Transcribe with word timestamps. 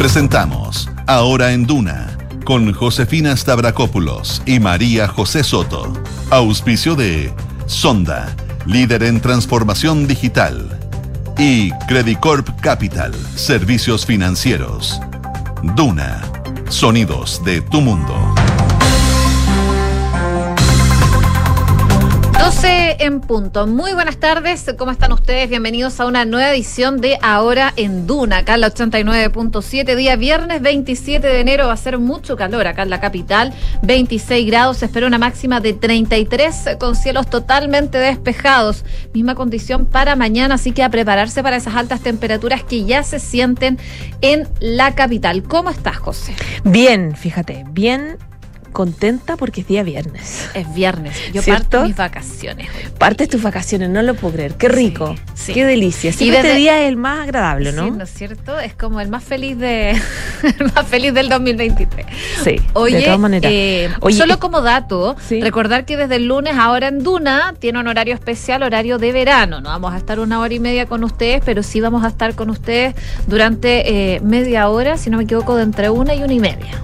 Presentamos 0.00 0.88
Ahora 1.06 1.52
en 1.52 1.66
Duna 1.66 2.16
con 2.46 2.72
Josefina 2.72 3.36
Stavrakopoulos 3.36 4.40
y 4.46 4.58
María 4.58 5.06
José 5.06 5.44
Soto. 5.44 5.92
Auspicio 6.30 6.96
de 6.96 7.30
Sonda, 7.66 8.34
líder 8.64 9.02
en 9.02 9.20
transformación 9.20 10.06
digital. 10.06 10.70
Y 11.36 11.70
Credicorp 11.86 12.48
Capital, 12.62 13.12
servicios 13.34 14.06
financieros. 14.06 14.98
Duna, 15.76 16.22
sonidos 16.70 17.44
de 17.44 17.60
tu 17.60 17.82
mundo. 17.82 18.29
12 22.50 22.96
en 22.98 23.20
punto. 23.20 23.68
Muy 23.68 23.92
buenas 23.92 24.16
tardes, 24.16 24.74
¿cómo 24.76 24.90
están 24.90 25.12
ustedes? 25.12 25.48
Bienvenidos 25.48 26.00
a 26.00 26.06
una 26.06 26.24
nueva 26.24 26.50
edición 26.50 27.00
de 27.00 27.16
Ahora 27.22 27.72
en 27.76 28.08
Duna, 28.08 28.38
acá 28.38 28.54
en 28.54 28.62
la 28.62 28.72
89.7, 28.74 29.94
día 29.94 30.16
viernes 30.16 30.60
27 30.60 31.24
de 31.24 31.38
enero. 31.38 31.68
Va 31.68 31.74
a 31.74 31.76
ser 31.76 31.98
mucho 31.98 32.36
calor 32.36 32.66
acá 32.66 32.82
en 32.82 32.90
la 32.90 32.98
capital, 32.98 33.54
26 33.82 34.48
grados, 34.48 34.78
se 34.78 34.86
espera 34.86 35.06
una 35.06 35.18
máxima 35.18 35.60
de 35.60 35.74
33 35.74 36.70
con 36.80 36.96
cielos 36.96 37.30
totalmente 37.30 37.98
despejados. 37.98 38.84
Misma 39.14 39.36
condición 39.36 39.86
para 39.86 40.16
mañana, 40.16 40.56
así 40.56 40.72
que 40.72 40.82
a 40.82 40.90
prepararse 40.90 41.44
para 41.44 41.56
esas 41.56 41.76
altas 41.76 42.00
temperaturas 42.00 42.64
que 42.64 42.84
ya 42.84 43.04
se 43.04 43.20
sienten 43.20 43.78
en 44.22 44.48
la 44.58 44.96
capital. 44.96 45.44
¿Cómo 45.44 45.70
estás, 45.70 45.98
José? 45.98 46.34
Bien, 46.64 47.14
fíjate, 47.14 47.64
bien 47.70 48.18
contenta 48.70 49.36
porque 49.36 49.60
es 49.62 49.66
día 49.66 49.82
viernes. 49.82 50.48
Es 50.54 50.72
viernes. 50.74 51.16
Yo 51.32 51.42
parto 51.42 51.84
mis 51.84 51.96
vacaciones. 51.96 52.68
Partes 52.98 53.28
tus 53.28 53.42
vacaciones, 53.42 53.90
no 53.90 54.02
lo 54.02 54.14
puedo 54.14 54.34
creer. 54.34 54.54
Qué 54.54 54.68
rico. 54.68 55.14
Sí, 55.34 55.52
Qué 55.52 55.64
delicia. 55.64 56.12
y 56.18 56.30
este 56.30 56.54
día 56.54 56.82
es 56.82 56.88
el 56.88 56.96
más 56.96 57.20
agradable, 57.20 57.72
¿no? 57.72 57.84
Sí, 57.84 57.90
¿no 57.92 58.04
es 58.04 58.10
cierto? 58.12 58.58
Es 58.58 58.74
como 58.74 59.00
el 59.00 59.08
más 59.08 59.24
feliz 59.24 59.58
de 59.58 59.90
el 60.58 60.72
más 60.74 60.86
feliz 60.86 61.14
del 61.14 61.28
2023. 61.28 62.06
Sí. 62.44 62.56
Oye, 62.74 62.98
de 62.98 63.02
todas 63.04 63.18
maneras. 63.18 63.50
Eh, 63.54 63.90
solo 64.10 64.38
como 64.38 64.60
dato, 64.60 65.16
recordar 65.30 65.84
que 65.84 65.96
desde 65.96 66.16
el 66.16 66.26
lunes 66.26 66.54
ahora 66.56 66.88
en 66.88 67.02
Duna 67.02 67.54
tiene 67.58 67.78
un 67.78 67.88
horario 67.88 68.14
especial, 68.14 68.62
horario 68.62 68.98
de 68.98 69.12
verano. 69.12 69.60
No 69.60 69.70
vamos 69.70 69.92
a 69.94 69.96
estar 69.96 70.20
una 70.20 70.40
hora 70.40 70.52
y 70.52 70.60
media 70.60 70.86
con 70.86 71.04
ustedes, 71.04 71.42
pero 71.44 71.62
sí 71.62 71.80
vamos 71.80 72.04
a 72.04 72.08
estar 72.08 72.34
con 72.34 72.50
ustedes 72.50 72.94
durante 73.26 74.14
eh, 74.14 74.20
media 74.20 74.68
hora, 74.68 74.96
si 74.96 75.10
no 75.10 75.16
me 75.18 75.24
equivoco, 75.24 75.56
de 75.56 75.62
entre 75.62 75.90
una 75.90 76.14
y 76.14 76.22
una 76.22 76.32
y 76.32 76.40
media. 76.40 76.80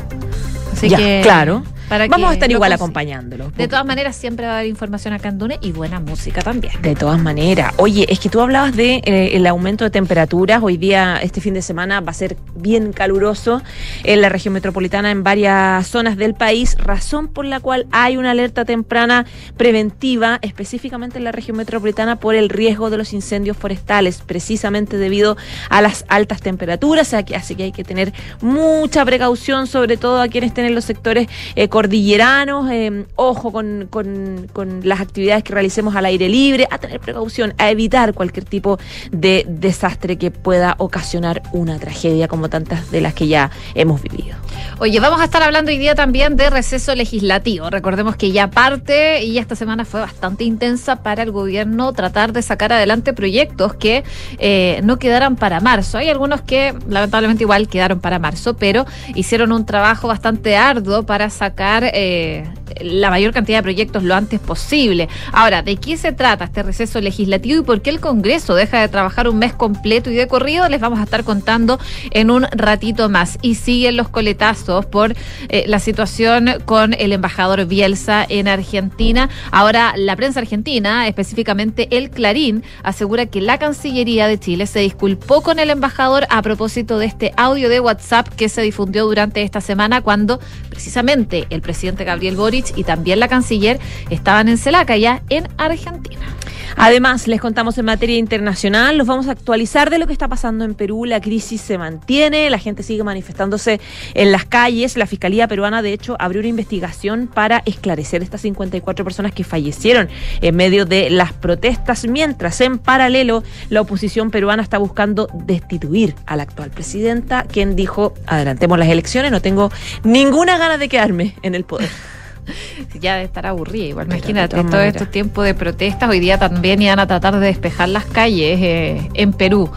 Así 0.73 0.89
que 0.89 1.21
claro. 1.23 1.63
Vamos 1.89 2.31
a 2.31 2.33
estar 2.33 2.51
igual 2.51 2.73
acompañándolo. 2.73 3.51
De 3.53 3.69
todas 3.69 3.87
maneras, 3.87 4.17
siempre 4.17 4.47
va 4.47 4.55
a 4.55 4.59
haber 4.59 4.69
información 4.69 5.15
acá 5.15 5.29
en 5.29 5.39
Dune 5.39 5.59
y 5.61 5.73
buena 5.73 6.01
música 6.01 6.43
también. 6.43 6.73
De 6.83 6.95
todas 6.95 7.21
maneras. 7.21 7.75
Oye, 7.77 8.07
es 8.09 8.19
que 8.19 8.29
tú 8.29 8.41
hablabas 8.41 8.75
de 8.75 9.03
eh, 9.05 9.31
el 9.35 9.47
aumento 9.47 9.85
de 9.85 9.91
temperaturas. 9.91 10.61
Hoy 10.63 10.77
día, 10.77 11.19
este 11.23 11.41
fin 11.41 11.55
de 11.55 11.63
semana, 11.63 12.01
va 12.01 12.11
a 12.11 12.15
ser 12.15 12.37
bien 12.57 12.93
caluroso 12.93 13.63
en 14.03 14.21
la 14.21 14.29
región 14.29 14.55
metropolitana, 14.55 15.11
en 15.11 15.23
varias 15.23 15.87
zonas 15.87 16.17
del 16.17 16.35
país, 16.35 16.77
razón 16.79 17.29
por 17.29 17.45
la 17.45 17.61
cual 17.61 17.87
hay 17.93 18.17
una 18.17 18.33
alerta 18.33 18.65
temprana 18.65 19.27
preventiva, 19.57 20.39
específicamente 20.43 21.19
en 21.19 21.25
la 21.25 21.33
región 21.33 21.57
metropolitana, 21.57 22.17
por 22.17 22.35
el 22.35 22.49
riesgo 22.49 22.91
de 22.91 22.97
los 22.97 23.13
incendios 23.13 23.57
forestales, 23.57 24.23
precisamente 24.27 24.99
debido 24.99 25.37
a 25.71 25.83
las 25.83 26.05
altas 26.09 26.41
temperaturas. 26.41 27.15
Así 27.15 27.55
que 27.55 27.63
hay 27.63 27.73
que 27.73 27.85
tener 27.85 28.13
mucha 28.41 29.05
precaución, 29.05 29.69
sobre 29.69 29.97
todo 29.97 30.21
a 30.21 30.29
quienes 30.29 30.49
estén 30.49 30.65
en 30.65 30.75
los 30.75 30.85
sectores 30.85 31.29
eh, 31.55 31.69
cordilleranos, 31.77 32.71
eh, 32.71 33.05
ojo 33.17 33.53
con, 33.53 33.87
con, 33.91 34.81
las 34.83 34.99
actividades 35.03 35.45
que 35.45 35.53
realicemos 35.53 35.95
al 35.95 36.07
aire 36.07 36.27
libre, 36.27 36.67
a 36.71 36.79
tener 36.79 37.01
precaución, 37.01 37.53
a 37.59 37.71
evitar 37.71 38.15
cualquier 38.15 38.47
tipo 38.47 38.79
de 39.13 39.45
desastre 39.47 40.17
que 40.17 40.31
pueda 40.31 40.77
ocasionar 40.79 41.43
una 41.53 41.79
tragedia 41.79 42.29
como 42.29 42.49
tantas 42.49 42.91
de 42.91 43.03
las 43.03 43.13
que 43.13 43.29
ya 43.29 43.51
hemos 43.75 44.01
vivido. 44.01 44.37
Oye, 44.79 45.01
vamos 45.01 45.21
a 45.21 45.25
estar 45.25 45.43
hablando 45.43 45.71
hoy 45.71 45.79
día 45.79 45.95
también 45.95 46.37
de 46.37 46.51
receso 46.51 46.95
legislativo. 46.95 47.71
Recordemos 47.71 48.17
que 48.17 48.31
ya 48.31 48.51
parte 48.51 49.25
y 49.25 49.39
esta 49.39 49.57
semana 49.57 49.85
fue 49.85 50.01
bastante 50.01 50.45
intensa 50.45 50.97
para 50.97 51.23
el 51.23 51.31
gobierno 51.31 51.93
tratar 51.93 52.33
de 52.33 52.43
sacar 52.43 52.73
adelante 52.73 53.13
proyectos 53.13 53.75
que 53.75 54.05
eh, 54.39 54.81
no 54.85 54.99
quedaran 54.99 55.37
para 55.37 55.61
marzo. 55.61 55.99
Hay 55.99 56.09
algunos 56.09 56.43
que 56.43 56.75
lamentablemente 56.89 57.45
igual 57.45 57.69
quedaron 57.69 58.01
para 58.01 58.19
marzo, 58.19 58.57
pero 58.57 58.87
hicieron 59.15 59.53
un 59.53 59.65
trabajo 59.65 60.09
bastante 60.09 60.57
arduo 60.57 61.05
para 61.05 61.31
sacar 61.31 61.91
eh, 61.95 62.45
la 62.81 63.11
mayor 63.11 63.33
cantidad 63.33 63.59
de 63.59 63.63
proyectos 63.63 64.03
lo 64.03 64.15
antes 64.15 64.41
posible. 64.41 65.09
Ahora, 65.33 65.63
¿de 65.63 65.77
qué 65.77 65.97
se 65.97 66.13
trata 66.13 66.45
este 66.45 66.63
receso 66.63 67.01
legislativo 67.01 67.61
y 67.61 67.65
por 67.65 67.83
qué 67.83 67.91
el 67.91 68.01
Congreso 68.01 68.55
deja 68.55 68.81
de 68.81 68.89
trabajar 68.89 69.29
un 69.29 69.39
mes 69.39 69.53
completo 69.55 70.11
y 70.11 70.15
de 70.15 70.27
corrido? 70.27 70.69
Les 70.69 70.81
vamos 70.81 71.01
a 71.01 71.05
estar 71.05 71.25
contando 71.25 71.79
en 72.11 72.31
un 72.31 72.45
ratito 72.53 73.09
más. 73.09 73.39
Y 73.43 73.55
siguen 73.55 73.97
los 73.97 74.09
coletazos 74.09 74.46
por 74.91 75.15
eh, 75.49 75.65
la 75.67 75.81
situación 75.81 76.63
con 76.65 76.95
el 76.95 77.13
embajador 77.13 77.67
Bielsa 77.67 78.25
en 78.29 78.47
Argentina. 78.47 79.29
Ahora, 79.51 79.95
la 79.97 80.15
prensa 80.15 80.41
argentina, 80.41 81.09
específicamente 81.09 81.89
el 81.91 82.11
Clarín, 82.11 82.63
asegura 82.85 83.27
que 83.27 83.41
la 83.41 83.59
Cancillería 83.59 84.29
de 84.29 84.39
Chile 84.39 84.67
se 84.67 84.81
disculpó 84.81 85.43
con 85.43 85.59
el 85.59 85.71
embajador 85.71 86.27
a 86.31 86.43
propósito 86.43 86.99
de 86.99 87.07
este 87.07 87.33
audio 87.37 87.69
de 87.69 87.81
WhatsApp 87.81 88.29
que 88.29 88.49
se 88.49 88.63
difundió 88.63 89.05
durante 89.05 89.43
esta 89.43 89.61
semana 89.61 90.01
cuando 90.01 90.39
precisamente 90.71 91.47
el 91.51 91.61
presidente 91.61 92.05
Gabriel 92.05 92.37
Boric 92.37 92.77
y 92.77 92.85
también 92.85 93.19
la 93.19 93.29
canciller 93.29 93.81
estaban 94.11 94.49
en 94.49 94.59
Celaca, 94.59 94.97
ya 94.97 95.23
en 95.29 95.49
Argentina. 95.59 96.27
Además, 96.75 97.29
les 97.29 97.41
contamos 97.41 97.79
en 97.79 97.85
materia 97.85 98.19
internacional, 98.19 98.99
los 98.99 99.07
vamos 99.07 99.29
a 99.29 99.33
actualizar 99.33 99.91
de 99.91 99.99
lo 99.99 100.07
que 100.07 100.13
está 100.13 100.29
pasando 100.29 100.65
en 100.65 100.75
Perú. 100.75 101.05
La 101.05 101.21
crisis 101.21 101.61
se 101.61 101.79
mantiene, 101.79 102.51
la 102.51 102.59
gente 102.59 102.83
sigue 102.83 103.05
manifestándose 103.05 103.81
en 104.15 104.33
las 104.33 104.45
calles. 104.45 104.97
La 104.97 105.07
Fiscalía 105.07 105.47
peruana, 105.49 105.83
de 105.83 105.93
hecho, 105.93 106.17
abrió 106.19 106.41
una 106.41 106.49
investigación 106.49 107.29
para 107.33 107.63
esclarecer 107.67 108.23
estas 108.23 108.41
54 108.41 109.05
personas 109.05 109.33
que 109.33 109.45
fallecieron 109.45 110.09
en 110.41 110.57
medio 110.57 110.85
de 110.85 111.11
las 111.11 111.33
protestas, 111.33 112.07
mientras 112.07 112.61
en 112.61 112.79
paralelo 112.79 113.43
la 113.69 113.81
oposición 113.81 114.31
peruana 114.31 114.63
está 114.63 114.79
buscando 114.79 115.29
destituir 115.33 116.15
a 116.27 116.37
la 116.37 116.43
actual 116.43 116.71
presidenta, 116.71 117.45
quien 117.45 117.77
dijo, 117.77 118.15
adelantemos 118.27 118.79
las 118.79 118.89
elecciones, 118.89 119.31
no 119.31 119.41
tengo 119.41 119.71
ninguna 120.05 120.59
gana 120.59 120.79
de 120.79 120.89
quedarme 120.89 121.35
en 121.43 121.55
el 121.55 121.65
poder. 121.65 121.91
ya 123.01 123.17
de 123.17 123.25
estar 123.25 123.47
aburrida. 123.47 123.87
Igual, 123.87 124.07
imagínate, 124.07 124.63
todo 124.65 124.81
este 124.81 125.07
tiempo 125.07 125.43
de 125.43 125.55
protestas, 125.55 126.09
hoy 126.09 126.21
día 126.21 126.39
también 126.39 126.83
iban 126.83 126.99
a 126.99 127.07
tratar 127.07 127.39
de 127.39 127.47
despejar 127.47 127.89
las 127.89 128.05
calles 128.05 128.59
eh, 128.61 129.09
en 129.15 129.33
Perú. 129.33 129.71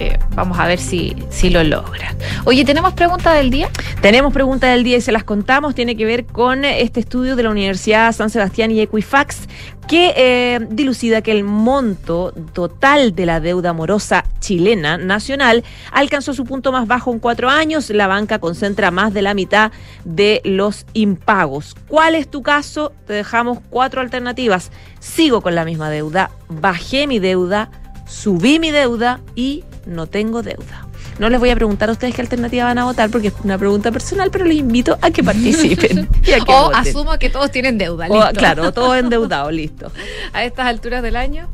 Eh, 0.00 0.18
vamos 0.34 0.58
a 0.58 0.66
ver 0.66 0.78
si, 0.78 1.14
si 1.30 1.50
lo 1.50 1.62
logran. 1.62 2.16
Oye, 2.44 2.64
¿tenemos 2.64 2.94
pregunta 2.94 3.32
del 3.32 3.50
día? 3.50 3.68
Tenemos 4.00 4.32
pregunta 4.32 4.68
del 4.68 4.82
día 4.82 4.96
y 4.96 5.00
se 5.00 5.12
las 5.12 5.24
contamos. 5.24 5.74
Tiene 5.74 5.96
que 5.96 6.04
ver 6.04 6.26
con 6.26 6.64
este 6.64 7.00
estudio 7.00 7.36
de 7.36 7.44
la 7.44 7.50
Universidad 7.50 8.12
San 8.12 8.30
Sebastián 8.30 8.70
y 8.70 8.80
Equifax 8.80 9.48
que 9.86 10.14
eh, 10.16 10.66
dilucida 10.70 11.22
que 11.22 11.30
el 11.30 11.44
monto 11.44 12.32
total 12.52 13.14
de 13.14 13.26
la 13.26 13.40
deuda 13.40 13.72
morosa 13.72 14.24
chilena 14.40 14.96
nacional 14.96 15.62
alcanzó 15.92 16.32
su 16.32 16.44
punto 16.44 16.72
más 16.72 16.86
bajo 16.86 17.12
en 17.12 17.18
cuatro 17.18 17.48
años. 17.48 17.90
La 17.90 18.06
banca 18.06 18.38
concentra 18.38 18.90
más 18.90 19.12
de 19.12 19.22
la 19.22 19.34
mitad 19.34 19.72
de 20.04 20.40
los 20.44 20.86
impagos. 20.94 21.76
¿Cuál 21.86 22.14
es 22.14 22.28
tu 22.28 22.42
caso? 22.42 22.92
Te 23.06 23.12
dejamos 23.12 23.58
cuatro 23.70 24.00
alternativas. 24.00 24.70
Sigo 25.00 25.40
con 25.40 25.54
la 25.54 25.64
misma 25.64 25.90
deuda, 25.90 26.30
bajé 26.48 27.06
mi 27.06 27.18
deuda, 27.18 27.70
subí 28.06 28.58
mi 28.58 28.70
deuda 28.70 29.20
y 29.34 29.64
no 29.86 30.06
tengo 30.06 30.42
deuda. 30.42 30.86
No 31.18 31.28
les 31.28 31.38
voy 31.38 31.50
a 31.50 31.54
preguntar 31.54 31.88
a 31.88 31.92
ustedes 31.92 32.14
qué 32.14 32.22
alternativa 32.22 32.64
van 32.64 32.78
a 32.78 32.84
votar 32.84 33.10
porque 33.10 33.28
es 33.28 33.34
una 33.44 33.58
pregunta 33.58 33.92
personal, 33.92 34.30
pero 34.30 34.44
les 34.44 34.56
invito 34.56 34.98
a 35.00 35.10
que 35.10 35.22
participen. 35.22 36.08
o 36.48 36.70
asumo 36.74 37.16
que 37.18 37.30
todos 37.30 37.50
tienen 37.50 37.78
deuda. 37.78 38.08
Listo. 38.08 38.32
claro, 38.34 38.72
todos 38.72 38.96
endeudados, 38.98 39.52
listo. 39.52 39.92
A 40.32 40.44
estas 40.44 40.66
alturas 40.66 41.02
del 41.02 41.16
año, 41.16 41.48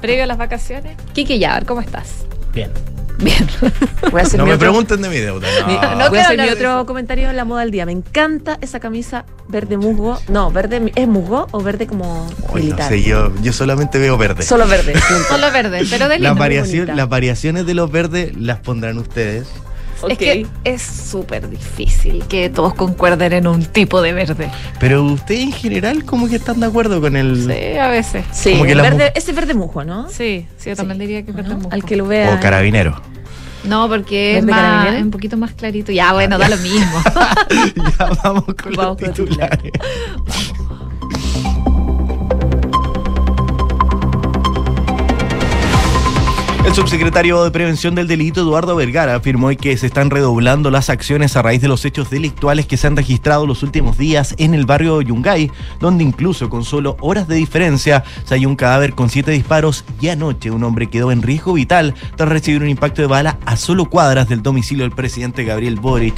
previo 0.00 0.24
a 0.24 0.26
las 0.26 0.38
vacaciones. 0.38 0.96
Kiki 1.12 1.38
Yavar, 1.38 1.66
¿cómo 1.66 1.80
estás? 1.80 2.26
Bien. 2.52 2.70
Bien. 3.18 3.46
no 4.36 4.46
me 4.46 4.58
pregunten 4.58 5.00
de 5.02 5.08
mi 5.08 5.18
deuda. 5.18 5.46
No. 5.96 6.08
Voy 6.08 6.18
a 6.18 6.22
hacer 6.22 6.40
mi 6.40 6.48
otro 6.48 6.84
comentario 6.86 7.30
en 7.30 7.36
la 7.36 7.44
moda 7.44 7.60
del 7.60 7.70
día. 7.70 7.86
Me 7.86 7.92
encanta 7.92 8.58
esa 8.60 8.80
camisa 8.80 9.24
verde 9.48 9.76
musgo. 9.76 10.18
No, 10.28 10.50
verde 10.50 10.92
¿es 10.94 11.08
musgo 11.08 11.46
o 11.52 11.60
verde 11.62 11.86
como 11.86 12.26
militar? 12.54 12.90
No 12.90 12.96
sé, 12.96 13.02
yo, 13.02 13.32
yo 13.42 13.52
solamente 13.52 13.98
veo 13.98 14.18
verde. 14.18 14.42
Solo 14.42 14.66
verde. 14.66 14.94
Solo 15.28 15.50
verde, 15.52 15.84
pero 15.90 16.08
de 16.08 16.18
las, 16.18 16.36
las 16.36 17.08
variaciones 17.08 17.66
de 17.66 17.74
los 17.74 17.90
verdes 17.90 18.36
las 18.36 18.58
pondrán 18.58 18.98
ustedes. 18.98 19.46
Es 20.08 20.18
que 20.18 20.46
es 20.64 20.82
súper 20.82 21.48
difícil 21.48 22.24
que 22.26 22.50
todos 22.50 22.74
concuerden 22.74 23.32
en 23.32 23.46
un 23.46 23.64
tipo 23.64 24.02
de 24.02 24.12
verde. 24.12 24.50
Pero 24.80 25.02
ustedes 25.04 25.40
en 25.42 25.52
general 25.52 26.04
como 26.04 26.28
que 26.28 26.36
están 26.36 26.60
de 26.60 26.66
acuerdo 26.66 27.00
con 27.00 27.16
el... 27.16 27.46
Sí, 27.46 27.78
a 27.78 27.88
veces. 27.88 28.24
Sí, 28.32 28.52
el 28.52 28.80
verde, 28.80 29.12
ese 29.14 29.32
verde 29.32 29.54
musgo, 29.54 29.84
¿no? 29.84 30.08
Sí, 30.08 30.46
sí, 30.56 30.70
yo 30.70 30.76
también 30.76 30.98
diría 30.98 31.22
que 31.22 31.30
es 31.30 31.36
verde 31.36 31.54
musgo. 31.54 31.72
Al 31.72 31.84
que 31.84 31.96
lo 31.96 32.06
vea. 32.06 32.34
O 32.34 32.40
carabinero. 32.40 33.00
No, 33.64 33.88
porque 33.88 34.38
es, 34.38 34.44
más, 34.44 35.00
un 35.00 35.10
poquito 35.10 35.36
más 35.36 35.52
clarito. 35.52 35.90
Ya, 35.90 36.12
bueno, 36.12 36.38
da 36.38 36.48
lo 36.48 36.56
mismo. 36.58 37.02
ya 37.98 38.10
vamos 38.22 38.44
con 38.62 38.72
los 38.72 38.96
titulares. 38.96 39.72
El 46.64 46.72
subsecretario 46.72 47.44
de 47.44 47.50
Prevención 47.50 47.94
del 47.94 48.08
Delito, 48.08 48.40
Eduardo 48.40 48.74
Vergara, 48.74 49.14
afirmó 49.14 49.50
que 49.50 49.76
se 49.76 49.86
están 49.86 50.08
redoblando 50.08 50.70
las 50.70 50.88
acciones 50.88 51.36
a 51.36 51.42
raíz 51.42 51.60
de 51.60 51.68
los 51.68 51.84
hechos 51.84 52.08
delictuales 52.08 52.64
que 52.64 52.78
se 52.78 52.86
han 52.86 52.96
registrado 52.96 53.46
los 53.46 53.62
últimos 53.62 53.98
días 53.98 54.34
en 54.38 54.54
el 54.54 54.64
barrio 54.64 55.02
Yungay, 55.02 55.52
donde 55.78 56.04
incluso 56.04 56.48
con 56.48 56.64
solo 56.64 56.96
horas 57.00 57.28
de 57.28 57.36
diferencia 57.36 58.02
se 58.24 58.34
halló 58.34 58.48
un 58.48 58.56
cadáver 58.56 58.94
con 58.94 59.10
siete 59.10 59.30
disparos 59.30 59.84
y 60.00 60.08
anoche 60.08 60.50
un 60.50 60.64
hombre 60.64 60.88
quedó 60.88 61.12
en 61.12 61.20
riesgo 61.20 61.52
vital 61.52 61.94
tras 62.16 62.30
recibir 62.30 62.62
un 62.62 62.70
impacto 62.70 63.02
de 63.02 63.08
bala 63.08 63.38
a 63.44 63.56
solo 63.58 63.84
cuadras 63.84 64.30
del 64.30 64.42
domicilio 64.42 64.84
del 64.84 64.94
presidente 64.94 65.44
Gabriel 65.44 65.78
Boric. 65.78 66.16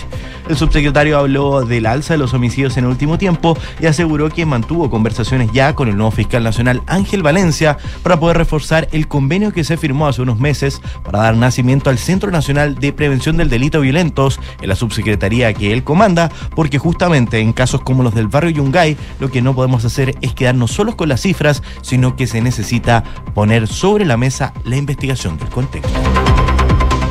El 0.49 0.57
subsecretario 0.57 1.19
habló 1.19 1.67
del 1.67 1.87
alza 1.87 2.15
de 2.15 2.19
los 2.19 2.35
homicidios 2.35 2.77
en 2.77 2.85
el 2.85 2.91
último 2.91 3.19
tiempo 3.19 3.59
y 3.81 3.87
aseguró 3.87 4.31
que 4.31 4.47
mantuvo 4.47 4.89
conversaciones 4.91 5.51
ya 5.53 5.75
con 5.75 5.89
el 5.89 5.97
nuevo 5.97 6.13
fiscal 6.13 6.45
nacional 6.45 6.83
Ángel 6.87 7.25
Valencia 7.25 7.79
para 8.05 8.21
poder 8.21 8.39
reforzar 8.39 8.87
el 8.93 9.09
convenio 9.09 9.53
que 9.53 9.65
se 9.65 9.77
firmó 9.77 10.07
hace 10.07 10.23
unos 10.23 10.36
meses 10.39 10.81
para 11.05 11.21
dar 11.21 11.37
nacimiento 11.37 11.91
al 11.91 11.99
Centro 11.99 12.31
Nacional 12.31 12.77
de 12.77 12.93
Prevención 12.93 13.37
del 13.37 13.51
Delito 13.51 13.81
Violentos 13.81 14.41
en 14.61 14.69
la 14.69 14.77
subsecretaría 14.77 15.53
que 15.55 15.73
él 15.73 15.85
comanda, 15.85 16.31
porque 16.55 16.79
justamente 16.79 17.39
en 17.39 17.53
casos 17.53 17.81
como 17.83 18.03
los 18.03 18.15
del 18.15 18.29
barrio 18.29 18.51
Yungay, 18.51 18.97
lo 19.21 19.31
que 19.31 19.43
no 19.43 19.55
podemos 19.55 19.85
hacer 19.85 20.17
es 20.21 20.35
quedarnos 20.35 20.73
solos 20.73 20.95
con 20.95 21.09
las 21.09 21.23
cifras, 21.23 21.63
sino 21.83 22.17
que 22.17 22.27
se 22.27 22.41
necesita 22.41 23.05
poner 23.35 23.67
sobre 23.67 24.05
la 24.05 24.17
mesa 24.17 24.53
la 24.65 24.77
investigación 24.77 25.39
del 25.39 25.49
contexto. 25.49 26.56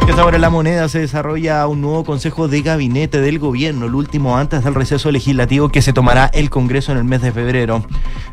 Y 0.07 0.19
ahora 0.19 0.37
la 0.37 0.49
moneda 0.49 0.87
se 0.87 0.99
desarrolla 0.99 1.67
un 1.67 1.81
nuevo 1.81 2.05
consejo 2.05 2.47
de 2.47 2.61
gabinete 2.61 3.19
del 3.19 3.37
gobierno, 3.37 3.87
el 3.87 3.95
último 3.95 4.37
antes 4.37 4.63
del 4.63 4.73
receso 4.73 5.11
legislativo 5.11 5.69
que 5.69 5.81
se 5.81 5.93
tomará 5.93 6.27
el 6.33 6.49
Congreso 6.49 6.91
en 6.91 6.99
el 6.99 7.03
mes 7.03 7.21
de 7.21 7.31
febrero. 7.31 7.83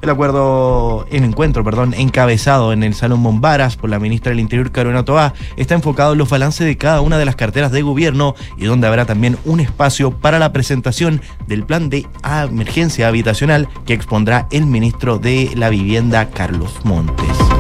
El 0.01 0.11
acuerdo, 0.11 1.07
el 1.11 1.25
encuentro, 1.25 1.65
perdón, 1.65 1.93
encabezado 1.95 2.73
en 2.73 2.83
el 2.83 2.95
Salón 2.95 3.23
Bombaras 3.23 3.77
por 3.77 3.91
la 3.91 3.99
ministra 3.99 4.31
del 4.31 4.41
Interior, 4.41 4.71
Carolina 4.71 5.05
Toá, 5.05 5.35
está 5.57 5.75
enfocado 5.75 6.13
en 6.13 6.19
los 6.19 6.31
balances 6.31 6.67
de 6.67 6.77
cada 6.77 7.01
una 7.01 7.19
de 7.19 7.25
las 7.25 7.37
carteras 7.37 7.73
de 7.73 7.83
gobierno 7.83 8.37
y 8.57 8.67
donde 8.67 8.87
habrá 8.87 9.05
también 9.05 9.37
un 9.45 9.59
espacio 9.59 10.13
para 10.13 10.39
la 10.39 10.53
presentación 10.53 11.21
del 11.47 11.65
plan 11.65 11.91
de 11.91 12.07
emergencia 12.49 13.09
habitacional 13.09 13.69
que 13.87 13.95
expondrá 13.95 14.47
el 14.53 14.67
ministro 14.67 15.19
de 15.19 15.51
la 15.57 15.69
Vivienda, 15.69 16.31
Carlos 16.31 16.79
Montes. 16.85 17.52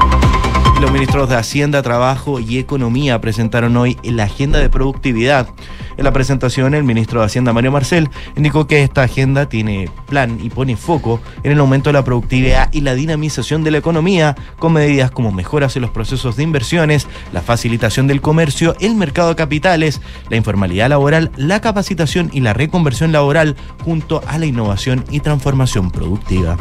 Los 0.82 0.90
ministros 0.90 1.28
de 1.28 1.36
Hacienda, 1.36 1.80
Trabajo 1.80 2.40
y 2.40 2.58
Economía 2.58 3.20
presentaron 3.20 3.76
hoy 3.76 3.96
la 4.02 4.24
agenda 4.24 4.58
de 4.58 4.68
productividad. 4.68 5.48
En 5.96 6.02
la 6.02 6.12
presentación, 6.12 6.74
el 6.74 6.82
ministro 6.82 7.20
de 7.20 7.26
Hacienda, 7.26 7.52
Mario 7.52 7.70
Marcel, 7.70 8.10
indicó 8.36 8.66
que 8.66 8.82
esta 8.82 9.04
agenda 9.04 9.48
tiene 9.48 9.88
plan 10.08 10.40
y 10.42 10.50
pone 10.50 10.76
foco 10.76 11.20
en 11.44 11.52
el 11.52 11.60
aumento 11.60 11.90
de 11.90 11.94
la 11.94 12.04
productividad 12.04 12.68
y 12.72 12.80
la 12.80 12.96
dinamización 12.96 13.62
de 13.62 13.70
la 13.70 13.78
economía, 13.78 14.34
con 14.58 14.72
medidas 14.72 15.12
como 15.12 15.30
mejoras 15.30 15.76
en 15.76 15.82
los 15.82 15.92
procesos 15.92 16.34
de 16.34 16.42
inversiones, 16.42 17.06
la 17.32 17.42
facilitación 17.42 18.08
del 18.08 18.20
comercio, 18.20 18.74
el 18.80 18.96
mercado 18.96 19.28
de 19.28 19.36
capitales, 19.36 20.00
la 20.30 20.36
informalidad 20.36 20.88
laboral, 20.88 21.30
la 21.36 21.60
capacitación 21.60 22.28
y 22.32 22.40
la 22.40 22.54
reconversión 22.54 23.12
laboral, 23.12 23.54
junto 23.84 24.20
a 24.26 24.36
la 24.36 24.46
innovación 24.46 25.04
y 25.12 25.20
transformación 25.20 25.92
productiva. 25.92 26.56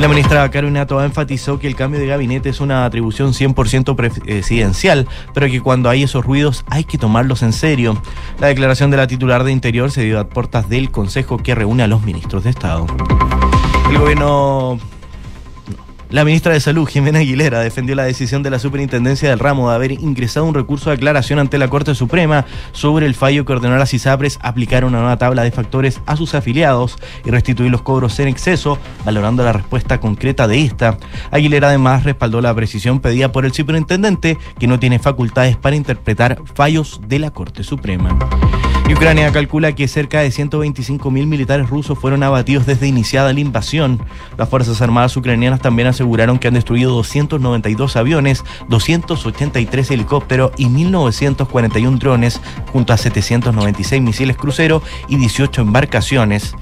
La 0.00 0.06
ministra 0.06 0.48
Carolina 0.48 0.86
Toa 0.86 1.04
enfatizó 1.04 1.58
que 1.58 1.66
el 1.66 1.74
cambio 1.74 1.98
de 1.98 2.06
gabinete 2.06 2.50
es 2.50 2.60
una 2.60 2.84
atribución 2.84 3.32
100% 3.32 3.96
presidencial, 3.96 5.08
pero 5.34 5.48
que 5.48 5.60
cuando 5.60 5.90
hay 5.90 6.04
esos 6.04 6.24
ruidos 6.24 6.64
hay 6.68 6.84
que 6.84 6.98
tomarlos 6.98 7.42
en 7.42 7.52
serio. 7.52 8.00
La 8.38 8.46
declaración 8.46 8.92
de 8.92 8.96
la 8.96 9.08
titular 9.08 9.42
de 9.42 9.50
Interior 9.50 9.90
se 9.90 10.02
dio 10.02 10.20
a 10.20 10.28
puertas 10.28 10.68
del 10.68 10.92
Consejo 10.92 11.38
que 11.38 11.56
reúne 11.56 11.82
a 11.82 11.88
los 11.88 12.02
ministros 12.02 12.44
de 12.44 12.50
Estado. 12.50 12.86
El 13.90 13.98
gobierno 13.98 14.78
la 16.10 16.24
ministra 16.24 16.54
de 16.54 16.60
Salud, 16.60 16.88
Jimena 16.88 17.18
Aguilera, 17.18 17.60
defendió 17.60 17.94
la 17.94 18.04
decisión 18.04 18.42
de 18.42 18.48
la 18.48 18.58
superintendencia 18.58 19.28
del 19.28 19.38
ramo 19.38 19.68
de 19.68 19.74
haber 19.74 19.92
ingresado 19.92 20.46
un 20.46 20.54
recurso 20.54 20.88
de 20.88 20.96
aclaración 20.96 21.38
ante 21.38 21.58
la 21.58 21.68
Corte 21.68 21.94
Suprema 21.94 22.46
sobre 22.72 23.04
el 23.04 23.14
fallo 23.14 23.44
que 23.44 23.52
ordenó 23.52 23.74
a 23.74 23.78
las 23.78 23.92
ISAPRES 23.92 24.38
aplicar 24.40 24.86
una 24.86 25.00
nueva 25.00 25.18
tabla 25.18 25.42
de 25.42 25.50
factores 25.50 26.00
a 26.06 26.16
sus 26.16 26.34
afiliados 26.34 26.96
y 27.26 27.30
restituir 27.30 27.70
los 27.70 27.82
cobros 27.82 28.18
en 28.20 28.28
exceso, 28.28 28.78
valorando 29.04 29.44
la 29.44 29.52
respuesta 29.52 30.00
concreta 30.00 30.48
de 30.48 30.62
esta. 30.62 30.96
Aguilera 31.30 31.68
además 31.68 32.04
respaldó 32.04 32.40
la 32.40 32.54
precisión 32.54 33.00
pedida 33.00 33.30
por 33.30 33.44
el 33.44 33.52
superintendente, 33.52 34.38
que 34.58 34.66
no 34.66 34.78
tiene 34.78 34.98
facultades 34.98 35.56
para 35.56 35.76
interpretar 35.76 36.38
fallos 36.54 37.00
de 37.06 37.18
la 37.18 37.30
Corte 37.30 37.62
Suprema. 37.62 38.18
Y 38.88 38.94
Ucrania 38.94 39.30
calcula 39.32 39.74
que 39.74 39.86
cerca 39.86 40.20
de 40.20 40.30
125 40.30 41.10
mil 41.10 41.26
militares 41.26 41.68
rusos 41.68 41.98
fueron 41.98 42.22
abatidos 42.22 42.64
desde 42.64 42.86
iniciada 42.86 43.34
la 43.34 43.40
invasión. 43.40 44.00
Las 44.38 44.48
Fuerzas 44.48 44.80
Armadas 44.80 45.14
ucranianas 45.14 45.60
también 45.60 45.88
aseguraron 45.98 46.38
que 46.38 46.46
han 46.46 46.54
destruido 46.54 46.92
292 46.92 47.96
aviones, 47.96 48.44
283 48.68 49.90
helicópteros 49.90 50.52
y 50.56 50.66
1.941 50.66 51.98
drones, 51.98 52.40
junto 52.72 52.92
a 52.92 52.96
796 52.96 54.00
misiles 54.00 54.36
crucero 54.36 54.80
y 55.08 55.16
18 55.16 55.62
embarcaciones. 55.62 56.54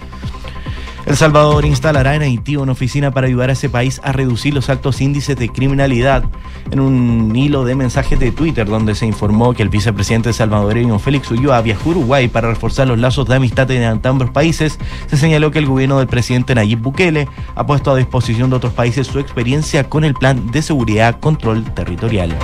El 1.07 1.17
Salvador 1.17 1.65
instalará 1.65 2.17
en 2.17 2.23
Haití 2.23 2.57
una 2.57 2.73
oficina 2.73 3.13
para 3.13 3.29
ayudar 3.29 3.49
a 3.49 3.53
ese 3.53 3.71
país 3.71 4.01
a 4.03 4.11
reducir 4.11 4.53
los 4.53 4.69
altos 4.69 5.01
índices 5.01 5.37
de 5.37 5.49
criminalidad. 5.49 6.25
En 6.73 6.81
un 6.81 7.35
hilo 7.37 7.65
de 7.65 7.77
mensajes 7.77 8.19
de 8.19 8.33
Twitter 8.33 8.67
donde 8.67 8.97
se 8.97 9.07
informó 9.07 9.55
que 9.55 9.63
el 9.63 9.69
vicepresidente 9.69 10.33
salvadoreño 10.33 10.99
Félix 10.99 11.31
Ulloa 11.31 11.63
viajó 11.63 11.91
a 11.91 11.93
Uruguay 11.93 12.27
para 12.27 12.49
reforzar 12.49 12.89
los 12.89 12.99
lazos 12.99 13.29
de 13.29 13.37
amistad 13.37 13.71
entre 13.71 14.11
ambos 14.11 14.31
países, 14.31 14.81
se 15.07 15.17
señaló 15.17 15.53
que 15.53 15.61
el 15.61 15.67
gobierno 15.67 15.99
del 15.99 16.09
presidente 16.09 16.57
Nayib 16.57 16.81
Bukele 16.81 17.29
ha 17.55 17.65
puesto 17.65 17.93
a 17.93 17.97
disposición 17.97 18.51
de 18.51 18.57
otros 18.57 18.73
países 18.73 19.07
su 19.07 19.21
experiencia 19.21 19.89
con 19.89 20.03
el 20.03 20.15
plan 20.15 20.51
de 20.51 20.61
seguridad 20.61 21.21
control 21.21 21.73
territorial. 21.73 22.37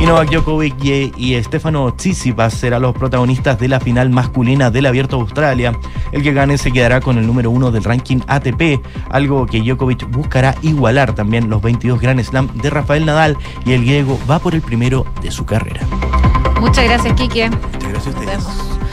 Y 0.00 0.06
Novak 0.06 0.30
Djokovic 0.30 0.74
y, 0.84 1.42
Stefano 1.42 1.92
Tsitsipas 1.94 2.54
serán 2.54 2.82
los 2.82 2.94
protagonistas 2.94 3.58
de 3.58 3.68
la 3.68 3.80
final 3.80 4.10
masculina 4.10 4.70
del 4.70 4.86
Abierto 4.86 5.16
Australia. 5.16 5.72
El 6.12 6.22
que 6.22 6.32
gane 6.32 6.58
se 6.58 6.72
quedará 6.72 7.00
con 7.00 7.18
el 7.18 7.26
número 7.26 7.50
uno 7.50 7.70
del 7.70 7.84
ranking 7.84 8.20
ATP, 8.26 8.84
algo 9.10 9.46
que 9.46 9.60
Djokovic 9.60 10.08
buscará 10.10 10.54
igualar 10.62 11.14
también 11.14 11.48
los 11.48 11.62
22 11.62 12.00
Grand 12.00 12.20
Slam 12.22 12.48
de 12.54 12.70
Rafael 12.70 13.06
Nadal 13.06 13.36
y 13.64 13.72
el 13.72 13.82
griego 13.82 14.18
va 14.30 14.38
por 14.38 14.54
el 14.54 14.62
primero 14.62 15.06
de 15.22 15.30
su 15.30 15.46
carrera. 15.46 15.80
Muchas 16.60 16.84
gracias, 16.84 17.14
Kike. 17.14 17.50
Muchas 17.50 17.88
gracias 17.90 18.14
a 18.14 18.18
ustedes. 18.18 18.83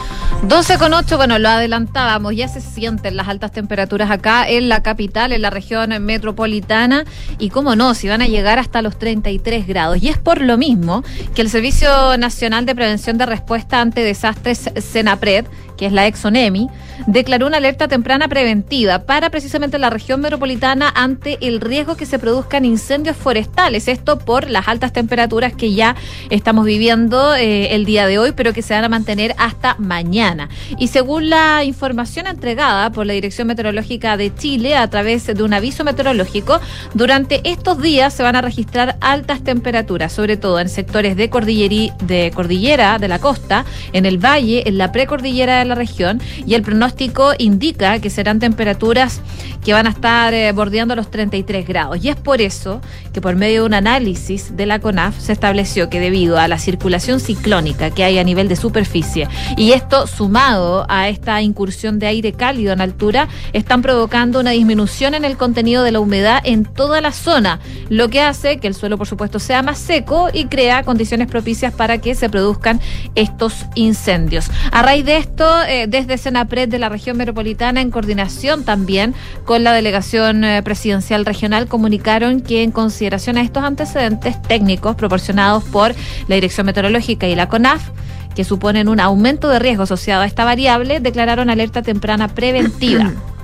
12 0.48 0.76
con 0.78 0.92
8, 0.92 1.16
bueno, 1.16 1.38
lo 1.38 1.48
adelantábamos, 1.48 2.34
ya 2.34 2.48
se 2.48 2.60
sienten 2.60 3.16
las 3.16 3.28
altas 3.28 3.52
temperaturas 3.52 4.10
acá 4.10 4.46
en 4.48 4.68
la 4.68 4.82
capital, 4.82 5.32
en 5.32 5.40
la 5.40 5.50
región 5.50 5.90
metropolitana, 6.04 7.04
y 7.38 7.50
cómo 7.50 7.76
no, 7.76 7.94
si 7.94 8.08
van 8.08 8.22
a 8.22 8.26
llegar 8.26 8.58
hasta 8.58 8.82
los 8.82 8.98
33 8.98 9.68
grados. 9.68 10.02
Y 10.02 10.08
es 10.08 10.18
por 10.18 10.40
lo 10.40 10.58
mismo 10.58 11.04
que 11.36 11.42
el 11.42 11.48
Servicio 11.48 12.18
Nacional 12.18 12.66
de 12.66 12.74
Prevención 12.74 13.18
de 13.18 13.26
Respuesta 13.26 13.80
ante 13.80 14.02
Desastres, 14.02 14.68
CENAPRED, 14.76 15.46
que 15.82 15.86
es 15.86 15.92
la 15.92 16.06
Exonemi, 16.06 16.68
declaró 17.08 17.48
una 17.48 17.56
alerta 17.56 17.88
temprana 17.88 18.28
preventiva 18.28 19.00
para 19.00 19.30
precisamente 19.30 19.80
la 19.80 19.90
región 19.90 20.20
metropolitana 20.20 20.92
ante 20.94 21.38
el 21.40 21.60
riesgo 21.60 21.96
que 21.96 22.06
se 22.06 22.20
produzcan 22.20 22.64
incendios 22.64 23.16
forestales. 23.16 23.88
Esto 23.88 24.20
por 24.20 24.48
las 24.48 24.68
altas 24.68 24.92
temperaturas 24.92 25.54
que 25.54 25.74
ya 25.74 25.96
estamos 26.30 26.66
viviendo 26.66 27.34
eh, 27.34 27.74
el 27.74 27.84
día 27.84 28.06
de 28.06 28.20
hoy, 28.20 28.30
pero 28.30 28.52
que 28.52 28.62
se 28.62 28.74
van 28.74 28.84
a 28.84 28.88
mantener 28.88 29.34
hasta 29.38 29.74
mañana. 29.80 30.48
Y 30.78 30.86
según 30.86 31.30
la 31.30 31.64
información 31.64 32.28
entregada 32.28 32.92
por 32.92 33.04
la 33.04 33.14
Dirección 33.14 33.48
Meteorológica 33.48 34.16
de 34.16 34.32
Chile 34.32 34.76
a 34.76 34.88
través 34.88 35.26
de 35.26 35.42
un 35.42 35.52
aviso 35.52 35.82
meteorológico, 35.82 36.60
durante 36.94 37.40
estos 37.42 37.82
días 37.82 38.14
se 38.14 38.22
van 38.22 38.36
a 38.36 38.40
registrar 38.40 38.98
altas 39.00 39.42
temperaturas, 39.42 40.12
sobre 40.12 40.36
todo 40.36 40.60
en 40.60 40.68
sectores 40.68 41.16
de, 41.16 41.22
de 41.26 42.30
cordillera 42.30 42.98
de 43.00 43.08
la 43.08 43.18
costa, 43.18 43.64
en 43.92 44.06
el 44.06 44.24
valle, 44.24 44.68
en 44.68 44.78
la 44.78 44.92
precordillera 44.92 45.58
de 45.58 45.71
región, 45.74 46.20
y 46.46 46.54
el 46.54 46.62
pronóstico 46.62 47.32
indica 47.38 47.98
que 48.00 48.10
serán 48.10 48.38
temperaturas 48.38 49.20
que 49.64 49.72
van 49.72 49.86
a 49.86 49.90
estar 49.90 50.34
eh, 50.34 50.50
bordeando 50.52 50.96
los 50.96 51.10
33 51.10 51.66
grados. 51.66 52.02
Y 52.02 52.08
es 52.08 52.16
por 52.16 52.40
eso 52.40 52.80
que 53.12 53.20
por 53.20 53.36
medio 53.36 53.60
de 53.60 53.66
un 53.66 53.74
análisis 53.74 54.56
de 54.56 54.66
la 54.66 54.80
CONAF 54.80 55.18
se 55.18 55.32
estableció 55.32 55.88
que 55.88 56.00
debido 56.00 56.38
a 56.38 56.48
la 56.48 56.58
circulación 56.58 57.20
ciclónica 57.20 57.90
que 57.90 58.04
hay 58.04 58.18
a 58.18 58.24
nivel 58.24 58.48
de 58.48 58.56
superficie 58.56 59.28
y 59.56 59.72
esto 59.72 60.06
sumado 60.06 60.86
a 60.88 61.08
esta 61.08 61.40
incursión 61.42 61.98
de 61.98 62.06
aire 62.06 62.32
cálido 62.32 62.72
en 62.72 62.80
altura, 62.80 63.28
están 63.52 63.82
provocando 63.82 64.40
una 64.40 64.50
disminución 64.50 65.14
en 65.14 65.24
el 65.24 65.36
contenido 65.36 65.82
de 65.82 65.92
la 65.92 66.00
humedad 66.00 66.40
en 66.44 66.64
toda 66.64 67.00
la 67.00 67.12
zona, 67.12 67.60
lo 67.88 68.08
que 68.08 68.20
hace 68.20 68.58
que 68.58 68.66
el 68.66 68.74
suelo 68.74 68.98
por 68.98 69.06
supuesto 69.06 69.38
sea 69.38 69.62
más 69.62 69.78
seco 69.78 70.28
y 70.32 70.46
crea 70.46 70.82
condiciones 70.82 71.28
propicias 71.28 71.72
para 71.72 71.98
que 71.98 72.14
se 72.14 72.28
produzcan 72.28 72.80
estos 73.14 73.66
incendios. 73.74 74.50
A 74.70 74.82
raíz 74.82 75.04
de 75.04 75.16
esto, 75.16 75.61
eh, 75.64 75.86
desde 75.88 76.18
Senapred 76.18 76.68
de 76.68 76.78
la 76.78 76.88
región 76.88 77.16
metropolitana, 77.16 77.80
en 77.80 77.90
coordinación 77.90 78.64
también 78.64 79.14
con 79.44 79.64
la 79.64 79.72
delegación 79.72 80.44
eh, 80.44 80.62
presidencial 80.62 81.24
regional, 81.24 81.68
comunicaron 81.68 82.40
que 82.40 82.62
en 82.62 82.70
consideración 82.70 83.36
a 83.36 83.42
estos 83.42 83.64
antecedentes 83.64 84.40
técnicos 84.42 84.96
proporcionados 84.96 85.64
por 85.64 85.94
la 86.28 86.34
Dirección 86.34 86.66
Meteorológica 86.66 87.26
y 87.26 87.34
la 87.34 87.48
CONAF, 87.48 87.90
que 88.34 88.44
suponen 88.44 88.88
un 88.88 89.00
aumento 89.00 89.48
de 89.48 89.58
riesgo 89.58 89.84
asociado 89.84 90.22
a 90.22 90.26
esta 90.26 90.44
variable, 90.44 91.00
declararon 91.00 91.50
alerta 91.50 91.82
temprana 91.82 92.28
preventiva. 92.28 93.12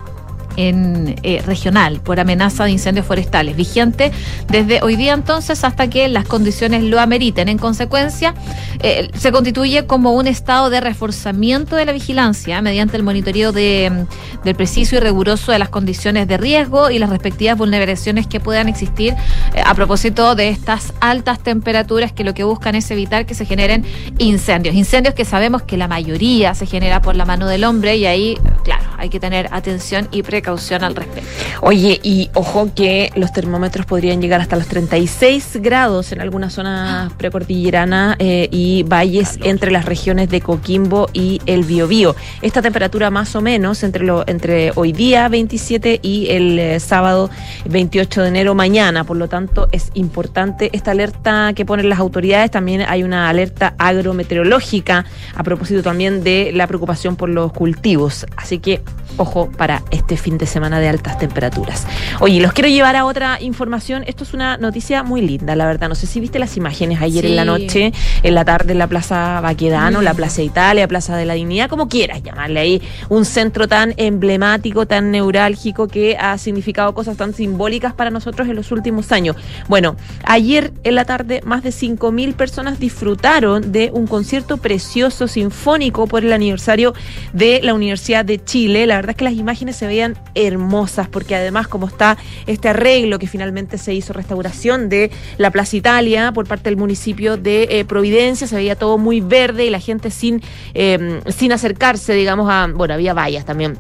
en, 0.59 1.15
eh, 1.23 1.41
regional 1.47 2.01
por 2.01 2.19
amenaza 2.21 2.65
de 2.65 2.73
incendios 2.73 3.07
forestales, 3.07 3.57
vigente 3.57 4.11
desde 4.49 4.83
hoy 4.83 4.97
día 4.97 5.15
entonces 5.15 5.63
hasta 5.63 5.89
que 5.89 6.09
las 6.09 6.27
condiciones 6.27 6.83
lo 6.83 7.01
ameriten. 7.01 7.49
En 7.49 7.59
consecuencia, 7.59 8.35
eh, 8.81 9.09
se 9.17 9.31
constituye 9.33 9.87
como 9.87 10.13
un 10.13 10.27
estado 10.27 10.69
de 10.69 10.81
reforzamiento 10.81 11.77
de 11.77 11.87
la 11.87 11.93
vigilancia 11.93 12.61
mediante 12.61 12.97
el 12.97 13.05
monitoreo 13.05 13.53
de, 13.53 13.91
mm, 13.91 14.45
del 14.45 14.55
preciso 14.57 14.97
y 14.97 15.01
riguroso 15.01 15.53
de 15.53 15.61
las 15.61 15.69
condiciones 15.69 16.27
de 16.27 16.37
riesgo 16.37 16.91
y 16.91 16.99
las 16.99 17.11
respectivas 17.11 17.57
vulneraciones 17.57 18.27
que 18.27 18.41
puedan 18.41 18.69
existir 18.69 19.15
eh, 19.55 19.63
a 19.65 19.75
propósito 19.75 20.35
de 20.35 20.49
estas 20.49 20.93
altas 21.01 21.39
temperaturas 21.39 22.11
que 22.11 22.25
lo 22.25 22.35
que 22.35 22.43
buscan 22.43 22.75
es 22.75 22.91
evitar 22.91 23.27
que 23.27 23.35
se 23.35 23.45
generen 23.45 23.85
incendios. 24.19 24.75
Incendios 24.75 25.15
que 25.15 25.25
sabemos 25.25 25.63
que 25.63 25.77
la 25.77 25.87
mayoría 25.87 26.55
se 26.55 26.67
genera 26.67 27.01
por 27.01 27.15
la 27.15 27.25
mano 27.25 27.47
del 27.47 27.63
hombre 27.63 27.97
y 27.97 28.07
ahí, 28.07 28.37
claro, 28.65 28.85
hay 28.99 29.09
que 29.09 29.21
tener 29.21 29.49
atención 29.53 30.09
y 30.11 30.23
precaución 30.23 30.85
al 30.85 30.95
respecto. 30.97 31.31
Oye, 31.61 32.01
y 32.03 32.31
ojo 32.35 32.71
que 32.75 33.11
los 33.15 33.33
termómetros 33.33 33.87
podrían 33.87 34.21
llegar 34.21 34.41
hasta 34.41 34.57
los 34.57 34.67
36 34.67 35.59
grados 35.61 36.13
en 36.13 36.21
algunas 36.21 36.53
zonas 36.53 37.13
precordilleranas 37.15 38.17
eh, 38.19 38.49
y 38.51 38.83
valles 38.83 39.39
entre 39.43 39.71
las 39.71 39.85
regiones 39.85 40.29
de 40.29 40.41
Coquimbo 40.41 41.09
y 41.13 41.41
el 41.47 41.65
Biobío. 41.65 42.17
Esta 42.43 42.61
temperatura 42.61 43.11
más 43.11 43.35
o 43.37 43.41
menos 43.41 43.83
entre, 43.83 44.05
lo, 44.05 44.25
entre 44.27 44.73
hoy 44.75 44.93
día 44.93 45.29
27 45.29 46.01
y 46.03 46.29
el 46.31 46.59
eh, 46.59 46.81
sábado 46.81 47.31
28 47.67 48.23
de 48.23 48.29
enero 48.29 48.55
mañana. 48.55 49.05
Por 49.05 49.17
lo 49.17 49.29
tanto, 49.29 49.69
es 49.73 49.91
importante 49.95 50.71
esta 50.73 50.91
alerta 50.91 51.53
que 51.55 51.65
ponen 51.65 51.89
las 51.89 51.99
autoridades. 51.99 52.51
También 52.51 52.83
hay 52.83 53.03
una 53.03 53.29
alerta 53.29 53.75
agrometeorológica 53.79 55.05
a 55.35 55.43
propósito 55.43 55.83
también 55.83 56.25
de 56.25 56.51
la 56.53 56.67
preocupación 56.67 57.17
por 57.17 57.29
los 57.29 57.53
cultivos. 57.53 58.27
Así 58.37 58.59
que 58.59 58.83
ojo 59.17 59.51
para 59.51 59.83
este 59.91 60.17
fin 60.17 60.39
de 60.39 60.47
semana 60.47 60.81
de 60.81 60.89
altas 60.89 61.19
temperaturas. 61.19 61.87
Oye, 62.21 62.41
los 62.41 62.53
quiero 62.53 62.69
llevar 62.69 62.97
a 62.97 63.05
otra 63.05 63.41
información. 63.41 64.05
Esto 64.07 64.25
es 64.25 64.35
una 64.35 64.57
noticia 64.57 65.03
muy 65.03 65.23
linda, 65.23 65.57
la 65.57 65.67
verdad. 65.67 65.89
No 65.89 65.95
sé 65.95 66.07
si 66.07 66.21
viste 66.21 66.39
las 66.39 66.57
imágenes 66.57 67.03
ayer 67.03 67.27
en 67.27 67.37
la 67.37 67.45
noche, 67.45 67.93
en 68.23 68.35
la 68.35 68.45
tarde 68.45 68.73
en 68.73 68.79
la 68.79 68.87
Plaza 68.87 69.41
Baquedano, 69.41 70.03
la 70.03 70.13
mm. 70.13 70.17
Plaza 70.17 70.43
Italia, 70.43 70.89
Plaza 70.89 71.17
de 71.17 71.25
la 71.25 71.35
Dignidad, 71.35 71.69
como 71.69 71.89
quieras 71.89 72.23
llamarle 72.23 72.61
ahí. 72.61 72.83
Un 73.09 73.25
centro 73.25 73.69
tan 73.69 73.95
emblemático, 73.97 74.87
tan 74.87 75.11
neurálgico, 75.11 75.89
que 75.89 76.17
ha 76.19 76.39
significado 76.39 76.95
cosas 76.95 77.17
tan 77.17 77.35
simbólicas 77.35 77.93
para 77.93 78.11
nosotros 78.11 78.49
en 78.49 78.57
los 78.57 78.71
últimos 78.73 79.13
años. 79.13 79.37
Bueno, 79.69 79.97
ayer 80.25 80.73
en 80.85 80.95
la 80.95 81.05
tarde 81.05 81.41
más 81.45 81.63
de 81.63 81.71
5.000 81.71 82.35
personas 82.35 82.79
disfrutaron 82.79 83.73
de 83.73 83.91
un 83.93 84.07
concierto 84.07 84.57
precioso 84.59 85.29
sinfónico 85.29 86.07
por 86.07 86.25
el 86.25 86.33
aniversario 86.33 86.95
de 87.33 87.61
la 87.63 87.75
Universidad 87.75 88.25
de 88.25 88.43
Chile. 88.43 88.78
La 88.87 88.97
verdad 88.97 89.11
es 89.11 89.17
que 89.17 89.25
las 89.25 89.35
imágenes 89.35 89.77
se 89.77 89.87
veían 89.87 90.17
hermosas, 90.35 91.09
porque 91.09 91.35
además 91.35 91.69
como 91.69 91.87
está 91.87 92.17
este 92.47 92.69
arreglo 92.69 93.19
que 93.19 93.27
finalmente 93.27 93.79
se 93.79 93.95
hizo, 93.95 94.13
restauración 94.13 94.89
de 94.89 95.11
la 95.37 95.51
Plaza 95.51 95.77
Italia 95.77 96.33
por 96.33 96.47
parte 96.47 96.65
del 96.71 96.77
municipio 96.77 97.37
de 97.37 97.69
eh, 97.71 97.85
Providencia, 97.85 98.47
se 98.47 98.57
veía 98.57 98.77
todo 98.77 98.99
muy 98.99 99.21
verde 99.21 99.65
y 99.65 99.71
la 99.71 99.81
gente 99.81 100.11
sin, 100.11 100.43
eh, 100.75 101.21
sin 101.29 101.53
acercarse, 101.53 102.13
digamos, 102.15 102.49
a, 102.51 102.67
bueno, 102.67 102.95
había 102.95 103.15
vallas 103.15 103.45
también 103.45 103.79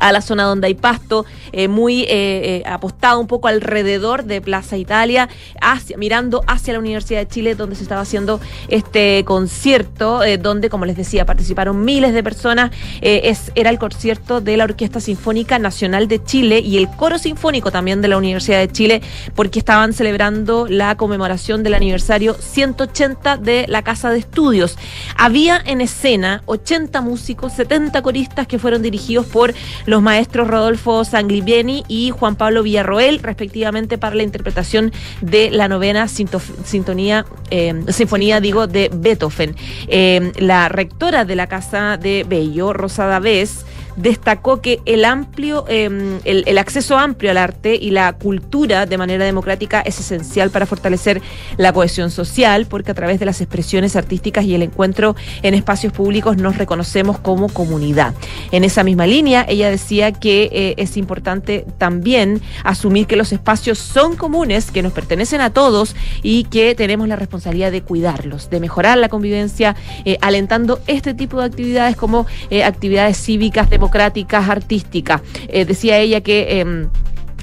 a 0.00 0.12
la 0.12 0.20
zona 0.20 0.44
donde 0.44 0.66
hay 0.66 0.74
pasto, 0.74 1.26
eh, 1.52 1.68
muy 1.68 2.02
eh, 2.02 2.06
eh, 2.08 2.62
apostado 2.66 3.20
un 3.20 3.26
poco 3.26 3.48
alrededor 3.48 4.24
de 4.24 4.40
Plaza 4.40 4.76
Italia, 4.76 5.28
hacia, 5.60 5.96
mirando 5.96 6.42
hacia 6.46 6.72
la 6.72 6.78
Universidad 6.78 7.20
de 7.20 7.28
Chile, 7.28 7.54
donde 7.54 7.76
se 7.76 7.82
estaba 7.82 8.02
haciendo 8.02 8.40
este 8.68 9.24
concierto, 9.24 10.20
donde, 10.40 10.68
como 10.68 10.84
les 10.84 10.96
decía, 10.96 11.24
participaron 11.26 11.84
miles 11.84 12.12
de 12.12 12.22
personas. 12.22 12.70
es, 13.00 13.52
era 13.54 13.70
el 13.70 13.78
concierto 13.78 14.40
de 14.40 14.56
la 14.56 14.64
Orquesta 14.64 15.00
Sinfónica 15.00 15.58
Nacional 15.58 16.08
de 16.08 16.22
Chile 16.22 16.60
y 16.60 16.78
el 16.78 16.88
Coro 16.88 17.18
Sinfónico 17.18 17.70
también 17.70 18.00
de 18.02 18.08
la 18.08 18.16
Universidad 18.16 18.58
de 18.58 18.70
Chile, 18.70 19.02
porque 19.34 19.58
estaban 19.58 19.92
celebrando 19.92 20.66
la 20.68 20.96
conmemoración 20.96 21.62
del 21.62 21.74
aniversario 21.74 22.34
180 22.34 23.36
de 23.36 23.66
la 23.68 23.82
Casa 23.82 24.10
de 24.10 24.18
Estudios. 24.18 24.76
Había 25.16 25.60
en 25.64 25.80
escena 25.80 26.42
80 26.46 27.00
músicos, 27.00 27.52
70 27.52 28.02
coristas 28.02 28.46
que 28.46 28.58
fueron 28.58 28.82
dirigidos 28.82 29.26
por 29.26 29.54
los 29.88 30.02
maestros 30.02 30.48
Rodolfo 30.48 31.02
Sanglivieni 31.02 31.82
y 31.88 32.10
Juan 32.10 32.36
Pablo 32.36 32.62
Villarroel, 32.62 33.20
respectivamente, 33.20 33.96
para 33.96 34.14
la 34.14 34.22
interpretación 34.22 34.92
de 35.22 35.50
la 35.50 35.66
novena 35.66 36.08
sintonía, 36.08 37.24
eh, 37.50 37.84
sinfonía, 37.88 38.42
digo, 38.42 38.66
de 38.66 38.90
Beethoven. 38.92 39.56
Eh, 39.86 40.30
la 40.36 40.68
rectora 40.68 41.24
de 41.24 41.36
la 41.36 41.46
Casa 41.46 41.96
de 41.96 42.26
Bello, 42.28 42.74
Rosada 42.74 43.18
Vez, 43.18 43.64
destacó 43.98 44.60
que 44.60 44.80
el 44.86 45.04
amplio, 45.04 45.64
em, 45.68 46.20
el, 46.24 46.58
acceso 46.58 46.96
amplio 46.96 47.30
al 47.30 47.36
arte 47.36 47.74
y 47.74 47.90
la 47.90 48.12
cultura 48.12 48.86
de 48.86 48.96
manera 48.96 49.24
democrática 49.24 49.80
es 49.80 49.98
esencial 50.00 50.50
para 50.50 50.66
fortalecer 50.66 51.20
la 51.56 51.72
cohesión 51.72 52.10
social, 52.10 52.66
porque 52.66 52.92
a 52.92 52.94
través 52.94 53.18
de 53.18 53.26
las 53.26 53.40
expresiones 53.40 53.96
artísticas 53.96 54.44
y 54.44 54.54
el 54.54 54.62
encuentro 54.62 55.16
en 55.42 55.54
espacios 55.54 55.92
públicos 55.92 56.36
nos 56.36 56.56
reconocemos 56.56 57.18
como 57.18 57.48
comunidad. 57.48 58.14
En 58.52 58.64
esa 58.64 58.84
misma 58.84 59.06
línea, 59.06 59.44
ella 59.48 59.70
decía 59.70 60.12
que 60.12 60.48
eh, 60.52 60.74
es 60.76 60.96
importante 60.96 61.64
también 61.78 62.40
asumir 62.64 63.06
que 63.06 63.16
los 63.16 63.32
espacios 63.32 63.78
son 63.78 64.16
comunes, 64.16 64.70
que 64.70 64.82
nos 64.82 64.92
pertenecen 64.92 65.40
a 65.40 65.50
todos 65.50 65.96
y 66.22 66.44
que 66.44 66.74
tenemos 66.74 67.08
la 67.08 67.16
responsabilidad 67.16 67.72
de 67.72 67.82
cuidarlos, 67.82 68.50
de 68.50 68.60
mejorar 68.60 68.98
la 68.98 69.08
convivencia, 69.08 69.74
eh, 70.04 70.18
alentando 70.20 70.80
este 70.86 71.14
tipo 71.14 71.40
de 71.40 71.46
actividades 71.46 71.96
como 71.96 72.26
eh, 72.50 72.64
actividades 72.64 73.16
cívicas, 73.16 73.68
democráticas, 73.68 73.87
democráticas, 73.88 74.48
artísticas. 74.48 75.22
Eh, 75.48 75.64
decía 75.64 75.98
ella 75.98 76.20
que... 76.20 76.60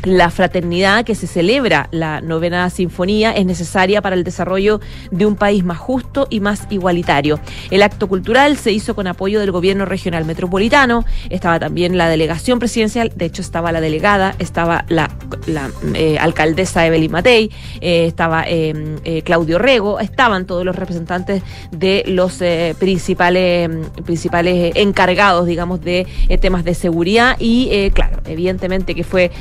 La 0.05 0.29
fraternidad 0.29 1.03
que 1.03 1.15
se 1.15 1.25
celebra 1.25 1.89
la 1.89 2.21
novena 2.21 2.69
sinfonía 2.69 3.31
es 3.31 3.43
necesaria 3.43 4.03
para 4.03 4.15
el 4.15 4.23
desarrollo 4.23 4.79
de 5.09 5.25
un 5.25 5.35
país 5.35 5.65
más 5.65 5.79
justo 5.79 6.27
y 6.29 6.41
más 6.41 6.67
igualitario. 6.69 7.39
El 7.71 7.81
acto 7.81 8.07
cultural 8.07 8.55
se 8.55 8.71
hizo 8.71 8.93
con 8.93 9.07
apoyo 9.07 9.39
del 9.39 9.51
gobierno 9.51 9.83
regional 9.83 10.23
metropolitano, 10.25 11.05
estaba 11.31 11.59
también 11.59 11.97
la 11.97 12.07
delegación 12.07 12.59
presidencial, 12.59 13.13
de 13.15 13.25
hecho 13.25 13.41
estaba 13.41 13.71
la 13.71 13.81
delegada, 13.81 14.35
estaba 14.37 14.85
la, 14.89 15.09
eh, 15.95 16.19
alcaldesa 16.19 16.85
Evelyn 16.85 17.11
Matei, 17.11 17.49
eh, 17.81 18.05
estaba 18.05 18.43
eh, 18.47 19.23
Claudio 19.25 19.57
Rego, 19.57 19.99
estaban 19.99 20.45
todos 20.45 20.63
los 20.63 20.75
representantes 20.75 21.41
de 21.71 22.03
los 22.05 22.43
principales, 22.77 23.71
principales 24.05 24.73
encargados, 24.75 25.47
digamos, 25.47 25.81
de 25.81 26.05
temas 26.39 26.63
de 26.63 26.75
seguridad 26.75 27.37
y, 27.39 27.89
claro, 27.91 28.19
evidentemente 28.27 28.93
que 28.93 29.03
fue 29.03 29.31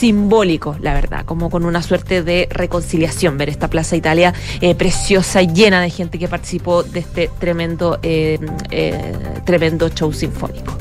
simbólico, 0.00 0.76
la 0.80 0.94
verdad, 0.94 1.26
como 1.26 1.50
con 1.50 1.66
una 1.66 1.82
suerte 1.82 2.22
de 2.22 2.48
reconciliación 2.50 3.36
ver 3.36 3.50
esta 3.50 3.68
Plaza 3.68 3.96
Italia 3.96 4.32
eh, 4.62 4.74
preciosa, 4.74 5.42
llena 5.42 5.82
de 5.82 5.90
gente 5.90 6.18
que 6.18 6.26
participó 6.26 6.82
de 6.82 7.00
este 7.00 7.30
tremendo, 7.38 7.98
eh, 8.02 8.38
eh, 8.70 9.14
tremendo 9.44 9.90
show 9.90 10.10
sinfónico. 10.10 10.74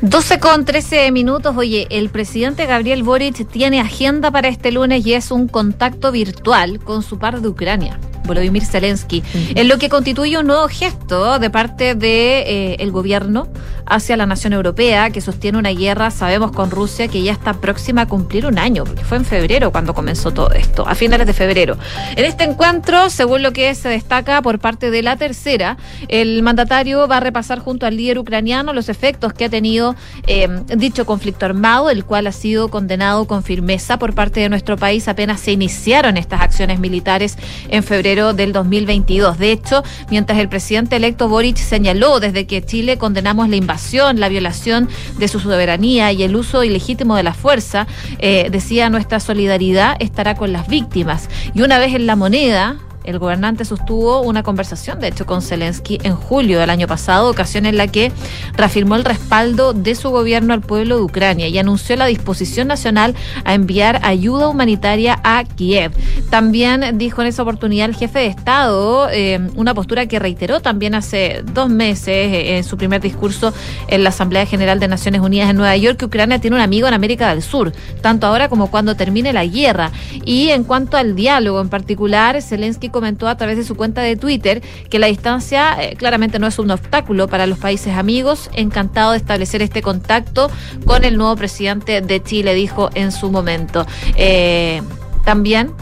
12 0.00 0.40
con 0.40 0.64
13 0.64 1.12
minutos. 1.12 1.54
Oye, 1.54 1.86
el 1.90 2.08
presidente 2.08 2.64
Gabriel 2.64 3.02
Boric 3.02 3.46
tiene 3.46 3.78
agenda 3.78 4.30
para 4.30 4.48
este 4.48 4.72
lunes 4.72 5.06
y 5.06 5.12
es 5.12 5.30
un 5.30 5.48
contacto 5.48 6.10
virtual 6.10 6.80
con 6.80 7.02
su 7.02 7.18
par 7.18 7.42
de 7.42 7.48
Ucrania. 7.48 8.00
Volodymyr 8.24 8.64
Zelensky, 8.64 9.22
en 9.34 9.68
lo 9.68 9.78
que 9.78 9.88
constituye 9.88 10.38
un 10.38 10.46
nuevo 10.46 10.68
gesto 10.68 11.38
de 11.38 11.50
parte 11.50 11.94
de 11.94 12.74
eh, 12.74 12.90
gobierno 12.92 13.48
hacia 13.86 14.16
la 14.16 14.26
nación 14.26 14.52
europea 14.52 15.10
que 15.10 15.20
sostiene 15.20 15.58
una 15.58 15.70
guerra, 15.70 16.10
sabemos 16.10 16.52
con 16.52 16.70
Rusia 16.70 17.08
que 17.08 17.22
ya 17.22 17.32
está 17.32 17.54
próxima 17.54 18.02
a 18.02 18.06
cumplir 18.06 18.46
un 18.46 18.58
año, 18.58 18.84
porque 18.84 19.02
fue 19.02 19.16
en 19.16 19.24
febrero 19.24 19.72
cuando 19.72 19.92
comenzó 19.94 20.30
todo 20.30 20.52
esto, 20.52 20.86
a 20.86 20.94
finales 20.94 21.26
de 21.26 21.32
febrero. 21.32 21.76
En 22.14 22.24
este 22.24 22.44
encuentro, 22.44 23.10
según 23.10 23.42
lo 23.42 23.52
que 23.52 23.74
se 23.74 23.88
destaca 23.88 24.40
por 24.42 24.60
parte 24.60 24.90
de 24.90 25.02
la 25.02 25.16
tercera, 25.16 25.76
el 26.08 26.42
mandatario 26.42 27.08
va 27.08 27.16
a 27.16 27.20
repasar 27.20 27.58
junto 27.58 27.86
al 27.86 27.96
líder 27.96 28.18
ucraniano 28.18 28.72
los 28.72 28.88
efectos 28.88 29.32
que 29.32 29.46
ha 29.46 29.48
tenido 29.48 29.96
eh, 30.26 30.48
dicho 30.76 31.04
conflicto 31.06 31.46
armado, 31.46 31.90
el 31.90 32.04
cual 32.04 32.26
ha 32.26 32.32
sido 32.32 32.68
condenado 32.68 33.26
con 33.26 33.42
firmeza 33.42 33.98
por 33.98 34.14
parte 34.14 34.40
de 34.40 34.48
nuestro 34.48 34.76
país 34.76 35.08
apenas 35.08 35.40
se 35.40 35.52
iniciaron 35.52 36.16
estas 36.16 36.40
acciones 36.40 36.78
militares 36.78 37.36
en 37.68 37.82
febrero 37.82 38.11
del 38.12 38.52
2022. 38.52 39.38
De 39.38 39.52
hecho, 39.52 39.82
mientras 40.10 40.38
el 40.38 40.48
presidente 40.48 40.96
electo 40.96 41.28
Boric 41.28 41.56
señaló 41.56 42.20
desde 42.20 42.46
que 42.46 42.62
Chile 42.62 42.98
condenamos 42.98 43.48
la 43.48 43.56
invasión, 43.56 44.20
la 44.20 44.28
violación 44.28 44.88
de 45.18 45.28
su 45.28 45.40
soberanía 45.40 46.12
y 46.12 46.22
el 46.22 46.36
uso 46.36 46.62
ilegítimo 46.62 47.16
de 47.16 47.22
la 47.22 47.32
fuerza, 47.32 47.86
eh, 48.18 48.48
decía 48.50 48.90
nuestra 48.90 49.18
solidaridad 49.18 49.96
estará 49.98 50.34
con 50.34 50.52
las 50.52 50.68
víctimas. 50.68 51.28
Y 51.54 51.62
una 51.62 51.78
vez 51.78 51.94
en 51.94 52.06
la 52.06 52.16
moneda, 52.16 52.76
El 53.04 53.18
gobernante 53.18 53.64
sostuvo 53.64 54.20
una 54.22 54.42
conversación, 54.42 55.00
de 55.00 55.08
hecho, 55.08 55.26
con 55.26 55.42
Zelensky 55.42 55.98
en 56.02 56.14
julio 56.14 56.60
del 56.60 56.70
año 56.70 56.86
pasado, 56.86 57.30
ocasión 57.30 57.66
en 57.66 57.76
la 57.76 57.86
que 57.88 58.12
reafirmó 58.54 58.96
el 58.96 59.04
respaldo 59.04 59.72
de 59.72 59.94
su 59.94 60.10
gobierno 60.10 60.54
al 60.54 60.60
pueblo 60.60 60.96
de 60.96 61.02
Ucrania 61.02 61.48
y 61.48 61.58
anunció 61.58 61.96
la 61.96 62.06
disposición 62.06 62.68
nacional 62.68 63.14
a 63.44 63.54
enviar 63.54 64.00
ayuda 64.04 64.48
humanitaria 64.48 65.20
a 65.24 65.44
Kiev. 65.44 65.92
También 66.30 66.98
dijo 66.98 67.22
en 67.22 67.28
esa 67.28 67.42
oportunidad 67.42 67.88
el 67.88 67.96
jefe 67.96 68.20
de 68.20 68.26
Estado 68.26 69.08
eh, 69.10 69.40
una 69.56 69.74
postura 69.74 70.06
que 70.06 70.18
reiteró 70.18 70.60
también 70.60 70.94
hace 70.94 71.42
dos 71.52 71.68
meses 71.68 72.08
eh, 72.08 72.56
en 72.56 72.64
su 72.64 72.76
primer 72.76 73.00
discurso 73.00 73.52
en 73.88 74.04
la 74.04 74.10
Asamblea 74.10 74.46
General 74.46 74.78
de 74.78 74.88
Naciones 74.88 75.20
Unidas 75.20 75.50
en 75.50 75.56
Nueva 75.56 75.76
York, 75.76 75.98
que 75.98 76.04
Ucrania 76.04 76.38
tiene 76.38 76.56
un 76.56 76.62
amigo 76.62 76.86
en 76.86 76.94
América 76.94 77.28
del 77.30 77.42
Sur, 77.42 77.72
tanto 78.00 78.26
ahora 78.26 78.48
como 78.48 78.70
cuando 78.70 78.94
termine 78.94 79.32
la 79.32 79.44
guerra. 79.44 79.90
Y 80.24 80.50
en 80.50 80.64
cuanto 80.64 80.96
al 80.96 81.14
diálogo 81.14 81.60
en 81.60 81.68
particular, 81.68 82.40
Zelensky 82.42 82.91
comentó 82.92 83.28
a 83.28 83.36
través 83.36 83.56
de 83.56 83.64
su 83.64 83.74
cuenta 83.74 84.02
de 84.02 84.16
Twitter 84.16 84.62
que 84.88 84.98
la 84.98 85.08
distancia 85.08 85.76
eh, 85.82 85.96
claramente 85.96 86.38
no 86.38 86.46
es 86.46 86.58
un 86.58 86.70
obstáculo 86.70 87.28
para 87.28 87.46
los 87.46 87.58
países 87.58 87.96
amigos. 87.96 88.50
Encantado 88.54 89.12
de 89.12 89.16
establecer 89.16 89.62
este 89.62 89.82
contacto 89.82 90.50
con 90.84 91.04
el 91.04 91.16
nuevo 91.16 91.34
presidente 91.36 92.00
de 92.00 92.22
Chile, 92.22 92.54
dijo 92.54 92.90
en 92.94 93.10
su 93.10 93.30
momento. 93.30 93.86
Eh, 94.16 94.82
también 95.24 95.72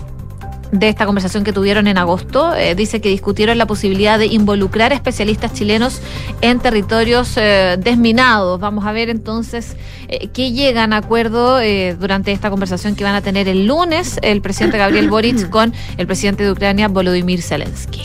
de 0.72 0.88
esta 0.88 1.06
conversación 1.06 1.44
que 1.44 1.52
tuvieron 1.52 1.86
en 1.86 1.98
agosto. 1.98 2.54
Eh, 2.54 2.74
dice 2.74 3.00
que 3.00 3.08
discutieron 3.08 3.58
la 3.58 3.66
posibilidad 3.66 4.18
de 4.18 4.26
involucrar 4.26 4.92
especialistas 4.92 5.52
chilenos 5.52 6.00
en 6.40 6.60
territorios 6.60 7.36
eh, 7.36 7.76
desminados. 7.78 8.60
Vamos 8.60 8.86
a 8.86 8.92
ver 8.92 9.10
entonces 9.10 9.76
eh, 10.08 10.28
qué 10.28 10.52
llegan 10.52 10.92
a 10.92 10.98
acuerdo 10.98 11.58
durante 11.98 12.32
esta 12.32 12.50
conversación 12.50 12.94
que 12.94 13.04
van 13.04 13.14
a 13.14 13.22
tener 13.22 13.48
el 13.48 13.66
lunes 13.66 14.18
el 14.22 14.42
presidente 14.42 14.78
Gabriel 14.78 15.08
Boric 15.08 15.48
con 15.50 15.72
el 15.96 16.06
presidente 16.06 16.44
de 16.44 16.52
Ucrania, 16.52 16.88
Volodymyr 16.88 17.42
Zelensky. 17.42 18.02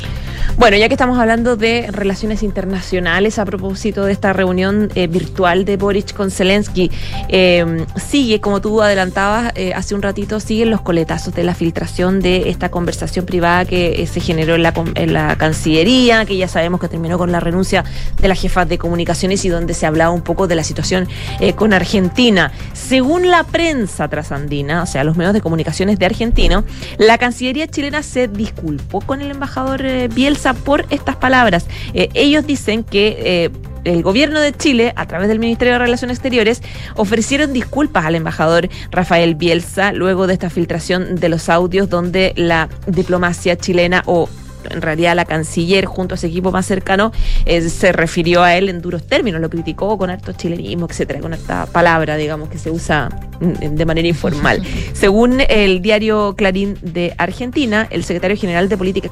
Bueno, 0.57 0.77
ya 0.77 0.87
que 0.87 0.93
estamos 0.93 1.19
hablando 1.19 1.57
de 1.57 1.87
relaciones 1.91 2.41
internacionales 2.41 3.39
a 3.39 3.45
propósito 3.45 4.05
de 4.05 4.13
esta 4.13 4.31
reunión 4.31 4.89
eh, 4.95 5.07
virtual 5.07 5.65
de 5.65 5.75
Boric 5.75 6.13
con 6.13 6.31
Zelensky, 6.31 6.89
eh, 7.27 7.85
sigue, 7.97 8.39
como 8.39 8.61
tú 8.61 8.81
adelantabas 8.81 9.51
eh, 9.55 9.73
hace 9.73 9.95
un 9.95 10.01
ratito, 10.01 10.39
siguen 10.39 10.69
los 10.69 10.79
coletazos 10.79 11.35
de 11.35 11.43
la 11.43 11.55
filtración 11.55 12.21
de 12.21 12.49
esta 12.49 12.71
conversación 12.71 13.25
privada 13.25 13.65
que 13.65 14.07
se 14.07 14.21
generó 14.21 14.55
en 14.55 14.63
la, 14.63 14.73
en 14.95 15.11
la 15.11 15.35
Cancillería, 15.35 16.23
que 16.23 16.37
ya 16.37 16.47
sabemos 16.47 16.79
que 16.79 16.87
terminó 16.87 17.17
con 17.17 17.33
la 17.33 17.41
renuncia 17.41 17.83
de 18.21 18.27
la 18.29 18.35
jefa 18.35 18.63
de 18.63 18.77
comunicaciones 18.77 19.43
y 19.43 19.49
donde 19.49 19.73
se 19.73 19.85
hablaba 19.85 20.11
un 20.11 20.21
poco 20.21 20.47
de 20.47 20.55
la 20.55 20.63
situación 20.63 21.09
con 21.57 21.73
Argentina. 21.73 22.53
Según 22.71 23.29
la 23.29 23.43
prensa 23.43 24.07
trasandina, 24.07 24.83
o 24.83 24.85
sea, 24.85 25.03
los 25.03 25.17
medios 25.17 25.33
de 25.33 25.41
comunicaciones 25.41 25.99
de 25.99 26.05
Argentina, 26.05 26.63
la 26.97 27.17
Cancillería 27.17 27.67
chilena 27.67 28.03
se 28.03 28.29
disculpó 28.29 29.01
con 29.01 29.21
el 29.21 29.31
embajador 29.31 29.83
Bielsa 30.13 30.44
por 30.53 30.85
estas 30.89 31.15
palabras. 31.15 31.67
Eh, 31.93 32.09
ellos 32.13 32.45
dicen 32.45 32.83
que 32.83 33.17
eh, 33.19 33.49
el 33.85 34.01
gobierno 34.01 34.39
de 34.39 34.51
Chile, 34.51 34.93
a 34.95 35.05
través 35.05 35.27
del 35.27 35.39
Ministerio 35.39 35.73
de 35.73 35.79
Relaciones 35.79 36.17
Exteriores, 36.17 36.61
ofrecieron 36.95 37.53
disculpas 37.53 38.05
al 38.05 38.15
embajador 38.15 38.69
Rafael 38.91 39.35
Bielsa 39.35 39.93
luego 39.93 40.27
de 40.27 40.33
esta 40.33 40.49
filtración 40.49 41.15
de 41.15 41.29
los 41.29 41.49
audios 41.49 41.89
donde 41.89 42.33
la 42.35 42.67
diplomacia 42.87 43.55
chilena 43.55 44.03
o 44.05 44.27
en 44.69 44.81
realidad 44.81 45.15
la 45.15 45.25
canciller 45.25 45.85
junto 45.85 46.15
a 46.15 46.17
su 46.17 46.27
equipo 46.27 46.51
más 46.51 46.65
cercano 46.65 47.11
eh, 47.45 47.61
se 47.69 47.91
refirió 47.91 48.43
a 48.43 48.55
él 48.55 48.69
en 48.69 48.81
duros 48.81 49.03
términos, 49.03 49.41
lo 49.41 49.49
criticó 49.49 49.97
con 49.97 50.09
harto 50.09 50.33
chilenismo, 50.33 50.87
etcétera, 50.89 51.19
con 51.19 51.33
esta 51.33 51.65
palabra, 51.65 52.15
digamos, 52.15 52.49
que 52.49 52.57
se 52.57 52.71
usa 52.71 53.09
mm, 53.39 53.75
de 53.75 53.85
manera 53.85 54.07
informal. 54.07 54.61
Según 54.93 55.41
el 55.47 55.81
diario 55.81 56.35
Clarín 56.35 56.77
de 56.81 57.13
Argentina, 57.17 57.87
el 57.89 58.03
secretario 58.03 58.37
general 58.37 58.69
de 58.69 58.77
Política 58.77 59.09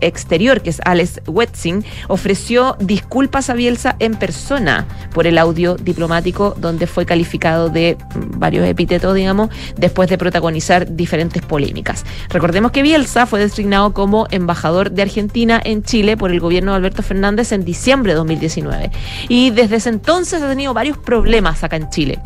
Exterior, 0.00 0.60
que 0.60 0.70
es 0.70 0.80
Alex 0.84 1.20
Wetzing, 1.26 1.84
ofreció 2.08 2.76
disculpas 2.80 3.50
a 3.50 3.54
Bielsa 3.54 3.96
en 3.98 4.14
persona 4.14 4.86
por 5.12 5.26
el 5.26 5.38
audio 5.38 5.76
diplomático 5.76 6.54
donde 6.58 6.86
fue 6.86 7.06
calificado 7.06 7.68
de 7.68 7.96
mm, 7.96 8.38
varios 8.38 8.66
epítetos, 8.66 9.14
digamos, 9.14 9.50
después 9.76 10.08
de 10.08 10.18
protagonizar 10.18 10.94
diferentes 10.94 11.42
polémicas. 11.42 12.04
Recordemos 12.28 12.72
que 12.72 12.82
Bielsa 12.82 13.26
fue 13.26 13.40
designado 13.40 13.92
como 13.92 14.26
embajador 14.30 14.90
de 14.96 15.02
Argentina 15.02 15.60
en 15.62 15.82
Chile 15.82 16.16
por 16.16 16.30
el 16.30 16.40
gobierno 16.40 16.72
de 16.72 16.78
Alberto 16.78 17.02
Fernández 17.02 17.52
en 17.52 17.64
diciembre 17.64 18.12
de 18.12 18.16
2019. 18.16 18.90
Y 19.28 19.50
desde 19.50 19.76
ese 19.76 19.90
entonces 19.90 20.42
ha 20.42 20.48
tenido 20.48 20.74
varios 20.74 20.98
problemas 20.98 21.62
acá 21.62 21.76
en 21.76 21.88
Chile. 21.90 22.18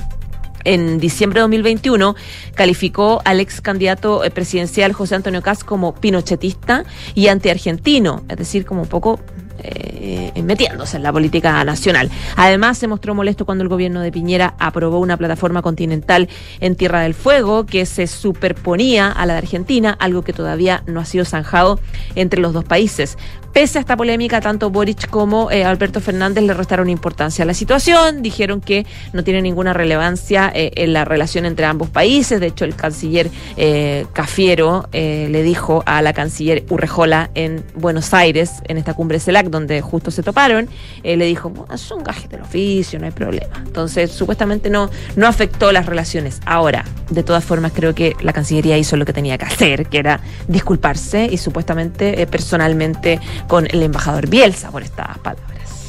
En 0.65 0.99
diciembre 0.99 1.39
de 1.39 1.43
2021 1.43 2.15
calificó 2.55 3.23
al 3.25 3.41
ex 3.41 3.61
candidato 3.61 4.25
eh, 4.25 4.31
presidencial 4.31 4.93
José 4.93 5.15
Antonio 5.15 5.43
Caz 5.43 5.65
como 5.65 5.95
pinochetista 5.95 6.85
y 7.15 7.29
antiargentino, 7.29 8.23
es 8.29 8.37
decir, 8.37 8.67
como 8.67 8.83
un 8.83 8.89
poco 8.89 9.21
eh, 9.63 10.43
metiéndose 10.43 10.97
en 10.97 11.03
la 11.03 11.13
política 11.13 11.63
nacional. 11.65 12.11
Además, 12.37 12.79
se 12.79 12.89
mostró 12.89 13.15
molesto 13.15 13.45
cuando 13.45 13.63
el 13.63 13.69
gobierno 13.69 14.01
de 14.01 14.13
Piñera 14.13 14.55
aprobó 14.59 14.99
una 14.99 15.17
plataforma 15.17 15.63
continental 15.63 16.29
en 16.61 16.77
Tierra 16.77 17.01
del 17.01 17.15
Fuego 17.15 17.67
que 17.67 17.87
se 17.87 18.07
superponía 18.07 19.11
a 19.11 19.27
la 19.27 19.35
de 19.35 19.39
Argentina, 19.41 19.97
algo 19.99 20.23
que 20.23 20.33
todavía 20.33 20.83
no 20.87 21.01
ha 21.01 21.05
sido 21.05 21.25
zanjado 21.25 21.81
entre 22.15 22.41
los 22.41 22.53
dos 22.53 22.65
países. 22.65 23.19
Pese 23.53 23.79
a 23.79 23.81
esta 23.81 23.97
polémica, 23.97 24.41
tanto 24.41 24.71
Boric 24.71 25.11
como 25.11 25.51
eh, 25.51 25.65
Alberto 25.65 26.01
Fernández 26.01 26.45
le 26.45 26.55
restaron 26.55 26.89
importancia 26.89 27.43
a 27.43 27.47
la 27.47 27.55
situación, 27.55 28.23
dijeron 28.23 28.61
que 28.61 28.87
no 29.13 29.25
tiene 29.25 29.43
ninguna 29.43 29.73
relevancia 29.73 30.53
eh, 30.55 30.71
en 30.77 30.93
la 30.93 31.05
relación 31.05 31.45
entre 31.47 31.67
ambos 31.67 31.91
países. 31.91 32.39
De 32.39 32.47
hecho, 32.47 32.65
el 32.65 32.77
canciller 32.77 33.29
eh, 33.57 34.07
Cafiero 34.13 34.89
le 34.93 35.43
dijo 35.43 35.83
a 35.87 36.01
la 36.01 36.13
canciller 36.13 36.65
Urrejola 36.69 37.31
en 37.35 37.65
Buenos 37.75 38.15
Aires, 38.15 38.63
en 38.69 38.79
esta 38.79 38.95
cumbre 38.95 39.19
CELAC, 39.19 39.47
donde 39.47 39.81
justo 39.81 40.11
se 40.11 40.23
toparon, 40.23 40.69
le 41.03 41.25
dijo, 41.25 41.53
es 41.73 41.91
un 41.91 42.05
gaje 42.05 42.29
del 42.29 42.43
oficio, 42.43 42.99
no 42.99 43.07
hay 43.07 43.13
problema. 43.13 43.63
Entonces, 43.67 44.13
supuestamente 44.13 44.71
no, 44.71 44.91
no 45.17 45.27
afectó 45.27 45.73
las 45.73 45.87
relaciones. 45.87 46.41
Ahora, 46.47 46.85
de 47.11 47.23
todas 47.23 47.45
formas, 47.45 47.73
creo 47.75 47.95
que 47.95 48.15
la 48.21 48.33
Cancillería 48.33 48.79
hizo 48.79 48.97
lo 48.97 49.05
que 49.05 49.13
tenía 49.13 49.39
que 49.39 49.47
hacer, 49.47 49.87
que 49.87 49.99
era 49.99 50.21
disculparse 50.49 51.29
y 51.31 51.37
supuestamente 51.37 52.27
personalmente 52.27 53.21
con 53.49 53.67
el 53.67 53.83
embajador 53.83 54.29
Bielsa 54.29 54.71
por 54.71 54.83
estas 54.83 55.19
palabras. 55.19 55.80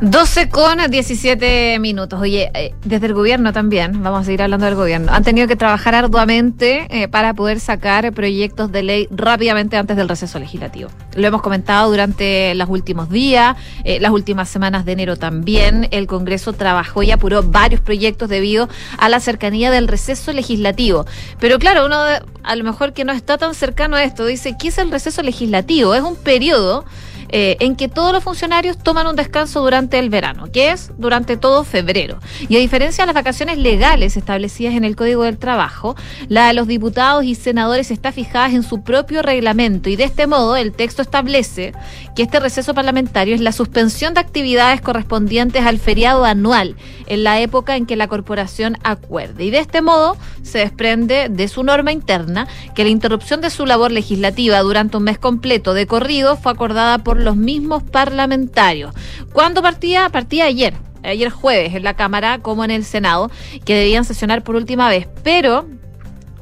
12 0.00 0.48
con 0.48 0.78
17 0.90 1.78
minutos. 1.78 2.20
Oye, 2.20 2.50
eh, 2.54 2.74
desde 2.84 3.06
el 3.06 3.14
gobierno 3.14 3.52
también, 3.52 4.02
vamos 4.02 4.22
a 4.22 4.24
seguir 4.24 4.42
hablando 4.42 4.66
del 4.66 4.74
gobierno, 4.74 5.12
han 5.12 5.22
tenido 5.22 5.46
que 5.46 5.54
trabajar 5.54 5.94
arduamente 5.94 6.86
eh, 6.90 7.06
para 7.06 7.32
poder 7.34 7.60
sacar 7.60 8.12
proyectos 8.12 8.72
de 8.72 8.82
ley 8.82 9.08
rápidamente 9.12 9.76
antes 9.76 9.96
del 9.96 10.08
receso 10.08 10.40
legislativo. 10.40 10.90
Lo 11.14 11.26
hemos 11.26 11.42
comentado 11.42 11.88
durante 11.88 12.54
los 12.56 12.68
últimos 12.68 13.08
días, 13.08 13.56
eh, 13.84 14.00
las 14.00 14.10
últimas 14.10 14.48
semanas 14.48 14.84
de 14.84 14.92
enero 14.92 15.16
también. 15.16 15.86
El 15.92 16.08
Congreso 16.08 16.52
trabajó 16.52 17.04
y 17.04 17.12
apuró 17.12 17.44
varios 17.44 17.80
proyectos 17.80 18.28
debido 18.28 18.68
a 18.98 19.08
la 19.08 19.20
cercanía 19.20 19.70
del 19.70 19.86
receso 19.86 20.32
legislativo. 20.32 21.06
Pero 21.38 21.60
claro, 21.60 21.86
uno 21.86 21.98
a 22.42 22.56
lo 22.56 22.64
mejor 22.64 22.94
que 22.94 23.04
no 23.04 23.12
está 23.12 23.38
tan 23.38 23.54
cercano 23.54 23.96
a 23.96 24.02
esto 24.02 24.26
dice, 24.26 24.56
¿qué 24.58 24.68
es 24.68 24.78
el 24.78 24.90
receso 24.90 25.22
legislativo? 25.22 25.94
Es 25.94 26.02
un 26.02 26.16
periodo 26.16 26.84
eh, 27.28 27.56
en 27.60 27.76
que 27.76 27.88
todos 27.88 28.12
los 28.12 28.24
funcionarios 28.24 28.78
toman 28.78 29.06
un 29.06 29.16
descanso 29.16 29.60
durante 29.60 29.98
el 29.98 30.10
verano, 30.10 30.50
que 30.52 30.70
es 30.70 30.90
durante 30.98 31.36
todo 31.36 31.64
febrero. 31.64 32.18
Y 32.48 32.56
a 32.56 32.60
diferencia 32.60 33.02
de 33.02 33.06
las 33.06 33.14
vacaciones 33.14 33.58
legales 33.58 34.16
establecidas 34.16 34.74
en 34.74 34.84
el 34.84 34.96
Código 34.96 35.24
del 35.24 35.38
Trabajo, 35.38 35.96
la 36.28 36.48
de 36.48 36.54
los 36.54 36.66
diputados 36.66 37.24
y 37.24 37.34
senadores 37.34 37.90
está 37.90 38.12
fijada 38.12 38.50
en 38.50 38.62
su 38.62 38.82
propio 38.82 39.22
reglamento 39.22 39.88
y 39.88 39.96
de 39.96 40.04
este 40.04 40.26
modo 40.26 40.56
el 40.56 40.72
texto 40.72 41.02
establece 41.02 41.72
que 42.14 42.22
este 42.22 42.40
receso 42.40 42.74
parlamentario 42.74 43.34
es 43.34 43.40
la 43.40 43.52
suspensión 43.52 44.14
de 44.14 44.20
actividades 44.20 44.80
correspondientes 44.80 45.64
al 45.64 45.78
feriado 45.78 46.24
anual 46.24 46.76
en 47.06 47.24
la 47.24 47.40
época 47.40 47.76
en 47.76 47.86
que 47.86 47.96
la 47.96 48.08
corporación 48.08 48.78
acuerde. 48.82 49.44
Y 49.44 49.50
de 49.50 49.58
este 49.58 49.82
modo 49.82 50.16
se 50.42 50.58
desprende 50.58 51.28
de 51.28 51.48
su 51.48 51.62
norma 51.62 51.92
interna 51.92 52.46
que 52.74 52.84
la 52.84 52.90
interrupción 52.90 53.40
de 53.40 53.50
su 53.50 53.66
labor 53.66 53.92
legislativa 53.92 54.60
durante 54.60 54.96
un 54.96 55.04
mes 55.04 55.18
completo 55.18 55.74
de 55.74 55.86
corrido 55.86 56.36
fue 56.36 56.52
acordada 56.52 56.98
por 56.98 57.13
los 57.18 57.36
mismos 57.36 57.82
parlamentarios. 57.82 58.94
¿Cuándo 59.32 59.62
partía? 59.62 60.08
Partía 60.10 60.46
ayer 60.46 60.74
ayer 61.02 61.28
jueves 61.30 61.74
en 61.74 61.82
la 61.82 61.94
Cámara 61.94 62.38
como 62.38 62.64
en 62.64 62.70
el 62.70 62.84
Senado, 62.84 63.30
que 63.64 63.74
debían 63.74 64.04
sesionar 64.04 64.42
por 64.42 64.56
última 64.56 64.88
vez, 64.88 65.06
pero 65.22 65.66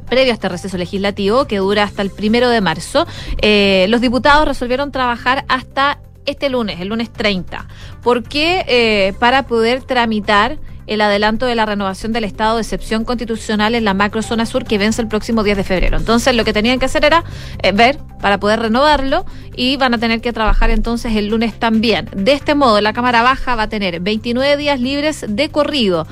previo 0.09 0.33
a 0.33 0.35
este 0.35 0.49
receso 0.49 0.77
legislativo 0.77 1.47
que 1.47 1.57
dura 1.57 1.85
hasta 1.85 2.03
el 2.03 2.11
primero 2.11 2.49
de 2.49 2.61
marzo, 2.61 3.07
eh, 3.41 3.87
los 3.89 4.01
diputados 4.01 4.47
resolvieron 4.47 4.93
trabajar 4.93 5.45
hasta 5.49 6.01
este 6.27 6.51
lunes, 6.51 6.81
el 6.81 6.89
lunes 6.89 7.11
30. 7.11 7.67
¿Por 8.03 8.23
qué? 8.23 8.65
Eh, 8.69 9.15
para 9.19 9.45
poder 9.45 9.83
tramitar 9.83 10.59
el 10.87 11.01
adelanto 11.01 11.47
de 11.47 11.55
la 11.55 11.66
renovación 11.66 12.12
del 12.12 12.25
estado 12.25 12.57
de 12.57 12.62
excepción 12.62 13.05
constitucional 13.05 13.75
en 13.75 13.85
la 13.85 13.95
macrozona 13.95 14.47
sur 14.47 14.64
que 14.64 14.79
vence 14.79 15.03
el 15.03 15.09
próximo 15.09 15.42
10 15.42 15.57
de 15.57 15.64
febrero. 15.64 15.97
Entonces 15.97 16.35
lo 16.35 16.45
que 16.45 16.53
tenían 16.53 16.79
que 16.79 16.87
hacer 16.87 17.05
era 17.05 17.25
eh, 17.62 17.73
ver 17.73 17.99
para 18.21 18.38
poder 18.38 18.61
renovarlo 18.61 19.25
y 19.57 19.77
van 19.77 19.95
a 19.95 19.99
tener 19.99 20.21
que 20.21 20.33
trabajar 20.33 20.71
entonces 20.71 21.16
el 21.16 21.29
lunes 21.29 21.59
también. 21.59 22.09
De 22.14 22.33
este 22.33 22.55
modo, 22.55 22.81
la 22.81 22.92
Cámara 22.92 23.23
Baja 23.23 23.55
va 23.57 23.64
a 23.64 23.68
tener 23.68 24.01
29 24.01 24.57
días 24.57 24.81
libres 24.81 25.25
de 25.29 25.49
corrido. 25.51 26.07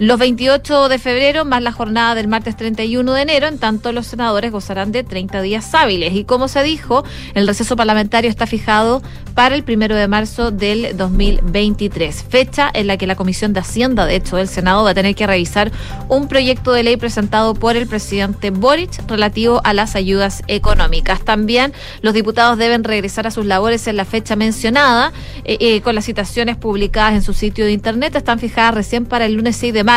Los 0.00 0.18
28 0.18 0.88
de 0.88 0.98
febrero 0.98 1.44
más 1.44 1.62
la 1.62 1.72
jornada 1.72 2.14
del 2.14 2.26
martes 2.26 2.56
31 2.56 3.12
de 3.12 3.20
enero, 3.20 3.48
en 3.48 3.58
tanto 3.58 3.92
los 3.92 4.06
senadores 4.06 4.50
gozarán 4.50 4.92
de 4.92 5.04
30 5.04 5.42
días 5.42 5.74
hábiles. 5.74 6.14
Y 6.14 6.24
como 6.24 6.48
se 6.48 6.62
dijo, 6.62 7.04
el 7.34 7.46
receso 7.46 7.76
parlamentario 7.76 8.30
está 8.30 8.46
fijado 8.46 9.02
para 9.34 9.54
el 9.54 9.62
primero 9.62 9.94
de 9.94 10.08
marzo 10.08 10.50
del 10.50 10.96
2023, 10.96 12.24
fecha 12.28 12.70
en 12.72 12.86
la 12.86 12.96
que 12.96 13.06
la 13.06 13.14
Comisión 13.14 13.52
de 13.52 13.60
Hacienda, 13.60 14.06
de 14.06 14.16
hecho, 14.16 14.36
del 14.36 14.48
Senado 14.48 14.84
va 14.84 14.90
a 14.90 14.94
tener 14.94 15.14
que 15.14 15.26
revisar 15.26 15.70
un 16.08 16.28
proyecto 16.28 16.72
de 16.72 16.82
ley 16.82 16.96
presentado 16.96 17.54
por 17.54 17.76
el 17.76 17.86
presidente 17.86 18.50
Boric 18.50 19.06
relativo 19.06 19.60
a 19.64 19.74
las 19.74 19.96
ayudas 19.96 20.42
económicas. 20.46 21.20
También 21.22 21.72
los 22.00 22.14
diputados 22.14 22.56
deben 22.58 22.84
regresar 22.84 23.26
a 23.26 23.30
sus 23.30 23.46
labores 23.46 23.86
en 23.86 23.96
la 23.96 24.04
fecha 24.04 24.34
mencionada, 24.34 25.12
eh, 25.44 25.58
eh, 25.60 25.80
con 25.82 25.94
las 25.94 26.06
citaciones 26.06 26.56
publicadas 26.56 27.14
en 27.14 27.22
su 27.22 27.34
sitio 27.34 27.66
de 27.66 27.72
internet, 27.72 28.16
están 28.16 28.38
fijadas 28.38 28.74
recién 28.74 29.04
para 29.04 29.26
el 29.26 29.34
lunes 29.34 29.56
6 29.56 29.74
de 29.74 29.84
marzo, 29.84 29.89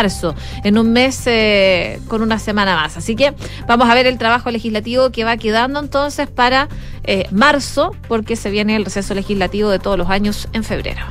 en 0.63 0.77
un 0.77 0.91
mes 0.91 1.21
eh, 1.25 1.99
con 2.07 2.21
una 2.21 2.39
semana 2.39 2.75
más. 2.75 2.97
Así 2.97 3.15
que 3.15 3.33
vamos 3.67 3.89
a 3.89 3.93
ver 3.93 4.07
el 4.07 4.17
trabajo 4.17 4.51
legislativo 4.51 5.11
que 5.11 5.23
va 5.23 5.37
quedando 5.37 5.79
entonces 5.79 6.29
para 6.29 6.69
marzo, 7.31 7.95
porque 8.07 8.35
se 8.35 8.49
viene 8.49 8.75
el 8.77 8.85
receso 8.85 9.13
legislativo 9.13 9.69
de 9.69 9.79
todos 9.79 9.97
los 9.97 10.09
años 10.09 10.47
en 10.53 10.63
febrero. 10.63 11.01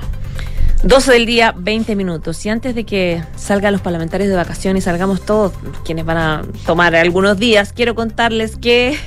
12 0.84 1.12
del 1.12 1.26
día, 1.26 1.54
20 1.56 1.94
minutos. 1.94 2.44
Y 2.44 2.48
antes 2.48 2.74
de 2.74 2.84
que 2.84 3.22
salgan 3.36 3.72
los 3.72 3.82
parlamentarios 3.82 4.28
de 4.28 4.34
vacaciones 4.34 4.82
y 4.82 4.84
salgamos 4.84 5.24
todos, 5.24 5.52
quienes 5.84 6.04
van 6.04 6.16
a 6.16 6.42
tomar 6.66 6.94
algunos 6.96 7.38
días, 7.38 7.72
quiero 7.72 7.94
contarles 7.94 8.56
que 8.56 8.98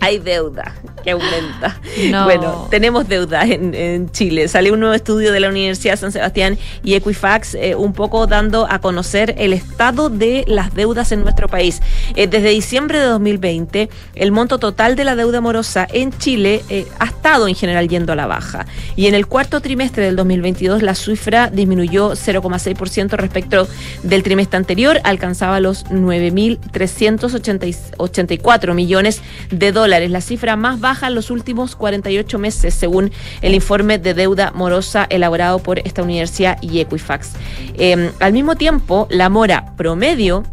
hay 0.00 0.18
deuda 0.18 0.74
que 1.02 1.12
aumenta. 1.12 1.80
Bueno, 2.24 2.68
tenemos 2.70 3.08
deuda 3.08 3.42
en, 3.42 4.10
Chile. 4.10 4.48
Salió 4.48 4.74
un 4.74 4.80
nuevo 4.80 4.94
estudio 4.94 5.32
de 5.32 5.40
la 5.40 5.48
Universidad 5.48 5.94
de 5.94 5.96
San 5.96 6.12
Sebastián 6.12 6.58
y 6.84 6.92
Equifax, 6.94 7.54
eh, 7.54 7.74
un 7.74 7.92
poco 7.92 8.26
dando 8.26 8.66
a 8.70 8.78
conocer 8.78 9.34
el 9.38 9.52
estado 9.52 10.08
de 10.08 10.44
las 10.46 10.72
deudas 10.74 11.10
en 11.12 11.22
nuestro 11.22 11.48
país. 11.48 11.82
Eh, 12.14 12.28
desde 12.28 12.50
diciembre 12.50 13.00
de 13.00 13.06
2020, 13.06 13.88
el 14.14 14.30
monto 14.30 14.58
total 14.58 14.94
de 14.96 15.04
la 15.04 15.16
deuda 15.16 15.40
morosa 15.40 15.88
en 15.92 16.16
Chile 16.16 16.62
eh, 16.68 16.86
ha 16.98 17.06
estado 17.06 17.48
en 17.48 17.54
general 17.54 17.88
yendo 17.88 18.12
a 18.12 18.16
la 18.16 18.26
baja. 18.26 18.66
Y 18.94 19.06
en 19.06 19.14
el 19.14 19.26
cuarto 19.26 19.60
trimestre 19.60 20.04
del 20.04 20.16
2022, 20.16 20.82
la 20.82 20.94
cifra 20.94 21.48
disminuyó 21.50 22.12
0,6% 22.12 23.16
respecto 23.16 23.66
del 24.02 24.22
trimestre 24.22 24.58
anterior, 24.58 25.00
alcanzaba 25.04 25.60
los 25.60 25.86
9.384 25.86 28.74
millones 28.74 29.22
de 29.50 29.72
dólares 29.72 29.87
la 29.88 30.20
cifra 30.20 30.56
más 30.56 30.80
baja 30.80 31.08
en 31.08 31.14
los 31.14 31.30
últimos 31.30 31.76
48 31.76 32.38
meses, 32.38 32.74
según 32.74 33.10
el 33.42 33.54
informe 33.54 33.98
de 33.98 34.14
deuda 34.14 34.52
morosa 34.54 35.06
elaborado 35.10 35.58
por 35.58 35.78
esta 35.80 36.02
universidad 36.02 36.58
y 36.62 36.80
Equifax. 36.80 37.32
Em, 37.74 38.10
al 38.20 38.32
mismo 38.32 38.56
tiempo, 38.56 39.06
la 39.10 39.28
mora 39.28 39.74
promedio 39.76 40.44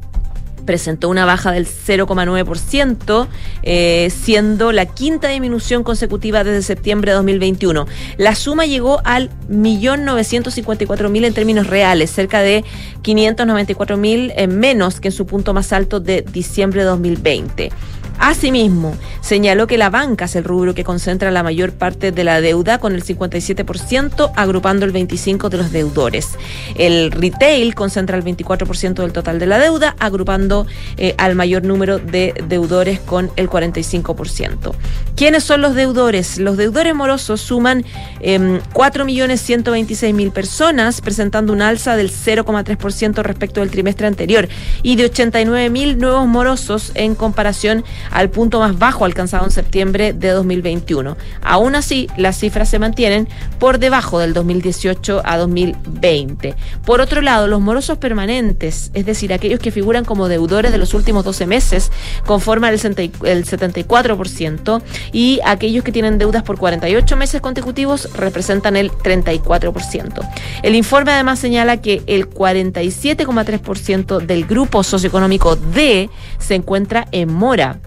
presentó 0.66 1.10
una 1.10 1.26
baja 1.26 1.52
del 1.52 1.66
0,9%, 1.66 3.28
eh, 3.64 4.10
siendo 4.10 4.72
la 4.72 4.86
quinta 4.88 5.30
disminución 5.30 5.84
consecutiva 5.84 6.44
desde 6.44 6.64
septiembre 6.64 7.12
de 7.12 7.16
2021. 7.18 7.86
La 8.18 8.36
suma 8.36 8.66
llegó 8.66 9.00
al 9.06 9.30
1.954.000 9.50 11.26
en 11.26 11.34
términos 11.34 11.68
reales, 11.68 12.10
cerca 12.10 12.42
de 12.42 12.64
594.000 13.04 14.34
eh, 14.36 14.48
menos 14.48 15.00
que 15.00 15.10
en 15.10 15.14
su 15.14 15.26
punto 15.26 15.54
más 15.54 15.72
alto 15.72 16.00
de 16.00 16.24
diciembre 16.24 16.82
de 16.82 16.88
2020. 16.88 17.72
Asimismo, 18.20 18.96
señaló 19.22 19.68
que 19.68 19.78
la 19.78 19.90
banca 19.90 20.26
es 20.26 20.36
el 20.36 20.44
rubro 20.44 20.74
que 20.74 20.84
concentra 20.84 21.32
la 21.32 21.44
mayor 21.44 21.74
parte 21.74 22.12
de 22.12 22.24
la 22.24 22.42
deuda, 22.42 22.78
con 22.80 22.94
el 22.94 23.04
57%, 23.04 24.32
agrupando 24.36 24.86
el 24.86 24.94
25% 24.94 25.50
de 25.50 25.58
los 25.58 25.72
deudores. 25.72 26.38
El 26.76 27.12
retail 27.12 27.76
concentra 27.76 28.18
el 28.18 28.24
24% 28.24 28.96
del 28.96 29.14
total 29.14 29.40
de 29.40 29.46
la 29.46 29.60
deuda, 29.60 29.96
agrupando 30.00 30.66
eh, 30.98 31.14
al 31.18 31.36
mayor 31.36 31.64
número 31.64 32.00
de 32.00 32.34
deudores 32.48 33.00
con 33.00 33.32
el 33.36 33.50
45%. 33.50 34.74
¿Quiénes 35.16 35.44
son 35.44 35.62
los 35.62 35.76
deudores? 35.76 36.38
Los 36.38 36.58
deudores 36.58 36.94
morosos 36.94 37.42
suman 37.42 37.86
eh, 38.20 38.36
em, 38.36 38.60
4.126.000 38.74 40.32
personas, 40.32 41.02
presentando 41.02 41.54
un 41.54 41.62
alza 41.62 41.96
del 41.96 42.12
0,3% 42.12 43.24
respecto 43.24 43.62
del 43.62 43.72
trimestre 43.72 44.08
anterior 44.08 44.48
y 44.84 44.96
de 44.96 45.12
89.000 45.12 45.98
nuevos 45.98 46.28
morosos 46.28 46.92
en 46.96 47.16
comparación 47.16 47.84
al 48.12 48.30
punto 48.30 48.60
más 48.60 48.78
bajo 48.78 49.06
alcanzado 49.06 49.46
en 49.46 49.52
septiembre 49.52 50.14
de 50.14 50.30
2021. 50.30 51.18
Aún 51.42 51.76
así, 51.76 52.08
las 52.18 52.38
cifras 52.38 52.70
se 52.70 52.80
mantienen 52.80 53.28
por 53.60 53.80
debajo 53.80 54.20
del 54.20 54.34
2018 54.34 55.22
a 55.24 55.38
2020. 55.38 56.56
Por 56.86 57.02
otro 57.02 57.22
lado, 57.22 57.48
los 57.48 57.62
morosos 57.62 57.98
permanentes, 57.98 58.92
es 58.94 59.06
decir, 59.06 59.34
aquellos 59.34 59.60
que 59.60 59.72
figuran 59.72 60.06
como 60.06 60.28
deudores 60.28 60.72
de 60.72 60.78
los 60.78 60.94
últimos 60.94 61.24
12 61.24 61.46
meses, 61.46 61.92
conforman 62.26 62.74
el 62.74 62.80
74% 62.80 64.82
y 65.12 65.40
aquellos 65.46 65.84
que 65.84 65.92
tienen 65.92 66.18
deudas 66.18 66.44
por 66.44 66.58
48 66.58 67.18
meses 67.18 67.42
consecutivos 67.42 68.10
representan 68.16 68.76
el 68.76 68.92
34%. 68.92 70.28
El 70.64 70.76
informe 70.76 71.12
además 71.12 71.40
señala 71.40 71.82
que 71.82 72.04
el 72.08 72.30
47,3% 72.30 74.20
del 74.20 74.46
grupo 74.46 74.84
socioeconómico 74.84 75.56
D 75.56 76.10
se 76.40 76.56
encuentra 76.56 77.08
en 77.12 77.34
mora 77.34 77.80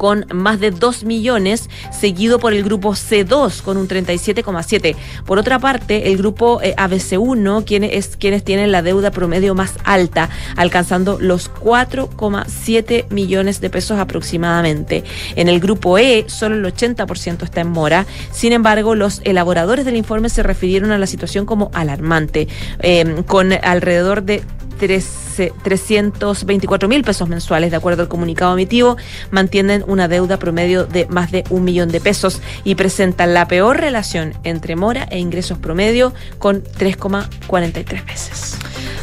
con 0.00 0.24
más 0.32 0.60
de 0.60 0.70
2 0.70 1.04
millones, 1.04 1.68
seguido 1.92 2.38
por 2.38 2.54
el 2.54 2.64
grupo 2.64 2.92
C2 2.92 3.60
con 3.60 3.76
un 3.76 3.86
37,7. 3.86 4.96
Por 5.26 5.38
otra 5.38 5.58
parte, 5.58 6.10
el 6.10 6.16
grupo 6.16 6.62
eh, 6.62 6.74
ABC1, 6.74 7.66
quienes, 7.66 8.16
quienes 8.16 8.42
tienen 8.42 8.72
la 8.72 8.80
deuda 8.80 9.10
promedio 9.10 9.54
más 9.54 9.74
alta, 9.84 10.30
alcanzando 10.56 11.18
los 11.20 11.52
4,7 11.52 13.10
millones 13.10 13.60
de 13.60 13.68
pesos 13.68 13.98
aproximadamente. 13.98 15.04
En 15.36 15.50
el 15.50 15.60
grupo 15.60 15.98
E, 15.98 16.24
solo 16.28 16.54
el 16.54 16.64
80% 16.64 17.42
está 17.42 17.60
en 17.60 17.68
mora. 17.68 18.06
Sin 18.32 18.54
embargo, 18.54 18.94
los 18.94 19.20
elaboradores 19.24 19.84
del 19.84 19.96
informe 19.96 20.30
se 20.30 20.42
refirieron 20.42 20.92
a 20.92 20.98
la 20.98 21.06
situación 21.06 21.44
como 21.44 21.70
alarmante, 21.74 22.48
eh, 22.78 23.22
con 23.26 23.52
alrededor 23.52 24.22
de 24.22 24.42
324 24.80 26.88
mil 26.88 27.04
pesos 27.04 27.28
mensuales, 27.28 27.70
de 27.70 27.76
acuerdo 27.76 28.02
al 28.02 28.08
comunicado 28.08 28.54
emitido, 28.54 28.96
mantienen 29.30 29.84
una 29.90 30.08
deuda 30.08 30.38
promedio 30.38 30.84
de 30.86 31.06
más 31.06 31.30
de 31.32 31.44
un 31.50 31.64
millón 31.64 31.90
de 31.90 32.00
pesos 32.00 32.40
y 32.64 32.76
presentan 32.76 33.34
la 33.34 33.48
peor 33.48 33.78
relación 33.78 34.34
entre 34.44 34.76
mora 34.76 35.06
e 35.10 35.18
ingresos 35.18 35.58
promedio 35.58 36.14
con 36.38 36.62
3,43 36.62 38.06
veces. 38.06 38.56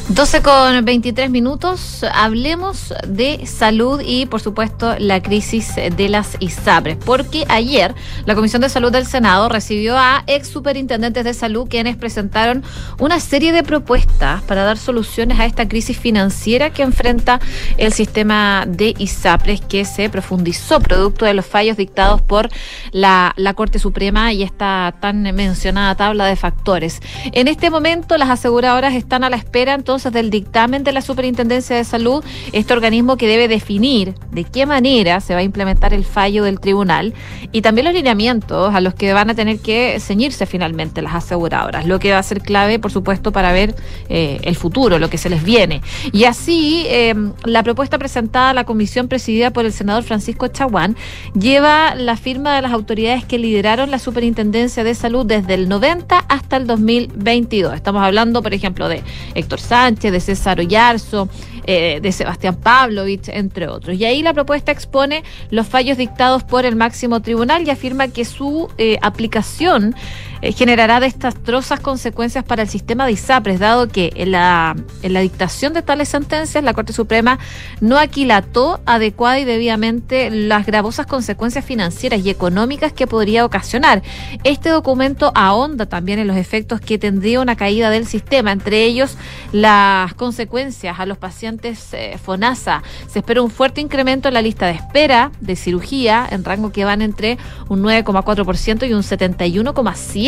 12 0.09 0.41
con 0.41 0.85
23 0.85 1.29
minutos, 1.29 2.05
hablemos 2.13 2.93
de 3.05 3.45
salud 3.45 4.01
y 4.03 4.25
por 4.25 4.39
supuesto 4.39 4.66
la 4.99 5.21
crisis 5.21 5.75
de 5.75 6.09
las 6.09 6.37
ISAPRES, 6.39 6.97
porque 7.03 7.45
ayer 7.49 7.95
la 8.25 8.35
Comisión 8.35 8.61
de 8.61 8.69
Salud 8.69 8.91
del 8.91 9.05
Senado 9.05 9.49
recibió 9.49 9.97
a 9.97 10.23
ex 10.27 10.47
superintendentes 10.47 11.23
de 11.23 11.33
salud 11.33 11.67
quienes 11.69 11.95
presentaron 11.95 12.63
una 12.99 13.19
serie 13.19 13.51
de 13.51 13.63
propuestas 13.63 14.41
para 14.43 14.63
dar 14.63 14.77
soluciones 14.77 15.39
a 15.39 15.45
esta 15.45 15.67
crisis 15.67 15.97
financiera 15.97 16.69
que 16.69 16.83
enfrenta 16.83 17.39
el 17.77 17.91
sistema 17.93 18.65
de 18.67 18.93
ISAPRES 18.97 19.61
que 19.61 19.85
se 19.85 20.09
profundizó 20.09 20.79
producto 20.79 21.25
de 21.25 21.33
los 21.33 21.45
fallos 21.45 21.77
dictados 21.77 22.21
por 22.21 22.49
la, 22.91 23.33
la 23.37 23.53
Corte 23.53 23.79
Suprema 23.79 24.33
y 24.33 24.43
esta 24.43 24.93
tan 24.99 25.23
mencionada 25.23 25.95
tabla 25.95 26.25
de 26.25 26.35
factores. 26.35 27.01
En 27.31 27.47
este 27.47 27.69
momento 27.69 28.17
las 28.17 28.29
aseguradoras 28.29 28.93
están 28.93 29.23
a 29.23 29.29
la 29.29 29.37
espera 29.37 29.73
entonces 29.73 30.11
del 30.13 30.29
dictamen 30.29 30.83
de 30.83 30.91
la 30.91 31.01
Superintendencia 31.01 31.75
de 31.75 31.83
Salud, 31.83 32.23
este 32.51 32.73
organismo 32.73 33.17
que 33.17 33.27
debe 33.27 33.47
definir 33.47 34.13
de 34.31 34.43
qué 34.43 34.66
manera 34.67 35.19
se 35.21 35.33
va 35.33 35.39
a 35.39 35.43
implementar 35.43 35.93
el 35.93 36.05
fallo 36.05 36.43
del 36.43 36.59
tribunal 36.59 37.13
y 37.51 37.61
también 37.61 37.85
los 37.85 37.93
lineamientos 37.93 38.73
a 38.73 38.81
los 38.81 38.93
que 38.93 39.13
van 39.13 39.29
a 39.29 39.35
tener 39.35 39.59
que 39.59 39.99
ceñirse 39.99 40.45
finalmente 40.45 41.01
las 41.01 41.15
aseguradoras, 41.15 41.85
lo 41.85 41.99
que 41.99 42.11
va 42.11 42.19
a 42.19 42.23
ser 42.23 42.41
clave, 42.41 42.79
por 42.79 42.91
supuesto, 42.91 43.31
para 43.31 43.51
ver 43.51 43.75
eh, 44.09 44.39
el 44.43 44.55
futuro, 44.55 44.99
lo 44.99 45.09
que 45.09 45.17
se 45.17 45.29
les 45.29 45.43
viene. 45.43 45.81
Y 46.11 46.25
así, 46.25 46.85
em, 46.89 47.33
la 47.45 47.63
propuesta 47.63 47.97
presentada 47.97 48.51
a 48.51 48.53
la 48.53 48.65
comisión 48.65 49.07
presidida 49.07 49.51
por 49.51 49.65
el 49.65 49.73
senador 49.73 50.03
Francisco 50.03 50.47
Chaguán 50.47 50.95
lleva 51.33 51.95
la 51.95 52.17
firma 52.17 52.55
de 52.55 52.61
las 52.61 52.71
autoridades 52.71 53.25
que 53.25 53.37
lideraron 53.37 53.91
la 53.91 53.99
Superintendencia 53.99 54.83
de 54.83 54.95
Salud 54.95 55.25
desde 55.25 55.53
el 55.53 55.69
90 55.69 56.17
hasta 56.27 56.57
el 56.57 56.67
2022. 56.67 57.73
Estamos 57.73 58.03
hablando, 58.03 58.41
por 58.41 58.53
ejemplo, 58.53 58.87
de 58.89 59.03
Héctor 59.35 59.59
Sánchez, 59.59 60.11
de 60.11 60.19
César 60.19 60.59
Ollarzo, 60.59 61.29
eh, 61.69 61.99
de 62.01 62.11
Sebastián 62.13 62.55
Pavlovich, 62.55 63.27
entre 63.27 63.67
otros. 63.67 63.97
Y 63.97 64.05
ahí 64.05 64.21
la 64.21 64.33
propuesta 64.33 64.71
expone 64.71 65.23
los 65.49 65.67
fallos 65.67 65.97
dictados 65.97 66.43
por 66.43 66.65
el 66.65 66.77
máximo 66.77 67.21
tribunal 67.21 67.67
y 67.67 67.69
afirma 67.69 68.07
que 68.07 68.23
su 68.23 68.69
eh, 68.77 68.97
aplicación 69.01 69.93
eh, 70.41 70.51
generará 70.51 70.99
desastrosas 70.99 71.79
consecuencias 71.79 72.43
para 72.43 72.63
el 72.63 72.69
sistema 72.69 73.05
de 73.05 73.13
ISAPRES, 73.13 73.59
dado 73.59 73.87
que 73.87 74.11
en 74.15 74.31
la, 74.31 74.75
en 75.01 75.13
la 75.13 75.21
dictación 75.21 75.73
de 75.73 75.81
tales 75.81 76.09
sentencias 76.09 76.63
la 76.63 76.73
Corte 76.73 76.93
Suprema 76.93 77.39
no 77.81 77.97
aquilató 77.97 78.79
adecuada 78.85 79.39
y 79.39 79.45
debidamente 79.45 80.29
las 80.29 80.65
gravosas 80.65 81.05
consecuencias 81.05 81.65
financieras 81.65 82.25
y 82.25 82.29
económicas 82.29 82.93
que 82.93 83.07
podría 83.07 83.45
ocasionar. 83.45 84.01
Este 84.43 84.69
documento 84.69 85.31
ahonda 85.35 85.85
también 85.85 86.19
en 86.19 86.27
los 86.27 86.37
efectos 86.37 86.81
que 86.81 86.97
tendría 86.97 87.41
una 87.41 87.55
caída 87.55 87.89
del 87.89 88.05
sistema, 88.05 88.51
entre 88.51 88.83
ellos 88.83 89.17
las 89.51 90.13
consecuencias 90.13 90.99
a 90.99 91.05
los 91.05 91.17
pacientes 91.17 91.93
eh, 91.93 92.17
FONASA. 92.23 92.83
Se 93.07 93.19
espera 93.19 93.41
un 93.41 93.49
fuerte 93.49 93.81
incremento 93.81 94.27
en 94.27 94.33
la 94.33 94.41
lista 94.41 94.67
de 94.67 94.73
espera 94.73 95.31
de 95.39 95.55
cirugía 95.55 96.27
en 96.29 96.43
rango 96.43 96.71
que 96.71 96.85
van 96.85 97.01
entre 97.01 97.37
un 97.69 97.83
9,4% 97.83 98.87
y 98.87 98.93
un 98.93 99.03
71,7%, 99.03 100.26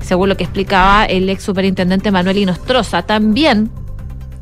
según 0.00 0.28
lo 0.28 0.36
que 0.36 0.44
explicaba 0.44 1.04
el 1.04 1.28
ex 1.28 1.42
superintendente 1.42 2.10
Manuel 2.10 2.38
Inostroza. 2.38 3.02
También 3.02 3.70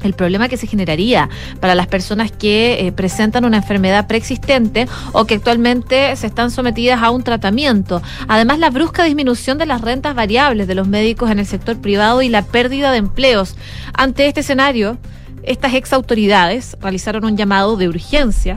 el 0.03 0.15
problema 0.15 0.49
que 0.49 0.57
se 0.57 0.67
generaría 0.67 1.29
para 1.61 1.75
las 1.75 1.87
personas 1.89 2.31
que 2.31 2.87
eh, 2.87 2.93
presentan 2.93 3.45
una 3.45 3.59
enfermedad 3.59 4.07
preexistente 4.07 4.87
o 5.13 5.25
que 5.25 5.35
actualmente 5.35 6.15
se 6.17 6.27
están 6.27 6.51
sometidas 6.51 7.03
a 7.03 7.11
un 7.11 7.23
tratamiento. 7.23 8.01
Además, 8.29 8.59
la 8.59 8.71
brusca 8.71 9.05
disminución 9.05 9.59
de 9.59 9.67
las 9.67 9.81
rentas 9.81 10.15
variables 10.15 10.67
de 10.69 10.75
los 10.75 10.89
médicos 10.89 11.31
en 11.31 11.39
el 11.41 11.47
sector 11.47 11.77
privado 11.79 12.23
y 12.23 12.29
la 12.29 12.43
pérdida 12.43 12.93
de 12.93 12.99
empleos. 12.99 13.57
Ante 13.93 14.27
este 14.27 14.41
escenario, 14.41 14.99
estas 15.43 15.75
ex 15.75 15.93
autoridades 15.93 16.77
realizaron 16.81 17.25
un 17.25 17.37
llamado 17.37 17.77
de 17.77 17.89
urgencia 17.89 18.57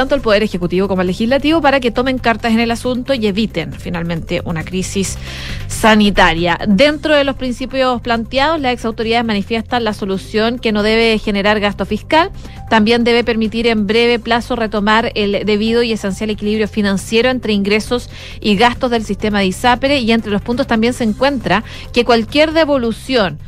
tanto 0.00 0.14
el 0.14 0.22
Poder 0.22 0.42
Ejecutivo 0.42 0.88
como 0.88 1.02
el 1.02 1.08
Legislativo 1.08 1.60
para 1.60 1.78
que 1.78 1.90
tomen 1.90 2.16
cartas 2.16 2.52
en 2.52 2.60
el 2.60 2.70
asunto 2.70 3.12
y 3.12 3.26
eviten 3.26 3.74
finalmente 3.74 4.40
una 4.46 4.64
crisis 4.64 5.18
sanitaria. 5.68 6.58
Dentro 6.66 7.14
de 7.14 7.22
los 7.22 7.36
principios 7.36 8.00
planteados, 8.00 8.58
las 8.62 8.72
exautoridades 8.72 9.26
manifiestan 9.26 9.84
la 9.84 9.92
solución 9.92 10.58
que 10.58 10.72
no 10.72 10.82
debe 10.82 11.18
generar 11.18 11.60
gasto 11.60 11.84
fiscal, 11.84 12.30
también 12.70 13.04
debe 13.04 13.24
permitir 13.24 13.66
en 13.66 13.86
breve 13.86 14.18
plazo 14.18 14.56
retomar 14.56 15.12
el 15.16 15.44
debido 15.44 15.82
y 15.82 15.92
esencial 15.92 16.30
equilibrio 16.30 16.66
financiero 16.66 17.28
entre 17.28 17.52
ingresos 17.52 18.08
y 18.40 18.56
gastos 18.56 18.90
del 18.90 19.04
sistema 19.04 19.40
de 19.40 19.48
ISAPRE 19.48 19.98
y 19.98 20.12
entre 20.12 20.32
los 20.32 20.40
puntos 20.40 20.66
también 20.66 20.94
se 20.94 21.04
encuentra 21.04 21.62
que 21.92 22.06
cualquier 22.06 22.52
devolución 22.52 23.38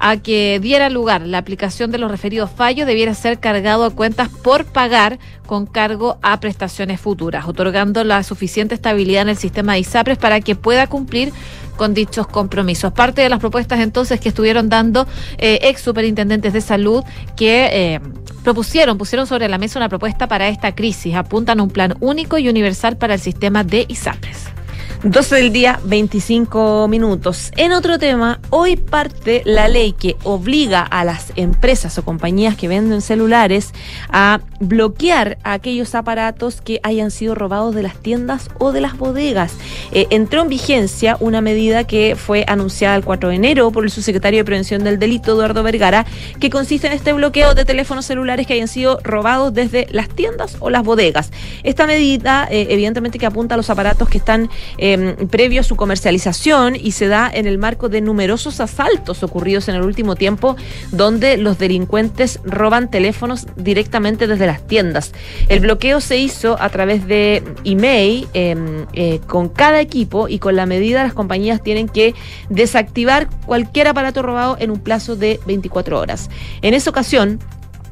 a 0.00 0.16
que 0.16 0.58
diera 0.60 0.90
lugar 0.90 1.22
la 1.22 1.38
aplicación 1.38 1.90
de 1.90 1.98
los 1.98 2.10
referidos 2.10 2.50
fallos 2.50 2.86
debiera 2.86 3.14
ser 3.14 3.38
cargado 3.38 3.84
a 3.84 3.90
cuentas 3.90 4.28
por 4.28 4.64
pagar 4.64 5.18
con 5.46 5.66
cargo 5.66 6.18
a 6.22 6.38
prestaciones 6.40 7.00
futuras, 7.00 7.46
otorgando 7.46 8.04
la 8.04 8.22
suficiente 8.22 8.74
estabilidad 8.74 9.22
en 9.22 9.30
el 9.30 9.36
sistema 9.36 9.74
de 9.74 9.80
ISAPRES 9.80 10.18
para 10.18 10.40
que 10.40 10.54
pueda 10.54 10.86
cumplir 10.86 11.32
con 11.76 11.94
dichos 11.94 12.26
compromisos. 12.26 12.92
Parte 12.92 13.22
de 13.22 13.28
las 13.28 13.38
propuestas 13.38 13.80
entonces 13.80 14.20
que 14.20 14.28
estuvieron 14.28 14.68
dando 14.68 15.06
eh, 15.38 15.60
ex 15.62 15.80
superintendentes 15.80 16.52
de 16.52 16.60
salud 16.60 17.02
que 17.36 17.68
eh, 17.72 18.00
propusieron, 18.44 18.98
pusieron 18.98 19.26
sobre 19.26 19.48
la 19.48 19.58
mesa 19.58 19.78
una 19.78 19.88
propuesta 19.88 20.26
para 20.26 20.48
esta 20.48 20.74
crisis, 20.74 21.14
apuntan 21.14 21.60
a 21.60 21.62
un 21.62 21.70
plan 21.70 21.94
único 22.00 22.36
y 22.36 22.48
universal 22.48 22.98
para 22.98 23.14
el 23.14 23.20
sistema 23.20 23.64
de 23.64 23.86
ISAPRES. 23.88 24.58
12 25.04 25.36
del 25.36 25.52
día, 25.52 25.78
25 25.84 26.88
minutos. 26.88 27.52
En 27.56 27.70
otro 27.70 28.00
tema, 28.00 28.40
hoy 28.50 28.74
parte 28.74 29.42
la 29.44 29.68
ley 29.68 29.92
que 29.92 30.16
obliga 30.24 30.82
a 30.82 31.04
las 31.04 31.32
empresas 31.36 31.96
o 31.98 32.04
compañías 32.04 32.56
que 32.56 32.66
venden 32.66 33.00
celulares 33.00 33.72
a 34.10 34.40
bloquear 34.58 35.38
aquellos 35.44 35.94
aparatos 35.94 36.60
que 36.60 36.80
hayan 36.82 37.12
sido 37.12 37.36
robados 37.36 37.76
de 37.76 37.84
las 37.84 37.96
tiendas 37.96 38.50
o 38.58 38.72
de 38.72 38.80
las 38.80 38.98
bodegas. 38.98 39.52
Eh, 39.92 40.08
entró 40.10 40.42
en 40.42 40.48
vigencia 40.48 41.16
una 41.20 41.40
medida 41.40 41.84
que 41.84 42.16
fue 42.16 42.44
anunciada 42.48 42.96
el 42.96 43.04
4 43.04 43.28
de 43.28 43.36
enero 43.36 43.70
por 43.70 43.84
el 43.84 43.92
subsecretario 43.92 44.40
de 44.40 44.44
Prevención 44.44 44.82
del 44.82 44.98
Delito, 44.98 45.34
Eduardo 45.34 45.62
Vergara, 45.62 46.06
que 46.40 46.50
consiste 46.50 46.88
en 46.88 46.92
este 46.92 47.12
bloqueo 47.12 47.54
de 47.54 47.64
teléfonos 47.64 48.04
celulares 48.04 48.48
que 48.48 48.54
hayan 48.54 48.66
sido 48.66 48.98
robados 49.04 49.54
desde 49.54 49.86
las 49.92 50.08
tiendas 50.08 50.56
o 50.58 50.70
las 50.70 50.82
bodegas. 50.82 51.30
Esta 51.62 51.86
medida, 51.86 52.48
eh, 52.50 52.66
evidentemente, 52.70 53.20
que 53.20 53.26
apunta 53.26 53.54
a 53.54 53.56
los 53.56 53.70
aparatos 53.70 54.08
que 54.08 54.18
están 54.18 54.50
Em, 54.90 55.28
previo 55.28 55.60
a 55.60 55.64
su 55.64 55.76
comercialización 55.76 56.74
y 56.74 56.92
se 56.92 57.08
da 57.08 57.30
en 57.30 57.46
el 57.46 57.58
marco 57.58 57.90
de 57.90 58.00
numerosos 58.00 58.58
asaltos 58.58 59.22
ocurridos 59.22 59.68
en 59.68 59.74
el 59.74 59.82
último 59.82 60.16
tiempo 60.16 60.56
donde 60.92 61.36
los 61.36 61.58
delincuentes 61.58 62.40
roban 62.42 62.90
teléfonos 62.90 63.46
directamente 63.56 64.26
desde 64.26 64.46
las 64.46 64.66
tiendas. 64.66 65.12
El 65.50 65.60
bloqueo 65.60 66.00
se 66.00 66.16
hizo 66.16 66.56
a 66.58 66.70
través 66.70 67.06
de 67.06 67.42
email 67.64 68.28
em, 68.32 68.86
eh, 68.94 69.20
con 69.26 69.50
cada 69.50 69.82
equipo 69.82 70.26
y 70.26 70.38
con 70.38 70.56
la 70.56 70.64
medida 70.64 71.02
las 71.02 71.12
compañías 71.12 71.62
tienen 71.62 71.86
que 71.90 72.14
desactivar 72.48 73.28
cualquier 73.44 73.88
aparato 73.88 74.22
robado 74.22 74.56
en 74.58 74.70
un 74.70 74.80
plazo 74.80 75.16
de 75.16 75.38
24 75.46 75.98
horas. 75.98 76.30
En 76.62 76.72
esa 76.72 76.88
ocasión, 76.88 77.40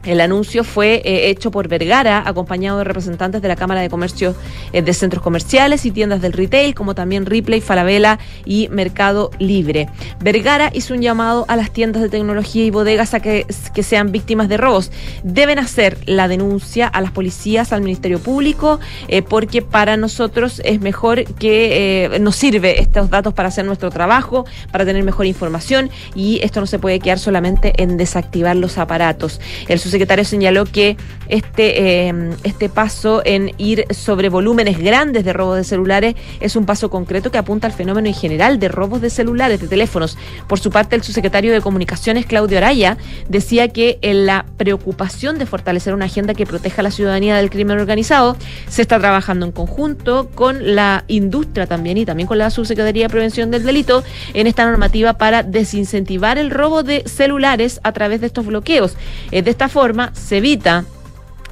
el 0.07 0.21
anuncio 0.21 0.65
fue 0.65 1.03
eh, 1.05 1.29
hecho 1.31 1.51
por 1.51 1.69
Vergara, 1.69 2.23
acompañado 2.25 2.79
de 2.79 2.85
representantes 2.85 3.43
de 3.43 3.49
la 3.49 3.57
Cámara 3.57 3.81
de 3.81 3.91
Comercio 3.91 4.35
eh, 4.73 4.83
de 4.83 4.95
Centros 4.95 5.23
Comerciales 5.23 5.85
y 5.85 5.91
tiendas 5.91 6.23
del 6.23 6.33
retail, 6.33 6.75
como 6.75 6.95
también 6.95 7.27
Ripley, 7.27 7.61
Falabella 7.61 8.19
y 8.45 8.69
Mercado 8.69 9.31
Libre. 9.39 9.89
Vergara 10.21 10.71
hizo 10.73 10.95
un 10.95 11.03
llamado 11.03 11.45
a 11.49 11.57
las 11.57 11.73
tiendas 11.73 12.03
de 12.03 12.09
tecnología 12.09 12.65
y 12.65 12.71
bodegas 12.71 13.15
a 13.15 13.21
que, 13.21 13.47
sean 13.83 14.11
víctimas 14.11 14.49
de 14.49 14.57
robos. 14.57 14.91
Deben 15.23 15.59
hacer 15.59 15.99
la 16.07 16.29
denuncia 16.29 16.89
a 16.89 17.01
las 17.01 17.13
policías, 17.13 17.73
al 17.73 17.83
Ministerio 17.83 18.19
Público, 18.19 18.81
eh, 19.09 19.23
porque 19.23 19.63
para 19.63 19.97
nosotros 19.97 20.61
es 20.65 20.81
mejor 20.81 21.25
que 21.35 22.19
nos 22.21 22.37
sirve 22.37 22.81
estos 22.81 23.11
datos 23.11 23.35
para 23.35 23.49
hacer 23.49 23.65
nuestro 23.65 23.91
trabajo, 23.91 24.45
para 24.73 24.85
tener 24.85 25.05
mejor 25.05 25.27
información 25.27 25.91
y 26.15 26.41
esto 26.43 26.61
no 26.61 26.67
se 26.67 26.79
puede 26.79 26.99
quedar 27.01 27.19
solamente 27.19 27.73
en 27.83 27.97
desactivar 27.97 28.57
los 28.57 28.79
aparatos. 28.79 29.41
El 29.69 29.79
secretario 29.97 30.25
señaló 30.25 30.65
que 30.67 30.97
este, 31.29 32.09
eh, 32.09 32.31
este 32.45 32.69
paso 32.69 33.23
en 33.25 33.53
ir 33.59 33.87
sobre 33.91 34.29
volúmenes 34.29 34.79
grandes 34.79 35.25
de 35.25 35.33
robos 35.33 35.57
de 35.57 35.65
celulares 35.65 36.15
es 36.41 36.55
un 36.55 36.67
paso 36.67 36.91
concreto 36.91 37.31
que 37.31 37.39
apunta 37.39 37.67
al 37.67 37.73
fenómeno 37.73 38.07
en 38.07 38.15
general 38.15 38.59
de 38.59 38.69
robos 38.69 39.01
de 39.01 39.11
celulares, 39.11 39.61
de 39.61 39.69
teléfonos. 39.69 40.19
Por 40.47 40.61
su 40.61 40.71
parte, 40.71 40.97
el 40.97 41.03
subsecretario 41.03 41.53
de 41.53 41.61
Comunicaciones, 41.61 42.27
Claudio 42.27 42.59
Araya, 42.59 42.99
decía 43.29 43.69
que 43.69 43.99
en 44.03 44.27
la 44.27 44.45
preocupación 44.59 45.39
de 45.39 45.47
fortalecer 45.47 45.95
una 45.95 46.05
agenda 46.05 46.35
que 46.35 46.47
proteja 46.47 46.83
a 46.83 46.85
la 46.85 46.91
ciudadanía 46.91 47.37
del 47.37 47.51
crimen 47.51 47.79
organizado, 47.79 48.37
se 48.69 48.83
está 48.83 48.99
trabajando 48.99 49.47
en 49.47 49.53
conjunto 49.53 50.29
con 50.35 50.75
la 50.75 51.05
industria 51.09 51.67
también 51.67 51.97
y 51.97 52.05
también 52.05 52.27
con 52.27 52.39
la 52.39 52.51
Subsecretaría 52.51 53.05
de 53.05 53.11
Prevención 53.11 53.51
del 53.51 53.65
Delito 53.65 54.05
en 54.35 54.47
esta 54.47 54.67
normativa 54.67 55.15
para 55.15 55.43
desincentivar 55.43 56.37
el 56.39 56.51
robo 56.51 56.83
de 56.83 57.03
celulares 57.07 57.81
a 57.83 57.93
través 57.93 58.21
de 58.21 58.27
estos 58.27 58.47
bloqueos. 58.47 58.97
Eh, 59.31 59.43
de 59.43 59.51
esta 59.51 59.69
forma, 59.69 59.86
se 60.15 60.37
evita 60.37 60.85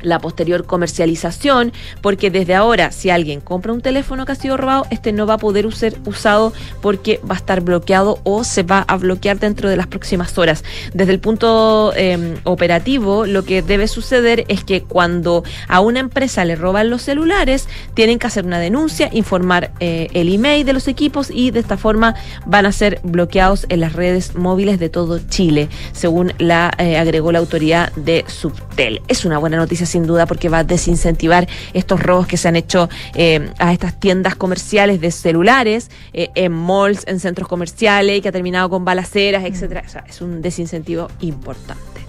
la 0.04 0.20
posterior 0.20 0.64
comercialización, 0.64 1.72
porque 2.00 2.30
desde 2.30 2.54
ahora, 2.54 2.92
si 2.92 3.10
alguien 3.10 3.40
compra 3.40 3.72
un 3.72 3.80
teléfono 3.80 4.24
que 4.24 4.32
ha 4.32 4.36
sido 4.36 4.56
robado, 4.56 4.86
este 4.90 5.12
no 5.12 5.26
va 5.26 5.34
a 5.34 5.38
poder 5.38 5.64
ser 5.74 5.98
usado 6.04 6.52
porque 6.80 7.20
va 7.28 7.34
a 7.34 7.38
estar 7.38 7.60
bloqueado 7.62 8.20
o 8.24 8.44
se 8.44 8.62
va 8.62 8.84
a 8.86 8.96
bloquear 8.96 9.38
dentro 9.38 9.68
de 9.68 9.76
las 9.76 9.86
próximas 9.86 10.36
horas. 10.38 10.64
Desde 10.92 11.12
el 11.12 11.20
punto 11.20 11.92
em, 11.96 12.36
operativo, 12.44 13.26
lo 13.26 13.44
que 13.44 13.62
debe 13.62 13.88
suceder 13.88 14.44
es 14.48 14.64
que 14.64 14.82
cuando 14.82 15.44
a 15.68 15.80
una 15.80 16.00
empresa 16.00 16.44
le 16.44 16.56
roban 16.56 16.90
los 16.90 17.02
celulares, 17.02 17.68
tienen 17.94 18.18
que 18.18 18.26
hacer 18.26 18.44
una 18.44 18.58
denuncia, 18.58 19.08
informar 19.12 19.72
eh, 19.80 20.08
el 20.12 20.32
email 20.32 20.64
de 20.66 20.72
los 20.72 20.88
equipos 20.88 21.30
y 21.30 21.50
de 21.50 21.60
esta 21.60 21.76
forma 21.76 22.14
van 22.46 22.66
a 22.66 22.72
ser 22.72 23.00
bloqueados 23.02 23.66
en 23.68 23.80
las 23.80 23.94
redes 23.94 24.34
móviles 24.34 24.78
de 24.78 24.88
todo 24.88 25.18
Chile, 25.28 25.68
según 25.92 26.32
la 26.38 26.70
eh, 26.78 26.98
agregó 26.98 27.32
la 27.32 27.38
autoridad 27.38 27.92
de 27.94 28.24
Subtel. 28.26 29.00
Es 29.08 29.24
una 29.24 29.38
buena 29.38 29.56
noticia 29.56 29.86
sin 29.94 30.09
duda 30.09 30.26
porque 30.26 30.48
va 30.48 30.59
a 30.59 30.64
desincentivar 30.64 31.46
estos 31.72 32.00
robos 32.00 32.26
que 32.26 32.37
se 32.37 32.48
han 32.48 32.57
hecho 32.57 32.88
eh, 33.14 33.48
a 33.61 33.72
estas 33.72 34.00
tiendas 34.00 34.35
comerciales 34.35 35.00
de 35.00 35.12
celulares, 35.12 35.88
eh, 36.12 36.30
en 36.35 36.50
malls, 36.50 37.04
en 37.07 37.20
centros 37.20 37.46
comerciales, 37.46 38.18
y 38.18 38.20
que 38.20 38.28
ha 38.28 38.33
terminado 38.33 38.68
con 38.68 38.85
balaceras, 38.85 39.44
etcétera. 39.44 39.85
es 40.09 40.20
un 40.20 40.42
desincentivo 40.42 41.09
importante. 41.20 42.00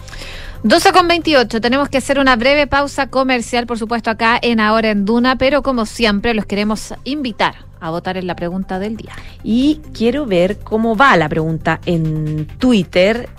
12 0.63 0.91
con 0.93 1.07
28, 1.07 1.61
tenemos 1.61 1.89
que 1.89 1.99
hacer 1.99 2.17
una 2.17 2.35
breve 2.35 2.65
pausa 2.65 3.05
comercial, 3.07 3.67
por 3.67 3.77
supuesto, 3.77 4.09
acá 4.09 4.39
en 4.41 4.59
Ahora 4.59 4.89
en 4.89 5.05
Duna, 5.05 5.37
pero 5.37 5.61
como 5.61 5.85
siempre 5.85 6.33
los 6.33 6.47
queremos 6.47 6.95
invitar 7.03 7.53
a 7.87 7.91
votar 7.91 8.17
en 8.17 8.27
la 8.27 8.35
pregunta 8.35 8.79
del 8.79 8.97
día. 8.97 9.13
Y 9.43 9.81
quiero 9.93 10.25
ver 10.25 10.59
cómo 10.59 10.95
va 10.95 11.15
la 11.17 11.29
pregunta 11.29 11.79
en 11.85 12.47
Twitter. 12.59 13.29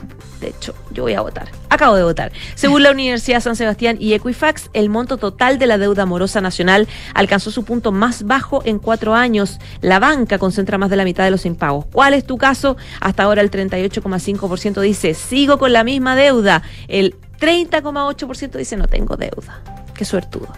De 0.40 0.48
hecho, 0.48 0.74
yo 0.92 1.04
voy 1.04 1.14
a 1.14 1.20
votar. 1.20 1.48
Acabo 1.70 1.96
de 1.96 2.02
votar. 2.02 2.32
Según 2.54 2.82
la 2.82 2.90
Universidad 2.92 3.40
San 3.40 3.56
Sebastián 3.56 3.96
y 3.98 4.12
Equifax, 4.12 4.70
el 4.72 4.88
monto 4.90 5.16
total 5.16 5.58
de 5.58 5.66
la 5.66 5.78
deuda 5.78 6.02
amorosa 6.02 6.40
nacional 6.40 6.86
alcanzó 7.14 7.50
su 7.50 7.64
punto 7.64 7.92
más 7.92 8.24
bajo 8.24 8.62
en 8.64 8.78
cuatro 8.78 9.14
años. 9.14 9.58
La 9.80 9.98
banca 9.98 10.38
concentra 10.38 10.78
más 10.78 10.90
de 10.90 10.96
la 10.96 11.04
mitad 11.04 11.24
de 11.24 11.30
los 11.30 11.46
impagos. 11.46 11.86
¿Cuál 11.92 12.14
es 12.14 12.24
tu 12.26 12.36
caso? 12.36 12.76
Hasta 13.00 13.24
ahora 13.24 13.42
el 13.42 13.50
38,5% 13.50 14.80
dice, 14.80 15.14
sigo 15.14 15.58
con 15.58 15.72
la 15.72 15.84
misma 15.84 16.16
deuda. 16.16 16.62
El 16.88 17.16
30,8% 17.40 18.52
dice, 18.52 18.76
no 18.76 18.86
tengo 18.86 19.16
deuda. 19.16 19.62
Qué 19.94 20.04
suertudo. 20.04 20.48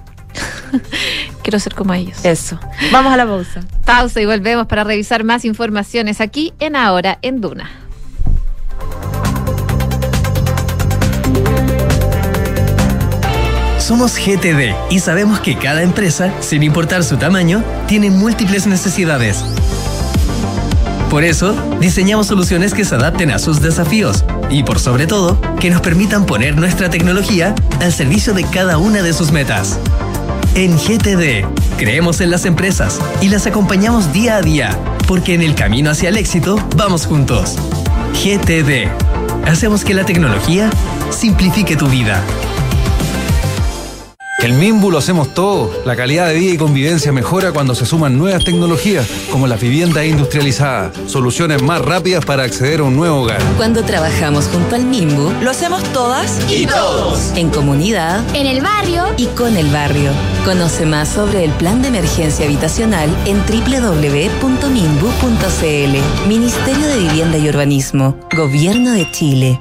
Quiero 1.43 1.59
ser 1.59 1.75
como 1.75 1.95
ellos. 1.95 2.25
Eso. 2.25 2.59
Vamos 2.93 3.13
a 3.13 3.17
la 3.17 3.27
pausa. 3.27 3.63
Pausa 3.85 4.21
y 4.21 4.27
volvemos 4.27 4.67
para 4.67 4.85
revisar 4.85 5.25
más 5.25 5.45
informaciones 5.45 6.21
aquí 6.21 6.53
en 6.59 6.77
Ahora 6.77 7.19
en 7.23 7.41
Duna. 7.41 7.71
Somos 13.79 14.19
GTD 14.19 14.75
y 14.91 14.99
sabemos 14.99 15.41
que 15.41 15.57
cada 15.57 15.83
empresa, 15.83 16.31
sin 16.41 16.63
importar 16.63 17.03
su 17.05 17.17
tamaño, 17.17 17.65
tiene 17.87 18.11
múltiples 18.11 18.67
necesidades. 18.67 19.43
Por 21.09 21.25
eso, 21.25 21.55
diseñamos 21.81 22.27
soluciones 22.27 22.75
que 22.75 22.85
se 22.85 22.95
adapten 22.95 23.31
a 23.31 23.39
sus 23.39 23.63
desafíos 23.63 24.27
y, 24.51 24.63
por 24.63 24.79
sobre 24.79 25.07
todo, 25.07 25.41
que 25.59 25.71
nos 25.71 25.81
permitan 25.81 26.27
poner 26.27 26.55
nuestra 26.55 26.91
tecnología 26.91 27.55
al 27.81 27.91
servicio 27.95 28.35
de 28.35 28.45
cada 28.45 28.77
una 28.77 29.01
de 29.01 29.15
sus 29.15 29.33
metas. 29.33 29.79
En 30.59 30.77
GTD, 30.77 31.47
creemos 31.77 32.21
en 32.21 32.33
las 32.33 32.45
empresas 32.45 32.99
y 33.21 33.29
las 33.29 33.47
acompañamos 33.47 34.13
día 34.13 34.39
a 34.39 34.43
día, 34.43 34.77
porque 35.07 35.35
en 35.35 35.43
el 35.43 35.55
camino 35.55 35.89
hacia 35.89 36.09
el 36.09 36.17
éxito 36.17 36.59
vamos 36.75 37.07
juntos. 37.07 37.55
GTD. 38.15 38.89
Hacemos 39.47 39.85
que 39.85 39.95
la 39.95 40.05
tecnología 40.05 40.69
simplifique 41.11 41.77
tu 41.77 41.87
vida. 41.87 42.25
El 44.39 44.53
Mimbu 44.53 44.93
lo 44.93 44.99
hacemos 44.99 45.35
todo. 45.35 45.69
La 45.85 45.97
calidad 45.97 46.29
de 46.29 46.35
vida 46.35 46.53
y 46.53 46.57
convivencia 46.57 47.11
mejora 47.11 47.51
cuando 47.51 47.75
se 47.75 47.85
suman 47.85 48.17
nuevas 48.17 48.45
tecnologías, 48.45 49.05
como 49.33 49.49
las 49.49 49.61
viviendas 49.61 50.07
industrializadas, 50.07 50.97
soluciones 51.07 51.61
más 51.61 51.83
rápidas 51.83 52.25
para 52.25 52.45
acceder 52.45 52.79
a 52.79 52.85
un 52.85 52.95
nuevo 52.95 53.23
hogar. 53.23 53.43
Cuando 53.57 53.83
trabajamos 53.83 54.47
junto 54.47 54.77
al 54.77 54.85
Mimbu, 54.85 55.33
lo 55.43 55.51
hacemos 55.51 55.83
todas 55.93 56.39
y 56.49 56.67
todos. 56.67 57.33
En 57.35 57.51
comunidad, 57.51 58.23
en 58.33 58.47
el 58.47 58.61
barrio 58.61 59.07
y 59.17 59.27
con 59.27 59.57
el 59.57 59.71
barrio. 59.71 60.13
Conoce 60.45 60.87
más 60.87 61.09
sobre 61.09 61.45
el 61.45 61.51
plan 61.53 61.83
de 61.83 61.89
emergencia 61.89 62.47
habitacional 62.47 63.11
en 63.27 63.39
www.mimbu.cl. 63.39 64.39
Ministerio 66.29 66.87
de 66.87 66.97
Vivienda 66.97 67.39
y 67.39 67.49
Urbanismo. 67.49 68.17
Gobierno 68.33 68.93
de 68.93 69.11
Chile. 69.11 69.61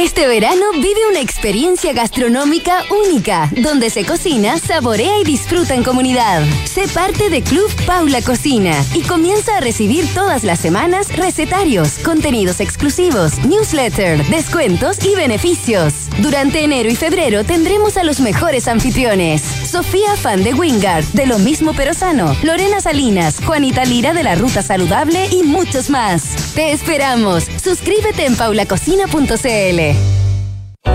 Este 0.00 0.26
verano 0.26 0.72
vive 0.72 1.06
una 1.10 1.20
experiencia 1.20 1.92
gastronómica 1.92 2.84
única, 3.04 3.50
donde 3.56 3.90
se 3.90 4.06
cocina, 4.06 4.56
saborea 4.56 5.18
y 5.18 5.24
disfruta 5.24 5.74
en 5.74 5.84
comunidad. 5.84 6.42
Sé 6.64 6.88
parte 6.88 7.28
de 7.28 7.42
Club 7.42 7.70
Paula 7.84 8.22
Cocina 8.22 8.82
y 8.94 9.02
comienza 9.02 9.58
a 9.58 9.60
recibir 9.60 10.06
todas 10.14 10.42
las 10.42 10.58
semanas 10.58 11.14
recetarios, 11.14 11.98
contenidos 11.98 12.60
exclusivos, 12.60 13.44
newsletter, 13.44 14.24
descuentos 14.28 15.04
y 15.04 15.14
beneficios. 15.16 15.92
Durante 16.20 16.64
enero 16.64 16.88
y 16.88 16.96
febrero 16.96 17.44
tendremos 17.44 17.98
a 17.98 18.02
los 18.02 18.20
mejores 18.20 18.68
anfitriones. 18.68 19.42
Sofía 19.42 20.16
Fan 20.16 20.42
de 20.42 20.54
Wingard, 20.54 21.04
de 21.12 21.26
lo 21.26 21.38
mismo 21.38 21.74
pero 21.74 21.92
sano, 21.92 22.34
Lorena 22.42 22.80
Salinas, 22.80 23.36
Juanita 23.44 23.84
Lira 23.84 24.14
de 24.14 24.22
la 24.22 24.34
Ruta 24.34 24.62
Saludable 24.62 25.26
y 25.30 25.42
muchos 25.42 25.90
más. 25.90 26.54
Te 26.54 26.72
esperamos. 26.72 27.44
Suscríbete 27.62 28.24
en 28.24 28.34
paulacocina.cl. 28.36 29.89
day. 29.92 30.89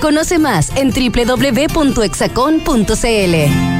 Conoce 0.00 0.38
más 0.38 0.70
en 0.76 0.90
www.exacon.cl. 0.90 3.77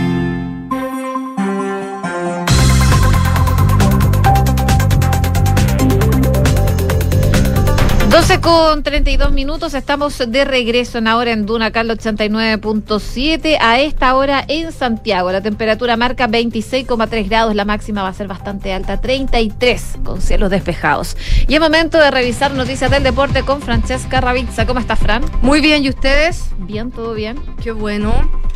12 8.19 8.41
con 8.41 8.83
32 8.83 9.31
minutos, 9.31 9.75
estamos 9.75 10.19
de 10.19 10.45
regreso 10.45 10.99
en 10.99 11.07
ahora 11.07 11.31
en 11.31 11.47
Duna 11.47 11.71
Carlos 11.71 11.99
89.7. 11.99 13.59
A 13.61 13.79
esta 13.79 14.17
hora 14.17 14.45
en 14.49 14.73
Santiago, 14.73 15.31
la 15.31 15.41
temperatura 15.41 15.97
marca 15.97 16.27
26,3 16.27 17.29
grados, 17.29 17.55
la 17.55 17.65
máxima 17.65 18.03
va 18.03 18.09
a 18.09 18.13
ser 18.13 18.27
bastante 18.27 18.73
alta, 18.73 19.01
33 19.01 19.99
con 20.03 20.21
cielos 20.21 20.51
despejados. 20.51 21.17
Y 21.47 21.55
es 21.55 21.61
momento 21.61 21.97
de 21.97 22.11
revisar 22.11 22.53
noticias 22.55 22.91
del 22.91 23.05
deporte 23.05 23.45
con 23.45 23.63
Francesca 23.63 24.21
Ravizza. 24.21 24.67
¿Cómo 24.67 24.81
está, 24.81 24.97
Fran? 24.97 25.23
Muy 25.41 25.61
bien, 25.61 25.85
¿y 25.85 25.89
ustedes? 25.89 26.47
Bien, 26.59 26.91
todo 26.91 27.15
bien. 27.15 27.41
Qué 27.63 27.71
bueno. 27.71 28.13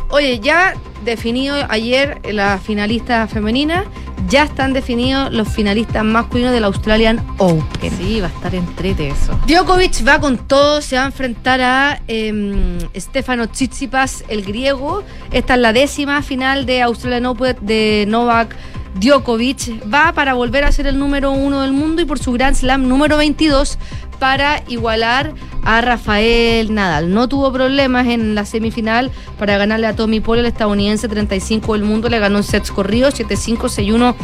Oye, 0.09 0.41
ya 0.41 0.73
definido 1.03 1.55
ayer 1.69 2.21
la 2.31 2.57
finalista 2.59 3.27
femenina, 3.27 3.85
ya 4.29 4.43
están 4.43 4.73
definidos 4.73 5.31
los 5.31 5.49
finalistas 5.49 6.03
masculinos 6.03 6.51
del 6.53 6.63
Australian 6.63 7.25
Open. 7.37 7.91
Sí, 7.97 8.21
va 8.21 8.27
a 8.27 8.29
estar 8.29 8.55
entrete 8.55 9.09
eso. 9.09 9.37
Djokovic 9.47 10.07
va 10.07 10.19
con 10.19 10.37
todo, 10.37 10.81
se 10.81 10.95
va 10.95 11.03
a 11.03 11.05
enfrentar 11.05 11.61
a 11.61 12.01
eh, 12.07 12.79
Stefano 12.95 13.47
Tsitsipas, 13.47 14.23
el 14.27 14.43
griego. 14.43 15.03
Esta 15.31 15.55
es 15.55 15.59
la 15.59 15.73
décima 15.73 16.21
final 16.21 16.65
de 16.65 16.81
Australian 16.81 17.25
Open 17.25 17.57
de 17.61 18.05
Novak 18.07 18.55
Djokovic. 18.95 19.91
Va 19.93 20.13
para 20.13 20.33
volver 20.33 20.63
a 20.63 20.71
ser 20.71 20.87
el 20.87 20.97
número 20.97 21.31
uno 21.31 21.61
del 21.61 21.73
mundo 21.73 22.01
y 22.01 22.05
por 22.05 22.19
su 22.19 22.31
Grand 22.31 22.55
Slam 22.55 22.87
número 22.87 23.17
22 23.17 23.77
para 24.23 24.63
igualar 24.69 25.33
a 25.65 25.81
Rafael 25.81 26.73
Nadal. 26.73 27.13
No 27.13 27.27
tuvo 27.27 27.51
problemas 27.51 28.07
en 28.07 28.35
la 28.35 28.45
semifinal 28.45 29.11
para 29.37 29.57
ganarle 29.57 29.85
a 29.85 29.97
Tommy 29.97 30.21
Paul, 30.21 30.39
el 30.39 30.45
estadounidense 30.45 31.09
35 31.09 31.73
del 31.73 31.83
mundo. 31.83 32.07
Le 32.07 32.19
ganó 32.19 32.37
en 32.37 32.45
sets 32.45 32.71
corridos, 32.71 33.19
7-5, 33.19 33.57
6-1 33.57 34.15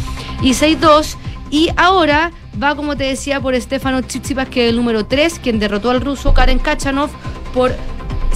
y 0.41 0.51
6-2. 0.51 1.17
Y 1.51 1.69
ahora 1.75 2.31
va, 2.63 2.75
como 2.75 2.95
te 2.95 3.03
decía, 3.03 3.41
por 3.41 3.59
Stefano 3.59 4.01
Tsitsipas, 4.01 4.47
que 4.47 4.63
es 4.63 4.69
el 4.69 4.77
número 4.77 5.05
3, 5.05 5.38
quien 5.39 5.59
derrotó 5.59 5.89
al 5.89 5.99
ruso 5.99 6.33
Karen 6.33 6.59
Kachanov 6.59 7.09
por 7.53 7.75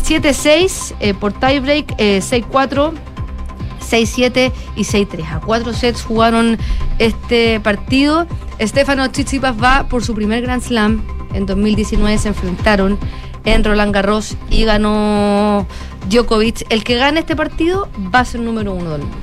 7-6, 0.05 0.95
eh, 0.99 1.13
por 1.13 1.31
tiebreak, 1.31 1.95
eh, 1.97 2.19
6-4. 2.21 2.91
6-7 3.89 4.51
y 4.75 4.83
6-3. 4.83 5.31
A 5.31 5.39
cuatro 5.39 5.71
sets 5.71 6.03
jugaron 6.03 6.57
este 6.99 7.61
partido. 7.61 8.27
Stefano 8.59 9.09
Tsitsipas 9.09 9.55
va 9.61 9.87
por 9.87 10.03
su 10.03 10.13
primer 10.13 10.41
Grand 10.41 10.61
Slam. 10.61 11.22
En 11.33 11.45
2019 11.45 12.17
se 12.17 12.29
enfrentaron 12.29 12.97
en 13.45 13.63
Roland 13.63 13.93
Garros 13.93 14.35
y 14.49 14.63
ganó 14.63 15.67
Djokovic. 16.09 16.65
El 16.69 16.83
que 16.83 16.95
gane 16.95 17.21
este 17.21 17.35
partido 17.35 17.89
va 18.13 18.19
a 18.19 18.25
ser 18.25 18.41
número 18.41 18.73
uno 18.73 18.91
del 18.91 19.01
mundo. 19.01 19.17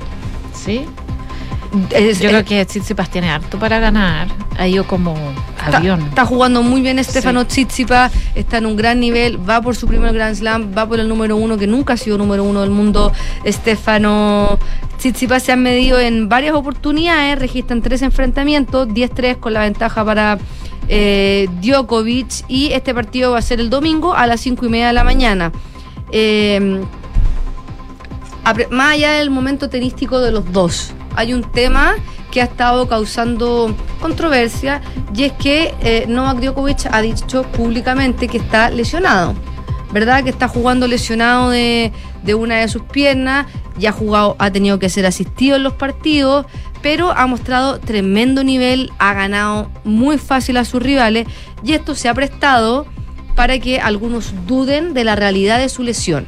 ¿Sí? 0.53 0.85
Yo 1.71 2.29
creo 2.29 2.43
que 2.43 2.65
Tsitsipas 2.65 3.09
tiene 3.09 3.29
harto 3.29 3.57
para 3.57 3.79
ganar. 3.79 4.27
Ha 4.57 4.67
ido 4.67 4.85
como 4.85 5.15
Está, 5.65 5.77
avión. 5.77 6.01
está 6.01 6.25
jugando 6.25 6.61
muy 6.63 6.81
bien 6.81 7.01
Stefano 7.03 7.45
Tsitsipas, 7.45 8.11
está 8.35 8.57
en 8.57 8.65
un 8.65 8.75
gran 8.75 8.99
nivel, 8.99 9.37
va 9.49 9.61
por 9.61 9.75
su 9.75 9.87
primer 9.87 10.13
Grand 10.13 10.35
Slam, 10.35 10.73
va 10.77 10.87
por 10.87 10.99
el 10.99 11.07
número 11.07 11.37
uno, 11.37 11.57
que 11.57 11.67
nunca 11.67 11.93
ha 11.93 11.97
sido 11.97 12.17
número 12.17 12.43
uno 12.43 12.61
del 12.61 12.71
mundo. 12.71 13.13
Stefano 13.47 14.59
Tsitsipas 14.97 15.43
se 15.43 15.53
han 15.53 15.63
medido 15.63 15.99
en 15.99 16.27
varias 16.27 16.55
oportunidades, 16.55 17.39
registran 17.39 17.81
tres 17.81 18.01
enfrentamientos, 18.01 18.89
10-3 18.89 19.39
con 19.39 19.53
la 19.53 19.61
ventaja 19.61 20.03
para 20.03 20.39
eh, 20.93 21.47
Djokovic 21.61 22.43
y 22.47 22.73
este 22.73 22.93
partido 22.93 23.31
va 23.31 23.39
a 23.39 23.41
ser 23.41 23.59
el 23.59 23.69
domingo 23.69 24.13
a 24.13 24.27
las 24.27 24.41
5 24.41 24.65
y 24.65 24.69
media 24.69 24.87
de 24.87 24.93
la 24.93 25.03
mañana. 25.03 25.51
Apre- 28.43 28.69
más 28.69 28.93
allá 28.93 29.13
del 29.13 29.29
momento 29.29 29.69
tenístico 29.69 30.19
de 30.19 30.31
los 30.31 30.51
dos, 30.51 30.93
hay 31.15 31.33
un 31.33 31.43
tema 31.43 31.93
que 32.31 32.41
ha 32.41 32.45
estado 32.45 32.87
causando 32.87 33.75
controversia 33.99 34.81
y 35.13 35.23
es 35.23 35.33
que 35.33 35.73
eh, 35.81 36.05
Novak 36.07 36.39
Djokovic 36.39 36.87
ha 36.91 37.01
dicho 37.01 37.43
públicamente 37.43 38.27
que 38.27 38.37
está 38.37 38.69
lesionado, 38.69 39.35
¿verdad? 39.91 40.23
Que 40.23 40.29
está 40.31 40.47
jugando 40.47 40.87
lesionado 40.87 41.49
de, 41.49 41.91
de 42.23 42.33
una 42.33 42.55
de 42.57 42.67
sus 42.67 42.81
piernas, 42.83 43.45
ya 43.77 43.89
ha 43.89 43.93
jugado, 43.93 44.35
ha 44.39 44.49
tenido 44.49 44.79
que 44.79 44.89
ser 44.89 45.05
asistido 45.05 45.57
en 45.57 45.63
los 45.63 45.73
partidos, 45.73 46.45
pero 46.81 47.11
ha 47.11 47.27
mostrado 47.27 47.79
tremendo 47.79 48.43
nivel, 48.43 48.91
ha 48.97 49.13
ganado 49.13 49.69
muy 49.83 50.17
fácil 50.17 50.57
a 50.57 50.65
sus 50.65 50.81
rivales 50.81 51.27
y 51.63 51.73
esto 51.73 51.95
se 51.95 52.09
ha 52.09 52.13
prestado 52.13 52.85
para 53.35 53.59
que 53.59 53.79
algunos 53.79 54.33
duden 54.47 54.93
de 54.93 55.03
la 55.03 55.15
realidad 55.15 55.59
de 55.59 55.69
su 55.69 55.83
lesión. 55.83 56.27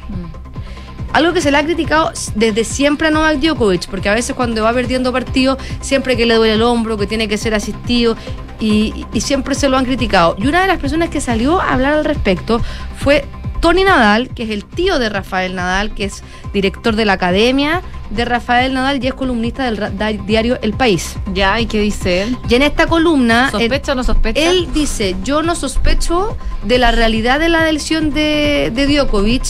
Algo 1.12 1.32
que 1.32 1.40
se 1.40 1.52
le 1.52 1.58
ha 1.58 1.64
criticado 1.64 2.12
desde 2.34 2.64
siempre 2.64 3.06
a 3.06 3.10
Novak 3.12 3.38
Djokovic, 3.38 3.86
porque 3.86 4.08
a 4.08 4.14
veces 4.14 4.34
cuando 4.34 4.64
va 4.64 4.72
perdiendo 4.72 5.12
partidos, 5.12 5.58
siempre 5.80 6.16
que 6.16 6.26
le 6.26 6.34
duele 6.34 6.54
el 6.54 6.62
hombro, 6.62 6.96
que 6.96 7.06
tiene 7.06 7.28
que 7.28 7.38
ser 7.38 7.54
asistido, 7.54 8.16
y, 8.58 9.06
y 9.12 9.20
siempre 9.20 9.54
se 9.54 9.68
lo 9.68 9.76
han 9.76 9.84
criticado. 9.84 10.34
Y 10.38 10.48
una 10.48 10.62
de 10.62 10.66
las 10.66 10.80
personas 10.80 11.10
que 11.10 11.20
salió 11.20 11.60
a 11.60 11.74
hablar 11.74 11.94
al 11.94 12.04
respecto 12.04 12.60
fue 12.96 13.24
Tony 13.64 13.82
Nadal, 13.82 14.28
que 14.28 14.42
es 14.42 14.50
el 14.50 14.66
tío 14.66 14.98
de 14.98 15.08
Rafael 15.08 15.54
Nadal, 15.54 15.94
que 15.94 16.04
es 16.04 16.22
director 16.52 16.96
de 16.96 17.06
la 17.06 17.14
academia 17.14 17.80
de 18.10 18.26
Rafael 18.26 18.74
Nadal 18.74 19.02
y 19.02 19.06
es 19.06 19.14
columnista 19.14 19.70
del 19.70 20.26
diario 20.26 20.58
El 20.60 20.74
País. 20.74 21.16
Ya, 21.32 21.58
¿y 21.58 21.64
qué 21.64 21.80
dice 21.80 22.24
él? 22.24 22.36
Y 22.46 22.56
en 22.56 22.60
esta 22.60 22.86
columna... 22.86 23.50
¿Sospecha 23.50 23.92
o 23.92 23.94
no 23.94 24.04
sospecha? 24.04 24.38
Él 24.38 24.68
dice, 24.74 25.16
yo 25.24 25.42
no 25.42 25.54
sospecho 25.54 26.36
de 26.64 26.76
la 26.76 26.92
realidad 26.92 27.40
de 27.40 27.48
la 27.48 27.72
lesión 27.72 28.10
de, 28.10 28.70
de 28.74 28.86
Djokovic, 28.86 29.44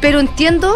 pero 0.00 0.18
entiendo 0.18 0.74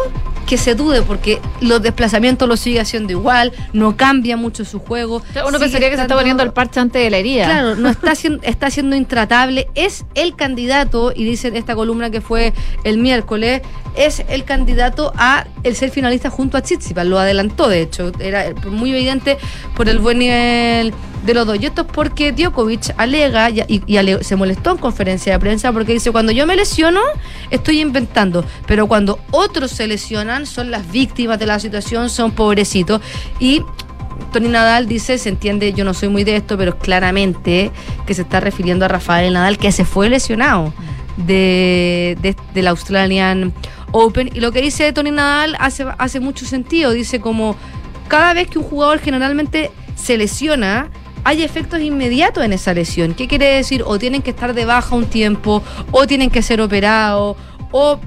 que 0.48 0.56
se 0.56 0.74
dude 0.74 1.02
porque 1.02 1.40
los 1.60 1.82
desplazamientos 1.82 2.48
lo 2.48 2.56
sigue 2.56 2.80
haciendo 2.80 3.12
igual, 3.12 3.52
no 3.74 3.98
cambia 3.98 4.36
mucho 4.38 4.64
su 4.64 4.80
juego. 4.80 5.22
Uno 5.46 5.58
pensaría 5.58 5.90
que 5.90 5.96
se 5.96 6.02
está 6.02 6.16
poniendo 6.16 6.42
el 6.42 6.52
parche 6.52 6.80
antes 6.80 7.02
de 7.02 7.10
la 7.10 7.18
herida. 7.18 7.44
Claro, 7.44 7.76
no 7.76 7.90
está 7.90 8.14
siendo, 8.16 8.42
está 8.42 8.70
siendo 8.70 8.96
intratable. 8.96 9.68
Es 9.74 10.06
el 10.14 10.34
candidato, 10.36 11.12
y 11.14 11.24
dice 11.24 11.52
esta 11.54 11.74
columna 11.74 12.08
que 12.08 12.22
fue 12.22 12.54
el 12.84 12.96
miércoles, 12.96 13.60
es 13.94 14.24
el 14.30 14.44
candidato 14.44 15.12
a 15.16 15.46
el 15.64 15.76
ser 15.76 15.90
finalista 15.90 16.30
junto 16.30 16.56
a 16.56 16.62
Tsitsipas. 16.62 17.06
Lo 17.06 17.18
adelantó, 17.18 17.68
de 17.68 17.82
hecho. 17.82 18.10
Era 18.18 18.54
muy 18.70 18.90
evidente 18.90 19.36
por 19.76 19.88
el 19.90 19.98
buen 19.98 20.18
nivel 20.18 20.94
de 21.24 21.34
los 21.34 21.46
dos. 21.46 21.58
Y 21.60 21.66
esto 21.66 21.82
es 21.82 21.88
porque 21.92 22.32
Djokovic 22.32 22.94
alega 22.96 23.50
y, 23.50 23.82
se 24.22 24.36
molestó 24.36 24.72
en 24.72 24.78
conferencia 24.78 25.32
de 25.32 25.38
prensa 25.38 25.72
porque 25.72 25.92
dice, 25.92 26.10
cuando 26.12 26.32
yo 26.32 26.46
me 26.46 26.56
lesiono, 26.56 27.00
estoy 27.50 27.80
inventando. 27.80 28.44
Pero 28.66 28.86
cuando 28.86 29.18
otros 29.30 29.70
se 29.70 29.86
lesionan, 29.86 30.46
son 30.46 30.70
las 30.70 30.90
víctimas 30.90 31.38
de 31.38 31.46
la 31.46 31.58
situación, 31.58 32.10
son 32.10 32.32
pobrecitos. 32.32 33.00
Y 33.40 33.62
Tony 34.32 34.48
Nadal 34.48 34.86
dice, 34.88 35.18
se 35.18 35.28
entiende, 35.28 35.72
yo 35.72 35.84
no 35.84 35.94
soy 35.94 36.08
muy 36.08 36.24
de 36.24 36.36
esto, 36.36 36.56
pero 36.58 36.78
claramente 36.78 37.70
que 38.06 38.14
se 38.14 38.22
está 38.22 38.40
refiriendo 38.40 38.84
a 38.84 38.88
Rafael 38.88 39.32
Nadal, 39.32 39.58
que 39.58 39.72
se 39.72 39.84
fue 39.84 40.08
lesionado 40.08 40.72
de, 41.16 42.16
de- 42.20 42.36
del 42.54 42.66
Australian 42.68 43.52
Open. 43.92 44.30
Y 44.34 44.40
lo 44.40 44.52
que 44.52 44.60
dice 44.62 44.92
Tony 44.92 45.10
Nadal 45.10 45.56
hace, 45.58 45.86
hace 45.98 46.20
mucho 46.20 46.46
sentido. 46.46 46.92
Dice 46.92 47.20
como, 47.20 47.56
cada 48.08 48.34
vez 48.34 48.48
que 48.48 48.58
un 48.58 48.64
jugador 48.64 48.98
generalmente 49.00 49.70
se 49.96 50.16
lesiona, 50.16 50.90
hay 51.24 51.42
efectos 51.42 51.80
inmediatos 51.80 52.44
en 52.44 52.52
esa 52.52 52.74
lesión. 52.74 53.14
¿Qué 53.14 53.28
quiere 53.28 53.46
decir? 53.46 53.82
O 53.86 53.98
tienen 53.98 54.22
que 54.22 54.30
estar 54.30 54.54
de 54.54 54.64
baja 54.64 54.94
un 54.94 55.06
tiempo, 55.06 55.62
o 55.90 56.06
tienen 56.06 56.30
que 56.30 56.42
ser 56.42 56.60
operados, 56.60 57.36
o 57.72 57.98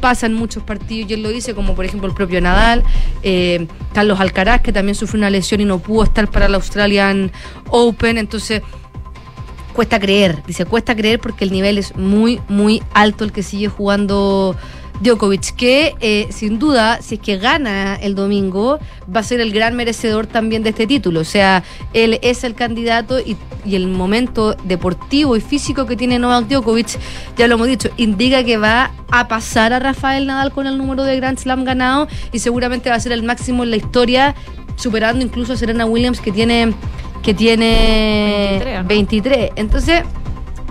pasan 0.00 0.34
muchos 0.34 0.62
partidos, 0.62 1.10
y 1.10 1.14
él 1.14 1.22
lo 1.22 1.30
dice, 1.30 1.54
como 1.54 1.74
por 1.74 1.84
ejemplo 1.84 2.08
el 2.08 2.14
propio 2.14 2.40
Nadal, 2.40 2.84
eh, 3.22 3.66
Carlos 3.92 4.20
Alcaraz, 4.20 4.62
que 4.62 4.72
también 4.72 4.94
sufrió 4.94 5.18
una 5.18 5.30
lesión 5.30 5.60
y 5.60 5.64
no 5.64 5.78
pudo 5.80 6.04
estar 6.04 6.30
para 6.30 6.46
el 6.46 6.54
Australian 6.54 7.32
Open, 7.70 8.16
entonces 8.18 8.62
cuesta 9.74 10.00
creer, 10.00 10.42
dice, 10.46 10.64
cuesta 10.64 10.96
creer 10.96 11.20
porque 11.20 11.44
el 11.44 11.52
nivel 11.52 11.78
es 11.78 11.94
muy, 11.96 12.40
muy 12.48 12.82
alto 12.94 13.24
el 13.24 13.32
que 13.32 13.44
sigue 13.44 13.68
jugando 13.68 14.56
Djokovic, 15.00 15.54
que 15.54 15.94
eh, 16.00 16.28
sin 16.30 16.58
duda, 16.58 17.00
si 17.02 17.16
es 17.16 17.20
que 17.20 17.36
gana 17.36 17.96
el 17.96 18.14
domingo, 18.14 18.78
va 19.14 19.20
a 19.20 19.22
ser 19.22 19.40
el 19.40 19.52
gran 19.52 19.76
merecedor 19.76 20.26
también 20.26 20.62
de 20.62 20.70
este 20.70 20.86
título. 20.86 21.20
O 21.20 21.24
sea, 21.24 21.62
él 21.92 22.18
es 22.22 22.44
el 22.44 22.54
candidato 22.54 23.20
y, 23.20 23.36
y 23.64 23.76
el 23.76 23.86
momento 23.86 24.54
deportivo 24.64 25.36
y 25.36 25.40
físico 25.40 25.86
que 25.86 25.96
tiene 25.96 26.18
Novak 26.18 26.48
Djokovic, 26.48 26.98
ya 27.36 27.46
lo 27.46 27.54
hemos 27.54 27.68
dicho, 27.68 27.88
indica 27.96 28.42
que 28.44 28.56
va 28.56 28.92
a 29.10 29.28
pasar 29.28 29.72
a 29.72 29.78
Rafael 29.78 30.26
Nadal 30.26 30.52
con 30.52 30.66
el 30.66 30.78
número 30.78 31.04
de 31.04 31.16
Grand 31.16 31.38
Slam 31.38 31.64
ganado 31.64 32.08
y 32.32 32.40
seguramente 32.40 32.90
va 32.90 32.96
a 32.96 33.00
ser 33.00 33.12
el 33.12 33.22
máximo 33.22 33.62
en 33.62 33.70
la 33.70 33.76
historia, 33.76 34.34
superando 34.76 35.24
incluso 35.24 35.52
a 35.52 35.56
Serena 35.56 35.86
Williams 35.86 36.20
que 36.20 36.32
tiene 36.32 36.74
que 37.22 37.34
tiene 37.34 38.60
23, 38.60 38.82
¿no? 38.82 38.88
23. 38.88 39.50
Entonces, 39.56 40.02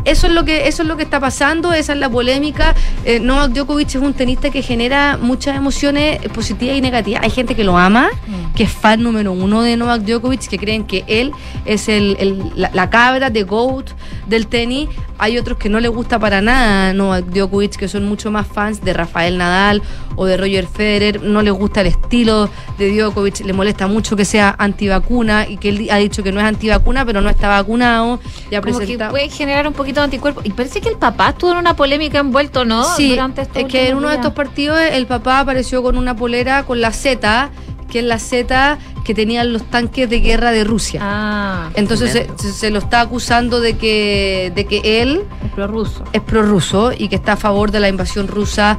eso 0.10 0.28
es 0.28 0.34
lo 0.34 0.44
que 0.46 0.68
eso 0.68 0.82
es 0.84 0.88
lo 0.88 0.98
que 0.98 1.04
está 1.04 1.20
pasando, 1.20 1.74
esa 1.74 1.94
es 1.94 2.00
la 2.00 2.10
polémica. 2.10 2.76
Eh, 3.06 3.20
Novak 3.20 3.52
Djokovic 3.52 3.90
es 3.90 3.96
un 3.96 4.14
tenista 4.14 4.50
que 4.50 4.62
genera 4.62 5.18
muchas 5.22 5.56
emociones 5.56 6.20
positivas 6.34 6.78
y 6.78 6.82
negativas. 6.82 7.24
Hay 7.24 7.30
gente 7.30 7.56
que 7.56 7.64
lo 7.64 7.78
ama, 7.78 8.10
que 8.56 8.64
es 8.64 8.72
fan 8.72 9.04
número 9.04 9.32
uno 9.32 9.62
de 9.62 9.78
Novak 9.78 10.02
Djokovic, 10.04 10.48
que 10.48 10.58
creen 10.58 10.86
que 10.86 11.04
él 11.08 11.32
es 11.66 11.88
el, 11.90 12.18
el- 12.20 12.52
la, 12.56 12.72
la 12.74 12.90
cabra 12.90 13.30
de 13.30 13.44
GOAT 13.44 13.92
del 14.28 14.48
tenis. 14.48 14.90
Hay 15.20 15.38
otros 15.40 15.58
que 15.58 15.68
no 15.68 15.80
les 15.80 15.90
gusta 15.90 16.20
para 16.20 16.42
nada 16.42 16.94
Novak 16.94 17.26
Djokovic, 17.26 17.76
que 17.76 17.88
son 17.88 18.06
mucho 18.08 18.30
más 18.30 18.46
fans 18.48 18.84
de 18.84 18.94
Rafael 18.94 19.38
Nadal 19.38 19.82
o 20.16 20.26
de 20.26 20.38
Roger 20.38 20.68
Federer. 20.68 21.24
No 21.24 21.42
les 21.42 21.54
gusta 21.54 21.82
el 21.82 21.88
estilo 21.88 22.50
de 22.78 22.92
Djokovic, 22.96 23.40
le 23.46 23.54
molesta 23.54 23.88
mucho 23.88 24.16
que 24.16 24.26
sea 24.26 24.56
antivacuna 24.60 25.48
y 25.48 25.58
que 25.58 25.70
él 25.70 25.88
ha 25.92 25.98
dicho 25.98 26.22
que 26.24 26.32
no 26.32 26.40
es 26.40 26.46
antivacuna, 26.46 27.04
pero 27.06 27.22
no 27.22 27.30
está 27.30 27.48
vacunado. 27.50 28.20
Y 28.52 28.56
ha 28.56 28.62
Como 28.62 28.74
que 28.80 28.86
presentado- 28.86 29.12
puede 29.12 29.30
generar 29.30 29.68
un 29.68 29.74
poquito 29.74 29.97
de 30.02 30.06
anticuerpo. 30.06 30.42
Y 30.44 30.52
parece 30.52 30.82
que 30.82 30.90
el 30.90 30.98
papá 30.98 31.30
estuvo 31.30 31.52
en 31.52 31.58
una 31.58 31.76
polémica 31.76 32.20
envuelto, 32.20 32.66
¿no? 32.66 32.84
Sí, 32.96 33.10
Durante 33.12 33.42
es 33.42 33.66
que 33.66 33.90
en 33.90 33.98
uno 33.98 34.10
de 34.10 34.16
estos 34.16 34.34
partidos 34.34 34.80
el 34.80 35.06
papá 35.08 35.40
apareció 35.40 35.82
con 35.84 35.98
una 35.98 36.16
polera 36.16 36.64
con 36.64 36.82
la 36.82 36.92
Z, 36.92 37.50
que 37.90 38.00
es 38.00 38.06
la 38.06 38.20
Z 38.20 38.78
que 39.06 39.14
tenían 39.16 39.54
los 39.54 39.64
tanques 39.70 40.10
de 40.10 40.20
guerra 40.20 40.52
de 40.52 40.66
Rusia. 40.66 41.00
Ah, 41.02 41.70
Entonces 41.76 42.12
se, 42.12 42.28
se- 42.38 42.52
se 42.52 42.70
lo 42.70 42.80
está 42.80 43.00
acusando 43.00 43.62
de 43.62 43.78
que, 43.78 44.52
de 44.54 44.66
que 44.66 45.02
él 45.02 45.24
es 45.46 45.52
prorruso. 45.52 46.04
es 46.12 46.22
prorruso 46.22 46.92
y 46.98 47.08
que 47.08 47.16
está 47.16 47.34
a 47.34 47.38
favor 47.38 47.72
de 47.72 47.80
la 47.80 47.88
invasión 47.88 48.28
rusa 48.28 48.78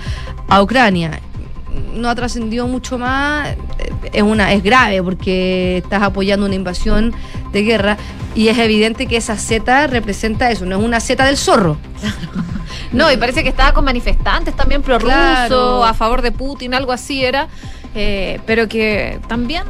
a 0.48 0.62
Ucrania. 0.62 1.20
No 1.94 2.08
ha 2.08 2.14
trascendido 2.14 2.66
mucho 2.68 2.98
más, 2.98 3.48
es 4.12 4.22
una 4.22 4.52
es 4.52 4.62
grave 4.62 5.02
porque 5.02 5.78
estás 5.78 6.02
apoyando 6.02 6.46
una 6.46 6.54
invasión 6.54 7.12
de 7.52 7.62
guerra 7.62 7.96
y 8.34 8.48
es 8.48 8.58
evidente 8.58 9.06
que 9.06 9.16
esa 9.16 9.36
Z 9.36 9.86
representa 9.88 10.50
eso, 10.50 10.64
no 10.66 10.76
es 10.78 10.82
una 10.84 11.00
Z 11.00 11.24
del 11.24 11.36
zorro. 11.36 11.76
No, 12.92 13.12
y 13.12 13.16
parece 13.18 13.42
que 13.42 13.48
estaba 13.50 13.72
con 13.74 13.84
manifestantes 13.84 14.54
también 14.56 14.80
prorruso, 14.82 15.12
Claro. 15.12 15.84
a 15.84 15.92
favor 15.94 16.22
de 16.22 16.32
Putin, 16.32 16.74
algo 16.74 16.92
así 16.92 17.24
era. 17.24 17.48
eh, 17.94 18.38
pero 18.46 18.68
que 18.68 19.18
también 19.28 19.64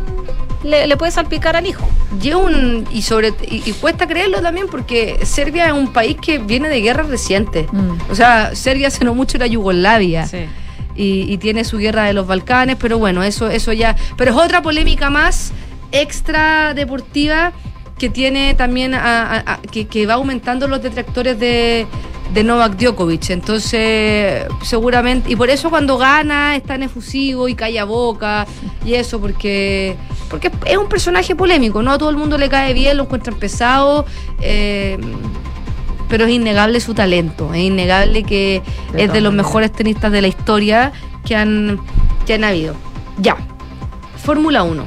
le, 0.64 0.86
le 0.88 0.96
puede 0.96 1.10
salpicar 1.12 1.54
al 1.56 1.66
hijo. 1.66 1.88
Y, 2.20 2.32
un- 2.32 2.86
y, 2.92 3.02
sobre, 3.02 3.28
y, 3.48 3.62
y 3.64 3.72
cuesta 3.72 4.06
creerlo 4.08 4.42
también 4.42 4.66
porque 4.68 5.20
Serbia 5.24 5.66
es 5.68 5.72
un 5.72 5.92
país 5.92 6.16
que 6.20 6.38
viene 6.38 6.68
de 6.68 6.80
guerras 6.80 7.08
recientes. 7.08 7.66
O 8.10 8.14
sea, 8.16 8.54
Serbia 8.56 8.88
hace 8.88 9.04
no 9.04 9.14
mucho 9.14 9.36
era 9.36 9.46
Yugoslavia. 9.46 10.26
Y, 10.98 11.32
y 11.32 11.38
tiene 11.38 11.64
su 11.64 11.78
guerra 11.78 12.04
de 12.04 12.12
los 12.12 12.26
Balcanes, 12.26 12.76
pero 12.78 12.98
bueno, 12.98 13.22
eso, 13.22 13.48
eso 13.48 13.72
ya. 13.72 13.94
Pero 14.16 14.32
es 14.32 14.36
otra 14.36 14.60
polémica 14.62 15.08
más 15.10 15.52
extra 15.92 16.74
deportiva 16.74 17.52
que 17.98 18.08
tiene 18.10 18.54
también 18.54 18.94
a- 18.94 19.60
que 19.70 20.06
va 20.06 20.14
aumentando 20.14 20.66
los 20.68 20.82
detractores 20.82 21.38
de, 21.38 21.86
de 22.34 22.42
Novak 22.44 22.76
Djokovic. 22.76 23.30
Entonces, 23.30 24.44
seguramente, 24.62 25.30
y 25.32 25.36
por 25.36 25.50
eso 25.50 25.70
cuando 25.70 25.98
gana 25.98 26.56
es 26.56 26.62
tan 26.64 26.82
efusivo 26.82 27.48
y 27.48 27.54
calla 27.54 27.84
boca 27.84 28.46
y 28.84 28.94
eso, 28.94 29.20
porque, 29.20 29.96
porque 30.30 30.50
es 30.66 30.76
un 30.76 30.88
personaje 30.88 31.34
polémico, 31.34 31.82
¿no? 31.82 31.92
A 31.92 31.98
todo 31.98 32.10
el 32.10 32.16
mundo 32.16 32.38
le 32.38 32.48
cae 32.48 32.72
bien, 32.74 32.96
lo 32.96 33.04
encuentran 33.04 33.36
pesado. 33.38 34.04
eh, 34.40 34.98
pero 36.08 36.24
es 36.24 36.30
innegable 36.30 36.80
su 36.80 36.94
talento, 36.94 37.52
es 37.54 37.62
innegable 37.62 38.24
que 38.24 38.62
De 38.92 39.04
es 39.04 39.12
de 39.12 39.20
los 39.20 39.32
mejores 39.32 39.72
tenistas 39.72 40.10
de 40.12 40.22
la 40.22 40.28
historia 40.28 40.92
que 41.24 41.36
han, 41.36 41.80
que 42.26 42.34
han 42.34 42.44
habido. 42.44 42.74
Ya, 43.18 43.36
Fórmula 44.16 44.62
1. 44.62 44.84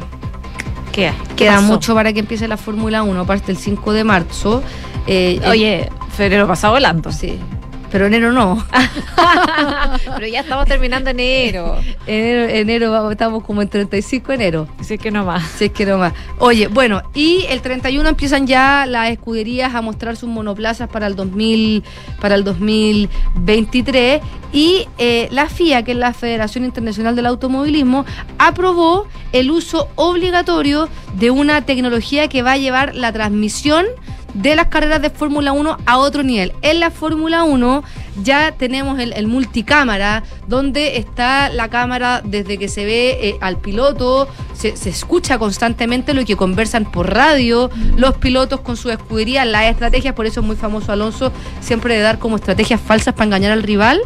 ¿Qué? 0.91 1.13
Queda 1.35 1.55
pasó? 1.55 1.67
mucho 1.67 1.95
para 1.95 2.11
que 2.13 2.19
empiece 2.19 2.47
la 2.47 2.57
Fórmula 2.57 3.03
1, 3.03 3.25
parte 3.25 3.51
el 3.51 3.57
5 3.57 3.93
de 3.93 4.03
marzo. 4.03 4.63
Eh, 5.07 5.39
Oye, 5.47 5.89
febrero 6.15 6.47
pasado 6.47 6.73
volando. 6.73 7.11
Sí. 7.11 7.39
Pero 7.91 8.05
enero 8.05 8.31
no. 8.31 8.65
Pero 10.15 10.27
ya 10.27 10.39
estamos 10.39 10.65
terminando 10.65 11.09
enero. 11.09 11.77
enero, 12.07 12.49
enero 12.49 13.11
estamos 13.11 13.43
como 13.43 13.61
en 13.61 13.67
35 13.67 14.27
de 14.29 14.33
enero. 14.35 14.67
Si 14.81 14.93
es 14.93 14.99
que 14.99 15.11
no 15.11 15.25
más. 15.25 15.43
Si 15.43 15.65
es 15.65 15.71
que 15.71 15.85
no 15.85 15.97
más. 15.97 16.13
Oye, 16.39 16.67
bueno, 16.67 17.01
y 17.13 17.45
el 17.49 17.61
31 17.61 18.07
empiezan 18.07 18.47
ya 18.47 18.85
las 18.85 19.09
escuderías 19.09 19.75
a 19.75 19.81
mostrar 19.81 20.15
sus 20.15 20.29
monoplazas 20.29 20.89
para 20.89 21.07
el 21.07 21.15
2000, 21.15 21.83
para 22.21 22.35
el 22.35 22.43
2023 22.43 24.21
y 24.53 24.87
eh, 24.97 25.27
la 25.31 25.47
FIA, 25.47 25.83
que 25.83 25.91
es 25.91 25.97
la 25.97 26.13
Federación 26.13 26.65
Internacional 26.65 27.15
del 27.15 27.25
Automovilismo, 27.25 28.05
aprobó 28.37 29.07
el 29.31 29.51
uso 29.51 29.89
obligatorio 29.95 30.89
de 31.15 31.31
una 31.31 31.65
tecnología 31.65 32.27
que 32.27 32.41
va 32.41 32.53
a 32.53 32.57
llevar 32.57 32.95
la 32.95 33.11
transmisión 33.11 33.85
de 34.33 34.55
las 34.55 34.67
carreras 34.67 35.01
de 35.01 35.09
Fórmula 35.09 35.51
1 35.51 35.77
a 35.85 35.97
otro 35.97 36.23
nivel. 36.23 36.53
En 36.61 36.79
la 36.79 36.91
Fórmula 36.91 37.43
1 37.43 37.83
ya 38.23 38.53
tenemos 38.53 38.99
el, 38.99 39.27
multicámara, 39.27 40.23
donde 40.47 40.97
está 40.97 41.49
la 41.49 41.69
cámara 41.69 42.21
desde 42.23 42.57
que 42.57 42.67
se 42.67 42.85
ve 42.85 43.17
eh, 43.21 43.37
al 43.41 43.57
piloto, 43.57 44.27
se, 44.53 44.75
se 44.77 44.89
escucha 44.89 45.39
constantemente 45.39 46.13
lo 46.13 46.25
que 46.25 46.35
conversan 46.35 46.91
por 46.91 47.13
radio, 47.13 47.69
los 47.95 48.15
pilotos 48.15 48.61
con 48.61 48.77
su 48.77 48.89
escudería, 48.89 49.45
las 49.45 49.65
estrategias, 49.65 50.13
por 50.13 50.25
eso 50.25 50.41
es 50.41 50.45
muy 50.45 50.55
famoso 50.55 50.91
Alonso, 50.91 51.31
siempre 51.61 51.95
de 51.95 52.01
dar 52.01 52.19
como 52.19 52.35
estrategias 52.35 52.79
falsas 52.81 53.13
para 53.13 53.25
engañar 53.25 53.51
al 53.51 53.63
rival. 53.63 54.01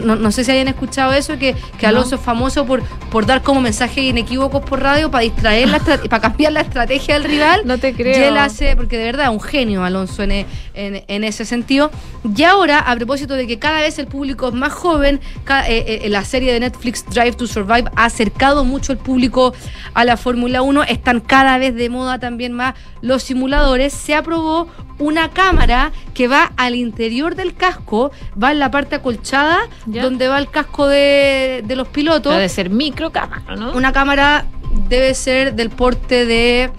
no, 0.00 0.16
no 0.16 0.30
sé 0.32 0.44
si 0.44 0.50
hayan 0.52 0.68
escuchado 0.68 1.12
eso, 1.12 1.38
que, 1.38 1.54
que 1.78 1.82
No. 1.86 1.88
Alonso 1.88 2.16
es 2.16 2.20
famoso 2.20 2.64
por, 2.66 2.82
por 3.10 3.26
dar 3.26 3.42
como 3.42 3.60
mensajes 3.60 4.04
inequívocos 4.04 4.62
por 4.64 4.80
radio 4.82 5.10
para 5.10 5.22
distraer, 5.22 5.68
la 5.68 5.78
para 6.10 6.20
cambiar 6.20 6.52
la 6.52 6.60
estrategia 6.62 7.14
del 7.14 7.24
rival. 7.24 7.62
No 7.64 7.78
te 7.78 7.94
creo. 7.94 8.18
Y 8.18 8.22
él 8.24 8.36
hace, 8.38 8.76
porque 8.76 8.98
de 8.98 9.04
verdad 9.04 9.26
es 9.26 9.32
un 9.32 9.40
genio 9.40 9.84
Alonso 9.84 10.22
en, 10.22 10.32
e- 10.32 10.46
en- 10.74 11.04
en 11.08 11.24
ese 11.24 11.44
sentido. 11.44 11.90
Y 12.36 12.42
ahora, 12.42 12.78
a 12.78 12.94
propósito 12.96 13.34
de 13.34 13.46
que 13.46 13.58
cada 13.58 13.80
vez 13.80 13.98
el 13.98 14.06
público 14.06 14.48
es 14.48 14.54
más 14.54 14.72
joven, 14.72 15.20
eh, 15.68 16.00
eh, 16.04 16.08
la 16.08 16.24
serie 16.24 16.52
de 16.52 16.60
Netflix 16.60 17.04
Drive 17.08 17.32
to 17.32 17.46
Survive 17.46 17.90
ha 17.96 18.04
acercado 18.06 18.64
mucho 18.64 18.92
el 18.92 18.98
público 18.98 19.54
a 19.94 20.04
la 20.04 20.16
Fórmula 20.16 20.62
1, 20.62 20.82
están 20.84 21.20
cada 21.20 21.58
vez 21.58 21.74
de 21.74 21.88
moda 21.88 22.18
también 22.18 22.52
más 22.52 22.74
los 23.02 23.22
simuladores. 23.22 23.92
Se 23.92 24.14
aprobó 24.14 24.68
una 24.98 25.30
cámara 25.30 25.92
que 26.14 26.28
va 26.28 26.52
al 26.56 26.74
interior 26.76 27.34
del 27.34 27.54
casco, 27.54 28.12
va 28.40 28.52
en 28.52 28.58
la 28.58 28.70
parte 28.70 28.94
acolchada, 28.96 29.58
Ya. 29.86 30.02
donde 30.02 30.28
va 30.28 30.38
el 30.38 30.48
casco 30.48 30.86
de, 30.86 31.62
de 31.64 31.76
los 31.76 31.88
pilotos. 31.88 32.32
Debe 32.34 32.48
ser 32.48 32.70
micro 32.70 33.10
cámara, 33.10 33.56
¿no? 33.56 33.72
Una 33.72 33.92
cámara 33.92 34.44
debe 34.88 35.14
ser 35.14 35.54
del 35.54 35.70
porte 35.70 36.26
de 36.26 36.70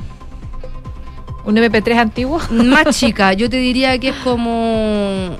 Un 1.45 1.55
MP3 1.57 1.97
antiguo. 1.97 2.39
más 2.49 2.95
chica. 2.99 3.33
Yo 3.33 3.49
te 3.49 3.57
diría 3.57 3.97
que 3.99 4.09
es 4.09 4.15
como 4.17 5.37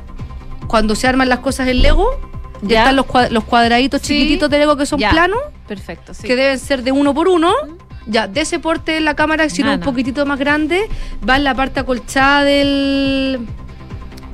cuando 0.67 0.95
se 0.95 1.07
arman 1.07 1.29
las 1.29 1.39
cosas 1.39 1.67
en 1.67 1.81
Lego. 1.81 2.07
Ya 2.61 2.79
están 2.79 2.95
los, 2.95 3.05
los 3.31 3.43
cuadraditos 3.43 4.01
Sí. 4.01 4.13
chiquititos 4.15 4.49
de 4.49 4.59
Lego 4.59 4.75
que 4.77 4.85
son 4.85 4.99
Ya. 4.99 5.11
planos, 5.11 5.39
Perfecto, 5.67 6.13
sí. 6.13 6.25
que 6.25 6.35
deben 6.35 6.57
ser 6.57 6.83
de 6.83 6.91
uno 6.91 7.13
por 7.13 7.27
uno. 7.27 7.51
Ya, 8.07 8.27
de 8.27 8.41
ese 8.41 8.59
porte 8.59 8.99
la 9.01 9.15
cámara, 9.15 9.49
sino 9.49 9.73
un 9.73 9.79
poquitito 9.79 10.25
más 10.27 10.37
grande, 10.39 10.87
va 11.27 11.37
en 11.37 11.43
la 11.43 11.55
parte 11.55 11.79
acolchada 11.79 12.43
del, 12.43 13.39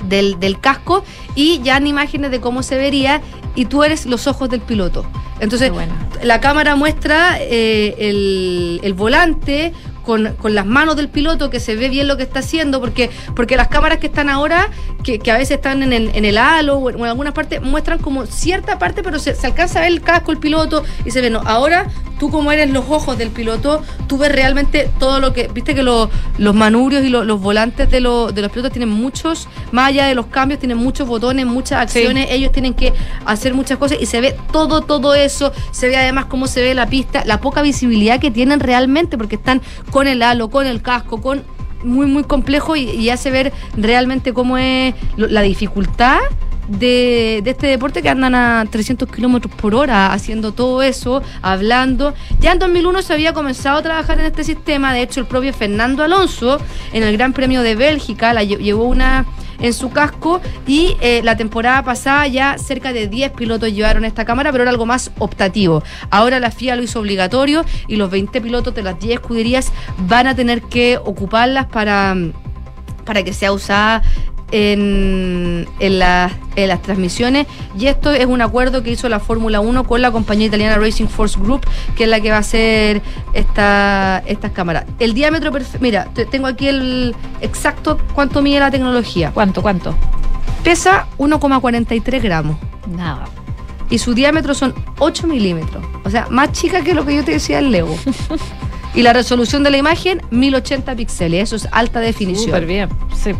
del, 0.08 0.38
del 0.38 0.60
casco 0.60 1.02
y 1.34 1.60
ya 1.62 1.78
en 1.78 1.86
imágenes 1.86 2.30
de 2.30 2.40
cómo 2.40 2.62
se 2.62 2.76
vería 2.76 3.22
y 3.54 3.64
tú 3.64 3.82
eres 3.82 4.04
los 4.06 4.26
ojos 4.26 4.50
del 4.50 4.60
piloto. 4.60 5.06
Entonces, 5.40 5.70
bueno. 5.72 5.92
la 6.22 6.38
cámara 6.40 6.76
muestra 6.76 7.38
eh, 7.40 7.94
el, 7.98 8.80
el 8.82 8.92
volante 8.94 9.72
con, 10.02 10.34
con 10.34 10.54
las 10.54 10.66
manos 10.66 10.96
del 10.96 11.08
piloto 11.08 11.50
que 11.50 11.60
se 11.60 11.76
ve 11.76 11.88
bien 11.88 12.08
lo 12.08 12.16
que 12.16 12.22
está 12.22 12.40
haciendo, 12.40 12.80
porque, 12.80 13.10
porque 13.34 13.56
las 13.56 13.68
cámaras 13.68 13.98
que 13.98 14.06
están 14.06 14.28
ahora, 14.28 14.70
que, 15.02 15.18
que 15.18 15.30
a 15.30 15.38
veces 15.38 15.56
están 15.56 15.82
en 15.82 15.92
el, 15.92 16.10
en 16.14 16.24
el 16.24 16.38
halo 16.38 16.76
o 16.76 16.90
en, 16.90 17.04
algunas 17.04 17.32
partes, 17.32 17.62
muestran 17.62 17.98
como 17.98 18.26
cierta 18.26 18.78
parte, 18.78 19.02
pero 19.02 19.18
se, 19.18 19.34
se 19.34 19.46
alcanza 19.46 19.78
a 19.78 19.82
ver 19.82 19.92
el 19.92 20.02
casco, 20.02 20.32
el 20.32 20.38
piloto, 20.38 20.84
y 21.04 21.10
se 21.10 21.20
ve, 21.20 21.30
no, 21.30 21.40
ahora 21.40 21.86
tú 22.22 22.30
como 22.30 22.52
eres 22.52 22.70
los 22.70 22.84
ojos 22.88 23.18
del 23.18 23.30
piloto, 23.30 23.82
tú 24.06 24.16
ves 24.16 24.30
realmente 24.30 24.88
todo 25.00 25.18
lo 25.18 25.32
que, 25.32 25.48
viste 25.48 25.74
que 25.74 25.82
lo- 25.82 26.08
los 26.38 26.54
manubrios 26.54 27.02
y 27.04 27.08
lo- 27.08 27.24
los 27.24 27.40
volantes 27.40 27.90
de, 27.90 27.98
lo- 27.98 28.30
de 28.30 28.42
los 28.42 28.50
pilotos 28.52 28.70
tienen 28.70 28.90
muchos, 28.90 29.48
más 29.72 29.88
allá 29.88 30.06
de 30.06 30.14
los 30.14 30.26
cambios, 30.26 30.60
tienen 30.60 30.78
muchos 30.78 31.08
botones, 31.08 31.46
muchas 31.46 31.80
acciones, 31.80 32.28
ellos 32.30 32.52
tienen 32.52 32.74
que 32.74 32.92
hacer 33.26 33.54
muchas 33.54 33.76
cosas 33.76 33.98
y 34.00 34.06
se 34.06 34.20
ve 34.20 34.36
todo, 34.52 34.82
todo 34.82 35.16
eso, 35.16 35.50
se 35.72 35.88
ve 35.88 35.96
además 35.96 36.26
cómo 36.26 36.46
se 36.46 36.62
ve 36.62 36.74
la 36.76 36.86
pista, 36.86 37.24
la 37.26 37.40
poca 37.40 37.60
visibilidad 37.60 38.20
que 38.20 38.30
tienen 38.30 38.60
realmente, 38.60 39.18
porque 39.18 39.34
están 39.34 39.60
con 39.90 40.06
el 40.06 40.22
halo, 40.22 40.48
con 40.48 40.68
el 40.68 40.80
casco, 40.80 41.20
con 41.20 41.42
muy, 41.82 42.06
muy 42.06 42.22
complejo 42.22 42.76
y, 42.76 42.82
y 42.88 43.10
hace 43.10 43.32
ver 43.32 43.52
realmente 43.76 44.32
cómo 44.32 44.58
es 44.58 44.94
lo- 45.16 45.26
la 45.26 45.42
dificultad 45.42 46.18
de, 46.78 47.42
este 47.44 47.66
deporte 47.66 48.02
que 48.02 48.08
andan 48.08 48.34
a 48.34 48.64
300 48.70 49.08
kilómetros 49.10 49.54
por 49.54 49.74
hora 49.74 50.12
haciendo 50.12 50.52
todo 50.52 50.82
eso, 50.82 51.22
hablando. 51.42 52.14
Ya 52.40 52.52
en 52.52 52.58
2001 52.58 53.02
se 53.02 53.12
había 53.12 53.32
comenzado 53.32 53.78
a 53.78 53.82
trabajar 53.82 54.18
en 54.20 54.26
este 54.26 54.44
sistema, 54.44 54.92
de 54.92 55.02
hecho 55.02 55.20
el 55.20 55.26
propio 55.26 55.52
Fernando 55.52 56.02
Alonso 56.02 56.58
en 56.92 57.02
el 57.02 57.16
Gran 57.16 57.32
Premio 57.32 57.62
de 57.62 57.74
Bélgica 57.74 58.32
la 58.32 58.42
lle- 58.42 58.58
llevó 58.58 58.84
una 58.84 59.26
en 59.60 59.72
su 59.74 59.90
casco 59.90 60.40
y 60.66 60.96
eh, 61.00 61.20
la 61.22 61.36
temporada 61.36 61.84
pasada 61.84 62.26
ya 62.26 62.58
cerca 62.58 62.92
de 62.92 63.06
10 63.06 63.30
pilotos 63.32 63.72
llevaron 63.72 64.04
esta 64.04 64.24
cámara, 64.24 64.50
pero 64.50 64.62
era 64.64 64.70
algo 64.72 64.86
más 64.86 65.12
optativo. 65.18 65.84
Ahora 66.10 66.40
la 66.40 66.50
FIA 66.50 66.74
lo 66.74 66.82
hizo 66.82 66.98
obligatorio 66.98 67.64
y 67.86 67.94
los 67.94 68.10
20 68.10 68.40
pilotos 68.40 68.74
de 68.74 68.82
las 68.82 68.98
10 68.98 69.14
escuderías 69.20 69.72
van 70.08 70.26
a 70.26 70.34
tener 70.34 70.62
que 70.62 70.98
ocuparlas 70.98 71.66
para 71.66 72.16
para 73.04 73.24
que 73.24 73.32
sea 73.32 73.52
usada 73.52 74.00
en, 74.52 75.66
en, 75.80 75.98
las- 75.98 76.32
en 76.56 76.68
las 76.68 76.82
transmisiones 76.82 77.46
y 77.78 77.86
esto 77.86 78.10
es 78.12 78.26
un 78.26 78.40
acuerdo 78.42 78.82
que 78.82 78.90
hizo 78.90 79.08
la 79.08 79.18
Fórmula 79.18 79.60
1 79.60 79.84
con 79.84 80.00
la 80.02 80.10
compañía 80.12 80.46
italiana 80.46 80.76
Racing 80.76 81.06
Force 81.08 81.38
Group 81.40 81.66
que 81.96 82.04
es 82.04 82.10
la 82.10 82.20
que 82.20 82.30
va 82.30 82.36
a 82.36 82.40
hacer 82.40 83.02
esta, 83.32 84.22
estas 84.26 84.52
cámaras. 84.52 84.84
El 84.98 85.14
diámetro, 85.14 85.50
mira, 85.80 86.04
te- 86.14 86.26
tengo 86.26 86.46
aquí 86.46 86.68
el 86.68 87.14
exacto 87.40 87.98
cuánto 88.14 88.42
mide 88.42 88.60
la 88.60 88.70
tecnología. 88.70 89.30
¿Cuánto, 89.32 89.62
cuánto? 89.62 89.94
Pesa 90.62 91.06
1,43 91.18 92.22
gramos 92.22 92.56
Nada. 92.86 93.24
y 93.90 93.98
su 93.98 94.14
diámetro 94.14 94.54
son 94.54 94.74
8 94.98 95.26
milímetros, 95.26 95.82
o 96.04 96.10
sea, 96.10 96.26
más 96.30 96.52
chica 96.52 96.82
que 96.82 96.94
lo 96.94 97.04
que 97.04 97.16
yo 97.16 97.24
te 97.24 97.32
decía 97.32 97.58
el 97.58 97.72
Lego. 97.72 97.96
Y 98.94 99.02
la 99.02 99.12
resolución 99.12 99.62
de 99.62 99.70
la 99.70 99.78
imagen, 99.78 100.20
1080 100.30 100.94
píxeles, 100.96 101.42
eso 101.44 101.56
es 101.56 101.68
alta 101.72 102.00
definición. 102.00 102.46
Súper 102.46 102.66
bien. 102.66 102.88
Sí. 103.14 103.32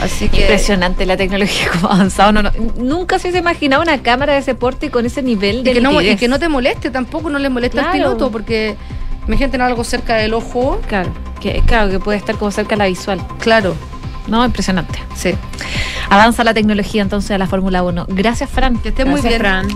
Así 0.00 0.28
que 0.28 0.42
Impresionante 0.42 1.06
la 1.06 1.16
tecnología 1.16 1.70
como 1.72 1.88
ha 1.88 1.94
avanzado. 1.94 2.32
No, 2.32 2.42
no, 2.42 2.50
nunca 2.76 3.18
se 3.18 3.28
hubiese 3.28 3.38
imaginado 3.38 3.82
una 3.82 4.02
cámara 4.02 4.34
de 4.34 4.40
ese 4.40 4.54
porte 4.54 4.86
y 4.86 4.88
con 4.90 5.06
ese 5.06 5.22
nivel 5.22 5.60
Y 5.60 5.62
de 5.62 5.72
que, 5.74 5.80
no, 5.80 6.00
y 6.00 6.16
que 6.16 6.28
no 6.28 6.38
te 6.38 6.48
moleste 6.48 6.90
tampoco, 6.90 7.30
no 7.30 7.38
le 7.38 7.48
molesta 7.48 7.90
al 7.90 7.92
piloto, 7.92 8.30
porque 8.30 8.76
imagínate 9.26 9.52
tener 9.52 9.66
algo 9.66 9.84
cerca 9.84 10.16
del 10.16 10.34
ojo. 10.34 10.80
Claro, 10.88 11.10
que, 11.40 11.62
claro, 11.66 11.90
que 11.90 11.98
puede 11.98 12.18
estar 12.18 12.36
como 12.36 12.50
cerca 12.50 12.70
de 12.70 12.78
la 12.78 12.86
visual. 12.86 13.20
Claro, 13.38 13.74
No, 14.26 14.44
impresionante. 14.44 14.98
sí. 15.14 15.34
Avanza 16.08 16.44
la 16.44 16.54
tecnología 16.54 17.02
entonces 17.02 17.32
a 17.32 17.38
la 17.38 17.48
Fórmula 17.48 17.82
1. 17.82 18.06
Gracias, 18.10 18.48
Fran. 18.48 18.78
Que 18.78 18.90
esté 18.90 19.04
muy 19.04 19.20
bien. 19.20 19.40
Fran. 19.40 19.66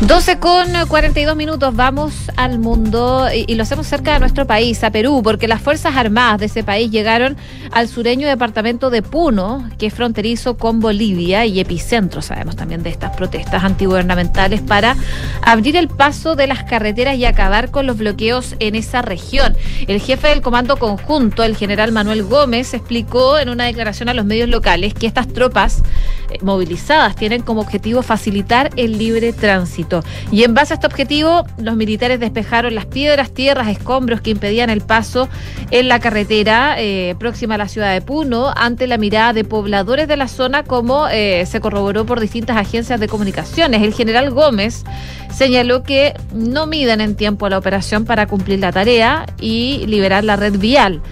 12 0.00 0.38
con 0.38 0.66
42 0.88 1.36
minutos, 1.36 1.74
vamos 1.74 2.30
al 2.36 2.58
mundo 2.58 3.28
y, 3.34 3.44
y 3.46 3.54
lo 3.54 3.62
hacemos 3.62 3.86
cerca 3.86 4.12
de 4.12 4.18
nuestro 4.20 4.46
país, 4.46 4.82
a 4.84 4.90
Perú, 4.90 5.20
porque 5.22 5.48
las 5.48 5.62
Fuerzas 5.62 5.96
Armadas 5.96 6.40
de 6.40 6.46
ese 6.46 6.64
país 6.64 6.90
llegaron 6.90 7.36
al 7.70 7.88
sureño 7.88 8.28
departamento 8.28 8.90
de 8.90 9.02
Puno, 9.02 9.68
que 9.78 9.86
es 9.86 9.94
fronterizo 9.94 10.56
con 10.56 10.80
Bolivia 10.80 11.46
y 11.46 11.60
epicentro, 11.60 12.22
sabemos 12.22 12.56
también, 12.56 12.82
de 12.82 12.90
estas 12.90 13.16
protestas 13.16 13.62
antigubernamentales 13.62 14.60
para 14.62 14.96
abrir 15.42 15.76
el 15.76 15.88
paso 15.88 16.34
de 16.34 16.48
las 16.48 16.64
carreteras 16.64 17.16
y 17.16 17.24
acabar 17.24 17.70
con 17.70 17.86
los 17.86 17.96
bloqueos 17.96 18.56
en 18.58 18.74
esa 18.74 19.00
región. 19.00 19.56
El 19.86 20.00
jefe 20.00 20.28
del 20.28 20.40
Comando 20.42 20.76
Conjunto, 20.76 21.44
el 21.44 21.56
general 21.56 21.92
Manuel 21.92 22.24
Gómez, 22.24 22.74
explicó 22.74 23.38
en 23.38 23.48
una 23.48 23.64
declaración 23.64 23.83
a 23.86 24.14
los 24.14 24.24
medios 24.24 24.48
locales 24.48 24.94
que 24.94 25.06
estas 25.06 25.28
tropas 25.28 25.82
eh, 26.30 26.38
movilizadas 26.42 27.16
tienen 27.16 27.42
como 27.42 27.60
objetivo 27.60 28.02
facilitar 28.02 28.70
el 28.76 28.98
libre 28.98 29.32
tránsito. 29.32 30.02
Y 30.32 30.42
en 30.44 30.54
base 30.54 30.72
a 30.72 30.76
este 30.76 30.86
objetivo, 30.86 31.44
los 31.58 31.76
militares 31.76 32.18
despejaron 32.18 32.74
las 32.74 32.86
piedras, 32.86 33.30
tierras, 33.30 33.68
escombros 33.68 34.22
que 34.22 34.30
impedían 34.30 34.70
el 34.70 34.80
paso 34.80 35.28
en 35.70 35.88
la 35.88 36.00
carretera 36.00 36.76
eh, 36.78 37.14
próxima 37.18 37.56
a 37.56 37.58
la 37.58 37.68
ciudad 37.68 37.92
de 37.92 38.00
Puno 38.00 38.52
ante 38.56 38.86
la 38.86 38.96
mirada 38.96 39.32
de 39.34 39.44
pobladores 39.44 40.08
de 40.08 40.16
la 40.16 40.28
zona, 40.28 40.62
como 40.62 41.08
eh, 41.08 41.44
se 41.46 41.60
corroboró 41.60 42.06
por 42.06 42.20
distintas 42.20 42.56
agencias 42.56 43.00
de 43.00 43.08
comunicaciones. 43.08 43.82
El 43.82 43.92
general 43.92 44.30
Gómez 44.30 44.84
señaló 45.30 45.82
que 45.82 46.14
no 46.32 46.66
miden 46.66 47.02
en 47.02 47.16
tiempo 47.16 47.48
la 47.50 47.58
operación 47.58 48.06
para 48.06 48.26
cumplir 48.26 48.60
la 48.60 48.72
tarea 48.72 49.26
y 49.40 49.84
liberar 49.86 50.24
la 50.24 50.36
red 50.36 50.58
vial 50.58 51.02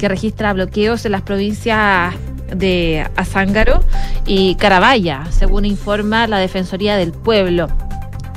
que 0.00 0.08
registra 0.08 0.54
bloqueos 0.54 1.04
en 1.04 1.12
las 1.12 1.20
provincias 1.20 2.14
de 2.56 3.06
Azángaro 3.16 3.84
y 4.26 4.54
Carabaya, 4.54 5.26
según 5.30 5.66
informa 5.66 6.26
la 6.26 6.38
Defensoría 6.38 6.96
del 6.96 7.12
Pueblo. 7.12 7.68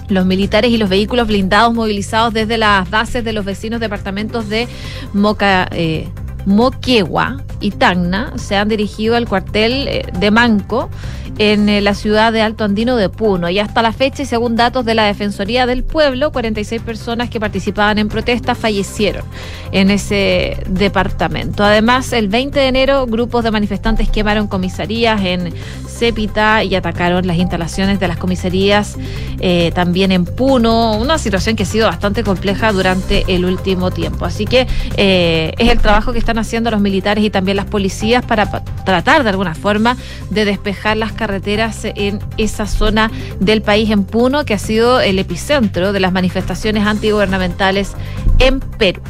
Los 0.09 0.25
militares 0.25 0.71
y 0.71 0.77
los 0.77 0.89
vehículos 0.89 1.25
blindados 1.25 1.73
movilizados 1.73 2.33
desde 2.33 2.57
las 2.57 2.89
bases 2.89 3.23
de 3.23 3.31
los 3.31 3.45
vecinos 3.45 3.79
departamentos 3.79 4.49
de 4.49 4.67
Moca, 5.13 5.69
eh, 5.71 6.09
Moquegua 6.45 7.43
y 7.59 7.71
Tacna 7.71 8.33
se 8.35 8.55
han 8.55 8.69
dirigido 8.69 9.15
al 9.15 9.27
cuartel 9.27 9.87
eh, 9.87 10.05
de 10.19 10.31
Manco 10.31 10.89
en 11.37 11.69
eh, 11.69 11.81
la 11.81 11.95
ciudad 11.95 12.31
de 12.31 12.41
Alto 12.41 12.63
Andino 12.63 12.95
de 12.95 13.09
Puno. 13.09 13.49
Y 13.49 13.59
hasta 13.59 13.81
la 13.81 13.91
fecha, 13.91 14.23
y 14.23 14.25
según 14.25 14.55
datos 14.55 14.85
de 14.85 14.93
la 14.93 15.05
Defensoría 15.05 15.65
del 15.65 15.83
Pueblo, 15.83 16.31
46 16.31 16.81
personas 16.81 17.29
que 17.29 17.39
participaban 17.39 17.97
en 17.97 18.09
protestas 18.09 18.57
fallecieron 18.57 19.23
en 19.71 19.89
ese 19.89 20.57
departamento. 20.67 21.63
Además, 21.63 22.13
el 22.13 22.27
20 22.27 22.59
de 22.59 22.67
enero, 22.67 23.07
grupos 23.07 23.43
de 23.43 23.51
manifestantes 23.51 24.09
quemaron 24.09 24.47
comisarías 24.47 25.21
en 25.21 25.53
Cépita 25.87 26.63
y 26.63 26.75
atacaron 26.75 27.25
las 27.25 27.37
instalaciones 27.37 27.99
de 27.99 28.07
las 28.07 28.17
comisarías 28.17 28.97
eh, 29.39 29.71
también 29.73 30.11
en 30.11 30.25
Puno. 30.25 30.97
Una 30.97 31.17
situación 31.17 31.55
que 31.55 31.63
ha 31.63 31.67
sido 31.67 31.87
bastante 31.87 32.23
compleja 32.23 32.71
durante 32.71 33.23
el 33.33 33.45
último 33.45 33.89
tiempo. 33.89 34.25
Así 34.25 34.45
que 34.45 34.67
es 34.97 35.69
el 35.69 35.79
trabajo 35.79 36.13
que 36.13 36.19
están 36.19 36.32
haciendo 36.39 36.71
los 36.71 36.81
militares 36.81 37.23
y 37.23 37.29
también 37.29 37.57
las 37.57 37.65
policías 37.65 38.23
para 38.25 38.49
pa- 38.49 38.63
tratar 38.85 39.23
de 39.23 39.29
alguna 39.29 39.55
forma 39.55 39.97
de 40.29 40.45
despejar 40.45 40.97
las 40.97 41.11
carreteras 41.13 41.79
en 41.85 42.19
esa 42.37 42.67
zona 42.67 43.11
del 43.39 43.61
país 43.61 43.89
en 43.89 44.03
Puno, 44.03 44.45
que 44.45 44.53
ha 44.53 44.59
sido 44.59 44.99
el 45.01 45.19
epicentro 45.19 45.93
de 45.93 45.99
las 45.99 46.11
manifestaciones 46.11 46.85
antigubernamentales 46.85 47.93
en 48.39 48.59
Perú. 48.59 49.01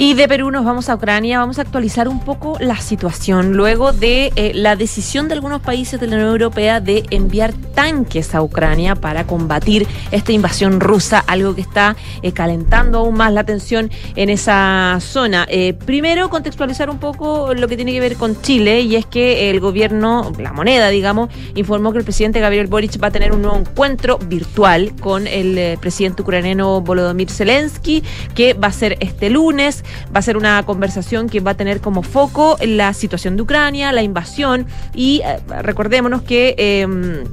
Y 0.00 0.14
de 0.14 0.28
Perú 0.28 0.52
nos 0.52 0.64
vamos 0.64 0.88
a 0.88 0.94
Ucrania, 0.94 1.40
vamos 1.40 1.58
a 1.58 1.62
actualizar 1.62 2.06
un 2.06 2.20
poco 2.20 2.56
la 2.60 2.76
situación 2.76 3.54
luego 3.54 3.92
de 3.92 4.32
eh, 4.36 4.52
la 4.54 4.76
decisión 4.76 5.26
de 5.26 5.34
algunos 5.34 5.60
países 5.60 5.98
de 5.98 6.06
la 6.06 6.14
Unión 6.14 6.30
Europea 6.30 6.78
de 6.78 7.02
enviar 7.10 7.52
tanques 7.74 8.32
a 8.36 8.42
Ucrania 8.42 8.94
para 8.94 9.26
combatir 9.26 9.88
esta 10.12 10.30
invasión 10.30 10.78
rusa, 10.78 11.18
algo 11.26 11.56
que 11.56 11.62
está 11.62 11.96
eh, 12.22 12.30
calentando 12.30 12.98
aún 12.98 13.16
más 13.16 13.32
la 13.32 13.42
tensión 13.42 13.90
en 14.14 14.30
esa 14.30 14.98
zona. 15.00 15.46
Eh, 15.50 15.74
primero, 15.74 16.30
contextualizar 16.30 16.90
un 16.90 16.98
poco 16.98 17.52
lo 17.54 17.66
que 17.66 17.74
tiene 17.74 17.90
que 17.90 17.98
ver 17.98 18.14
con 18.14 18.40
Chile 18.40 18.82
y 18.82 18.94
es 18.94 19.04
que 19.04 19.50
el 19.50 19.58
gobierno, 19.58 20.32
la 20.38 20.52
moneda, 20.52 20.90
digamos, 20.90 21.28
informó 21.56 21.90
que 21.90 21.98
el 21.98 22.04
presidente 22.04 22.38
Gabriel 22.38 22.68
Boric 22.68 23.02
va 23.02 23.08
a 23.08 23.10
tener 23.10 23.32
un 23.32 23.42
nuevo 23.42 23.56
encuentro 23.56 24.18
virtual 24.18 24.92
con 25.00 25.26
el 25.26 25.58
eh, 25.58 25.76
presidente 25.80 26.22
ucraniano 26.22 26.80
Volodymyr 26.82 27.30
Zelensky, 27.30 28.04
que 28.36 28.54
va 28.54 28.68
a 28.68 28.72
ser 28.72 28.96
este 29.00 29.28
lunes. 29.28 29.82
Va 30.14 30.20
a 30.20 30.22
ser 30.22 30.36
una 30.36 30.62
conversación 30.64 31.28
que 31.28 31.40
va 31.40 31.52
a 31.52 31.54
tener 31.54 31.80
como 31.80 32.02
foco 32.02 32.56
la 32.60 32.92
situación 32.94 33.36
de 33.36 33.42
Ucrania, 33.42 33.92
la 33.92 34.02
invasión 34.02 34.66
y 34.94 35.22
eh, 35.24 35.38
recordémonos 35.62 36.22
que... 36.22 36.54
eh, 36.58 37.24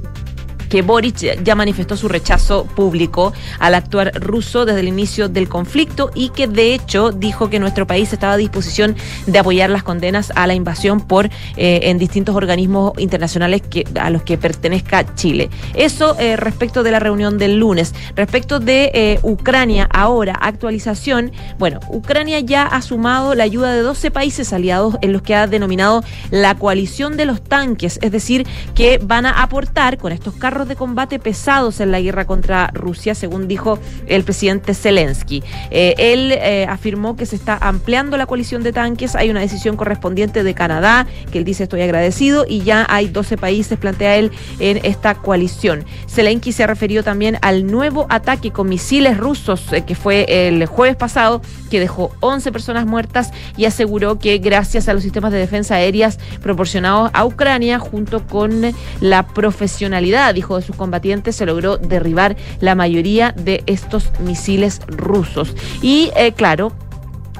que 0.68 0.82
Boric 0.82 1.42
ya 1.42 1.54
manifestó 1.54 1.96
su 1.96 2.08
rechazo 2.08 2.64
público 2.64 3.32
al 3.58 3.74
actuar 3.74 4.12
ruso 4.14 4.64
desde 4.64 4.80
el 4.80 4.88
inicio 4.88 5.28
del 5.28 5.48
conflicto 5.48 6.10
y 6.14 6.30
que 6.30 6.46
de 6.46 6.74
hecho 6.74 7.10
dijo 7.10 7.50
que 7.50 7.58
nuestro 7.58 7.86
país 7.86 8.12
estaba 8.12 8.34
a 8.34 8.36
disposición 8.36 8.96
de 9.26 9.38
apoyar 9.38 9.70
las 9.70 9.82
condenas 9.82 10.32
a 10.34 10.46
la 10.46 10.54
invasión 10.54 11.00
por 11.00 11.26
eh, 11.56 11.80
en 11.84 11.98
distintos 11.98 12.34
organismos 12.34 12.92
internacionales 12.98 13.62
que, 13.62 13.84
a 14.00 14.10
los 14.10 14.22
que 14.22 14.38
pertenezca 14.38 15.14
Chile. 15.14 15.50
Eso 15.74 16.16
eh, 16.18 16.36
respecto 16.36 16.82
de 16.82 16.90
la 16.90 16.98
reunión 16.98 17.38
del 17.38 17.58
lunes. 17.58 17.94
Respecto 18.14 18.60
de 18.60 18.90
eh, 18.94 19.18
Ucrania, 19.22 19.88
ahora 19.92 20.34
actualización, 20.40 21.32
bueno, 21.58 21.80
Ucrania 21.88 22.40
ya 22.40 22.64
ha 22.64 22.82
sumado 22.82 23.34
la 23.34 23.44
ayuda 23.44 23.72
de 23.72 23.80
12 23.80 24.10
países 24.10 24.52
aliados 24.52 24.96
en 25.02 25.12
los 25.12 25.22
que 25.22 25.34
ha 25.34 25.46
denominado 25.46 26.02
la 26.30 26.54
coalición 26.54 27.16
de 27.16 27.26
los 27.26 27.42
tanques, 27.42 27.98
es 28.02 28.12
decir, 28.12 28.46
que 28.74 28.98
van 28.98 29.26
a 29.26 29.42
aportar 29.42 29.98
con 29.98 30.12
estos 30.12 30.34
carros 30.34 30.55
de 30.64 30.76
combate 30.76 31.18
pesados 31.18 31.80
en 31.80 31.90
la 31.90 32.00
guerra 32.00 32.24
contra 32.24 32.68
Rusia, 32.68 33.14
según 33.14 33.48
dijo 33.48 33.78
el 34.06 34.24
presidente 34.24 34.74
Zelensky. 34.74 35.42
Eh, 35.70 35.94
él 35.98 36.32
eh, 36.32 36.66
afirmó 36.68 37.16
que 37.16 37.26
se 37.26 37.36
está 37.36 37.58
ampliando 37.60 38.16
la 38.16 38.26
coalición 38.26 38.62
de 38.62 38.72
tanques, 38.72 39.14
hay 39.14 39.30
una 39.30 39.40
decisión 39.40 39.76
correspondiente 39.76 40.42
de 40.42 40.54
Canadá, 40.54 41.06
que 41.30 41.38
él 41.38 41.44
dice 41.44 41.64
estoy 41.64 41.82
agradecido, 41.82 42.46
y 42.48 42.62
ya 42.62 42.86
hay 42.88 43.08
12 43.08 43.36
países, 43.36 43.78
plantea 43.78 44.16
él, 44.16 44.32
en 44.58 44.80
esta 44.84 45.14
coalición. 45.14 45.84
Zelensky 46.08 46.52
se 46.52 46.64
ha 46.64 46.66
referido 46.66 47.02
también 47.02 47.38
al 47.42 47.66
nuevo 47.66 48.06
ataque 48.08 48.50
con 48.50 48.68
misiles 48.68 49.18
rusos 49.18 49.72
eh, 49.72 49.82
que 49.84 49.94
fue 49.94 50.48
el 50.48 50.64
jueves 50.66 50.96
pasado, 50.96 51.42
que 51.70 51.80
dejó 51.80 52.12
11 52.20 52.52
personas 52.52 52.86
muertas 52.86 53.32
y 53.56 53.64
aseguró 53.64 54.18
que 54.18 54.38
gracias 54.38 54.88
a 54.88 54.94
los 54.94 55.02
sistemas 55.02 55.32
de 55.32 55.38
defensa 55.38 55.74
aéreas 55.74 56.18
proporcionados 56.42 57.10
a 57.12 57.24
Ucrania, 57.24 57.78
junto 57.78 58.26
con 58.26 58.62
la 59.00 59.26
profesionalidad, 59.26 60.34
dijo, 60.34 60.45
de 60.54 60.62
sus 60.62 60.76
combatientes, 60.76 61.34
se 61.34 61.46
logró 61.46 61.76
derribar 61.76 62.36
la 62.60 62.76
mayoría 62.76 63.32
de 63.32 63.64
estos 63.66 64.12
misiles 64.20 64.80
rusos. 64.86 65.56
Y 65.82 66.12
eh, 66.14 66.30
claro, 66.32 66.72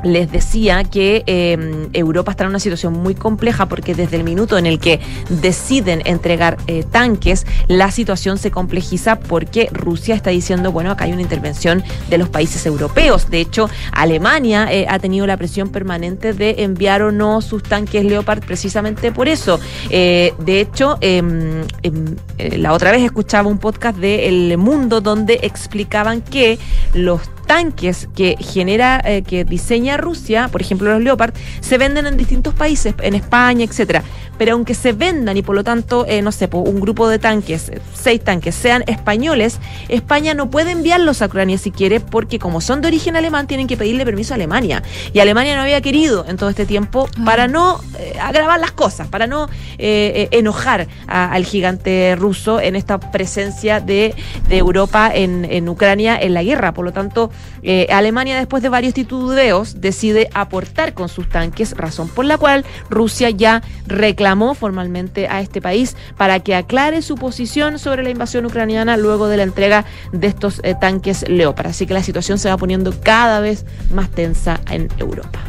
les 0.02 0.30
decía 0.30 0.84
que 0.84 1.24
eh, 1.26 1.88
Europa 1.92 2.32
está 2.32 2.44
en 2.44 2.50
una 2.50 2.60
situación 2.60 2.92
muy 2.92 3.14
compleja 3.14 3.66
porque 3.66 3.94
desde 3.94 4.16
el 4.16 4.24
minuto 4.24 4.58
en 4.58 4.66
el 4.66 4.78
que 4.78 5.00
deciden 5.28 6.02
entregar 6.04 6.56
eh, 6.66 6.84
tanques, 6.90 7.46
la 7.68 7.90
situación 7.90 8.38
se 8.38 8.50
complejiza 8.50 9.18
porque 9.18 9.68
Rusia 9.72 10.14
está 10.14 10.30
diciendo, 10.30 10.72
bueno, 10.72 10.90
acá 10.90 11.04
hay 11.04 11.12
una 11.12 11.22
intervención 11.22 11.82
de 12.10 12.18
los 12.18 12.28
países 12.28 12.66
europeos. 12.66 13.30
De 13.30 13.40
hecho, 13.40 13.68
Alemania 13.92 14.68
eh, 14.70 14.86
ha 14.88 14.98
tenido 14.98 15.26
la 15.26 15.36
presión 15.36 15.68
permanente 15.70 16.32
de 16.32 16.56
enviar 16.58 17.02
o 17.02 17.12
no 17.12 17.40
sus 17.40 17.62
tanques 17.62 18.04
Leopard 18.04 18.44
precisamente 18.44 19.12
por 19.12 19.28
eso. 19.28 19.58
Eh, 19.90 20.32
de 20.38 20.60
hecho, 20.60 20.98
em, 21.00 21.62
em, 21.82 22.16
la 22.38 22.72
otra 22.72 22.90
vez 22.90 23.02
escuchaba 23.02 23.48
un 23.48 23.58
podcast 23.58 23.98
de 23.98 24.28
El 24.28 24.58
Mundo 24.58 25.00
donde 25.00 25.40
explicaban 25.42 26.22
que 26.22 26.58
los 26.94 27.20
tanques 27.46 28.08
que 28.14 28.36
genera, 28.38 29.00
eh, 29.04 29.22
que 29.22 29.44
diseña 29.44 29.96
Rusia, 29.96 30.48
por 30.48 30.60
ejemplo 30.60 30.92
los 30.92 31.02
Leopard, 31.02 31.32
se 31.60 31.78
venden 31.78 32.06
en 32.06 32.16
distintos 32.16 32.54
países, 32.54 32.94
en 33.00 33.14
España, 33.14 33.64
etcétera. 33.64 34.02
Pero 34.38 34.52
aunque 34.52 34.74
se 34.74 34.92
vendan 34.92 35.36
y 35.38 35.42
por 35.42 35.54
lo 35.54 35.64
tanto, 35.64 36.04
eh, 36.06 36.20
no 36.20 36.30
sé, 36.30 36.48
un 36.52 36.80
grupo 36.80 37.08
de 37.08 37.18
tanques, 37.18 37.70
eh, 37.70 37.80
seis 37.94 38.20
tanques, 38.22 38.54
sean 38.54 38.84
españoles, 38.86 39.58
España 39.88 40.34
no 40.34 40.50
puede 40.50 40.72
enviarlos 40.72 41.22
a 41.22 41.26
Ucrania 41.26 41.56
si 41.56 41.70
quiere, 41.70 42.00
porque 42.00 42.38
como 42.38 42.60
son 42.60 42.82
de 42.82 42.88
origen 42.88 43.16
alemán, 43.16 43.46
tienen 43.46 43.66
que 43.66 43.78
pedirle 43.78 44.04
permiso 44.04 44.34
a 44.34 44.36
Alemania. 44.36 44.82
Y 45.14 45.20
Alemania 45.20 45.56
no 45.56 45.62
había 45.62 45.80
querido 45.80 46.26
en 46.28 46.36
todo 46.36 46.50
este 46.50 46.66
tiempo 46.66 47.08
para 47.24 47.48
no 47.48 47.80
eh, 47.98 48.18
agravar 48.20 48.60
las 48.60 48.72
cosas, 48.72 49.08
para 49.08 49.26
no 49.26 49.48
enojar 49.78 50.86
a- 51.06 51.32
al 51.32 51.44
gigante 51.44 52.14
ruso 52.16 52.60
en 52.60 52.76
esta 52.76 52.98
presencia 52.98 53.80
de, 53.80 54.14
de 54.48 54.56
Europa 54.58 55.10
en, 55.14 55.46
en 55.46 55.66
Ucrania 55.68 56.18
en 56.20 56.34
la 56.34 56.42
guerra. 56.42 56.72
Por 56.72 56.84
lo 56.84 56.92
tanto, 56.92 57.30
eh, 57.62 57.86
Alemania, 57.90 58.36
después 58.36 58.62
de 58.62 58.68
varios 58.68 58.94
titubeos, 58.94 59.80
decide 59.80 60.28
aportar 60.34 60.94
con 60.94 61.08
sus 61.08 61.28
tanques, 61.28 61.76
razón 61.76 62.08
por 62.08 62.24
la 62.24 62.38
cual 62.38 62.64
Rusia 62.90 63.30
ya 63.30 63.62
reclamó 63.86 64.54
formalmente 64.54 65.28
a 65.28 65.40
este 65.40 65.60
país 65.60 65.96
para 66.16 66.40
que 66.40 66.54
aclare 66.54 67.02
su 67.02 67.16
posición 67.16 67.78
sobre 67.78 68.02
la 68.02 68.10
invasión 68.10 68.46
ucraniana 68.46 68.96
luego 68.96 69.28
de 69.28 69.36
la 69.38 69.42
entrega 69.42 69.84
de 70.12 70.26
estos 70.26 70.60
eh, 70.62 70.74
tanques 70.80 71.28
Leopard. 71.28 71.68
Así 71.68 71.86
que 71.86 71.94
la 71.94 72.02
situación 72.02 72.38
se 72.38 72.48
va 72.48 72.56
poniendo 72.56 72.92
cada 73.00 73.40
vez 73.40 73.64
más 73.90 74.10
tensa 74.10 74.60
en 74.70 74.88
Europa. 74.98 75.40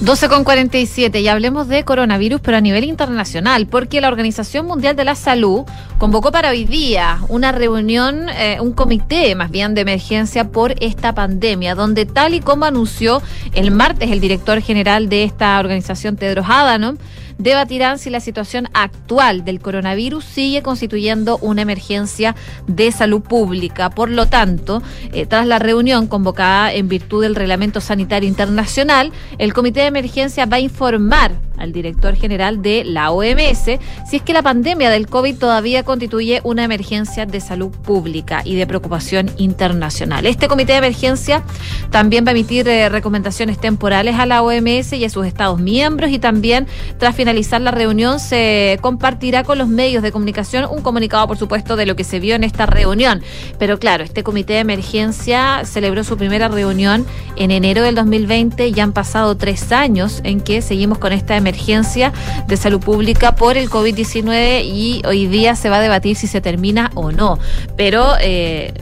12 0.00 0.28
con 0.28 0.44
47 0.44 1.20
y 1.20 1.28
hablemos 1.28 1.66
de 1.66 1.84
coronavirus, 1.84 2.40
pero 2.40 2.56
a 2.56 2.60
nivel 2.60 2.84
internacional, 2.84 3.66
porque 3.66 4.00
la 4.00 4.08
Organización 4.08 4.66
Mundial 4.66 4.94
de 4.94 5.04
la 5.04 5.16
Salud 5.16 5.64
convocó 5.98 6.30
para 6.30 6.50
hoy 6.50 6.64
día 6.64 7.18
una 7.28 7.50
reunión, 7.50 8.28
eh, 8.28 8.58
un 8.60 8.72
comité 8.72 9.34
más 9.34 9.50
bien 9.50 9.74
de 9.74 9.80
emergencia 9.80 10.50
por 10.50 10.74
esta 10.80 11.14
pandemia, 11.14 11.74
donde 11.74 12.06
tal 12.06 12.34
y 12.34 12.40
como 12.40 12.64
anunció 12.64 13.22
el 13.54 13.72
martes 13.72 14.10
el 14.10 14.20
director 14.20 14.60
general 14.60 15.08
de 15.08 15.24
esta 15.24 15.58
organización, 15.58 16.16
Tedros 16.16 16.46
Adhanom, 16.48 16.96
debatirán 17.38 17.98
si 17.98 18.10
la 18.10 18.20
situación 18.20 18.68
actual 18.74 19.44
del 19.44 19.60
coronavirus 19.60 20.24
sigue 20.24 20.62
constituyendo 20.62 21.38
una 21.38 21.62
emergencia 21.62 22.34
de 22.66 22.92
salud 22.92 23.22
pública. 23.22 23.90
Por 23.90 24.10
lo 24.10 24.26
tanto, 24.26 24.82
eh, 25.12 25.26
tras 25.26 25.46
la 25.46 25.58
reunión 25.58 26.06
convocada 26.06 26.72
en 26.72 26.88
virtud 26.88 27.22
del 27.22 27.34
Reglamento 27.34 27.80
Sanitario 27.80 28.28
Internacional, 28.28 29.12
el 29.38 29.54
Comité 29.54 29.80
de 29.80 29.86
Emergencia 29.86 30.46
va 30.46 30.56
a 30.56 30.60
informar 30.60 31.32
al 31.56 31.72
director 31.72 32.14
general 32.14 32.62
de 32.62 32.84
la 32.84 33.10
OMS 33.10 33.80
si 34.08 34.16
es 34.16 34.22
que 34.22 34.32
la 34.32 34.42
pandemia 34.42 34.90
del 34.90 35.08
COVID 35.08 35.36
todavía 35.36 35.82
constituye 35.82 36.40
una 36.44 36.62
emergencia 36.62 37.26
de 37.26 37.40
salud 37.40 37.70
pública 37.70 38.42
y 38.44 38.54
de 38.54 38.66
preocupación 38.66 39.30
internacional. 39.38 40.24
Este 40.26 40.46
comité 40.46 40.72
de 40.72 40.78
emergencia 40.78 41.42
también 41.90 42.24
va 42.24 42.28
a 42.28 42.32
emitir 42.32 42.68
eh, 42.68 42.88
recomendaciones 42.88 43.58
temporales 43.58 44.14
a 44.16 44.26
la 44.26 44.42
OMS 44.42 44.92
y 44.92 45.04
a 45.04 45.10
sus 45.10 45.26
estados 45.26 45.60
miembros 45.60 46.10
y 46.10 46.20
también 46.20 46.68
tras 46.98 47.16
finalizar 47.16 47.27
la 47.32 47.70
reunión 47.70 48.20
se 48.20 48.78
compartirá 48.80 49.44
con 49.44 49.58
los 49.58 49.68
medios 49.68 50.02
de 50.02 50.12
comunicación 50.12 50.66
un 50.70 50.82
comunicado, 50.82 51.26
por 51.26 51.36
supuesto, 51.36 51.76
de 51.76 51.86
lo 51.86 51.96
que 51.96 52.04
se 52.04 52.20
vio 52.20 52.34
en 52.34 52.44
esta 52.44 52.66
reunión. 52.66 53.22
Pero 53.58 53.78
claro, 53.78 54.04
este 54.04 54.22
comité 54.22 54.54
de 54.54 54.60
emergencia 54.60 55.62
celebró 55.64 56.04
su 56.04 56.16
primera 56.16 56.48
reunión 56.48 57.06
en 57.36 57.50
enero 57.50 57.82
del 57.82 57.94
2020 57.94 58.68
y 58.68 58.80
han 58.80 58.92
pasado 58.92 59.36
tres 59.36 59.72
años 59.72 60.20
en 60.24 60.40
que 60.40 60.62
seguimos 60.62 60.98
con 60.98 61.12
esta 61.12 61.36
emergencia 61.36 62.12
de 62.46 62.56
salud 62.56 62.80
pública 62.80 63.34
por 63.34 63.56
el 63.56 63.68
COVID-19 63.68 64.64
y 64.64 65.02
hoy 65.06 65.26
día 65.26 65.54
se 65.54 65.68
va 65.68 65.76
a 65.78 65.80
debatir 65.80 66.16
si 66.16 66.26
se 66.26 66.40
termina 66.40 66.90
o 66.94 67.12
no. 67.12 67.38
Pero 67.76 68.14
eh, 68.20 68.72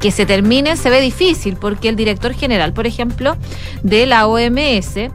que 0.00 0.10
se 0.10 0.26
termine 0.26 0.76
se 0.76 0.90
ve 0.90 1.00
difícil 1.00 1.56
porque 1.56 1.88
el 1.88 1.96
director 1.96 2.34
general, 2.34 2.72
por 2.72 2.86
ejemplo, 2.86 3.36
de 3.82 4.06
la 4.06 4.26
OMS 4.26 5.10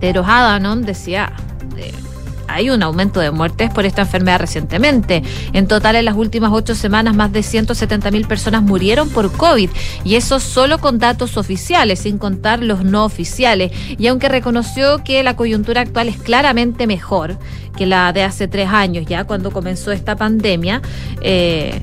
Teros 0.00 0.26
Adanon 0.28 0.82
decía, 0.82 1.32
eh, 1.76 1.92
hay 2.48 2.70
un 2.70 2.82
aumento 2.82 3.20
de 3.20 3.30
muertes 3.30 3.70
por 3.70 3.86
esta 3.86 4.02
enfermedad 4.02 4.40
recientemente. 4.40 5.22
En 5.52 5.66
total, 5.66 5.96
en 5.96 6.04
las 6.04 6.16
últimas 6.16 6.52
ocho 6.52 6.74
semanas, 6.74 7.14
más 7.14 7.32
de 7.32 7.42
170 7.42 8.10
mil 8.10 8.26
personas 8.26 8.62
murieron 8.62 9.08
por 9.10 9.32
COVID. 9.32 9.70
Y 10.04 10.14
eso 10.14 10.40
solo 10.40 10.78
con 10.78 10.98
datos 10.98 11.36
oficiales, 11.36 12.00
sin 12.00 12.18
contar 12.18 12.62
los 12.62 12.84
no 12.84 13.04
oficiales. 13.04 13.72
Y 13.98 14.06
aunque 14.06 14.28
reconoció 14.28 15.02
que 15.02 15.22
la 15.22 15.36
coyuntura 15.36 15.82
actual 15.82 16.08
es 16.08 16.18
claramente 16.18 16.86
mejor 16.86 17.38
que 17.76 17.86
la 17.86 18.12
de 18.12 18.22
hace 18.22 18.48
tres 18.48 18.68
años, 18.70 19.04
ya 19.06 19.24
cuando 19.24 19.50
comenzó 19.50 19.92
esta 19.92 20.16
pandemia, 20.16 20.80
eh, 21.20 21.80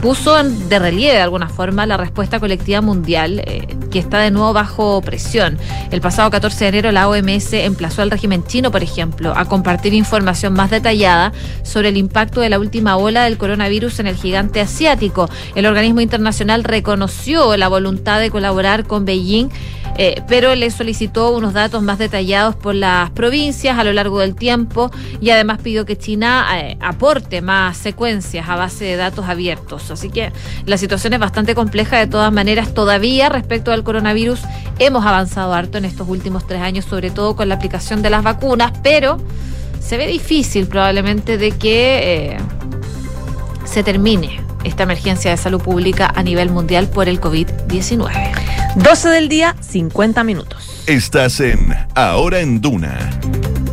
puso 0.00 0.42
de 0.42 0.78
relieve 0.78 1.14
de 1.14 1.20
alguna 1.20 1.48
forma 1.48 1.84
la 1.84 1.96
respuesta 1.96 2.40
colectiva 2.40 2.80
mundial 2.80 3.42
eh, 3.44 3.66
que 3.90 3.98
está 3.98 4.18
de 4.18 4.30
nuevo 4.30 4.52
bajo 4.52 5.00
presión. 5.02 5.58
El 5.90 6.00
pasado 6.00 6.30
14 6.30 6.64
de 6.64 6.68
enero 6.68 6.92
la 6.92 7.08
OMS 7.08 7.52
emplazó 7.52 8.02
al 8.02 8.10
régimen 8.10 8.44
chino, 8.44 8.70
por 8.70 8.82
ejemplo, 8.82 9.34
a 9.36 9.44
compartir 9.44 9.92
información 9.92 10.54
más 10.54 10.70
detallada 10.70 11.32
sobre 11.64 11.90
el 11.90 11.96
impacto 11.96 12.40
de 12.40 12.48
la 12.48 12.58
última 12.58 12.96
ola 12.96 13.24
del 13.24 13.36
coronavirus 13.36 14.00
en 14.00 14.06
el 14.06 14.16
gigante 14.16 14.60
asiático. 14.60 15.28
El 15.54 15.66
organismo 15.66 16.00
internacional 16.00 16.64
reconoció 16.64 17.56
la 17.56 17.68
voluntad 17.68 18.20
de 18.20 18.30
colaborar 18.30 18.86
con 18.86 19.04
Beijing 19.04 19.50
eh, 19.96 20.22
pero 20.28 20.54
le 20.54 20.70
solicitó 20.70 21.36
unos 21.36 21.52
datos 21.52 21.82
más 21.82 21.98
detallados 21.98 22.56
por 22.56 22.74
las 22.74 23.10
provincias 23.10 23.78
a 23.78 23.84
lo 23.84 23.92
largo 23.92 24.20
del 24.20 24.34
tiempo 24.34 24.90
y 25.20 25.30
además 25.30 25.58
pidió 25.62 25.84
que 25.84 25.96
China 25.96 26.46
eh, 26.54 26.76
aporte 26.80 27.42
más 27.42 27.76
secuencias 27.76 28.48
a 28.48 28.56
base 28.56 28.84
de 28.84 28.96
datos 28.96 29.28
abiertos. 29.28 29.90
Así 29.90 30.10
que 30.10 30.32
la 30.66 30.78
situación 30.78 31.12
es 31.12 31.18
bastante 31.18 31.54
compleja 31.54 31.98
de 31.98 32.06
todas 32.06 32.32
maneras 32.32 32.74
todavía 32.74 33.28
respecto 33.28 33.72
al 33.72 33.84
coronavirus. 33.84 34.40
Hemos 34.78 35.04
avanzado 35.04 35.52
harto 35.54 35.78
en 35.78 35.84
estos 35.84 36.08
últimos 36.08 36.46
tres 36.46 36.62
años, 36.62 36.84
sobre 36.84 37.10
todo 37.10 37.36
con 37.36 37.48
la 37.48 37.56
aplicación 37.56 38.02
de 38.02 38.10
las 38.10 38.22
vacunas, 38.22 38.72
pero 38.82 39.18
se 39.80 39.96
ve 39.96 40.06
difícil 40.06 40.66
probablemente 40.66 41.38
de 41.38 41.52
que... 41.52 42.34
eh, 42.34 42.38
se 43.70 43.84
termine 43.84 44.40
esta 44.64 44.82
emergencia 44.82 45.30
de 45.30 45.36
salud 45.36 45.62
pública 45.62 46.12
a 46.14 46.22
nivel 46.22 46.50
mundial 46.50 46.88
por 46.88 47.08
el 47.08 47.20
COVID-19. 47.20 48.59
12 48.76 49.08
del 49.08 49.28
día, 49.28 49.56
50 49.60 50.22
minutos. 50.24 50.84
Estás 50.86 51.40
en 51.40 51.74
Ahora 51.94 52.40
en 52.40 52.60
Duna. 52.60 53.10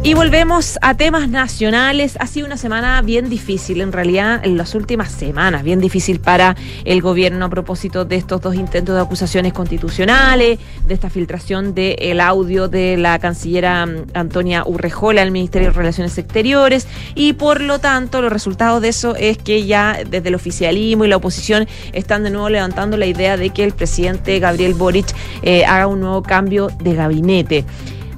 Y 0.07 0.13
volvemos 0.13 0.79
a 0.81 0.95
temas 0.95 1.27
nacionales. 1.27 2.15
Ha 2.21 2.27
sido 2.27 2.47
una 2.47 2.55
semana 2.55 3.01
bien 3.01 3.27
difícil, 3.27 3.81
en 3.81 3.91
realidad, 3.91 4.39
en 4.41 4.55
las 4.55 4.73
últimas 4.73 5.11
semanas, 5.11 5.63
bien 5.63 5.81
difícil 5.81 6.21
para 6.21 6.55
el 6.85 7.01
gobierno 7.01 7.43
a 7.43 7.49
propósito 7.49 8.05
de 8.05 8.15
estos 8.15 8.39
dos 8.39 8.55
intentos 8.55 8.95
de 8.95 9.01
acusaciones 9.01 9.51
constitucionales, 9.51 10.59
de 10.85 10.93
esta 10.93 11.09
filtración 11.09 11.75
del 11.75 12.21
audio 12.21 12.69
de 12.69 12.95
la 12.95 13.19
cancillera 13.19 13.85
Antonia 14.13 14.63
Urrejola 14.65 15.23
al 15.23 15.31
Ministerio 15.31 15.67
de 15.67 15.73
Relaciones 15.73 16.17
Exteriores. 16.17 16.87
Y 17.13 17.33
por 17.33 17.59
lo 17.59 17.79
tanto, 17.79 18.21
los 18.21 18.31
resultados 18.31 18.81
de 18.81 18.87
eso 18.87 19.13
es 19.17 19.37
que 19.37 19.65
ya 19.65 19.97
desde 20.09 20.29
el 20.29 20.35
oficialismo 20.35 21.03
y 21.03 21.09
la 21.09 21.17
oposición 21.17 21.67
están 21.91 22.23
de 22.23 22.29
nuevo 22.29 22.47
levantando 22.47 22.95
la 22.95 23.07
idea 23.07 23.35
de 23.35 23.49
que 23.49 23.65
el 23.65 23.73
presidente 23.73 24.39
Gabriel 24.39 24.73
Boric 24.73 25.13
eh, 25.41 25.65
haga 25.65 25.87
un 25.87 25.99
nuevo 25.99 26.23
cambio 26.23 26.69
de 26.79 26.95
gabinete. 26.95 27.65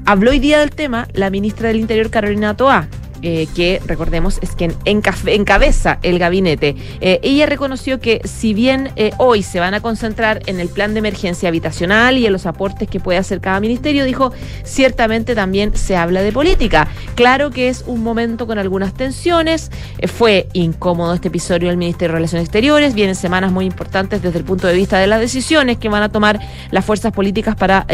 Habló 0.10 0.32
hoy 0.32 0.40
día 0.40 0.58
del 0.58 0.72
tema 0.72 1.08
la 1.14 1.30
ministra 1.30 1.68
del 1.68 1.78
Interior, 1.78 2.10
Carolina 2.10 2.58
Toa. 2.58 2.88
eh, 3.22 3.48
que 3.54 3.82
recordemos 3.86 4.40
es 4.42 4.52
quien 4.52 4.74
encabeza 4.86 6.00
el 6.04 6.20
gabinete. 6.20 6.76
Eh, 7.02 7.20
ella 7.22 7.46
reconoció 7.46 8.00
que 8.00 8.22
si 8.24 8.54
bien 8.54 8.92
eh, 8.96 9.12
hoy 9.18 9.44
se 9.44 9.60
van 9.60 9.74
a 9.74 9.82
concentrar 9.82 10.42
en 10.46 10.60
el 10.60 10.70
plan 10.70 10.94
de 10.94 11.00
emergencia 11.00 11.50
habitacional 11.50 12.18
y 12.18 12.26
en 12.26 12.32
los 12.32 12.46
aportes 12.46 12.88
que 12.88 13.00
puede 13.00 13.20
hacer 13.20 13.42
cada 13.42 13.60
ministerio, 13.60 14.06
dijo, 14.06 14.32
ciertamente 14.64 15.36
también 15.36 15.76
se 15.76 15.96
habla 15.96 16.22
de 16.22 16.32
política. 16.32 16.88
Claro 17.16 17.52
que 17.52 17.68
es 17.68 17.84
un 17.88 18.04
momento 18.04 18.48
con 18.48 18.58
algunas 18.58 18.94
tensiones, 18.94 19.70
fue 20.08 20.48
incómodo 20.54 21.14
este 21.14 21.28
episodio 21.28 21.68
del 21.68 21.78
Ministerio 21.78 22.14
de 22.14 22.20
Relaciones 22.20 22.46
Exteriores, 22.46 22.94
vienen 22.94 23.16
semanas 23.16 23.52
muy 23.52 23.66
importantes 23.66 24.22
desde 24.22 24.40
el 24.40 24.46
punto 24.46 24.68
de 24.68 24.74
vista 24.74 24.98
de 24.98 25.08
las 25.08 25.20
decisiones 25.20 25.78
que 25.78 25.90
van 25.90 26.04
a 26.04 26.10
tomar 26.10 26.40
las 26.72 26.86
fuerzas 26.86 27.12
políticas 27.12 27.56
para... 27.56 27.86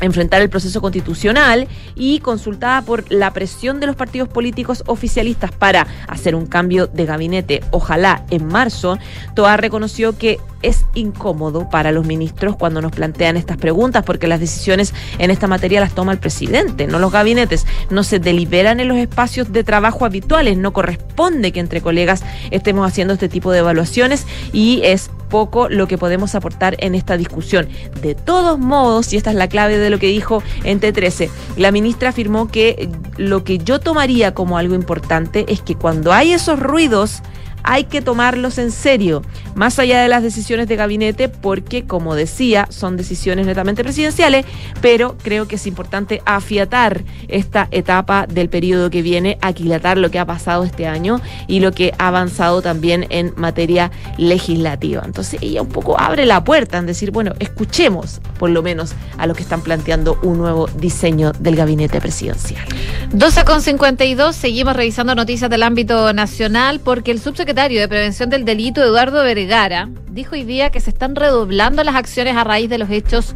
enfrentar 0.00 0.42
el 0.42 0.50
proceso 0.50 0.80
constitucional 0.80 1.68
y 1.94 2.20
consultada 2.20 2.82
por 2.82 3.10
la 3.12 3.32
presión 3.32 3.80
de 3.80 3.86
los 3.86 3.96
partidos 3.96 4.28
políticos 4.28 4.84
oficialistas 4.86 5.52
para 5.52 5.86
hacer 6.06 6.34
un 6.34 6.46
cambio 6.46 6.86
de 6.86 7.06
gabinete, 7.06 7.62
ojalá 7.70 8.24
en 8.30 8.46
marzo, 8.46 8.98
Toa 9.34 9.56
reconoció 9.56 10.16
que 10.16 10.38
es 10.62 10.86
incómodo 10.94 11.68
para 11.68 11.92
los 11.92 12.06
ministros 12.06 12.56
cuando 12.56 12.80
nos 12.80 12.92
plantean 12.92 13.36
estas 13.36 13.56
preguntas 13.56 14.04
porque 14.04 14.26
las 14.26 14.40
decisiones 14.40 14.92
en 15.18 15.30
esta 15.30 15.46
materia 15.46 15.80
las 15.80 15.94
toma 15.94 16.12
el 16.12 16.18
presidente, 16.18 16.86
no 16.86 16.98
los 16.98 17.12
gabinetes, 17.12 17.66
no 17.90 18.02
se 18.02 18.18
deliberan 18.18 18.80
en 18.80 18.88
los 18.88 18.96
espacios 18.96 19.52
de 19.52 19.64
trabajo 19.64 20.04
habituales, 20.04 20.56
no 20.56 20.72
corresponde 20.72 21.52
que 21.52 21.60
entre 21.60 21.80
colegas 21.80 22.22
estemos 22.50 22.86
haciendo 22.86 23.14
este 23.14 23.28
tipo 23.28 23.52
de 23.52 23.60
evaluaciones 23.60 24.26
y 24.52 24.80
es 24.84 25.10
poco 25.28 25.68
lo 25.68 25.86
que 25.86 25.98
podemos 25.98 26.34
aportar 26.34 26.76
en 26.78 26.94
esta 26.94 27.16
discusión. 27.16 27.68
De 28.02 28.14
todos 28.14 28.58
modos, 28.58 29.12
y 29.12 29.16
esta 29.16 29.30
es 29.30 29.36
la 29.36 29.48
clave 29.48 29.78
de 29.78 29.90
lo 29.90 29.98
que 29.98 30.06
dijo 30.08 30.42
en 30.64 30.80
T13, 30.80 31.28
la 31.56 31.70
ministra 31.70 32.10
afirmó 32.10 32.48
que 32.48 32.88
lo 33.16 33.44
que 33.44 33.58
yo 33.58 33.78
tomaría 33.78 34.34
como 34.34 34.58
algo 34.58 34.74
importante 34.74 35.44
es 35.48 35.60
que 35.60 35.74
cuando 35.74 36.12
hay 36.12 36.32
esos 36.32 36.58
ruidos, 36.58 37.22
hay 37.70 37.84
que 37.84 38.00
tomarlos 38.00 38.56
en 38.56 38.70
serio, 38.70 39.20
más 39.54 39.78
allá 39.78 40.00
de 40.00 40.08
las 40.08 40.22
decisiones 40.22 40.68
de 40.68 40.76
gabinete, 40.76 41.28
porque, 41.28 41.84
como 41.84 42.14
decía, 42.14 42.66
son 42.70 42.96
decisiones 42.96 43.44
netamente 43.44 43.84
presidenciales, 43.84 44.46
pero 44.80 45.18
creo 45.22 45.46
que 45.46 45.56
es 45.56 45.66
importante 45.66 46.22
afiatar 46.24 47.02
esta 47.28 47.68
etapa 47.70 48.26
del 48.26 48.48
periodo 48.48 48.88
que 48.88 49.02
viene, 49.02 49.36
aquilatar 49.42 49.98
lo 49.98 50.10
que 50.10 50.18
ha 50.18 50.24
pasado 50.24 50.64
este 50.64 50.86
año 50.86 51.20
y 51.46 51.60
lo 51.60 51.72
que 51.72 51.92
ha 51.98 52.08
avanzado 52.08 52.62
también 52.62 53.04
en 53.10 53.34
materia 53.36 53.90
legislativa. 54.16 55.02
Entonces 55.04 55.38
ella 55.42 55.60
un 55.60 55.68
poco 55.68 56.00
abre 56.00 56.24
la 56.24 56.42
puerta 56.44 56.78
en 56.78 56.86
decir, 56.86 57.10
bueno, 57.10 57.34
escuchemos 57.38 58.22
por 58.38 58.48
lo 58.48 58.62
menos 58.62 58.94
a 59.18 59.26
los 59.26 59.36
que 59.36 59.42
están 59.42 59.60
planteando 59.60 60.18
un 60.22 60.38
nuevo 60.38 60.68
diseño 60.78 61.32
del 61.38 61.56
gabinete 61.56 62.00
presidencial. 62.00 62.64
12 63.12 63.44
con 63.44 63.60
52, 63.60 64.34
seguimos 64.34 64.74
revisando 64.74 65.14
noticias 65.14 65.50
del 65.50 65.62
ámbito 65.62 66.14
nacional 66.14 66.80
porque 66.80 67.10
el 67.10 67.20
subsecretario 67.20 67.57
de 67.58 67.88
Prevención 67.88 68.30
del 68.30 68.44
Delito, 68.44 68.80
Eduardo 68.80 69.24
Vergara, 69.24 69.88
dijo 70.12 70.36
hoy 70.36 70.44
día 70.44 70.70
que 70.70 70.78
se 70.78 70.90
están 70.90 71.16
redoblando 71.16 71.82
las 71.82 71.96
acciones 71.96 72.36
a 72.36 72.44
raíz 72.44 72.70
de 72.70 72.78
los 72.78 72.88
hechos 72.88 73.34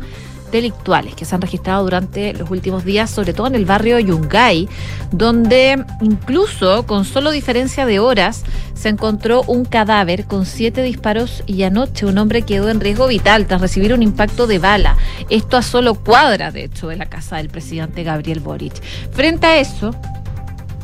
delictuales 0.53 1.17
que 1.17 1.25
se 1.25 1.35
han 1.35 1.43
registrado 1.43 1.83
durante 1.83 2.33
los 2.33 2.49
últimos 2.49 2.85
días, 2.85 3.11
sobre 3.11 3.35
todo 3.35 3.49
en 3.49 3.57
el 3.57 3.65
barrio 3.65 3.99
Yungay, 3.99 4.69
donde 5.11 5.85
incluso 6.01 6.87
con 6.87 7.05
solo 7.05 7.33
diferencia 7.33 7.85
de 7.85 7.99
horas 7.99 8.45
se 8.75 8.91
encontró 8.91 9.43
un 9.49 9.65
cadáver 9.65 10.25
con 10.27 10.47
siete 10.47 10.85
disparos 10.85 11.43
y 11.47 11.65
anoche 11.65 12.07
un 12.07 12.17
hombre 12.17 12.43
quedó 12.43 12.71
en 12.71 12.81
riesgo 12.81 13.09
vital 13.09 13.47
tras 13.49 13.61
recibir 13.61 13.93
un 13.93 14.05
impacto 14.05 14.47
de 14.47 14.61
bala. 14.61 14.97
Esto 15.31 15.57
a 15.57 15.63
solo 15.63 15.95
cuadras, 15.95 16.55
de 16.55 16.65
hecho, 16.65 16.87
de 16.87 16.97
la 16.97 17.07
casa 17.07 17.39
del 17.39 17.49
presidente 17.49 18.05
Gabriel 18.05 18.39
Boric. 18.39 18.81
Frente 19.11 19.47
a 19.47 19.59
eso, 19.59 19.97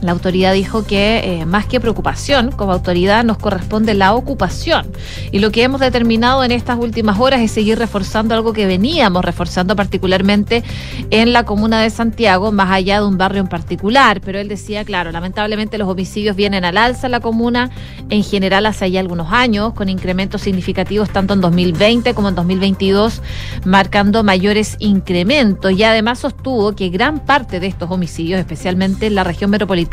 la 0.01 0.13
autoridad 0.13 0.53
dijo 0.53 0.87
que 0.87 1.41
eh, 1.41 1.47
más 1.47 1.67
que 1.67 1.81
preocupación, 1.81 2.53
como 2.53 2.73
autoridad 2.73 3.25
nos 3.25 3.39
corresponde 3.39 3.95
la 3.95 4.15
ocupación. 4.15 4.87
Y 5.33 5.41
lo 5.41 5.51
que 5.51 5.65
hemos 5.65 5.81
determinado 5.81 6.45
en 6.45 6.53
estas 6.53 6.79
últimas 6.79 7.19
horas 7.19 7.41
es 7.41 7.51
seguir 7.51 7.79
reforzando 7.79 8.35
algo 8.35 8.53
que 8.53 8.67
veníamos 8.67 9.25
reforzando 9.25 9.75
particularmente 9.75 10.63
en 11.11 11.33
la 11.33 11.45
comuna 11.45 11.83
de 11.83 11.91
Santiago, 11.91 12.53
más 12.53 12.71
allá 12.71 13.01
de 13.01 13.07
un 13.07 13.19
barrio 13.19 13.41
en 13.41 13.49
particular. 13.49 14.21
Pero 14.21 14.39
él 14.39 14.49
decía, 14.49 14.85
claro, 14.85 15.11
lamentablemente 15.11 15.79
los 15.79 15.89
homicidios 15.89 16.37
vienen 16.37 16.65
al 16.65 16.77
alza 16.77 17.09
en 17.09 17.13
la 17.13 17.21
comuna, 17.21 17.71
en 18.09 18.23
general 18.23 18.67
hace 18.67 18.91
ya 18.91 19.01
algunos 19.01 19.33
años, 19.33 19.73
con 19.75 19.89
incrementos 19.89 20.43
significativos 20.43 21.11
tanto 21.11 21.35
en 21.35 21.41
2020 21.41 22.15
como 22.15 22.29
en 22.29 22.37
2022, 22.37 23.21
marcando 23.65 24.23
mayores 24.23 24.77
incrementos. 24.79 25.73
Y 25.73 25.83
además 25.83 26.21
sostuvo 26.21 26.75
que 26.77 26.89
gran 26.89 27.19
parte 27.21 27.59
de 27.59 27.67
estos 27.67 27.91
homicidios, 27.91 28.39
especialmente 28.39 29.07
en 29.07 29.15
la 29.17 29.25
región 29.25 29.51
metropolitana, 29.51 29.88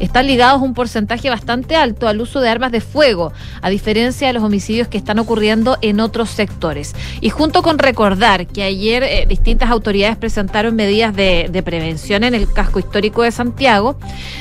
están 0.00 0.26
ligados 0.26 0.62
un 0.62 0.74
porcentaje 0.74 1.30
bastante 1.30 1.76
alto 1.76 2.08
al 2.08 2.20
uso 2.20 2.40
de 2.40 2.48
armas 2.48 2.72
de 2.72 2.80
fuego, 2.80 3.32
a 3.62 3.70
diferencia 3.70 4.26
de 4.26 4.32
los 4.32 4.42
homicidios 4.42 4.88
que 4.88 4.98
están 4.98 5.18
ocurriendo 5.18 5.78
en 5.82 6.00
otros 6.00 6.30
sectores. 6.30 6.94
Y 7.20 7.30
junto 7.30 7.62
con 7.62 7.78
recordar 7.78 8.46
que 8.46 8.62
ayer 8.62 9.02
eh, 9.02 9.26
distintas 9.28 9.70
autoridades 9.70 10.16
presentaron 10.16 10.76
medidas 10.76 11.14
de, 11.14 11.48
de, 11.50 11.62
prevención 11.62 12.24
en 12.24 12.34
el 12.34 12.52
casco 12.52 12.78
histórico 12.78 13.22
de 13.22 13.30
Santiago, 13.32 13.98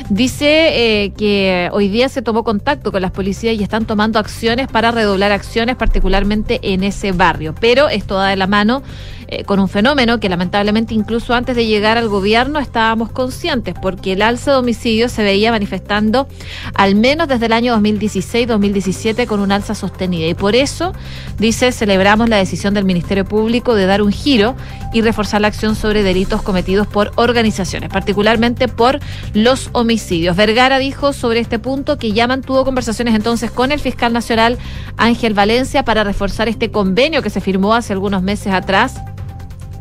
dice 0.09 1.03
eh, 1.03 1.13
que 1.17 1.69
hoy 1.71 1.87
día 1.87 2.09
se 2.09 2.21
tomó 2.21 2.43
contacto 2.43 2.91
con 2.91 3.01
las 3.01 3.11
policías 3.11 3.55
y 3.55 3.63
están 3.63 3.85
tomando 3.85 4.19
acciones 4.19 4.67
para 4.67 4.91
redoblar 4.91 5.31
acciones, 5.31 5.75
particularmente 5.75 6.59
en 6.61 6.83
ese 6.83 7.11
barrio. 7.11 7.55
Pero 7.59 7.89
esto 7.89 8.15
da 8.15 8.27
de 8.27 8.35
la 8.35 8.47
mano 8.47 8.83
eh, 9.27 9.43
con 9.43 9.59
un 9.59 9.67
fenómeno 9.67 10.19
que 10.19 10.29
lamentablemente 10.29 10.93
incluso 10.93 11.33
antes 11.33 11.55
de 11.55 11.65
llegar 11.65 11.97
al 11.97 12.09
gobierno 12.09 12.59
estábamos 12.59 13.11
conscientes, 13.11 13.73
porque 13.81 14.13
el 14.13 14.21
alza 14.21 14.51
de 14.51 14.57
homicidios 14.57 15.11
se 15.11 15.23
veía 15.23 15.51
manifestando 15.51 16.27
al 16.73 16.95
menos 16.95 17.27
desde 17.27 17.47
el 17.47 17.53
año 17.53 17.75
2016-2017 17.77 19.25
con 19.25 19.39
un 19.39 19.51
alza 19.51 19.73
sostenida. 19.73 20.27
Y 20.27 20.33
por 20.33 20.55
eso, 20.55 20.93
dice, 21.39 21.71
celebramos 21.71 22.29
la 22.29 22.37
decisión 22.37 22.73
del 22.73 22.85
Ministerio 22.85 23.25
Público 23.25 23.73
de 23.73 23.85
dar 23.85 24.01
un 24.01 24.11
giro 24.11 24.55
y 24.93 25.01
reforzar 25.01 25.41
la 25.41 25.47
acción 25.47 25.75
sobre 25.75 26.03
delitos 26.03 26.41
cometidos 26.41 26.87
por 26.87 27.11
organizaciones, 27.15 27.89
particularmente 27.89 28.67
por 28.67 28.99
los 29.33 29.69
homicidios. 29.73 30.35
Vergara 30.35 30.77
dijo 30.77 31.13
sobre 31.13 31.39
este 31.39 31.59
punto 31.59 31.97
que 31.97 32.11
ya 32.11 32.27
mantuvo 32.27 32.63
conversaciones 32.63 33.15
entonces 33.15 33.51
con 33.51 33.71
el 33.71 33.79
fiscal 33.79 34.13
nacional 34.13 34.57
Ángel 34.97 35.33
Valencia 35.33 35.83
para 35.83 36.03
reforzar 36.03 36.47
este 36.47 36.71
convenio 36.71 37.21
que 37.21 37.29
se 37.29 37.41
firmó 37.41 37.73
hace 37.73 37.93
algunos 37.93 38.21
meses 38.21 38.53
atrás 38.53 38.95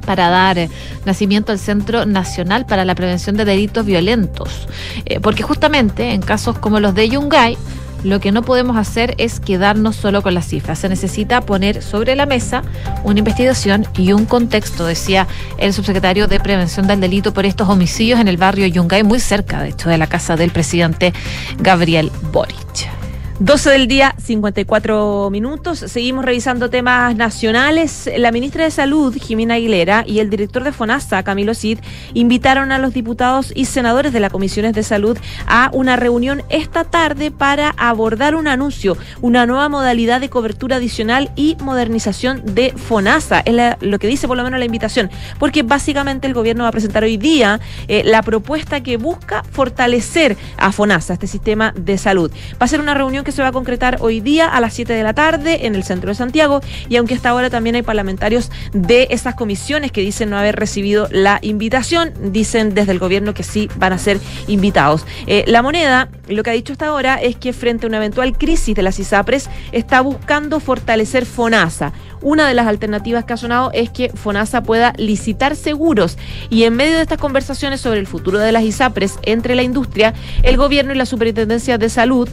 para 0.05 0.29
dar 0.29 0.59
eh, 0.59 0.71
nacimiento 1.05 1.53
al 1.53 1.59
Centro 1.59 2.07
Nacional 2.07 2.67
para 2.67 2.85
la 2.85 2.95
Prevención 2.95 3.37
de 3.37 3.45
Delitos 3.45 3.85
Violentos. 3.85 4.69
Eh, 5.07 5.21
porque 5.21 5.43
justamente 5.43 6.13
en 6.13 6.23
casos 6.23 6.59
como 6.59 6.81
los 6.81 6.95
de 6.95 7.09
Yungay, 7.09 7.57
lo 8.05 8.21
que 8.21 8.33
no 8.33 8.43
podemos 8.43 8.77
hacer 8.77 9.15
es 9.19 9.41
quedarnos 9.41 9.97
solo 9.97 10.23
con 10.23 10.35
las 10.35 10.47
cifras. 10.47 10.79
Se 10.79 10.89
necesita 10.89 11.41
poner 11.41 11.83
sobre 11.83 12.15
la 12.15 12.27
mesa 12.27 12.63
una 13.03 13.19
investigación 13.19 13.87
y 13.97 14.13
un 14.13 14.27
contexto, 14.27 14.85
decía 14.85 15.27
el 15.59 15.73
subsecretario 15.73 16.29
de 16.29 16.39
Prevención 16.39 16.87
del 16.87 17.01
Delito 17.01 17.33
por 17.33 17.47
estos 17.47 17.69
homicidios 17.69 18.21
en 18.21 18.29
el 18.29 18.37
barrio 18.37 18.67
Yungay, 18.67 19.03
muy 19.03 19.21
cerca, 19.21 19.63
de 19.63 19.71
hecho, 19.71 19.89
de 19.89 19.99
la 19.99 20.07
casa 20.07 20.37
del 20.37 20.51
presidente 20.51 21.15
Gabriel 21.59 22.13
Boric. 22.31 23.04
12 23.41 23.71
del 23.71 23.89
día, 23.89 24.15
54 24.17 25.29
minutos. 25.29 25.81
Seguimos 25.81 26.25
revisando 26.25 26.71
temas 26.71 27.17
nacionales. 27.17 28.09
La 28.17 28.31
ministra 28.31 28.63
de 28.63 28.71
Salud, 28.71 29.13
Jimena 29.21 29.55
Aguilera, 29.55 30.05
y 30.07 30.21
el 30.21 30.31
director 30.31 30.63
de 30.63 30.71
FONASA, 30.71 31.25
Camilo 31.25 31.53
Cid, 31.53 31.81
invitaron 32.15 32.71
a 32.71 32.79
los 32.79 32.95
diputados 32.95 33.53
y 33.53 33.65
senadores 33.65 34.13
de 34.13 34.21
las 34.21 34.31
comisiones 34.31 34.73
de 34.73 34.85
salud 34.85 35.19
a 35.49 35.69
una 35.73 35.97
reunión 35.97 36.45
esta 36.49 36.85
tarde 36.85 37.33
para 37.33 37.71
abordar 37.77 38.37
un 38.37 38.47
anuncio, 38.47 38.97
una 39.21 39.47
nueva 39.47 39.69
modalidad 39.69 40.21
de 40.21 40.31
cobertura 40.31 40.77
adicional 40.77 41.33
y 41.35 41.57
modernización 41.61 42.55
de 42.55 42.73
FONASA. 42.77 43.41
Es 43.41 43.77
lo 43.81 43.99
que 43.99 44.07
dice 44.07 44.29
por 44.29 44.37
lo 44.37 44.45
menos 44.45 44.61
la 44.61 44.67
invitación, 44.67 45.11
porque 45.41 45.65
básicamente 45.65 46.29
el 46.29 46.35
gobierno 46.35 46.63
va 46.63 46.69
a 46.69 46.73
presentar 46.73 47.03
hoy 47.03 47.17
día 47.17 47.59
eh, 47.89 48.03
la 48.05 48.23
propuesta 48.23 48.81
que 48.85 48.97
busca 48.97 49.43
fortalecer 49.51 50.37
a 50.57 50.71
FONASA, 50.71 51.15
este 51.15 51.27
sistema 51.27 51.75
de 51.77 51.99
salud. 51.99 52.31
Va 52.63 52.67
a 52.67 52.69
ser 52.69 52.79
una 52.79 52.95
reunión 52.95 53.24
que 53.25 53.33
se 53.33 53.43
va 53.43 53.49
a 53.49 53.53
concretar 53.53 53.99
hoy 54.01 54.21
día 54.21 54.49
a 54.49 54.61
las 54.61 54.75
7 54.75 54.93
de 54.93 55.03
la 55.03 55.15
tarde 55.15 55.67
en 55.67 55.75
el 55.75 55.83
centro 55.83 56.11
de 56.11 56.15
Santiago 56.15 56.61
y 56.89 56.97
aunque 56.97 57.15
hasta 57.15 57.31
ahora 57.31 57.51
también 57.51 57.75
hay 57.75 57.83
parlamentarios 57.83 58.51
de 58.73 59.09
esas 59.11 59.35
comisiones 59.35 59.91
que 59.91 60.01
dicen 60.01 60.31
no 60.31 60.39
haber 60.39 60.57
recibido 60.57 61.09
la 61.11 61.39
invitación, 61.43 62.13
dicen 62.33 62.75
desde 62.75 62.93
el 62.93 62.99
gobierno 62.99 63.35
que 63.35 63.43
sí 63.43 63.69
van 63.77 63.93
a 63.93 63.99
ser 63.99 64.21
invitados. 64.47 65.07
Eh, 65.27 65.45
la 65.47 65.63
moneda, 65.63 66.09
lo 66.29 66.43
que 66.43 66.51
ha 66.51 66.53
dicho 66.53 66.73
hasta 66.73 66.87
ahora 66.87 67.17
es 67.17 67.37
que 67.37 67.53
frente 67.53 67.87
a 67.87 67.89
una 67.89 67.97
eventual 67.97 68.37
crisis 68.37 68.75
de 68.75 68.83
las 68.83 68.99
ISAPRES 68.99 69.49
está 69.73 70.01
buscando 70.01 70.61
fortalecer 70.61 71.27
FONASA. 71.27 71.93
Una 72.23 72.49
de 72.49 72.55
las 72.55 72.67
alternativas 72.67 73.25
que 73.25 73.33
ha 73.33 73.37
sonado 73.37 73.71
es 73.73 73.91
que 73.91 74.11
FONASA 74.11 74.63
pueda 74.63 74.93
licitar 74.97 75.57
seguros 75.57 76.19
y 76.51 76.65
en 76.65 76.75
medio 76.75 76.97
de 76.97 77.03
estas 77.03 77.19
conversaciones 77.19 77.81
sobre 77.81 78.01
el 78.01 78.07
futuro 78.07 78.39
de 78.39 78.53
las 78.53 78.63
ISAPRES 78.63 79.19
entre 79.23 79.55
la 79.55 79.63
industria, 79.63 80.15
el 80.43 80.57
gobierno 80.57 80.93
y 80.93 80.97
la 80.97 81.07
Superintendencia 81.07 81.79
de 81.79 81.89
Salud 81.89 82.29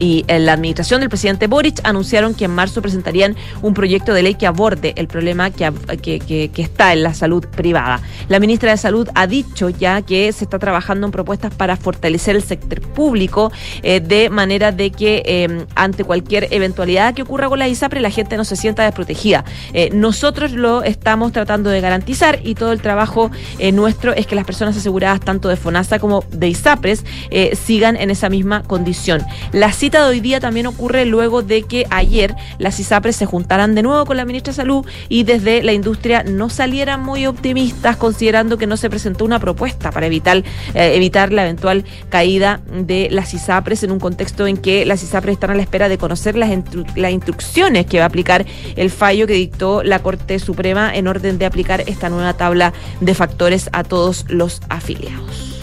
y 0.00 0.24
en 0.26 0.46
la 0.46 0.54
administración 0.54 1.00
del 1.00 1.10
presidente 1.10 1.46
Boric 1.46 1.80
anunciaron 1.84 2.34
que 2.34 2.46
en 2.46 2.50
marzo 2.50 2.82
presentarían 2.82 3.36
un 3.62 3.74
proyecto 3.74 4.14
de 4.14 4.22
ley 4.22 4.34
que 4.34 4.46
aborde 4.46 4.94
el 4.96 5.06
problema 5.06 5.50
que, 5.50 5.70
que, 6.00 6.50
está 6.56 6.92
en 6.92 7.02
la 7.02 7.14
salud 7.14 7.46
privada. 7.46 8.00
La 8.28 8.40
ministra 8.40 8.70
de 8.70 8.78
Salud 8.78 9.08
ha 9.14 9.26
dicho 9.26 9.68
ya 9.68 10.02
que 10.02 10.32
se 10.32 10.44
está 10.44 10.58
trabajando 10.58 11.06
en 11.06 11.12
propuestas 11.12 11.54
para 11.54 11.76
fortalecer 11.76 12.34
el 12.34 12.42
sector 12.42 12.80
público 12.80 13.52
eh, 13.82 14.00
de 14.00 14.30
manera 14.30 14.72
de 14.72 14.90
que 14.90 15.22
eh, 15.26 15.66
ante 15.74 16.04
cualquier 16.04 16.48
eventualidad 16.50 17.14
que 17.14 17.22
ocurra 17.22 17.48
con 17.48 17.58
la 17.58 17.68
ISAPRE 17.68 18.00
la 18.00 18.10
gente 18.10 18.36
no 18.38 18.44
se 18.44 18.56
sienta 18.56 18.84
desprotegida. 18.84 19.44
Eh, 19.74 19.90
nosotros 19.92 20.52
lo 20.52 20.82
estamos 20.82 21.32
tratando 21.32 21.68
de 21.68 21.80
garantizar 21.80 22.40
y 22.42 22.54
todo 22.54 22.72
el 22.72 22.80
trabajo 22.80 23.30
nuestro 23.72 24.14
es 24.14 24.26
que 24.26 24.34
las 24.34 24.46
personas 24.46 24.76
aseguradas 24.76 25.20
tanto 25.20 25.48
de 25.48 25.56
FONASA 25.56 25.98
como 25.98 26.24
de 26.30 26.48
ISAPRES 26.48 27.04
sigan 27.52 27.96
en 27.96 28.10
esa 28.10 28.30
misma 28.30 28.62
condición. 28.62 29.22
La 29.52 29.72
de 29.98 30.04
hoy 30.04 30.20
día 30.20 30.40
también 30.40 30.66
ocurre 30.66 31.04
luego 31.04 31.42
de 31.42 31.62
que 31.62 31.86
ayer 31.90 32.34
las 32.58 32.78
ISAPRES 32.78 33.16
se 33.16 33.26
juntaran 33.26 33.74
de 33.74 33.82
nuevo 33.82 34.04
con 34.04 34.16
la 34.16 34.24
ministra 34.24 34.52
de 34.52 34.56
Salud 34.56 34.86
y 35.08 35.24
desde 35.24 35.62
la 35.62 35.72
industria 35.72 36.22
no 36.22 36.48
salieran 36.48 37.02
muy 37.02 37.26
optimistas 37.26 37.96
considerando 37.96 38.56
que 38.56 38.66
no 38.66 38.76
se 38.76 38.88
presentó 38.88 39.24
una 39.24 39.38
propuesta 39.38 39.90
para 39.90 40.06
evitar, 40.06 40.38
eh, 40.74 40.94
evitar 40.94 41.32
la 41.32 41.42
eventual 41.42 41.84
caída 42.08 42.60
de 42.72 43.08
las 43.10 43.34
ISAPRES 43.34 43.82
en 43.82 43.90
un 43.90 44.00
contexto 44.00 44.46
en 44.46 44.56
que 44.56 44.86
las 44.86 45.02
ISAPRES 45.02 45.34
están 45.34 45.50
a 45.50 45.54
la 45.54 45.62
espera 45.62 45.88
de 45.88 45.98
conocer 45.98 46.36
las, 46.36 46.50
las 46.94 47.12
instrucciones 47.12 47.86
que 47.86 47.98
va 47.98 48.04
a 48.04 48.08
aplicar 48.08 48.46
el 48.76 48.90
fallo 48.90 49.26
que 49.26 49.34
dictó 49.34 49.82
la 49.82 49.98
Corte 50.00 50.38
Suprema 50.38 50.94
en 50.94 51.08
orden 51.08 51.38
de 51.38 51.46
aplicar 51.46 51.82
esta 51.86 52.08
nueva 52.08 52.34
tabla 52.34 52.72
de 53.00 53.14
factores 53.14 53.68
a 53.72 53.82
todos 53.84 54.24
los 54.28 54.60
afiliados. 54.68 55.60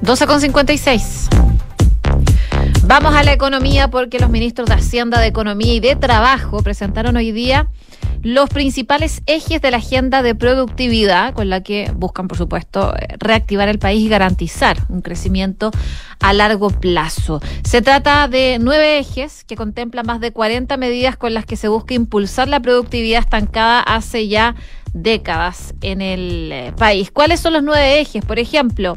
12 0.00 0.26
con 0.26 0.40
56. 0.40 1.47
Vamos 2.88 3.14
a 3.14 3.22
la 3.22 3.34
economía 3.34 3.88
porque 3.90 4.18
los 4.18 4.30
ministros 4.30 4.66
de 4.66 4.76
Hacienda, 4.76 5.20
de 5.20 5.26
Economía 5.26 5.74
y 5.74 5.78
de 5.78 5.94
Trabajo 5.94 6.62
presentaron 6.62 7.18
hoy 7.18 7.32
día 7.32 7.68
los 8.22 8.48
principales 8.48 9.20
ejes 9.26 9.60
de 9.60 9.70
la 9.70 9.76
agenda 9.76 10.22
de 10.22 10.34
productividad 10.34 11.34
con 11.34 11.50
la 11.50 11.62
que 11.62 11.92
buscan, 11.94 12.28
por 12.28 12.38
supuesto, 12.38 12.94
reactivar 13.18 13.68
el 13.68 13.78
país 13.78 14.06
y 14.06 14.08
garantizar 14.08 14.78
un 14.88 15.02
crecimiento 15.02 15.70
a 16.18 16.32
largo 16.32 16.70
plazo. 16.70 17.42
Se 17.62 17.82
trata 17.82 18.26
de 18.26 18.56
nueve 18.58 18.98
ejes 18.98 19.44
que 19.44 19.54
contemplan 19.54 20.06
más 20.06 20.20
de 20.20 20.32
40 20.32 20.78
medidas 20.78 21.18
con 21.18 21.34
las 21.34 21.44
que 21.44 21.56
se 21.56 21.68
busca 21.68 21.92
impulsar 21.92 22.48
la 22.48 22.60
productividad 22.60 23.20
estancada 23.20 23.80
hace 23.80 24.28
ya 24.28 24.56
décadas 24.94 25.74
en 25.82 26.00
el 26.00 26.50
eh, 26.50 26.72
país. 26.76 27.10
¿Cuáles 27.10 27.40
son 27.40 27.52
los 27.52 27.62
nueve 27.62 28.00
ejes? 28.00 28.24
Por 28.24 28.38
ejemplo, 28.38 28.96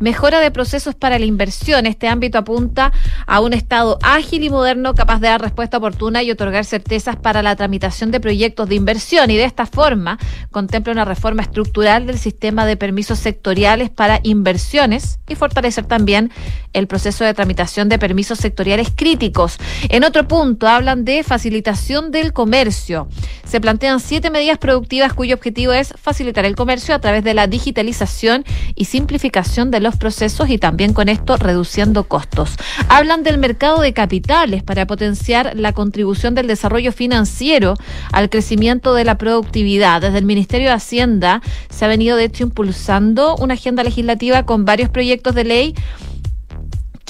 mejora 0.00 0.40
de 0.40 0.50
procesos 0.50 0.94
para 0.94 1.18
la 1.18 1.24
inversión. 1.24 1.86
Este 1.86 2.08
ámbito 2.08 2.38
apunta 2.38 2.92
a 3.26 3.40
un 3.40 3.52
Estado 3.52 3.98
ágil 4.02 4.42
y 4.42 4.50
moderno 4.50 4.94
capaz 4.94 5.20
de 5.20 5.28
dar 5.28 5.40
respuesta 5.40 5.76
oportuna 5.78 6.22
y 6.22 6.30
otorgar 6.30 6.64
certezas 6.64 7.16
para 7.16 7.42
la 7.42 7.54
tramitación 7.56 8.10
de 8.10 8.20
proyectos 8.20 8.68
de 8.68 8.74
inversión 8.74 9.30
y 9.30 9.36
de 9.36 9.44
esta 9.44 9.66
forma 9.66 10.18
contempla 10.50 10.92
una 10.92 11.04
reforma 11.04 11.42
estructural 11.42 12.06
del 12.06 12.18
sistema 12.18 12.66
de 12.66 12.76
permisos 12.76 13.18
sectoriales 13.18 13.90
para 13.90 14.20
inversiones 14.22 15.20
y 15.28 15.34
fortalecer 15.34 15.86
también 15.86 16.30
el 16.72 16.86
proceso 16.86 17.24
de 17.24 17.34
tramitación 17.34 17.88
de 17.88 17.98
permisos 17.98 18.38
sectoriales 18.38 18.88
críticos. 18.94 19.58
En 19.88 20.04
otro 20.04 20.26
punto 20.26 20.68
hablan 20.68 21.04
de 21.04 21.22
facilitación 21.22 22.10
del 22.10 22.32
comercio. 22.32 23.08
Se 23.44 23.60
plantean 23.60 24.00
siete 24.00 24.30
medidas 24.30 24.58
productivas 24.58 25.12
cuyo 25.12 25.34
objetivo 25.34 25.72
es 25.72 25.92
facilitar 25.96 26.44
el 26.44 26.56
comercio 26.56 26.94
a 26.94 27.00
través 27.00 27.24
de 27.24 27.34
la 27.34 27.46
digitalización 27.46 28.44
y 28.74 28.86
simplificación 28.86 29.70
de 29.70 29.80
los 29.80 29.89
procesos 29.96 30.50
y 30.50 30.58
también 30.58 30.92
con 30.92 31.08
esto 31.08 31.36
reduciendo 31.36 32.04
costos. 32.04 32.56
Hablan 32.88 33.22
del 33.22 33.38
mercado 33.38 33.80
de 33.80 33.92
capitales 33.92 34.62
para 34.62 34.86
potenciar 34.86 35.52
la 35.56 35.72
contribución 35.72 36.34
del 36.34 36.46
desarrollo 36.46 36.92
financiero 36.92 37.74
al 38.12 38.30
crecimiento 38.30 38.94
de 38.94 39.04
la 39.04 39.18
productividad. 39.18 40.00
Desde 40.00 40.18
el 40.18 40.24
Ministerio 40.24 40.68
de 40.68 40.74
Hacienda 40.74 41.42
se 41.68 41.84
ha 41.84 41.88
venido 41.88 42.16
de 42.16 42.24
hecho 42.24 42.44
impulsando 42.44 43.36
una 43.36 43.54
agenda 43.54 43.82
legislativa 43.82 44.44
con 44.44 44.64
varios 44.64 44.90
proyectos 44.90 45.34
de 45.34 45.44
ley 45.44 45.74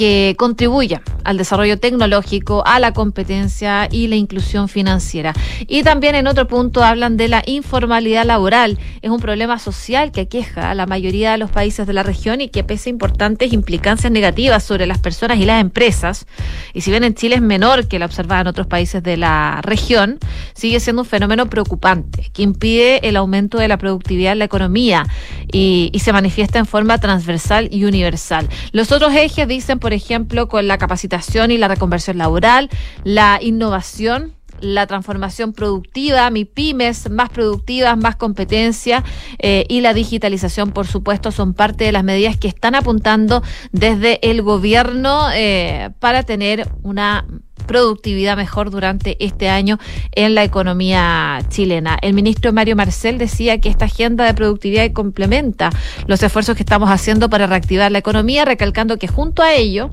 que 0.01 0.35
contribuya 0.39 1.03
al 1.25 1.37
desarrollo 1.37 1.79
tecnológico, 1.79 2.63
a 2.65 2.81
la 2.81 2.95
competencia 2.95 3.87
y 3.91 4.07
la 4.07 4.17
inclusión 4.17 4.67
financiera. 4.71 5.35
Y 5.69 5.83
también 5.83 6.15
en 6.15 6.27
otro 6.27 6.49
punto 6.49 6.83
hablan 6.83 7.19
de 7.19 7.29
la 7.29 7.43
informalidad 7.45 8.25
laboral. 8.25 8.79
Es 9.03 9.11
un 9.11 9.21
problema 9.21 9.59
social 9.59 10.11
que 10.11 10.23
aqueja 10.23 10.71
a 10.71 10.75
la 10.75 10.87
mayoría 10.87 11.33
de 11.33 11.37
los 11.37 11.51
países 11.51 11.87
de 11.87 11.93
la 11.93 12.03
región 12.03 12.41
y 12.41 12.49
que 12.49 12.65
pese 12.65 12.89
a 12.89 12.93
importantes 12.93 13.53
implicancias 13.53 14.11
negativas 14.11 14.65
sobre 14.65 14.87
las 14.87 15.01
personas 15.01 15.37
y 15.37 15.45
las 15.45 15.61
empresas. 15.61 16.27
Y 16.73 16.81
si 16.81 16.91
bien 16.91 17.05
en 17.05 17.15
Chile 17.15 17.35
es 17.35 17.43
menor 17.43 17.87
que 17.87 17.99
la 17.99 18.07
observada 18.07 18.41
en 18.41 18.47
otros 18.47 18.69
países 18.69 19.03
de 19.03 19.19
la 19.19 19.61
región, 19.61 20.19
sigue 20.55 20.81
siendo 20.81 21.03
un 21.03 21.09
fenómeno 21.09 21.51
preocupante 21.51 22.31
que 22.33 22.41
impide 22.41 23.07
el 23.07 23.17
aumento 23.17 23.59
de 23.59 23.69
la 23.69 23.77
productividad 23.77 24.33
en 24.33 24.39
la 24.39 24.47
economía 24.47 25.07
y, 25.53 25.91
y 25.93 25.99
se 25.99 26.15
manifiesta 26.15 26.59
en 26.59 26.65
forma 26.65 26.97
transversal 26.97 27.69
y 27.71 27.85
universal. 27.85 28.49
Los 28.73 28.93
otros 28.93 29.13
ejes 29.15 29.47
dicen, 29.47 29.79
por 29.79 29.90
ejemplo, 29.93 30.49
con 30.49 30.67
la 30.69 30.79
capacitación 30.79 31.51
y 31.51 31.59
la 31.59 31.69
reconversión 31.69 32.19
laboral, 32.19 32.71
la 33.05 33.39
innovación 33.41 34.35
la 34.61 34.87
transformación 34.87 35.53
productiva, 35.53 36.29
mi 36.31 36.45
pymes 36.45 37.11
más 37.11 37.31
productivas, 37.31 37.97
más 37.97 38.17
competencia 38.17 39.05
eh, 39.39 39.65
y 39.69 39.81
la 39.81 39.95
digitalización, 39.95 40.73
por 40.73 40.87
supuesto, 40.87 41.33
son 41.33 41.55
parte 41.55 41.85
de 41.85 41.93
las 41.93 42.05
medidas 42.05 42.37
que 42.37 42.49
están 42.49 42.75
apuntando 42.75 43.43
desde 43.73 44.31
el 44.31 44.43
gobierno 44.43 45.29
eh, 45.33 45.91
para 45.99 46.23
tener 46.23 46.69
una 46.83 47.27
productividad 47.67 48.37
mejor 48.37 48.71
durante 48.71 49.17
este 49.25 49.49
año 49.49 49.79
en 50.13 50.35
la 50.35 50.45
economía 50.45 51.41
chilena. 51.49 51.99
El 52.03 52.15
ministro 52.15 52.53
Mario 52.53 52.77
Marcel 52.77 53.19
decía 53.19 53.59
que 53.59 53.69
esta 53.69 53.87
agenda 53.87 54.25
de 54.25 54.35
productividad 54.35 54.93
complementa 54.93 55.71
los 56.07 56.23
esfuerzos 56.23 56.57
que 56.57 56.63
estamos 56.63 56.91
haciendo 56.91 57.31
para 57.31 57.47
reactivar 57.47 57.91
la 57.93 57.99
economía, 57.99 58.45
recalcando 58.45 58.99
que 58.99 59.09
junto 59.09 59.43
a 59.43 59.55
ello 59.55 59.91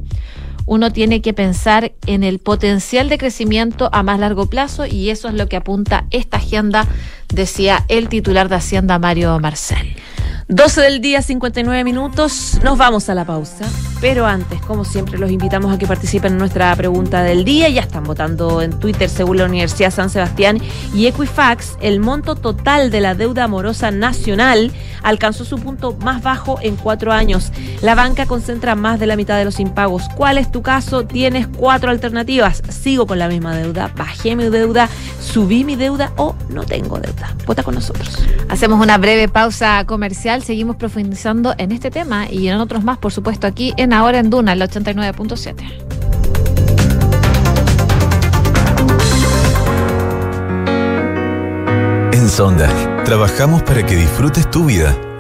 uno 0.68 0.92
tiene 0.92 1.22
que 1.22 1.34
pensar 1.34 1.94
en 2.06 2.24
el 2.24 2.38
potencial 2.38 3.10
de 3.10 3.18
crecimiento 3.18 3.90
a 3.92 4.04
más 4.04 4.20
largo 4.20 4.46
plazo 4.46 4.86
y 4.86 5.10
eso 5.10 5.30
es 5.30 5.34
lo 5.34 5.48
que 5.48 5.56
apunta 5.56 6.06
esta 6.12 6.38
agenda, 6.38 6.86
decía 7.30 7.86
el 7.88 8.10
titular 8.10 8.50
de 8.50 8.56
Hacienda 8.56 9.00
Mario 9.00 9.40
Marcel. 9.40 9.96
12 10.50 10.80
del 10.80 11.02
día, 11.02 11.22
59 11.22 11.84
minutos. 11.84 12.58
Nos 12.64 12.78
vamos 12.78 13.10
a 13.10 13.14
la 13.14 13.26
pausa. 13.26 13.66
Pero 14.00 14.26
antes, 14.26 14.62
como 14.62 14.86
siempre, 14.86 15.18
los 15.18 15.30
invitamos 15.30 15.74
a 15.74 15.78
que 15.78 15.86
participen 15.86 16.34
en 16.34 16.38
nuestra 16.38 16.74
pregunta 16.78 17.22
del 17.22 17.44
día. 17.44 17.68
Ya 17.68 17.82
están 17.82 18.06
votando 18.06 18.62
en 18.62 18.80
Twitter, 18.80 19.10
según 19.10 19.38
la 19.38 19.46
Universidad 19.46 19.92
San 19.92 20.10
Sebastián 20.10 20.62
y 20.94 21.08
Equifax, 21.08 21.78
el 21.82 22.00
monto 22.00 22.36
total 22.36 22.92
de 22.92 23.02
la 23.02 23.14
deuda 23.14 23.44
amorosa 23.44 23.92
nacional 23.92 24.72
alcanzó 25.04 25.44
su 25.44 25.58
punto 25.58 25.98
más 26.02 26.24
bajo 26.24 26.60
en 26.62 26.78
cuatro 26.78 27.12
años. 27.12 27.52
La 27.82 27.96
banca 27.96 28.26
concentra 28.26 28.76
más 28.76 29.02
de 29.02 29.08
la 29.08 29.18
mitad 29.18 29.38
de 29.38 29.44
los 29.44 29.60
impagos. 29.60 30.04
¿Cuál 30.16 30.38
es 30.38 30.50
tu 30.50 30.57
caso? 30.62 31.06
Tienes 31.06 31.48
cuatro 31.48 31.92
alternativas. 31.92 32.62
Sigo 32.70 33.08
con 33.08 33.20
la 33.20 33.28
misma 33.28 33.56
deuda, 33.56 33.92
bajé 33.96 34.36
mi 34.36 34.50
deuda, 34.50 34.90
subí 35.20 35.64
mi 35.64 35.76
deuda 35.76 36.12
o 36.18 36.36
no 36.50 36.64
tengo 36.64 37.00
deuda. 37.00 37.36
Vota 37.46 37.64
con 37.64 37.76
nosotros. 37.76 38.18
Hacemos 38.50 38.82
una 38.82 38.98
breve 38.98 39.28
pausa 39.28 39.84
comercial, 39.86 40.44
seguimos 40.44 40.76
profundizando 40.76 41.54
en 41.58 41.72
este 41.72 41.92
tema 41.92 42.30
y 42.30 42.48
en 42.48 42.58
otros 42.58 42.84
más, 42.84 42.98
por 42.98 43.12
supuesto, 43.12 43.48
aquí 43.48 43.74
en 43.78 43.94
Ahora 43.94 44.20
en 44.20 44.30
Duna, 44.30 44.54
el 44.54 44.62
89.7. 44.62 45.88
En 52.14 52.30
Sonda, 52.30 52.70
trabajamos 53.04 53.64
para 53.64 53.86
que 53.86 53.96
disfrutes 53.96 54.50
tu 54.52 54.66
vida, 54.66 54.98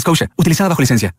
Scotia, 0.00 0.30
utilizada 0.36 0.68
bajo 0.68 0.82
licencia. 0.82 1.14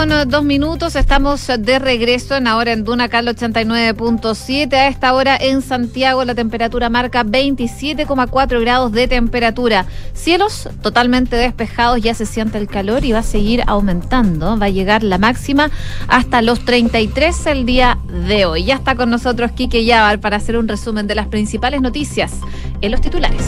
Con 0.00 0.30
dos 0.30 0.44
minutos, 0.44 0.96
estamos 0.96 1.46
de 1.46 1.78
regreso 1.78 2.34
en 2.34 2.46
ahora 2.46 2.72
en 2.72 2.84
Duna 2.84 3.10
Cal 3.10 3.26
89.7. 3.26 4.72
A 4.72 4.86
esta 4.88 5.12
hora 5.12 5.36
en 5.36 5.60
Santiago 5.60 6.24
la 6.24 6.34
temperatura 6.34 6.88
marca 6.88 7.22
27,4 7.22 8.60
grados 8.62 8.92
de 8.92 9.08
temperatura. 9.08 9.84
Cielos 10.14 10.70
totalmente 10.80 11.36
despejados, 11.36 12.00
ya 12.00 12.14
se 12.14 12.24
siente 12.24 12.56
el 12.56 12.66
calor 12.66 13.04
y 13.04 13.12
va 13.12 13.18
a 13.18 13.22
seguir 13.22 13.62
aumentando. 13.66 14.58
Va 14.58 14.66
a 14.66 14.70
llegar 14.70 15.02
la 15.02 15.18
máxima 15.18 15.70
hasta 16.08 16.40
los 16.40 16.64
33 16.64 17.46
el 17.48 17.66
día 17.66 17.98
de 18.26 18.46
hoy. 18.46 18.64
Ya 18.64 18.76
está 18.76 18.94
con 18.94 19.10
nosotros 19.10 19.52
Quique 19.52 19.84
Yavar 19.84 20.18
para 20.18 20.38
hacer 20.38 20.56
un 20.56 20.66
resumen 20.66 21.08
de 21.08 21.14
las 21.14 21.26
principales 21.26 21.82
noticias 21.82 22.32
en 22.80 22.90
los 22.90 23.02
titulares. 23.02 23.44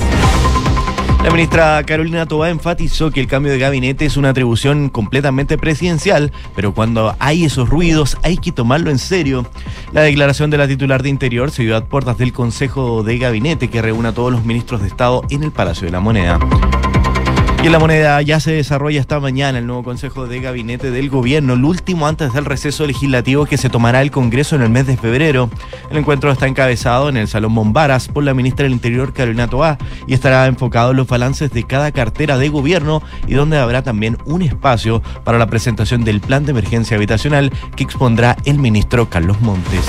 La 1.22 1.30
ministra 1.30 1.82
Carolina 1.84 2.26
Tobá 2.26 2.50
enfatizó 2.50 3.12
que 3.12 3.20
el 3.20 3.28
cambio 3.28 3.52
de 3.52 3.58
gabinete 3.58 4.04
es 4.04 4.16
una 4.16 4.30
atribución 4.30 4.88
completamente 4.88 5.56
presidencial, 5.56 6.32
pero 6.56 6.74
cuando 6.74 7.14
hay 7.20 7.44
esos 7.44 7.68
ruidos 7.68 8.18
hay 8.22 8.36
que 8.36 8.50
tomarlo 8.50 8.90
en 8.90 8.98
serio. 8.98 9.46
La 9.92 10.02
declaración 10.02 10.50
de 10.50 10.58
la 10.58 10.66
titular 10.66 11.02
de 11.02 11.10
Interior 11.10 11.52
se 11.52 11.62
dio 11.62 11.76
a 11.76 11.84
puertas 11.84 12.18
del 12.18 12.32
Consejo 12.32 13.04
de 13.04 13.18
Gabinete 13.18 13.68
que 13.68 13.80
reúne 13.80 14.08
a 14.08 14.12
todos 14.12 14.32
los 14.32 14.44
ministros 14.44 14.82
de 14.82 14.88
Estado 14.88 15.22
en 15.30 15.44
el 15.44 15.52
Palacio 15.52 15.86
de 15.86 15.92
la 15.92 16.00
Moneda. 16.00 16.40
Y 17.62 17.66
en 17.66 17.72
la 17.72 17.78
moneda 17.78 18.20
ya 18.22 18.40
se 18.40 18.50
desarrolla 18.50 19.00
esta 19.00 19.20
mañana 19.20 19.58
el 19.58 19.68
nuevo 19.68 19.84
Consejo 19.84 20.26
de 20.26 20.40
Gabinete 20.40 20.90
del 20.90 21.08
Gobierno, 21.08 21.52
el 21.52 21.64
último 21.64 22.08
antes 22.08 22.32
del 22.32 22.44
receso 22.44 22.84
legislativo 22.88 23.46
que 23.46 23.56
se 23.56 23.68
tomará 23.68 24.02
el 24.02 24.10
Congreso 24.10 24.56
en 24.56 24.62
el 24.62 24.70
mes 24.70 24.88
de 24.88 24.96
febrero. 24.96 25.48
El 25.88 25.98
encuentro 25.98 26.32
está 26.32 26.48
encabezado 26.48 27.08
en 27.08 27.16
el 27.16 27.28
Salón 27.28 27.54
Bombaras 27.54 28.08
por 28.08 28.24
la 28.24 28.34
ministra 28.34 28.64
del 28.64 28.72
Interior, 28.72 29.12
Carolina 29.12 29.46
Toá, 29.46 29.78
y 30.08 30.14
estará 30.14 30.46
enfocado 30.46 30.90
en 30.90 30.96
los 30.96 31.06
balances 31.06 31.52
de 31.52 31.62
cada 31.62 31.92
cartera 31.92 32.36
de 32.36 32.48
gobierno 32.48 33.00
y 33.28 33.34
donde 33.34 33.58
habrá 33.58 33.82
también 33.82 34.18
un 34.24 34.42
espacio 34.42 35.00
para 35.22 35.38
la 35.38 35.46
presentación 35.46 36.02
del 36.02 36.20
plan 36.20 36.44
de 36.44 36.50
emergencia 36.50 36.96
habitacional 36.96 37.52
que 37.76 37.84
expondrá 37.84 38.36
el 38.44 38.58
ministro 38.58 39.08
Carlos 39.08 39.40
Montes. 39.40 39.84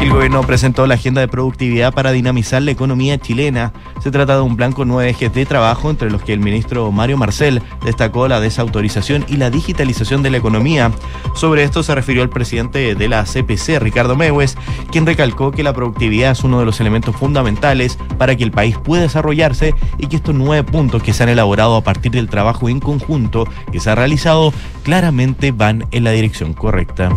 El 0.00 0.12
gobierno 0.12 0.42
presentó 0.42 0.86
la 0.86 0.94
agenda 0.94 1.20
de 1.20 1.26
productividad 1.26 1.92
para 1.92 2.12
dinamizar 2.12 2.62
la 2.62 2.70
economía 2.70 3.18
chilena. 3.18 3.72
Se 4.00 4.12
trata 4.12 4.36
de 4.36 4.42
un 4.42 4.56
plan 4.56 4.72
con 4.72 4.86
nueve 4.86 5.10
ejes 5.10 5.34
de 5.34 5.44
trabajo, 5.44 5.90
entre 5.90 6.08
los 6.08 6.22
que 6.22 6.32
el 6.32 6.38
ministro 6.38 6.92
Mario 6.92 7.16
Marcel 7.16 7.62
destacó 7.84 8.28
la 8.28 8.38
desautorización 8.38 9.24
y 9.28 9.36
la 9.38 9.50
digitalización 9.50 10.22
de 10.22 10.30
la 10.30 10.36
economía. 10.36 10.92
Sobre 11.34 11.64
esto 11.64 11.82
se 11.82 11.96
refirió 11.96 12.22
el 12.22 12.30
presidente 12.30 12.94
de 12.94 13.08
la 13.08 13.24
CPC, 13.24 13.80
Ricardo 13.80 14.14
Mewes, 14.14 14.56
quien 14.92 15.04
recalcó 15.04 15.50
que 15.50 15.64
la 15.64 15.72
productividad 15.72 16.30
es 16.30 16.44
uno 16.44 16.60
de 16.60 16.64
los 16.64 16.80
elementos 16.80 17.16
fundamentales 17.16 17.98
para 18.18 18.36
que 18.36 18.44
el 18.44 18.52
país 18.52 18.78
pueda 18.78 19.02
desarrollarse 19.02 19.74
y 19.98 20.06
que 20.06 20.16
estos 20.16 20.34
nueve 20.34 20.62
puntos 20.62 21.02
que 21.02 21.12
se 21.12 21.24
han 21.24 21.28
elaborado 21.28 21.76
a 21.76 21.82
partir 21.82 22.12
del 22.12 22.28
trabajo 22.28 22.68
en 22.68 22.78
conjunto 22.78 23.48
que 23.72 23.80
se 23.80 23.90
ha 23.90 23.96
realizado 23.96 24.52
claramente 24.84 25.50
van 25.50 25.86
en 25.90 26.04
la 26.04 26.12
dirección 26.12 26.52
correcta. 26.52 27.10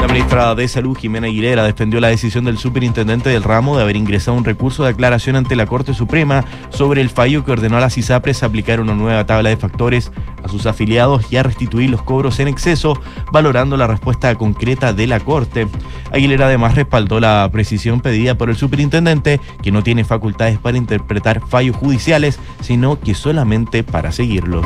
La 0.00 0.08
ministra 0.08 0.54
de 0.54 0.66
Salud, 0.66 0.96
Jimena 0.96 1.26
Aguilera, 1.26 1.62
defendió 1.62 2.00
la 2.00 2.08
decisión 2.08 2.44
del 2.46 2.56
superintendente 2.56 3.28
del 3.28 3.42
ramo 3.42 3.76
de 3.76 3.82
haber 3.82 3.96
ingresado 3.96 4.36
un 4.36 4.44
recurso 4.44 4.82
de 4.82 4.90
aclaración 4.90 5.36
ante 5.36 5.56
la 5.56 5.66
Corte 5.66 5.92
Suprema 5.92 6.44
sobre 6.70 7.02
el 7.02 7.10
fallo 7.10 7.44
que 7.44 7.52
ordenó 7.52 7.76
a 7.76 7.80
las 7.80 7.98
ISAPRES 7.98 8.42
aplicar 8.42 8.80
una 8.80 8.94
nueva 8.94 9.26
tabla 9.26 9.50
de 9.50 9.58
factores 9.58 10.10
a 10.42 10.48
sus 10.48 10.64
afiliados 10.64 11.30
y 11.30 11.36
a 11.36 11.42
restituir 11.42 11.90
los 11.90 12.02
cobros 12.02 12.40
en 12.40 12.48
exceso, 12.48 12.98
valorando 13.30 13.76
la 13.76 13.86
respuesta 13.86 14.34
concreta 14.36 14.94
de 14.94 15.06
la 15.06 15.20
Corte. 15.20 15.68
Aguilera 16.12 16.46
además 16.46 16.76
respaldó 16.76 17.20
la 17.20 17.48
precisión 17.52 18.00
pedida 18.00 18.36
por 18.36 18.48
el 18.48 18.56
superintendente, 18.56 19.38
que 19.62 19.70
no 19.70 19.82
tiene 19.82 20.04
facultades 20.04 20.58
para 20.58 20.78
interpretar 20.78 21.46
fallos 21.46 21.76
judiciales, 21.76 22.38
sino 22.62 22.98
que 22.98 23.14
solamente 23.14 23.84
para 23.84 24.12
seguirlos. 24.12 24.64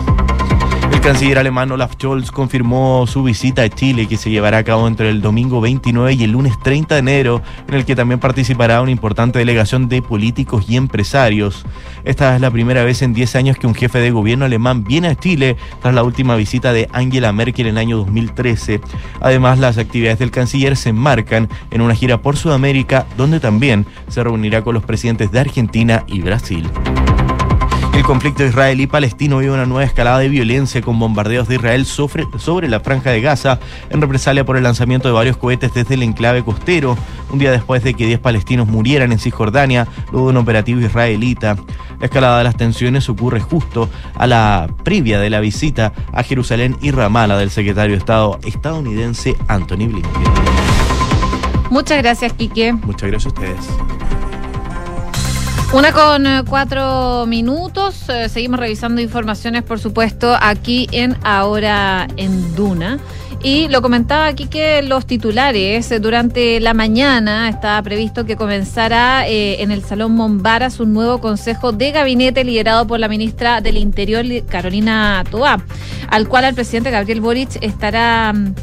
Canciller 1.04 1.38
alemán 1.38 1.70
Olaf 1.70 1.96
Scholz 1.96 2.30
confirmó 2.30 3.06
su 3.06 3.22
visita 3.22 3.60
a 3.60 3.68
Chile 3.68 4.06
que 4.06 4.16
se 4.16 4.30
llevará 4.30 4.56
a 4.56 4.64
cabo 4.64 4.88
entre 4.88 5.10
el 5.10 5.20
domingo 5.20 5.60
29 5.60 6.14
y 6.14 6.24
el 6.24 6.30
lunes 6.30 6.58
30 6.62 6.94
de 6.94 6.98
enero, 6.98 7.42
en 7.68 7.74
el 7.74 7.84
que 7.84 7.94
también 7.94 8.20
participará 8.20 8.80
una 8.80 8.90
importante 8.90 9.38
delegación 9.38 9.90
de 9.90 10.00
políticos 10.00 10.64
y 10.66 10.78
empresarios. 10.78 11.66
Esta 12.04 12.34
es 12.34 12.40
la 12.40 12.50
primera 12.50 12.84
vez 12.84 13.02
en 13.02 13.12
10 13.12 13.36
años 13.36 13.58
que 13.58 13.66
un 13.66 13.74
jefe 13.74 13.98
de 13.98 14.12
gobierno 14.12 14.46
alemán 14.46 14.82
viene 14.82 15.08
a 15.08 15.14
Chile 15.14 15.58
tras 15.82 15.94
la 15.94 16.02
última 16.02 16.36
visita 16.36 16.72
de 16.72 16.88
Angela 16.90 17.34
Merkel 17.34 17.66
en 17.66 17.72
el 17.72 17.78
año 17.78 17.98
2013. 17.98 18.80
Además, 19.20 19.58
las 19.58 19.76
actividades 19.76 20.18
del 20.18 20.30
canciller 20.30 20.74
se 20.74 20.88
enmarcan 20.88 21.50
en 21.70 21.82
una 21.82 21.94
gira 21.94 22.22
por 22.22 22.38
Sudamérica, 22.38 23.04
donde 23.18 23.40
también 23.40 23.84
se 24.08 24.24
reunirá 24.24 24.62
con 24.62 24.72
los 24.72 24.84
presidentes 24.84 25.30
de 25.30 25.40
Argentina 25.40 26.04
y 26.06 26.22
Brasil. 26.22 26.66
El 27.94 28.02
conflicto 28.02 28.44
israelí-palestino 28.44 29.38
vive 29.38 29.52
una 29.52 29.66
nueva 29.66 29.84
escalada 29.84 30.18
de 30.18 30.28
violencia 30.28 30.82
con 30.82 30.98
bombardeos 30.98 31.46
de 31.46 31.54
Israel 31.54 31.86
sobre, 31.86 32.26
sobre, 32.38 32.68
la 32.68 32.80
franja 32.80 33.10
de 33.10 33.20
Gaza 33.20 33.60
en 33.88 34.00
represalia 34.00 34.44
por 34.44 34.56
el 34.56 34.64
lanzamiento 34.64 35.06
de 35.06 35.14
varios 35.14 35.36
cohetes 35.36 35.72
desde 35.72 35.94
el 35.94 36.02
enclave 36.02 36.44
costero, 36.44 36.98
un 37.30 37.38
día 37.38 37.52
después 37.52 37.84
de 37.84 37.94
que 37.94 38.06
10 38.06 38.18
palestinos 38.18 38.66
murieran 38.66 39.12
en 39.12 39.20
Cisjordania 39.20 39.86
luego 40.10 40.26
de 40.26 40.32
un 40.32 40.36
operativo 40.38 40.80
israelita. 40.80 41.56
La 42.00 42.06
escalada 42.06 42.38
de 42.38 42.44
las 42.44 42.56
tensiones 42.56 43.08
ocurre 43.08 43.40
justo 43.40 43.88
a 44.16 44.26
la 44.26 44.68
previa 44.82 45.20
de 45.20 45.30
la 45.30 45.38
visita 45.38 45.92
a 46.12 46.24
Jerusalén 46.24 46.76
y 46.82 46.90
Ramala 46.90 47.38
del 47.38 47.50
secretario 47.50 47.92
de 47.92 47.98
Estado 47.98 48.40
estadounidense 48.44 49.36
Anthony 49.46 49.86
Blinken. 49.86 50.12
Muchas 51.70 52.02
gracias, 52.02 52.32
Quique. 52.32 52.72
Muchas 52.72 53.08
gracias 53.08 53.26
a 53.26 53.28
ustedes. 53.28 54.03
Una 55.74 55.90
con 55.90 56.24
eh, 56.24 56.44
cuatro 56.48 57.26
minutos. 57.26 58.08
Eh, 58.08 58.28
seguimos 58.28 58.60
revisando 58.60 59.00
informaciones, 59.00 59.64
por 59.64 59.80
supuesto, 59.80 60.36
aquí 60.40 60.86
en 60.92 61.16
Ahora 61.24 62.06
en 62.16 62.54
Duna. 62.54 63.00
Y 63.42 63.66
lo 63.66 63.82
comentaba 63.82 64.26
aquí 64.26 64.46
que 64.46 64.82
los 64.82 65.04
titulares 65.04 65.90
eh, 65.90 65.98
durante 65.98 66.60
la 66.60 66.74
mañana 66.74 67.48
estaba 67.48 67.82
previsto 67.82 68.24
que 68.24 68.36
comenzara 68.36 69.26
en 69.26 69.72
el 69.72 69.82
Salón 69.82 70.12
Mombaras 70.12 70.78
un 70.78 70.92
nuevo 70.92 71.18
consejo 71.20 71.72
de 71.72 71.90
gabinete 71.90 72.44
liderado 72.44 72.86
por 72.86 73.00
la 73.00 73.08
ministra 73.08 73.60
del 73.60 73.76
Interior, 73.76 74.24
Carolina 74.48 75.24
Toá, 75.28 75.60
al 76.08 76.28
cual 76.28 76.44
el 76.44 76.54
presidente 76.54 76.92
Gabriel 76.92 77.20
Boric 77.20 77.58
estará 77.62 78.32
mm, 78.32 78.54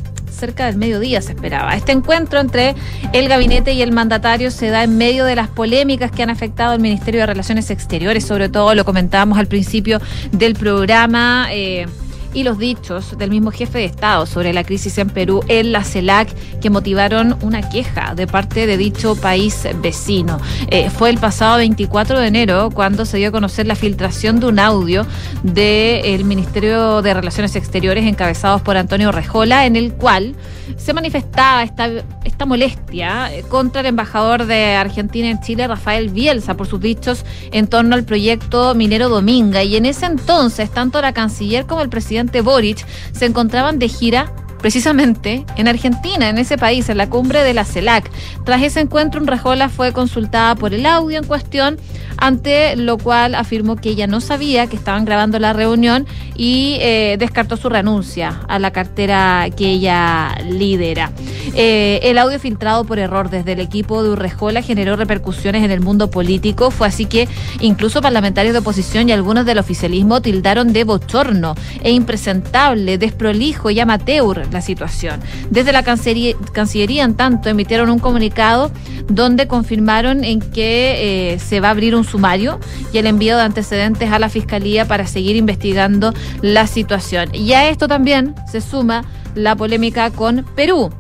cerca 0.42 0.66
del 0.66 0.76
mediodía 0.76 1.22
se 1.22 1.34
esperaba. 1.34 1.76
Este 1.76 1.92
encuentro 1.92 2.40
entre 2.40 2.74
el 3.14 3.30
gabinete 3.30 3.74
y 3.74 3.84
el 3.84 3.92
mandatario 3.92 4.50
se 4.50 4.70
da 4.70 4.84
en 4.84 4.98
medio 4.98 5.24
de 5.24 5.36
las 5.36 5.50
polémicas 5.50 6.10
que 6.12 6.24
han 6.24 6.32
afectado 6.32 6.72
al 6.72 6.80
Ministerio 6.80 7.22
de 7.22 7.28
Relaciones 7.28 7.70
Exteriores, 7.70 8.26
sobre 8.26 8.50
todo 8.50 8.74
lo 8.74 8.84
comentábamos 8.84 9.38
al 9.38 9.46
principio 9.46 10.02
del 10.32 10.56
programa. 10.56 11.48
Eh, 11.52 11.86
y 12.34 12.44
los 12.44 12.58
dichos 12.58 13.18
del 13.18 13.30
mismo 13.30 13.52
jefe 13.52 13.80
de 13.80 13.86
Estado 13.86 14.26
sobre 14.26 14.54
la 14.54 14.64
crisis 14.64 14.98
en 14.98 15.10
Perú 15.10 15.42
en 15.48 15.72
la 15.72 15.84
CELAC 15.84 16.30
que 16.60 16.70
motivaron 16.70 17.38
una 17.42 17.70
queja 17.70 18.16
de 18.16 18.28
parte 18.28 18.68
de 18.68 18.78
dicho 18.78 19.16
país 19.16 19.68
vecino. 19.82 20.40
Eh, 20.70 20.90
fue 20.90 21.10
el 21.10 21.18
pasado 21.18 21.58
24 21.58 22.20
de 22.20 22.28
enero 22.28 22.70
cuando 22.74 23.06
se 23.06 23.18
dio 23.18 23.30
a 23.30 23.32
conocer 23.32 23.68
la 23.68 23.76
filtración 23.76 24.40
de 24.40 24.48
un 24.48 24.60
audio 24.60 25.06
del 25.44 26.24
Ministerio 26.24 27.02
de 27.02 27.14
Relaciones 27.14 27.56
Exteriores 27.56 28.06
encabezados 28.06 28.62
por 28.62 28.78
Antonio 28.78 29.12
Rejola 29.12 29.66
en 29.66 29.76
el 29.76 29.94
cual 29.94 30.36
se 30.78 30.94
manifestaba 30.94 31.64
esta, 31.64 31.90
esta 32.24 32.46
molestia 32.46 33.34
eh, 33.34 33.44
contra 33.44 33.82
el 33.82 33.88
embajador 33.88 34.46
de 34.46 34.76
Argentina 34.76 35.30
en 35.30 35.42
Chile, 35.42 35.68
Rafael 35.68 36.10
Bielsa, 36.10 36.56
por 36.56 36.68
sus 36.68 36.80
dichos 36.80 37.26
en 37.52 37.68
torno 37.68 37.96
al 37.96 38.04
proyecto 38.04 38.74
minero 38.76 39.10
Dominga. 39.10 39.64
Y 39.64 39.76
en 39.76 39.86
ese 39.86 40.06
entonces, 40.06 40.72
tanto 40.72 41.02
la 41.02 41.14
canciller 41.14 41.66
como 41.66 41.82
el 41.82 41.90
presidente 41.90 42.21
Boric 42.42 42.86
se 43.12 43.26
encontraban 43.26 43.80
de 43.80 43.88
gira 43.90 44.34
precisamente 44.62 45.46
en 45.58 45.68
Argentina, 45.68 46.30
en 46.30 46.38
ese 46.38 46.58
país, 46.58 46.88
en 46.90 46.98
la 46.98 47.10
cumbre 47.10 47.44
de 47.44 47.54
la 47.54 47.66
CELAC. 47.66 48.10
Tras 48.46 48.62
ese 48.62 48.80
encuentro, 48.80 49.20
un 49.20 49.28
Rejola 49.28 49.70
fue 49.70 49.92
consultada 49.92 50.56
por 50.56 50.74
el 50.74 50.86
audio 50.86 51.18
en 51.18 51.26
cuestión, 51.26 51.78
ante 52.18 52.76
lo 52.76 52.98
cual 52.98 53.36
afirmó 53.36 53.76
que 53.76 53.90
ella 53.90 54.08
no 54.08 54.22
sabía 54.22 54.68
que 54.68 54.76
estaban 54.76 55.06
grabando 55.06 55.40
la 55.40 55.54
reunión 55.54 56.06
y 56.36 56.78
eh, 56.82 57.16
descartó 57.20 57.58
su 57.58 57.70
renuncia 57.70 58.42
a 58.48 58.60
la 58.60 58.72
cartera 58.72 59.48
que 59.56 59.72
ella 59.72 60.36
lidera. 60.48 61.12
Eh, 61.56 62.00
el 62.04 62.18
audio 62.18 62.40
filtrado 62.40 62.84
por 62.86 63.00
error 63.00 63.30
desde 63.30 63.54
el 63.54 63.60
equipo 63.60 64.04
de 64.04 64.12
Urrejola 64.12 64.62
generó 64.62 64.96
repercusiones 64.96 65.64
en 65.64 65.72
el 65.72 65.82
mundo 65.82 66.10
político. 66.10 66.72
Fue 66.72 66.88
así 66.88 67.06
que 67.06 67.28
incluso 67.60 68.02
parlamentarios 68.02 68.54
de 68.54 68.60
oposición 68.60 69.10
y 69.10 69.12
algunos 69.12 69.46
del 69.46 69.58
oficialismo 69.58 70.22
tildaron 70.22 70.74
de 70.74 70.84
bochorno 70.84 71.56
e 71.84 71.92
impresentable, 71.92 72.98
desprolijo 72.98 73.70
y 73.72 73.80
amateur 73.80 74.51
la 74.52 74.62
situación. 74.62 75.20
Desde 75.50 75.72
la 75.72 75.84
Cancillería, 75.84 76.36
Cancillería 76.52 77.04
en 77.04 77.16
tanto, 77.16 77.50
emitieron 77.50 77.90
un 77.90 78.00
comunicado 78.00 78.72
donde 79.08 79.48
confirmaron 79.48 80.24
en 80.24 80.40
que 80.40 81.34
eh, 81.34 81.40
se 81.40 81.60
va 81.60 81.70
a 81.70 81.72
abrir 81.72 81.96
un 81.96 82.04
sumario 82.04 82.60
y 82.94 82.98
el 82.98 83.08
envío 83.08 83.36
de 83.38 83.44
antecedentes 83.44 84.12
a 84.12 84.20
la 84.20 84.30
Fiscalía 84.30 84.86
para 84.86 85.08
seguir 85.08 85.36
investigando 85.36 86.14
la 86.42 86.68
situación. 86.68 87.30
Y 87.34 87.54
a 87.54 87.70
esto 87.70 87.88
también 87.88 88.36
se 88.52 88.62
suma 88.62 89.04
la 89.36 89.56
polémica 89.56 90.12
con 90.12 90.46
Perú 90.56 90.92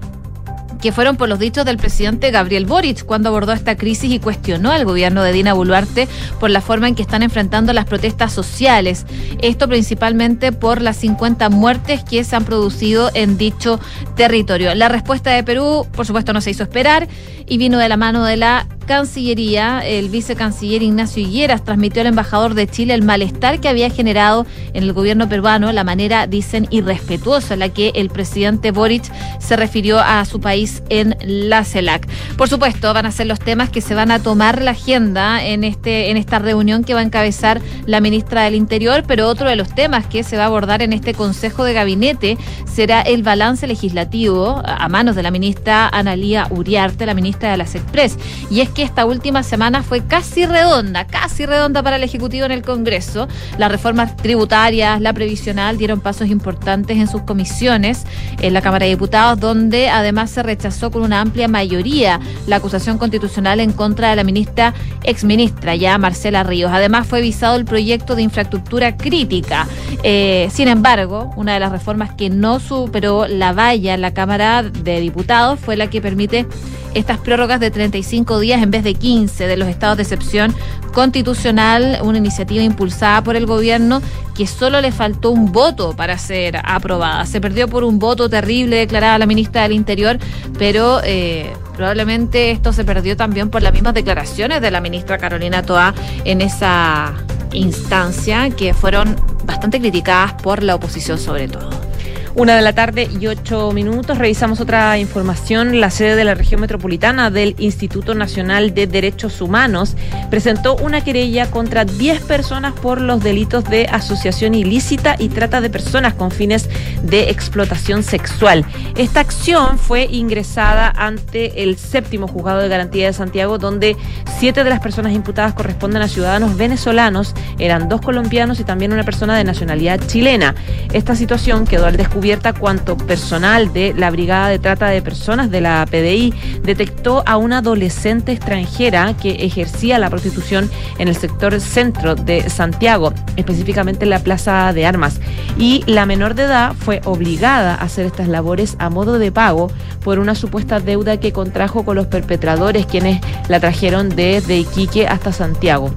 que 0.81 0.91
fueron 0.91 1.15
por 1.15 1.29
los 1.29 1.39
dichos 1.39 1.63
del 1.63 1.77
presidente 1.77 2.31
Gabriel 2.31 2.65
Boric 2.65 3.05
cuando 3.05 3.29
abordó 3.29 3.53
esta 3.53 3.77
crisis 3.77 4.11
y 4.11 4.19
cuestionó 4.19 4.71
al 4.71 4.83
gobierno 4.83 5.23
de 5.23 5.31
Dina 5.31 5.53
Boluarte 5.53 6.07
por 6.39 6.49
la 6.49 6.61
forma 6.61 6.87
en 6.87 6.95
que 6.95 7.03
están 7.03 7.23
enfrentando 7.23 7.71
las 7.71 7.85
protestas 7.85 8.33
sociales. 8.33 9.05
Esto 9.41 9.67
principalmente 9.67 10.51
por 10.51 10.81
las 10.81 10.97
50 10.97 11.49
muertes 11.49 12.03
que 12.03 12.23
se 12.23 12.35
han 12.35 12.45
producido 12.45 13.11
en 13.13 13.37
dicho 13.37 13.79
territorio. 14.15 14.73
La 14.75 14.89
respuesta 14.89 15.31
de 15.31 15.43
Perú, 15.43 15.87
por 15.91 16.05
supuesto, 16.05 16.33
no 16.33 16.41
se 16.41 16.51
hizo 16.51 16.63
esperar 16.63 17.07
y 17.47 17.57
vino 17.57 17.77
de 17.77 17.89
la 17.89 17.97
mano 17.97 18.25
de 18.25 18.37
la 18.37 18.67
Cancillería, 18.91 19.79
el 19.87 20.09
vicecanciller 20.09 20.83
Ignacio 20.83 21.23
Higueras 21.23 21.63
transmitió 21.63 22.01
al 22.01 22.07
embajador 22.07 22.55
de 22.55 22.67
Chile 22.67 22.93
el 22.93 23.03
malestar 23.03 23.61
que 23.61 23.69
había 23.69 23.89
generado 23.89 24.45
en 24.73 24.83
el 24.83 24.91
gobierno 24.91 25.29
peruano 25.29 25.71
la 25.71 25.85
manera, 25.85 26.27
dicen, 26.27 26.67
irrespetuosa 26.71 27.53
en 27.53 27.61
la 27.61 27.69
que 27.69 27.93
el 27.95 28.09
presidente 28.09 28.71
Boric 28.71 29.09
se 29.39 29.55
refirió 29.55 29.97
a 29.97 30.25
su 30.25 30.41
país 30.41 30.83
en 30.89 31.15
la 31.23 31.63
CELAC. 31.63 32.05
Por 32.35 32.49
supuesto, 32.49 32.93
van 32.93 33.05
a 33.05 33.13
ser 33.13 33.27
los 33.27 33.39
temas 33.39 33.69
que 33.69 33.79
se 33.79 33.95
van 33.95 34.11
a 34.11 34.21
tomar 34.21 34.61
la 34.61 34.71
agenda 34.71 35.41
en, 35.41 35.63
este, 35.63 36.11
en 36.11 36.17
esta 36.17 36.39
reunión 36.39 36.83
que 36.83 36.93
va 36.93 36.99
a 36.99 37.03
encabezar 37.03 37.61
la 37.85 38.01
ministra 38.01 38.43
del 38.43 38.55
Interior, 38.55 39.05
pero 39.07 39.29
otro 39.29 39.47
de 39.47 39.55
los 39.55 39.73
temas 39.73 40.05
que 40.05 40.23
se 40.23 40.35
va 40.35 40.43
a 40.43 40.47
abordar 40.47 40.81
en 40.81 40.91
este 40.91 41.13
Consejo 41.13 41.63
de 41.63 41.71
Gabinete 41.71 42.37
será 42.69 42.99
el 42.99 43.23
balance 43.23 43.67
legislativo 43.67 44.61
a 44.65 44.89
manos 44.89 45.15
de 45.15 45.23
la 45.23 45.31
ministra 45.31 45.87
Analía 45.87 46.47
Uriarte, 46.49 47.05
la 47.05 47.13
ministra 47.13 47.51
de 47.51 47.57
las 47.57 47.73
Express. 47.75 48.17
Y 48.49 48.59
es 48.59 48.67
que 48.67 48.80
esta 48.81 49.05
última 49.05 49.43
semana 49.43 49.83
fue 49.83 50.05
casi 50.05 50.45
redonda, 50.45 51.05
casi 51.05 51.45
redonda 51.45 51.83
para 51.83 51.97
el 51.97 52.03
Ejecutivo 52.03 52.45
en 52.45 52.51
el 52.51 52.61
Congreso. 52.61 53.27
Las 53.57 53.71
reformas 53.71 54.15
tributarias, 54.17 54.99
la 54.99 55.13
previsional 55.13 55.77
dieron 55.77 56.01
pasos 56.01 56.29
importantes 56.29 56.97
en 56.97 57.07
sus 57.07 57.21
comisiones 57.21 58.03
en 58.41 58.53
la 58.53 58.61
Cámara 58.61 58.85
de 58.85 58.91
Diputados, 58.91 59.39
donde 59.39 59.89
además 59.89 60.31
se 60.31 60.43
rechazó 60.43 60.91
con 60.91 61.03
una 61.03 61.21
amplia 61.21 61.47
mayoría 61.47 62.19
la 62.47 62.57
acusación 62.57 62.97
constitucional 62.97 63.59
en 63.59 63.71
contra 63.71 64.09
de 64.09 64.15
la 64.15 64.23
ministra, 64.23 64.73
exministra 65.03 65.75
ya 65.75 65.97
Marcela 65.97 66.43
Ríos. 66.43 66.71
Además 66.73 67.07
fue 67.07 67.21
visado 67.21 67.55
el 67.55 67.65
proyecto 67.65 68.15
de 68.15 68.23
infraestructura 68.23 68.97
crítica. 68.97 69.67
Eh, 70.03 70.49
sin 70.51 70.67
embargo, 70.67 71.31
una 71.35 71.53
de 71.53 71.59
las 71.59 71.71
reformas 71.71 72.13
que 72.13 72.29
no 72.29 72.59
superó 72.59 73.27
la 73.27 73.53
valla 73.53 73.93
en 73.93 74.01
la 74.01 74.13
Cámara 74.13 74.63
de 74.63 74.99
Diputados 74.99 75.59
fue 75.59 75.77
la 75.77 75.89
que 75.89 76.01
permite 76.01 76.47
estas 76.93 77.19
prórrogas 77.19 77.59
de 77.59 77.71
35 77.71 78.39
días 78.39 78.61
en 78.61 78.70
vez 78.71 78.83
de 78.83 78.93
15 78.95 79.47
de 79.47 79.57
los 79.57 79.67
estados 79.67 79.97
de 79.97 80.03
excepción 80.03 80.55
constitucional, 80.93 81.99
una 82.03 82.17
iniciativa 82.17 82.63
impulsada 82.63 83.23
por 83.23 83.35
el 83.35 83.45
gobierno 83.45 84.01
que 84.35 84.47
solo 84.47 84.81
le 84.81 84.91
faltó 84.91 85.31
un 85.31 85.51
voto 85.51 85.95
para 85.95 86.17
ser 86.17 86.59
aprobada. 86.63 87.25
Se 87.25 87.39
perdió 87.39 87.67
por 87.67 87.83
un 87.83 87.99
voto 87.99 88.29
terrible 88.29 88.77
declarada 88.77 89.17
la 89.17 89.25
ministra 89.25 89.63
del 89.63 89.73
Interior, 89.73 90.17
pero 90.57 91.01
eh, 91.03 91.53
probablemente 91.75 92.51
esto 92.51 92.73
se 92.73 92.83
perdió 92.83 93.15
también 93.15 93.49
por 93.49 93.61
las 93.61 93.73
mismas 93.73 93.93
declaraciones 93.93 94.61
de 94.61 94.71
la 94.71 94.81
ministra 94.81 95.17
Carolina 95.17 95.63
Toa 95.63 95.93
en 96.25 96.41
esa 96.41 97.13
instancia 97.53 98.49
que 98.49 98.73
fueron 98.73 99.15
bastante 99.45 99.79
criticadas 99.79 100.33
por 100.41 100.63
la 100.63 100.75
oposición 100.75 101.17
sobre 101.17 101.47
todo. 101.47 101.90
Una 102.33 102.55
de 102.55 102.61
la 102.61 102.71
tarde 102.71 103.09
y 103.19 103.27
ocho 103.27 103.73
minutos. 103.73 104.17
Revisamos 104.17 104.61
otra 104.61 104.97
información. 104.97 105.81
La 105.81 105.89
sede 105.89 106.15
de 106.15 106.23
la 106.23 106.33
región 106.33 106.61
metropolitana 106.61 107.29
del 107.29 107.55
Instituto 107.59 108.15
Nacional 108.15 108.73
de 108.73 108.87
Derechos 108.87 109.41
Humanos 109.41 109.97
presentó 110.29 110.77
una 110.77 111.03
querella 111.03 111.51
contra 111.51 111.83
10 111.83 112.21
personas 112.21 112.71
por 112.71 113.01
los 113.01 113.21
delitos 113.21 113.65
de 113.65 113.85
asociación 113.91 114.55
ilícita 114.55 115.17
y 115.19 115.27
trata 115.27 115.59
de 115.59 115.69
personas 115.69 116.13
con 116.13 116.31
fines 116.31 116.69
de 117.03 117.29
explotación 117.29 118.01
sexual. 118.01 118.65
Esta 118.95 119.19
acción 119.19 119.77
fue 119.77 120.05
ingresada 120.05 120.89
ante 120.95 121.63
el 121.63 121.77
séptimo 121.77 122.29
juzgado 122.29 122.61
de 122.61 122.69
garantía 122.69 123.07
de 123.07 123.13
Santiago, 123.13 123.57
donde 123.57 123.97
siete 124.39 124.63
de 124.63 124.69
las 124.69 124.79
personas 124.79 125.11
imputadas 125.11 125.53
corresponden 125.53 126.01
a 126.01 126.07
ciudadanos 126.07 126.55
venezolanos, 126.55 127.35
eran 127.59 127.89
dos 127.89 127.99
colombianos 127.99 128.61
y 128.61 128.63
también 128.63 128.93
una 128.93 129.03
persona 129.03 129.35
de 129.37 129.43
nacionalidad 129.43 129.99
chilena. 130.07 130.55
Esta 130.93 131.13
situación 131.17 131.67
quedó 131.67 131.87
al 131.87 131.97
descubierto 131.97 132.20
cuanto 132.59 132.97
personal 132.97 133.73
de 133.73 133.93
la 133.95 134.11
Brigada 134.11 134.49
de 134.49 134.59
Trata 134.59 134.87
de 134.87 135.01
Personas 135.01 135.49
de 135.49 135.61
la 135.61 135.85
PDI 135.89 136.33
detectó 136.63 137.23
a 137.25 137.37
una 137.37 137.59
adolescente 137.59 138.31
extranjera 138.31 139.15
que 139.17 139.45
ejercía 139.45 139.99
la 139.99 140.09
prostitución 140.09 140.69
en 140.99 141.07
el 141.07 141.15
sector 141.15 141.59
centro 141.59 142.15
de 142.15 142.49
Santiago, 142.49 143.13
específicamente 143.37 144.05
en 144.05 144.11
la 144.11 144.19
Plaza 144.19 144.71
de 144.73 144.85
Armas. 144.85 145.19
Y 145.57 145.83
la 145.87 146.05
menor 146.05 146.35
de 146.35 146.43
edad 146.43 146.73
fue 146.73 147.01
obligada 147.05 147.73
a 147.75 147.83
hacer 147.83 148.05
estas 148.05 148.27
labores 148.27 148.75
a 148.79 148.89
modo 148.89 149.17
de 149.19 149.31
pago 149.31 149.71
por 150.03 150.19
una 150.19 150.35
supuesta 150.35 150.79
deuda 150.79 151.19
que 151.19 151.33
contrajo 151.33 151.83
con 151.83 151.95
los 151.95 152.07
perpetradores 152.07 152.85
quienes 152.85 153.19
la 153.49 153.59
trajeron 153.59 154.09
desde 154.09 154.57
Iquique 154.57 155.07
hasta 155.07 155.31
Santiago. 155.33 155.91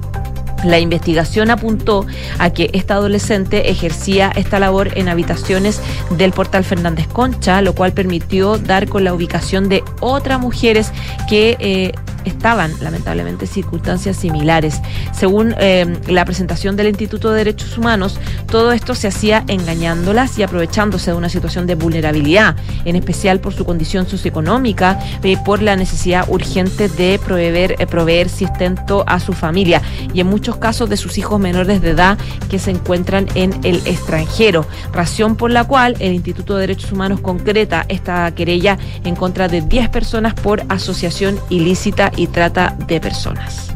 La 0.65 0.79
investigación 0.79 1.51
apuntó 1.51 2.05
a 2.39 2.49
que 2.49 2.69
esta 2.73 2.95
adolescente 2.95 3.69
ejercía 3.69 4.31
esta 4.35 4.59
labor 4.59 4.97
en 4.97 5.07
habitaciones 5.09 5.79
del 6.09 6.31
portal 6.31 6.63
Fernández 6.63 7.07
Concha, 7.07 7.61
lo 7.61 7.73
cual 7.73 7.93
permitió 7.93 8.57
dar 8.57 8.89
con 8.89 9.03
la 9.03 9.13
ubicación 9.13 9.69
de 9.69 9.83
otras 10.01 10.39
mujeres 10.39 10.91
que 11.29 11.55
eh, 11.59 11.91
estaban 12.25 12.73
lamentablemente 12.81 13.45
en 13.45 13.51
circunstancias 13.51 14.17
similares. 14.17 14.81
Según 15.13 15.55
eh, 15.59 15.85
la 16.07 16.25
presentación 16.25 16.75
del 16.75 16.87
Instituto 16.87 17.31
de 17.31 17.37
Derechos 17.37 17.77
Humanos, 17.77 18.19
todo 18.47 18.71
esto 18.71 18.95
se 18.95 19.07
hacía 19.07 19.43
engañándolas 19.47 20.37
y 20.39 20.43
aprovechándose 20.43 21.11
de 21.11 21.17
una 21.17 21.29
situación 21.29 21.67
de 21.67 21.75
vulnerabilidad, 21.75 22.55
en 22.83 22.95
especial 22.95 23.39
por 23.39 23.53
su 23.53 23.65
condición 23.65 24.07
socioeconómica, 24.07 24.99
y 25.23 25.35
por 25.37 25.61
la 25.61 25.75
necesidad 25.75 26.27
urgente 26.29 26.89
de 26.89 27.19
proveer, 27.23 27.75
eh, 27.79 27.87
proveer 27.87 28.29
sustento 28.29 29.03
a 29.07 29.19
su 29.19 29.33
familia 29.33 29.81
y 30.13 30.21
en 30.21 30.27
muchos 30.27 30.54
casos 30.57 30.89
de 30.89 30.97
sus 30.97 31.17
hijos 31.17 31.39
menores 31.39 31.81
de 31.81 31.91
edad 31.91 32.17
que 32.49 32.59
se 32.59 32.71
encuentran 32.71 33.27
en 33.35 33.53
el 33.63 33.77
extranjero, 33.85 34.65
razón 34.93 35.35
por 35.35 35.51
la 35.51 35.65
cual 35.65 35.95
el 35.99 36.13
Instituto 36.13 36.55
de 36.55 36.61
Derechos 36.61 36.91
Humanos 36.91 37.19
concreta 37.21 37.85
esta 37.89 38.33
querella 38.33 38.77
en 39.03 39.15
contra 39.15 39.47
de 39.47 39.61
10 39.61 39.89
personas 39.89 40.33
por 40.33 40.63
asociación 40.69 41.39
ilícita 41.49 42.11
y 42.15 42.27
trata 42.27 42.75
de 42.87 42.99
personas. 42.99 43.71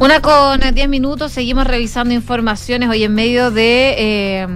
Una 0.00 0.20
con 0.20 0.60
10 0.60 0.88
minutos, 0.88 1.32
seguimos 1.32 1.66
revisando 1.66 2.12
informaciones 2.14 2.88
hoy 2.88 3.04
en 3.04 3.14
medio 3.14 3.50
de 3.50 3.94
eh, 3.96 4.46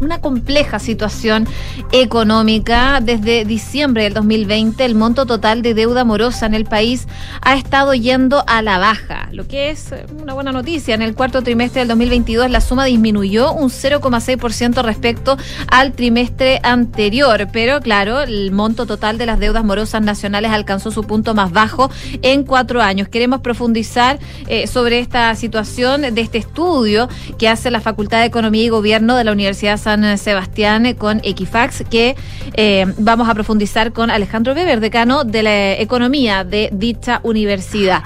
una 0.00 0.20
compleja 0.20 0.78
situación 0.78 1.46
económica. 1.92 3.00
Desde 3.02 3.44
diciembre 3.44 4.04
del 4.04 4.14
2020, 4.14 4.84
el 4.84 4.94
monto 4.94 5.26
total 5.26 5.62
de 5.62 5.74
deuda 5.74 6.04
morosa 6.04 6.46
en 6.46 6.54
el 6.54 6.64
país 6.64 7.06
ha 7.42 7.54
estado 7.54 7.94
yendo 7.94 8.44
a 8.46 8.62
la 8.62 8.78
baja, 8.78 9.28
lo 9.32 9.46
que 9.46 9.70
es 9.70 9.92
eh, 9.92 10.06
una 10.20 10.34
buena 10.34 10.52
noticia. 10.52 10.94
En 10.94 11.02
el 11.02 11.14
cuarto 11.14 11.42
trimestre 11.42 11.80
del 11.80 11.88
2022, 11.88 12.50
la 12.50 12.60
suma 12.60 12.84
disminuyó 12.84 13.52
un 13.52 13.70
0,6% 13.70 14.82
respecto 14.82 15.36
al 15.68 15.92
trimestre 15.92 16.60
anterior, 16.62 17.48
pero 17.52 17.80
claro, 17.80 18.22
el 18.22 18.50
monto 18.52 18.86
total 18.86 19.18
de 19.18 19.26
las 19.26 19.38
deudas 19.38 19.64
morosas 19.64 20.02
nacionales 20.02 20.50
alcanzó 20.50 20.90
su 20.90 21.04
punto 21.04 21.34
más 21.34 21.52
bajo 21.52 21.90
en 22.22 22.44
cuatro 22.44 22.80
años. 22.80 23.08
Queremos 23.08 23.40
profundizar 23.40 24.18
eh, 24.48 24.66
sobre 24.66 24.98
esta 24.98 25.34
situación 25.34 26.02
de 26.14 26.20
este 26.20 26.38
estudio 26.38 27.08
que 27.38 27.48
hace 27.48 27.70
la 27.70 27.80
Facultad 27.80 28.20
de 28.20 28.26
Economía 28.26 28.64
y 28.64 28.68
Gobierno 28.68 29.16
de 29.16 29.24
la 29.24 29.32
Universidad 29.34 29.76
San 29.76 30.16
Sebastián 30.18 30.94
con 30.94 31.20
Equifax, 31.22 31.84
que 31.90 32.16
eh, 32.54 32.86
vamos 32.98 33.28
a 33.28 33.34
profundizar 33.34 33.92
con 33.92 34.10
Alejandro 34.10 34.54
Weber, 34.54 34.80
decano 34.80 35.24
de 35.24 35.42
la 35.42 35.72
Economía 35.72 36.44
de 36.44 36.70
dicha 36.72 37.20
universidad. 37.22 38.02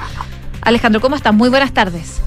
Alejandro, 0.62 1.00
¿cómo 1.00 1.16
estás? 1.16 1.32
Muy 1.32 1.48
buenas 1.48 1.72
tardes. 1.72 2.20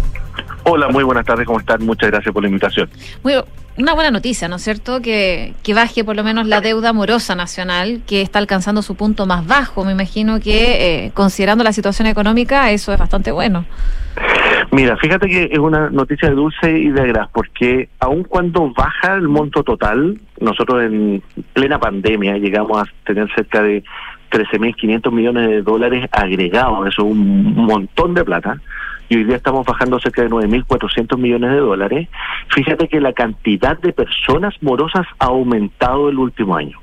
Hola, 0.63 0.87
muy 0.89 1.03
buenas 1.03 1.25
tardes, 1.25 1.45
¿cómo 1.45 1.59
están? 1.59 1.83
Muchas 1.85 2.11
gracias 2.11 2.33
por 2.33 2.43
la 2.43 2.47
invitación. 2.49 2.89
Muy, 3.23 3.33
una 3.77 3.93
buena 3.93 4.11
noticia, 4.11 4.47
¿no 4.47 4.57
es 4.57 4.63
cierto? 4.63 5.01
Que, 5.01 5.53
que 5.63 5.73
baje 5.73 6.03
por 6.03 6.15
lo 6.15 6.23
menos 6.23 6.45
la 6.45 6.61
deuda 6.61 6.93
morosa 6.93 7.35
nacional, 7.35 8.01
que 8.05 8.21
está 8.21 8.39
alcanzando 8.39 8.81
su 8.81 8.95
punto 8.95 9.25
más 9.25 9.45
bajo. 9.47 9.85
Me 9.85 9.93
imagino 9.93 10.39
que, 10.39 11.05
eh, 11.05 11.11
considerando 11.13 11.63
la 11.63 11.73
situación 11.73 12.07
económica, 12.07 12.69
eso 12.71 12.93
es 12.93 12.99
bastante 12.99 13.31
bueno. 13.31 13.65
Mira, 14.71 14.95
fíjate 14.95 15.27
que 15.27 15.49
es 15.51 15.59
una 15.59 15.89
noticia 15.89 16.29
de 16.29 16.35
dulce 16.35 16.71
y 16.71 16.89
de 16.91 17.07
gras, 17.07 17.27
porque 17.33 17.89
aun 17.99 18.23
cuando 18.23 18.71
baja 18.71 19.15
el 19.15 19.27
monto 19.27 19.63
total, 19.63 20.17
nosotros 20.39 20.83
en 20.83 21.21
plena 21.51 21.77
pandemia 21.77 22.37
llegamos 22.37 22.81
a 22.81 22.85
tener 23.05 23.29
cerca 23.35 23.61
de 23.61 23.83
13.500 24.31 25.11
millones 25.11 25.49
de 25.49 25.61
dólares 25.61 26.07
agregados, 26.13 26.87
eso 26.87 27.01
es 27.01 27.11
un 27.11 27.53
montón 27.53 28.13
de 28.13 28.23
plata, 28.23 28.61
y 29.09 29.17
hoy 29.17 29.25
día 29.25 29.35
estamos 29.35 29.65
bajando 29.65 29.99
cerca 29.99 30.21
de 30.21 30.29
9.400 30.29 31.17
millones 31.17 31.51
de 31.51 31.57
dólares. 31.57 32.07
Fíjate 32.55 32.87
que 32.87 33.01
la 33.01 33.11
cantidad 33.11 33.77
de 33.77 33.91
personas 33.91 34.55
morosas 34.61 35.05
ha 35.19 35.25
aumentado 35.25 36.07
el 36.07 36.17
último 36.17 36.55
año. 36.55 36.79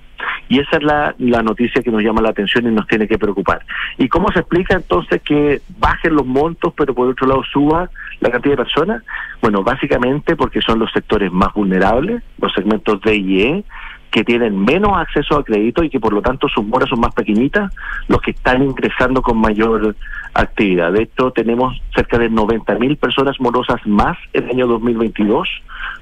Y 0.49 0.61
esa 0.61 0.77
es 0.77 0.83
la, 0.83 1.15
la 1.19 1.43
noticia 1.43 1.83
que 1.83 1.91
nos 1.91 2.03
llama 2.03 2.23
la 2.23 2.31
atención 2.31 2.67
y 2.67 2.71
nos 2.71 2.87
tiene 2.87 3.07
que 3.07 3.19
preocupar. 3.19 3.65
¿Y 3.99 4.09
cómo 4.09 4.31
se 4.33 4.41
explica 4.41 4.75
entonces 4.75 5.21
que 5.23 5.61
bajen 5.79 6.15
los 6.15 6.27
montos, 6.27 6.73
pero 6.77 6.95
por 6.95 7.09
otro 7.09 7.27
lado 7.27 7.43
suba 7.45 7.91
la 8.21 8.31
cantidad 8.31 8.53
de 8.53 8.65
personas? 8.65 9.03
Bueno, 9.41 9.63
básicamente 9.63 10.37
porque 10.37 10.61
son 10.61 10.79
los 10.79 10.91
sectores 10.93 11.33
más 11.33 11.53
vulnerables, 11.55 12.23
los 12.41 12.53
segmentos 12.53 13.01
D 13.03 13.17
y 13.17 13.43
E, 13.43 13.65
que 14.11 14.25
tienen 14.25 14.65
menos 14.65 14.97
acceso 14.97 15.39
a 15.39 15.45
crédito 15.45 15.83
y 15.83 15.91
que 15.91 16.01
por 16.01 16.13
lo 16.13 16.23
tanto 16.23 16.49
sus 16.49 16.65
moras 16.65 16.89
son 16.89 17.01
más 17.01 17.15
pequeñitas, 17.15 17.73
los 18.09 18.21
que 18.23 18.31
están 18.31 18.63
ingresando 18.63 19.23
con 19.23 19.39
mayor 19.39 19.95
actividad. 20.35 20.93
De 20.93 21.03
hecho, 21.03 21.31
tenemos 21.31 21.81
cerca 21.95 22.19
de 22.19 22.31
90.000 22.31 22.97
personas 22.99 23.41
morosas 23.41 23.85
más 23.87 24.17
el 24.33 24.49
año 24.49 24.67
2022 24.67 25.49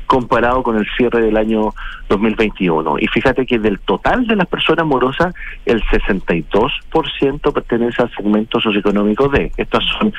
comparado 0.06 0.62
con 0.62 0.76
el 0.76 0.86
cierre 0.96 1.20
del 1.20 1.36
año 1.36 1.74
2021. 2.08 2.96
Y 3.00 3.06
fíjate 3.08 3.44
que 3.44 3.58
del 3.58 3.80
total 3.80 4.26
de 4.26 4.36
las 4.36 4.46
personas 4.46 4.86
morosas, 4.86 5.34
el 5.64 5.82
62% 5.82 7.52
pertenece 7.52 8.02
al 8.02 8.14
segmento 8.14 8.60
socioeconómico 8.60 9.28
D. 9.28 9.50
Estas 9.56 9.84
son 9.98 10.12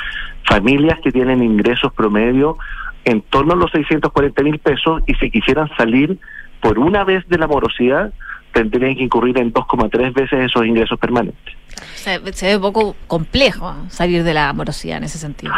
familias 0.43 0.99
que 1.01 1.11
tienen 1.11 1.41
ingresos 1.41 1.93
promedio 1.93 2.57
en 3.05 3.21
torno 3.21 3.53
a 3.53 3.55
los 3.55 3.71
640 3.71 4.43
mil 4.43 4.59
pesos 4.59 5.01
y 5.07 5.13
si 5.15 5.31
quisieran 5.31 5.69
salir 5.77 6.17
por 6.67 6.79
una 6.79 7.05
vez 7.05 7.25
de 7.29 7.37
la 7.37 7.47
morosidad, 7.47 8.11
tendrían 8.51 8.93
que 8.97 9.03
incurrir 9.03 9.37
en 9.39 9.53
2,3 9.53 10.13
veces 10.13 10.39
esos 10.47 10.65
ingresos 10.65 10.99
permanentes. 10.99 11.55
Se, 11.95 12.33
se 12.33 12.47
ve 12.47 12.59
poco 12.59 12.93
complejo 13.07 13.73
salir 13.87 14.25
de 14.25 14.33
la 14.33 14.51
morosidad 14.51 14.97
en 14.97 15.05
ese 15.05 15.17
sentido. 15.17 15.53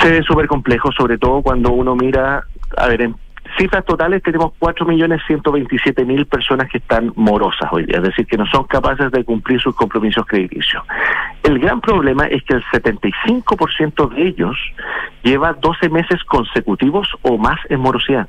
Se 0.00 0.10
ve 0.10 0.20
súper 0.24 0.48
complejo, 0.48 0.90
sobre 0.90 1.16
todo 1.16 1.42
cuando 1.42 1.70
uno 1.70 1.94
mira, 1.94 2.42
a 2.76 2.88
ver, 2.88 3.08
cifras 3.56 3.84
totales 3.84 4.20
tenemos 4.24 4.52
4.127.000 4.58 6.26
personas 6.26 6.68
que 6.68 6.78
están 6.78 7.12
morosas 7.14 7.68
hoy 7.70 7.86
día, 7.86 7.98
es 7.98 8.02
decir, 8.02 8.26
que 8.26 8.36
no 8.36 8.46
son 8.46 8.64
capaces 8.64 9.12
de 9.12 9.22
cumplir 9.22 9.60
sus 9.60 9.76
compromisos 9.76 10.26
crediticios. 10.26 10.82
El 11.44 11.60
gran 11.60 11.80
problema 11.80 12.26
es 12.26 12.42
que 12.42 12.54
el 12.54 12.64
75% 12.64 14.08
de 14.08 14.26
ellos 14.26 14.56
lleva 15.22 15.52
12 15.52 15.88
meses 15.88 16.24
consecutivos 16.24 17.08
o 17.22 17.38
más 17.38 17.60
en 17.68 17.78
morosidad. 17.78 18.28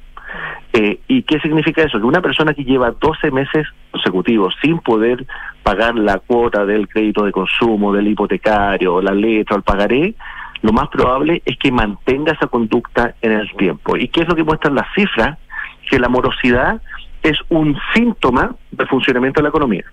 Eh, 0.74 1.00
¿Y 1.08 1.24
qué 1.24 1.40
significa 1.40 1.84
eso? 1.84 2.00
Que 2.00 2.06
una 2.06 2.22
persona 2.22 2.54
que 2.54 2.64
lleva 2.64 2.92
12 2.92 3.32
meses 3.32 3.68
consecutivos 3.92 4.56
sin 4.62 4.80
poder 4.80 5.26
pagar 5.64 5.96
la 5.96 6.20
cuota 6.20 6.66
del 6.66 6.88
crédito 6.88 7.24
de 7.24 7.32
consumo, 7.32 7.94
del 7.94 8.08
hipotecario, 8.08 9.02
la 9.02 9.14
letra 9.14 9.58
el 9.58 9.64
pagaré, 9.64 10.16
lo 10.62 10.72
más 10.72 10.90
probable 10.90 11.42
es 11.46 11.58
que 11.58 11.72
mantenga 11.72 12.34
esa 12.34 12.48
conducta 12.48 13.16
en 13.22 13.32
el 13.32 13.52
tiempo. 13.58 13.98
¿Y 13.98 14.08
qué 14.08 14.22
es 14.22 14.28
lo 14.28 14.36
que 14.36 14.44
muestran 14.44 14.76
las 14.76 14.88
cifras? 14.96 15.38
Que 15.90 16.00
la 16.00 16.08
morosidad 16.08 16.82
es 17.24 17.38
un 17.50 17.78
síntoma 17.94 18.56
del 18.72 18.88
funcionamiento 18.88 19.40
de 19.40 19.44
la 19.44 19.50
economía. 19.50 19.84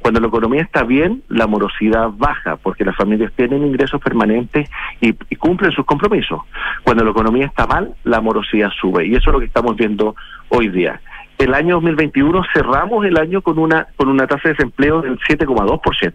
Cuando 0.00 0.20
la 0.20 0.28
economía 0.28 0.62
está 0.62 0.84
bien, 0.84 1.22
la 1.28 1.46
morosidad 1.46 2.10
baja, 2.16 2.56
porque 2.56 2.84
las 2.84 2.96
familias 2.96 3.32
tienen 3.34 3.66
ingresos 3.66 4.00
permanentes 4.00 4.68
y, 5.00 5.14
y, 5.28 5.36
cumplen 5.36 5.72
sus 5.72 5.84
compromisos. 5.84 6.40
Cuando 6.84 7.04
la 7.04 7.10
economía 7.10 7.46
está 7.46 7.66
mal, 7.66 7.94
la 8.04 8.20
morosidad 8.20 8.70
sube. 8.80 9.06
Y 9.06 9.14
eso 9.14 9.30
es 9.30 9.34
lo 9.34 9.40
que 9.40 9.46
estamos 9.46 9.76
viendo 9.76 10.14
hoy 10.48 10.68
día. 10.68 11.00
El 11.38 11.54
año 11.54 11.76
2021 11.76 12.42
cerramos 12.52 13.04
el 13.06 13.16
año 13.16 13.42
con 13.42 13.58
una, 13.58 13.86
con 13.96 14.08
una 14.08 14.26
tasa 14.26 14.48
de 14.48 14.54
desempleo 14.54 15.02
del 15.02 15.18
7,2%, 15.20 16.12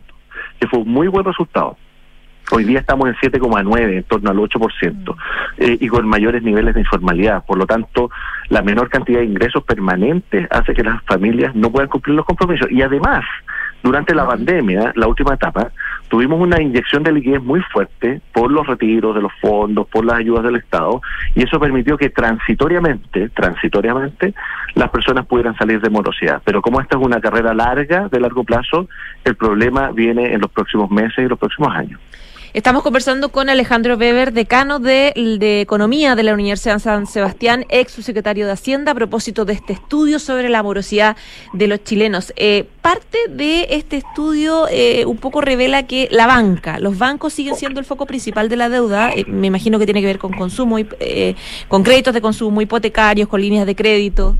que 0.60 0.68
fue 0.68 0.80
un 0.80 0.89
muy 0.89 1.07
buen 1.07 1.23
resultado. 1.23 1.77
Hoy 2.51 2.65
día 2.65 2.80
estamos 2.80 3.07
en 3.07 3.15
7,9, 3.15 3.97
en 3.97 4.03
torno 4.03 4.30
al 4.30 4.38
8%, 4.38 5.15
eh, 5.57 5.77
y 5.80 5.88
con 5.88 6.07
mayores 6.07 6.43
niveles 6.43 6.73
de 6.73 6.81
informalidad. 6.81 7.45
Por 7.45 7.57
lo 7.57 7.65
tanto, 7.65 8.11
la 8.49 8.61
menor 8.61 8.89
cantidad 8.89 9.19
de 9.19 9.26
ingresos 9.26 9.64
permanentes 9.64 10.45
hace 10.51 10.73
que 10.73 10.84
las 10.84 11.01
familias 11.03 11.55
no 11.55 11.72
puedan 11.72 11.89
cumplir 11.89 12.18
los 12.18 12.26
compromisos. 12.26 12.69
Y 12.69 12.81
además, 12.81 13.23
durante 13.84 14.15
la 14.15 14.26
pandemia, 14.26 14.93
la 14.95 15.07
última 15.07 15.34
etapa, 15.34 15.72
tuvimos 16.07 16.39
una 16.39 16.61
inyección 16.61 17.03
de 17.03 17.11
liquidez 17.11 17.43
muy 17.43 17.60
fuerte 17.61 18.22
por 18.31 18.49
los 18.49 18.65
retiros 18.65 19.14
de 19.14 19.22
los 19.22 19.31
fondos, 19.41 19.88
por 19.88 20.05
las 20.05 20.18
ayudas 20.18 20.43
del 20.43 20.55
Estado, 20.55 21.01
y 21.35 21.43
eso 21.43 21.60
permitió 21.60 21.97
que 21.97 22.10
transitoriamente, 22.10 23.30
transitoriamente, 23.30 24.34
las 24.76 24.89
personas 24.89 25.26
pudieran 25.26 25.55
salir 25.57 25.81
de 25.81 25.89
morosidad. 25.89 26.41
Pero 26.45 26.61
como 26.61 26.80
esta 26.80 26.97
es 26.97 27.03
una 27.03 27.19
carrera 27.19 27.53
larga, 27.53 28.07
de 28.07 28.19
largo 28.22 28.45
plazo, 28.45 28.88
el 29.26 29.35
problema 29.35 29.91
viene 29.91 30.34
en 30.34 30.39
los 30.39 30.49
próximos 30.51 30.89
meses 30.89 31.26
y 31.26 31.27
los 31.27 31.38
próximos 31.38 31.76
años. 31.76 31.99
Estamos 32.54 32.84
conversando 32.84 33.30
con 33.30 33.50
Alejandro 33.50 33.98
Weber, 33.98 34.32
decano 34.32 34.78
de, 34.78 35.12
Economía 35.60 36.16
de 36.16 36.22
la 36.22 36.36
Universidad 36.36 36.78
San 36.78 37.08
Sebastián, 37.08 37.66
ex 37.70 37.94
subsecretario 37.94 38.46
de 38.46 38.52
Hacienda, 38.52 38.92
a 38.92 38.96
propósito 38.96 39.44
de 39.44 39.54
este 39.54 39.74
estudio 39.74 40.20
sobre 40.20 40.50
la 40.50 40.62
morosidad 40.62 41.18
de 41.54 41.66
los 41.66 41.84
chilenos. 41.84 42.32
Eh, 42.36 42.68
parte 42.84 43.18
de 43.28 43.70
este 43.72 43.98
estudio 43.98 44.68
eh, 44.70 45.04
un 45.08 45.18
poco 45.18 45.42
revela 45.42 45.88
que 45.88 46.08
la 46.12 46.28
banca, 46.28 46.78
los 46.78 47.00
bancos 47.00 47.34
siguen 47.34 47.56
siendo 47.56 47.80
el 47.80 47.88
foco 47.88 48.06
principal 48.06 48.50
de 48.50 48.56
la 48.56 48.70
deuda. 48.70 49.12
Eh, 49.14 49.26
me 49.28 49.48
imagino 49.48 49.80
que 49.80 49.86
tiene 49.86 50.02
que 50.02 50.08
ver 50.08 50.20
con 50.20 50.34
consumo, 50.34 50.78
eh, 50.78 51.36
con 51.68 51.82
créditos 51.82 52.14
de 52.14 52.22
consumo, 52.22 52.62
hipotecarios, 52.62 53.30
con 53.30 53.42
líneas 53.42 53.66
de 53.66 53.76
crédito. 53.76 54.38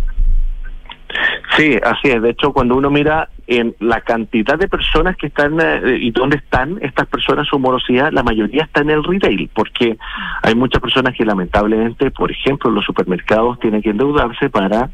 Sí, 1.56 1.78
así 1.84 2.10
es. 2.10 2.22
De 2.22 2.32
hecho, 2.32 2.52
cuando 2.52 2.76
uno 2.76 2.90
mira 2.90 3.30
en 3.48 3.76
la 3.80 4.02
cantidad 4.02 4.58
de 4.58 4.68
personas 4.68 5.16
que 5.18 5.28
están 5.28 5.60
eh, 5.62 5.98
y 6.00 6.12
dónde 6.12 6.38
están 6.38 6.80
estas 6.82 7.08
personas, 7.08 7.48
su 7.48 7.60
morosidad, 7.60 8.12
la 8.12 8.24
mayoría 8.24 8.64
está 8.64 8.82
en 8.82 8.90
el 8.90 9.04
retail, 9.04 9.50
porque 9.54 9.98
hay 10.42 10.56
muchas 10.56 10.82
personas 10.82 11.16
que 11.16 11.26
lamentablemente, 11.26 12.10
por 12.12 12.32
ejemplo, 12.32 12.72
los 12.72 12.86
supermercados 12.86 13.60
tienen 13.60 13.82
que 13.82 13.92
endeudarse 13.92 14.50
para 14.50 14.90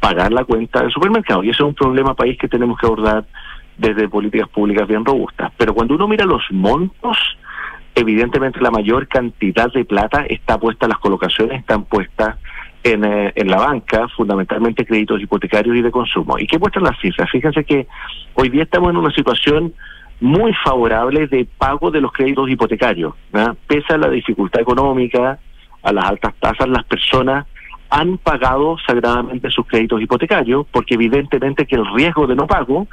pagar 0.00 0.32
la 0.32 0.44
cuenta 0.44 0.80
del 0.80 0.92
supermercado. 0.92 1.42
Y 1.42 1.50
eso 1.50 1.64
es 1.64 1.68
un 1.68 1.74
problema 1.74 2.14
país 2.14 2.38
que 2.38 2.48
tenemos 2.48 2.78
que 2.78 2.86
abordar 2.86 3.24
desde 3.76 4.08
políticas 4.08 4.48
públicas 4.48 4.88
bien 4.88 5.04
robustas. 5.04 5.52
Pero 5.56 5.74
cuando 5.74 5.94
uno 5.94 6.08
mira 6.08 6.24
los 6.24 6.42
montos, 6.50 7.18
evidentemente 7.94 8.60
la 8.60 8.70
mayor 8.70 9.08
cantidad 9.08 9.70
de 9.72 9.84
plata 9.84 10.24
está 10.28 10.58
puesta, 10.58 10.88
las 10.88 10.98
colocaciones 10.98 11.60
están 11.60 11.84
puestas 11.84 12.36
en, 12.82 13.04
eh, 13.04 13.32
en, 13.34 13.48
la 13.48 13.58
banca, 13.58 14.08
fundamentalmente 14.08 14.84
créditos 14.84 15.20
hipotecarios 15.20 15.76
y 15.76 15.82
de 15.82 15.90
consumo. 15.90 16.38
¿Y 16.38 16.46
qué 16.46 16.58
muestran 16.58 16.84
las 16.84 16.98
cifras? 17.00 17.30
Fíjense 17.30 17.64
que 17.64 17.86
hoy 18.34 18.48
día 18.48 18.62
estamos 18.62 18.90
en 18.90 18.96
una 18.96 19.10
situación 19.10 19.72
muy 20.20 20.52
favorable 20.64 21.26
de 21.26 21.46
pago 21.58 21.90
de 21.90 22.00
los 22.00 22.12
créditos 22.12 22.50
hipotecarios. 22.50 23.14
Pese 23.66 23.94
a 23.94 23.98
la 23.98 24.10
dificultad 24.10 24.60
económica, 24.60 25.38
a 25.82 25.92
las 25.92 26.04
altas 26.04 26.34
tasas, 26.40 26.68
las 26.68 26.84
personas 26.84 27.46
han 27.90 28.18
pagado 28.18 28.76
sagradamente 28.86 29.50
sus 29.50 29.66
créditos 29.66 30.02
hipotecarios 30.02 30.66
porque 30.70 30.94
evidentemente 30.94 31.66
que 31.66 31.76
el 31.76 31.86
riesgo 31.94 32.26
de 32.26 32.36
no 32.36 32.46
pago 32.46 32.86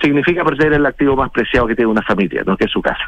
significa 0.00 0.44
perder 0.44 0.72
el 0.72 0.86
activo 0.86 1.16
más 1.16 1.30
preciado 1.30 1.66
que 1.66 1.74
tiene 1.74 1.90
una 1.90 2.02
familia, 2.02 2.42
¿no? 2.46 2.56
que 2.56 2.64
es 2.64 2.70
su 2.70 2.80
casa. 2.80 3.04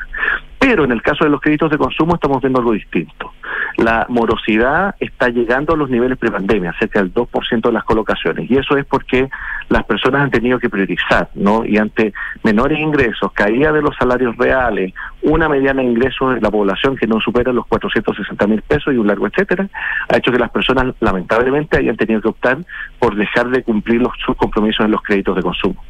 Pero 0.58 0.84
en 0.84 0.92
el 0.92 1.02
caso 1.02 1.24
de 1.24 1.30
los 1.30 1.40
créditos 1.40 1.70
de 1.70 1.78
consumo 1.78 2.14
estamos 2.14 2.40
viendo 2.40 2.60
algo 2.60 2.72
distinto. 2.72 3.32
La 3.78 4.06
morosidad 4.08 4.94
está 5.00 5.28
llegando 5.28 5.74
a 5.74 5.76
los 5.76 5.90
niveles 5.90 6.18
prepandemia, 6.18 6.72
cerca 6.78 7.00
del 7.00 7.12
2% 7.12 7.62
de 7.62 7.72
las 7.72 7.84
colocaciones, 7.84 8.50
y 8.50 8.56
eso 8.56 8.76
es 8.76 8.84
porque 8.84 9.28
las 9.68 9.84
personas 9.84 10.22
han 10.22 10.30
tenido 10.30 10.58
que 10.58 10.70
priorizar, 10.70 11.30
¿no? 11.34 11.64
Y 11.64 11.78
ante 11.78 12.12
menores 12.44 12.78
ingresos, 12.78 13.32
caída 13.32 13.72
de 13.72 13.82
los 13.82 13.96
salarios 13.96 14.36
reales, 14.36 14.92
una 15.22 15.48
mediana 15.48 15.82
de 15.82 15.88
ingresos 15.88 16.34
de 16.34 16.40
la 16.40 16.50
población 16.50 16.96
que 16.96 17.06
no 17.06 17.20
supera 17.20 17.52
los 17.52 17.66
460 17.66 18.46
mil 18.46 18.62
pesos 18.62 18.94
y 18.94 18.98
un 18.98 19.06
largo 19.06 19.26
etcétera, 19.26 19.68
ha 20.08 20.16
hecho 20.16 20.30
que 20.30 20.38
las 20.38 20.50
personas 20.50 20.94
lamentablemente 21.00 21.78
hayan 21.78 21.96
tenido 21.96 22.20
que 22.20 22.28
optar 22.28 22.58
por 22.98 23.16
dejar 23.16 23.48
de 23.50 23.62
cumplir 23.62 24.00
los, 24.00 24.12
sus 24.24 24.36
compromisos 24.36 24.84
en 24.84 24.92
los 24.92 25.02
créditos 25.02 25.36
de 25.36 25.42
consumo. 25.42 25.82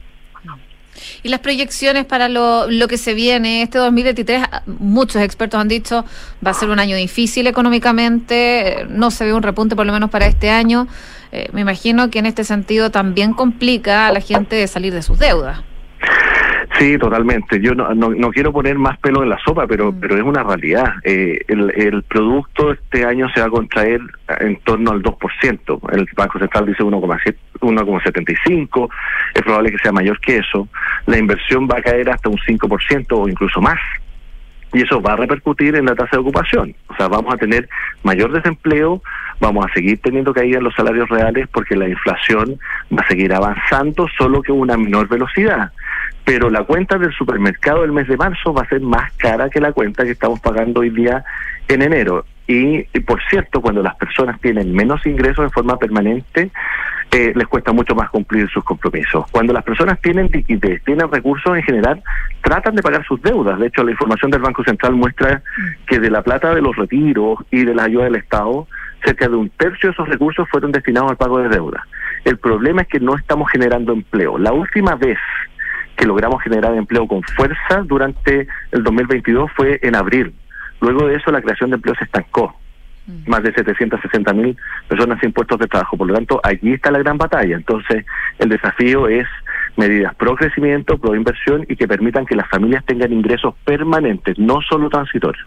Y 1.22 1.28
las 1.28 1.40
proyecciones 1.40 2.04
para 2.04 2.28
lo, 2.28 2.70
lo 2.70 2.88
que 2.88 2.98
se 2.98 3.14
viene, 3.14 3.62
este 3.62 3.78
2023, 3.78 4.44
muchos 4.66 5.22
expertos 5.22 5.60
han 5.60 5.68
dicho, 5.68 6.04
va 6.44 6.50
a 6.50 6.54
ser 6.54 6.70
un 6.70 6.78
año 6.78 6.96
difícil 6.96 7.46
económicamente, 7.46 8.86
no 8.88 9.10
se 9.10 9.24
ve 9.24 9.32
un 9.32 9.42
repunte 9.42 9.76
por 9.76 9.86
lo 9.86 9.92
menos 9.92 10.10
para 10.10 10.26
este 10.26 10.50
año. 10.50 10.88
Eh, 11.32 11.48
me 11.52 11.62
imagino 11.62 12.10
que 12.10 12.18
en 12.18 12.26
este 12.26 12.44
sentido 12.44 12.90
también 12.90 13.32
complica 13.32 14.06
a 14.06 14.12
la 14.12 14.20
gente 14.20 14.56
de 14.56 14.66
salir 14.68 14.92
de 14.92 15.02
sus 15.02 15.18
deudas. 15.18 15.60
Sí, 16.78 16.96
totalmente. 16.96 17.60
Yo 17.60 17.74
no, 17.74 17.94
no, 17.94 18.10
no, 18.10 18.30
quiero 18.30 18.52
poner 18.52 18.78
más 18.78 18.98
pelo 18.98 19.22
en 19.22 19.28
la 19.28 19.38
sopa, 19.44 19.66
pero, 19.66 19.92
mm. 19.92 20.00
pero 20.00 20.16
es 20.16 20.22
una 20.22 20.42
realidad. 20.42 20.94
Eh, 21.04 21.40
el, 21.48 21.70
el 21.76 22.02
producto 22.04 22.72
este 22.72 23.04
año 23.04 23.28
se 23.34 23.40
va 23.40 23.46
a 23.46 23.50
contraer 23.50 24.00
en 24.40 24.56
torno 24.60 24.92
al 24.92 25.02
2%. 25.02 25.92
El 25.92 26.08
Banco 26.16 26.38
Central 26.38 26.66
dice 26.66 26.82
1,75. 26.82 28.88
Es 29.34 29.42
probable 29.42 29.70
que 29.70 29.78
sea 29.78 29.92
mayor 29.92 30.18
que 30.20 30.38
eso. 30.38 30.68
La 31.06 31.18
inversión 31.18 31.68
va 31.68 31.78
a 31.78 31.82
caer 31.82 32.08
hasta 32.10 32.30
un 32.30 32.38
5% 32.38 33.06
o 33.10 33.28
incluso 33.28 33.60
más. 33.60 33.78
Y 34.72 34.80
eso 34.80 35.02
va 35.02 35.12
a 35.12 35.16
repercutir 35.16 35.76
en 35.76 35.84
la 35.84 35.94
tasa 35.94 36.12
de 36.12 36.22
ocupación. 36.22 36.74
O 36.88 36.96
sea, 36.96 37.06
vamos 37.06 37.34
a 37.34 37.36
tener 37.36 37.68
mayor 38.04 38.32
desempleo, 38.32 39.02
vamos 39.38 39.66
a 39.66 39.74
seguir 39.74 40.00
teniendo 40.00 40.32
caída 40.32 40.56
en 40.56 40.64
los 40.64 40.74
salarios 40.74 41.10
reales 41.10 41.46
porque 41.52 41.76
la 41.76 41.86
inflación 41.86 42.58
va 42.90 43.02
a 43.02 43.08
seguir 43.08 43.34
avanzando, 43.34 44.08
solo 44.16 44.40
que 44.40 44.50
a 44.50 44.54
una 44.54 44.78
menor 44.78 45.08
velocidad 45.08 45.70
pero 46.32 46.48
la 46.48 46.64
cuenta 46.64 46.96
del 46.96 47.12
supermercado 47.12 47.82
del 47.82 47.92
mes 47.92 48.08
de 48.08 48.16
marzo 48.16 48.54
va 48.54 48.62
a 48.62 48.68
ser 48.70 48.80
más 48.80 49.12
cara 49.18 49.50
que 49.50 49.60
la 49.60 49.70
cuenta 49.70 50.02
que 50.02 50.12
estamos 50.12 50.40
pagando 50.40 50.80
hoy 50.80 50.88
día 50.88 51.22
en 51.68 51.82
enero. 51.82 52.24
Y, 52.46 52.84
por 53.00 53.20
cierto, 53.28 53.60
cuando 53.60 53.82
las 53.82 53.96
personas 53.96 54.40
tienen 54.40 54.72
menos 54.72 55.04
ingresos 55.04 55.44
en 55.44 55.50
forma 55.50 55.76
permanente, 55.76 56.50
eh, 57.10 57.34
les 57.36 57.46
cuesta 57.48 57.72
mucho 57.72 57.94
más 57.94 58.08
cumplir 58.08 58.48
sus 58.48 58.64
compromisos. 58.64 59.26
Cuando 59.30 59.52
las 59.52 59.62
personas 59.62 60.00
tienen 60.00 60.30
liquidez, 60.32 60.82
tienen 60.84 61.12
recursos 61.12 61.54
en 61.54 61.64
general, 61.64 62.02
tratan 62.40 62.76
de 62.76 62.82
pagar 62.82 63.04
sus 63.04 63.20
deudas. 63.20 63.58
De 63.58 63.66
hecho, 63.66 63.84
la 63.84 63.90
información 63.90 64.30
del 64.30 64.40
Banco 64.40 64.64
Central 64.64 64.94
muestra 64.94 65.42
que 65.86 66.00
de 66.00 66.08
la 66.08 66.22
plata 66.22 66.54
de 66.54 66.62
los 66.62 66.74
retiros 66.74 67.40
y 67.50 67.66
de 67.66 67.74
la 67.74 67.84
ayuda 67.84 68.04
del 68.04 68.16
Estado, 68.16 68.66
cerca 69.04 69.28
de 69.28 69.36
un 69.36 69.50
tercio 69.50 69.90
de 69.90 69.92
esos 69.92 70.08
recursos 70.08 70.48
fueron 70.48 70.72
destinados 70.72 71.10
al 71.10 71.18
pago 71.18 71.40
de 71.40 71.50
deuda. 71.50 71.86
El 72.24 72.38
problema 72.38 72.80
es 72.80 72.88
que 72.88 73.00
no 73.00 73.16
estamos 73.16 73.50
generando 73.50 73.92
empleo. 73.92 74.38
La 74.38 74.54
última 74.54 74.94
vez 74.94 75.18
que 75.96 76.06
logramos 76.06 76.42
generar 76.42 76.74
empleo 76.74 77.06
con 77.06 77.22
fuerza 77.22 77.82
durante 77.84 78.46
el 78.70 78.82
2022 78.82 79.50
fue 79.54 79.78
en 79.82 79.94
abril. 79.94 80.34
Luego 80.80 81.06
de 81.06 81.16
eso 81.16 81.30
la 81.30 81.42
creación 81.42 81.70
de 81.70 81.76
empleo 81.76 81.94
se 81.94 82.04
estancó. 82.04 82.54
Más 83.26 83.42
de 83.42 83.52
760 83.52 84.32
mil 84.32 84.56
personas 84.86 85.18
sin 85.20 85.32
puestos 85.32 85.58
de 85.58 85.66
trabajo. 85.66 85.96
Por 85.96 86.06
lo 86.06 86.14
tanto, 86.14 86.40
allí 86.44 86.74
está 86.74 86.92
la 86.92 87.00
gran 87.00 87.18
batalla. 87.18 87.56
Entonces, 87.56 88.06
el 88.38 88.48
desafío 88.48 89.08
es 89.08 89.26
medidas 89.76 90.14
pro 90.14 90.36
crecimiento, 90.36 90.98
pro 90.98 91.16
inversión 91.16 91.64
y 91.68 91.76
que 91.76 91.88
permitan 91.88 92.26
que 92.26 92.36
las 92.36 92.48
familias 92.48 92.84
tengan 92.84 93.12
ingresos 93.12 93.54
permanentes, 93.64 94.38
no 94.38 94.60
solo 94.60 94.88
transitorios. 94.88 95.46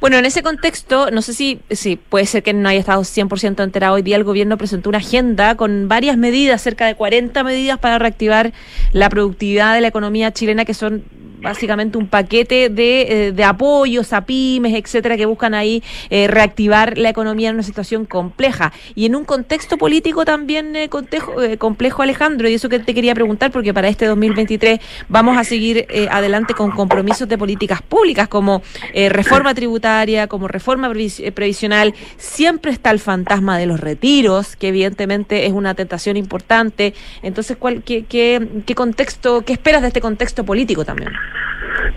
Bueno, 0.00 0.18
en 0.18 0.26
ese 0.26 0.42
contexto, 0.42 1.10
no 1.10 1.22
sé 1.22 1.32
si, 1.32 1.60
si 1.70 1.96
puede 1.96 2.26
ser 2.26 2.42
que 2.42 2.52
no 2.52 2.68
haya 2.68 2.80
estado 2.80 3.02
100% 3.02 3.62
enterado. 3.62 3.94
Hoy 3.94 4.02
día 4.02 4.16
el 4.16 4.24
gobierno 4.24 4.58
presentó 4.58 4.88
una 4.90 4.98
agenda 4.98 5.56
con 5.56 5.88
varias 5.88 6.16
medidas, 6.16 6.60
cerca 6.62 6.86
de 6.86 6.94
40 6.94 7.42
medidas 7.44 7.78
para 7.78 7.98
reactivar 7.98 8.52
la 8.92 9.08
productividad 9.08 9.74
de 9.74 9.80
la 9.80 9.88
economía 9.88 10.32
chilena, 10.32 10.64
que 10.64 10.74
son 10.74 11.04
básicamente 11.40 11.98
un 11.98 12.06
paquete 12.06 12.70
de, 12.70 13.26
eh, 13.26 13.32
de 13.32 13.44
apoyos 13.44 14.14
a 14.14 14.24
pymes, 14.24 14.72
etcétera, 14.74 15.18
que 15.18 15.26
buscan 15.26 15.52
ahí 15.52 15.82
eh, 16.08 16.26
reactivar 16.26 16.96
la 16.96 17.10
economía 17.10 17.50
en 17.50 17.56
una 17.56 17.62
situación 17.62 18.06
compleja. 18.06 18.72
Y 18.94 19.04
en 19.04 19.14
un 19.14 19.26
contexto 19.26 19.76
político 19.76 20.24
también 20.24 20.74
eh, 20.74 20.88
contejo- 20.88 21.42
eh, 21.42 21.58
complejo, 21.58 22.00
Alejandro, 22.00 22.48
y 22.48 22.54
eso 22.54 22.70
que 22.70 22.78
te 22.78 22.94
quería 22.94 23.14
preguntar, 23.14 23.50
porque 23.50 23.74
para 23.74 23.88
este 23.88 24.06
2023 24.06 24.80
vamos 25.10 25.36
a 25.36 25.44
seguir 25.44 25.84
eh, 25.90 26.08
adelante 26.10 26.54
con 26.54 26.70
compromisos 26.70 27.28
de 27.28 27.36
políticas 27.36 27.82
públicas 27.82 28.26
como 28.26 28.62
eh, 28.94 29.10
tributaria, 29.54 30.26
como 30.26 30.48
reforma 30.48 30.90
eh, 30.94 31.32
previsional. 31.32 31.94
Siempre 32.16 32.70
está 32.72 32.90
el 32.90 32.98
fantasma 32.98 33.58
de 33.58 33.66
los 33.66 33.80
retiros, 33.80 34.56
que 34.56 34.68
evidentemente 34.68 35.46
es 35.46 35.52
una 35.52 35.74
tentación 35.74 36.16
importante. 36.16 36.94
Entonces, 37.22 37.56
¿cuál, 37.56 37.82
qué, 37.82 38.04
qué, 38.04 38.46
qué 38.66 38.74
contexto, 38.74 39.42
qué 39.44 39.52
esperas 39.52 39.82
de 39.82 39.88
este 39.88 40.00
contexto 40.00 40.44
político 40.44 40.84
también? 40.84 41.10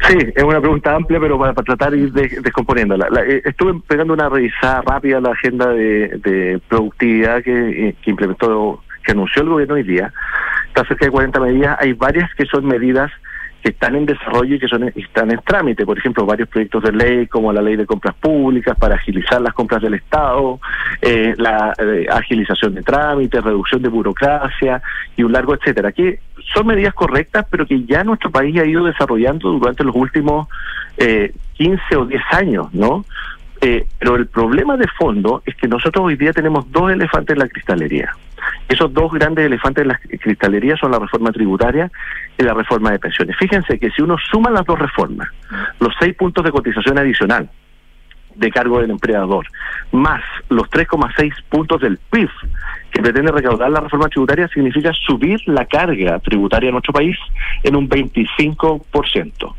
Sí, 0.07 0.17
es 0.35 0.43
una 0.43 0.59
pregunta 0.59 0.95
amplia, 0.95 1.19
pero 1.19 1.37
para, 1.39 1.53
tratar 1.53 1.91
de 1.91 1.97
ir 1.99 2.11
de- 2.11 2.39
descomponiéndola. 2.41 3.07
La- 3.09 3.23
eh, 3.23 3.41
estuve 3.45 3.79
pegando 3.87 4.13
una 4.13 4.29
revisada 4.29 4.81
rápida 4.81 5.17
a 5.17 5.21
la 5.21 5.31
agenda 5.31 5.67
de, 5.69 6.59
productividad 6.67 7.43
que, 7.43 7.89
eh, 7.89 7.95
que 8.01 8.09
implementó, 8.11 8.83
que 9.05 9.11
anunció 9.11 9.41
el 9.43 9.49
gobierno 9.49 9.75
hoy 9.75 9.83
día. 9.83 10.13
Está 10.67 10.85
cerca 10.87 11.05
de 11.05 11.11
40 11.11 11.39
medidas. 11.39 11.77
Hay 11.81 11.93
varias 11.93 12.29
que 12.35 12.45
son 12.45 12.65
medidas 12.65 13.11
que 13.67 13.73
están 13.73 13.97
en 13.97 14.05
desarrollo 14.05 14.55
y 14.55 14.59
que 14.59 14.67
son 14.69 14.85
están 14.95 15.29
en 15.29 15.41
trámite. 15.45 15.85
Por 15.85 15.97
ejemplo, 15.97 16.25
varios 16.25 16.47
proyectos 16.47 16.83
de 16.83 16.93
ley 16.93 17.27
como 17.27 17.51
la 17.51 17.61
ley 17.61 17.75
de 17.75 17.85
compras 17.85 18.15
públicas 18.15 18.77
para 18.79 18.95
agilizar 18.95 19.41
las 19.41 19.53
compras 19.53 19.81
del 19.81 19.95
Estado, 19.95 20.61
eh, 21.01 21.33
la 21.37 21.73
eh, 21.77 22.07
agilización 22.09 22.75
de 22.75 22.81
trámites, 22.81 23.43
reducción 23.43 23.81
de 23.81 23.89
burocracia 23.89 24.81
y 25.17 25.23
un 25.23 25.33
largo 25.33 25.53
etcétera. 25.53 25.91
Que 25.91 26.21
son 26.53 26.67
medidas 26.67 26.93
correctas, 26.93 27.45
pero 27.51 27.65
que 27.65 27.83
ya 27.83 28.05
nuestro 28.05 28.31
país 28.31 28.57
ha 28.57 28.65
ido 28.65 28.85
desarrollando 28.85 29.49
durante 29.49 29.83
los 29.83 29.95
últimos 29.97 30.47
eh, 30.95 31.33
15 31.55 31.97
o 31.97 32.05
10 32.05 32.21
años, 32.31 32.73
¿no? 32.73 33.03
Eh, 33.59 33.85
pero 33.99 34.15
el 34.15 34.27
problema 34.27 34.77
de 34.77 34.87
fondo 34.97 35.41
es 35.45 35.55
que 35.55 35.67
nosotros 35.67 36.05
hoy 36.05 36.15
día 36.15 36.31
tenemos 36.31 36.71
dos 36.71 36.89
elefantes 36.89 37.33
en 37.33 37.39
la 37.39 37.49
cristalería. 37.49 38.13
Esos 38.69 38.93
dos 38.93 39.11
grandes 39.11 39.45
elefantes 39.45 39.81
en 39.81 39.87
la 39.89 39.99
cristalería 40.21 40.77
son 40.77 40.91
la 40.91 40.99
reforma 40.99 41.31
tributaria 41.31 41.91
y 42.37 42.43
la 42.43 42.53
reforma 42.53 42.91
de 42.91 42.99
pensiones. 42.99 43.35
Fíjense 43.37 43.79
que 43.79 43.89
si 43.91 44.01
uno 44.01 44.15
suma 44.31 44.51
las 44.51 44.65
dos 44.65 44.77
reformas, 44.77 45.29
los 45.79 45.93
seis 45.99 46.15
puntos 46.15 46.43
de 46.43 46.51
cotización 46.51 46.97
adicional 46.97 47.49
de 48.35 48.51
cargo 48.51 48.79
del 48.79 48.91
empleador, 48.91 49.47
más 49.91 50.21
los 50.49 50.69
3,6 50.69 51.33
puntos 51.49 51.81
del 51.81 51.97
PIB 52.11 52.29
que 52.91 53.01
pretende 53.01 53.31
recaudar 53.31 53.71
la 53.71 53.81
reforma 53.81 54.09
tributaria, 54.09 54.47
significa 54.49 54.91
subir 54.93 55.41
la 55.47 55.65
carga 55.65 56.19
tributaria 56.19 56.67
en 56.67 56.73
nuestro 56.73 56.93
país 56.93 57.17
en 57.63 57.75
un 57.75 57.89
25%. 57.89 59.55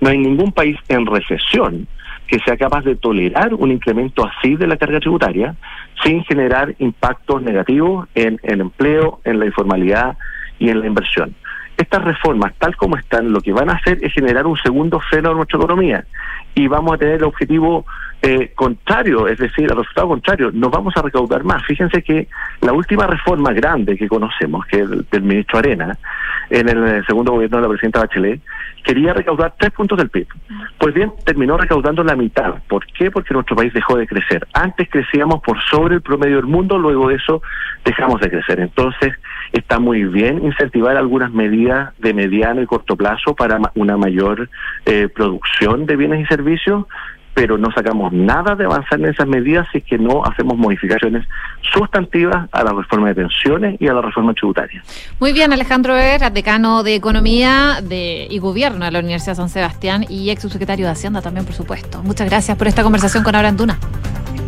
No 0.00 0.08
hay 0.08 0.18
ningún 0.18 0.52
país 0.52 0.76
en 0.88 1.06
recesión 1.06 1.88
que 2.26 2.38
sea 2.44 2.56
capaz 2.56 2.84
de 2.84 2.94
tolerar 2.94 3.54
un 3.54 3.72
incremento 3.72 4.24
así 4.24 4.54
de 4.54 4.68
la 4.68 4.76
carga 4.76 5.00
tributaria 5.00 5.56
sin 6.04 6.22
generar 6.24 6.74
impactos 6.78 7.42
negativos 7.42 8.08
en 8.14 8.38
el 8.44 8.60
empleo, 8.60 9.20
en 9.24 9.40
la 9.40 9.46
informalidad 9.46 10.16
y 10.60 10.68
en 10.70 10.80
la 10.80 10.86
inversión. 10.86 11.34
Estas 11.80 12.04
reformas, 12.04 12.52
tal 12.58 12.76
como 12.76 12.98
están, 12.98 13.32
lo 13.32 13.40
que 13.40 13.54
van 13.54 13.70
a 13.70 13.72
hacer 13.72 13.98
es 14.02 14.12
generar 14.12 14.46
un 14.46 14.56
segundo 14.58 15.00
freno 15.00 15.30
a 15.30 15.34
nuestra 15.34 15.58
economía 15.58 16.04
y 16.54 16.66
vamos 16.68 16.94
a 16.94 16.98
tener 16.98 17.16
el 17.16 17.24
objetivo 17.24 17.84
eh, 18.22 18.52
contrario, 18.54 19.28
es 19.28 19.38
decir, 19.38 19.64
el 19.64 19.76
resultado 19.76 20.08
contrario, 20.08 20.50
no 20.52 20.68
vamos 20.68 20.94
a 20.96 21.02
recaudar 21.02 21.42
más. 21.42 21.64
Fíjense 21.64 22.02
que 22.02 22.28
la 22.60 22.72
última 22.72 23.06
reforma 23.06 23.52
grande 23.52 23.96
que 23.96 24.08
conocemos, 24.08 24.66
que 24.66 24.80
es 24.80 24.90
el 24.90 25.06
del 25.10 25.22
ministro 25.22 25.58
Arena, 25.58 25.98
en 26.50 26.68
el 26.68 27.06
segundo 27.06 27.32
gobierno 27.32 27.58
de 27.58 27.62
la 27.62 27.68
presidenta 27.68 28.00
Bachelet, 28.00 28.42
quería 28.82 29.14
recaudar 29.14 29.54
tres 29.58 29.70
puntos 29.70 29.96
del 29.96 30.10
PIB. 30.10 30.26
Pues 30.78 30.94
bien, 30.94 31.12
terminó 31.24 31.56
recaudando 31.56 32.02
la 32.02 32.16
mitad. 32.16 32.54
¿Por 32.68 32.84
qué? 32.86 33.10
Porque 33.10 33.34
nuestro 33.34 33.56
país 33.56 33.72
dejó 33.72 33.96
de 33.96 34.06
crecer. 34.06 34.46
Antes 34.52 34.88
crecíamos 34.90 35.40
por 35.42 35.60
sobre 35.62 35.96
el 35.96 36.02
promedio 36.02 36.36
del 36.36 36.46
mundo, 36.46 36.78
luego 36.78 37.08
de 37.08 37.16
eso 37.16 37.42
dejamos 37.84 38.20
de 38.20 38.30
crecer. 38.30 38.60
Entonces, 38.60 39.14
está 39.52 39.78
muy 39.78 40.04
bien 40.04 40.44
incentivar 40.44 40.96
algunas 40.96 41.32
medidas 41.32 41.96
de 41.98 42.14
mediano 42.14 42.62
y 42.62 42.66
corto 42.66 42.96
plazo 42.96 43.34
para 43.34 43.58
una 43.74 43.96
mayor 43.96 44.48
eh, 44.86 45.08
producción 45.14 45.86
de 45.86 45.96
bienes 45.96 46.20
y 46.20 46.26
servicios, 46.26 46.39
pero 47.34 47.56
no 47.56 47.70
sacamos 47.72 48.12
nada 48.12 48.54
de 48.54 48.64
avanzar 48.64 48.98
en 49.00 49.06
esas 49.06 49.26
medidas 49.26 49.66
si 49.72 49.78
es 49.78 49.84
que 49.84 49.98
no 49.98 50.24
hacemos 50.24 50.56
modificaciones 50.56 51.26
sustantivas 51.72 52.48
a 52.52 52.64
la 52.64 52.72
reforma 52.72 53.08
de 53.08 53.14
pensiones 53.14 53.80
y 53.80 53.88
a 53.88 53.94
la 53.94 54.02
reforma 54.02 54.34
tributaria. 54.34 54.82
Muy 55.20 55.32
bien, 55.32 55.52
Alejandro 55.52 55.94
Ver, 55.94 56.32
decano 56.32 56.82
de 56.82 56.96
Economía 56.96 57.80
de, 57.82 58.26
y 58.28 58.38
Gobierno 58.38 58.84
de 58.84 58.90
la 58.90 58.98
Universidad 58.98 59.36
San 59.36 59.48
Sebastián 59.48 60.04
y 60.08 60.30
ex 60.30 60.42
subsecretario 60.42 60.86
de 60.86 60.92
Hacienda 60.92 61.22
también, 61.22 61.46
por 61.46 61.54
supuesto. 61.54 62.02
Muchas 62.02 62.28
gracias 62.28 62.56
por 62.58 62.66
esta 62.66 62.82
conversación 62.82 63.22
con 63.22 63.34
Ahora 63.34 63.48
en 63.48 63.56
Duna. 63.56 63.78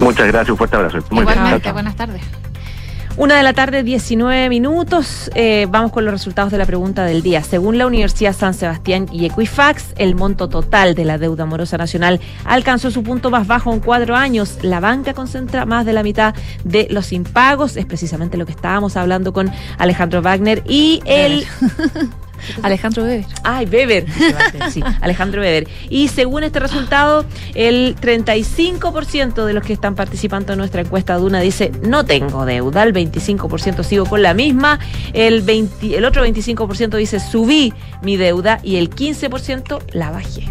Muchas 0.00 0.26
gracias, 0.26 0.50
un 0.50 0.56
fuerte 0.56 0.76
abrazo. 0.76 0.98
Muy 1.10 1.24
bien, 1.24 1.34
Igualmente, 1.38 1.64
chao. 1.64 1.72
buenas 1.74 1.96
tardes. 1.96 2.51
Una 3.18 3.36
de 3.36 3.42
la 3.42 3.52
tarde, 3.52 3.82
19 3.82 4.48
minutos. 4.48 5.30
Eh, 5.34 5.66
vamos 5.68 5.92
con 5.92 6.04
los 6.06 6.12
resultados 6.12 6.50
de 6.50 6.56
la 6.56 6.64
pregunta 6.64 7.04
del 7.04 7.22
día. 7.22 7.42
Según 7.42 7.76
la 7.76 7.86
Universidad 7.86 8.32
San 8.34 8.54
Sebastián 8.54 9.06
y 9.12 9.26
Equifax, 9.26 9.92
el 9.96 10.14
monto 10.14 10.48
total 10.48 10.94
de 10.94 11.04
la 11.04 11.18
deuda 11.18 11.42
amorosa 11.42 11.76
nacional 11.76 12.20
alcanzó 12.46 12.90
su 12.90 13.02
punto 13.02 13.30
más 13.30 13.46
bajo 13.46 13.72
en 13.74 13.80
cuatro 13.80 14.16
años. 14.16 14.58
La 14.62 14.80
banca 14.80 15.12
concentra 15.12 15.66
más 15.66 15.84
de 15.84 15.92
la 15.92 16.02
mitad 16.02 16.34
de 16.64 16.88
los 16.90 17.12
impagos. 17.12 17.76
Es 17.76 17.84
precisamente 17.84 18.38
lo 18.38 18.46
que 18.46 18.52
estábamos 18.52 18.96
hablando 18.96 19.34
con 19.34 19.52
Alejandro 19.76 20.22
Wagner 20.22 20.62
y 20.66 21.02
el. 21.04 21.44
Alejandro 22.62 23.04
Weber. 23.04 23.26
Ay, 23.42 23.66
Weber. 23.66 24.06
Sí, 24.70 24.82
Alejandro 25.00 25.40
Weber. 25.42 25.68
Y 25.90 26.08
según 26.08 26.44
este 26.44 26.60
resultado, 26.60 27.24
el 27.54 27.96
35% 27.96 29.44
de 29.44 29.52
los 29.52 29.64
que 29.64 29.72
están 29.72 29.94
participando 29.94 30.52
en 30.52 30.58
nuestra 30.58 30.82
encuesta 30.82 31.16
Duna 31.16 31.40
dice 31.40 31.72
no 31.82 32.04
tengo 32.04 32.44
deuda, 32.46 32.82
el 32.82 32.92
25% 32.92 33.82
sigo 33.82 34.06
con 34.06 34.22
la 34.22 34.34
misma, 34.34 34.78
el, 35.12 35.42
20 35.42 35.96
el 35.96 36.04
otro 36.04 36.24
25% 36.24 36.96
dice 36.96 37.20
subí 37.20 37.72
mi 38.02 38.16
deuda 38.16 38.60
y 38.62 38.76
el 38.76 38.90
15% 38.90 39.82
la 39.92 40.10
bajé. 40.10 40.44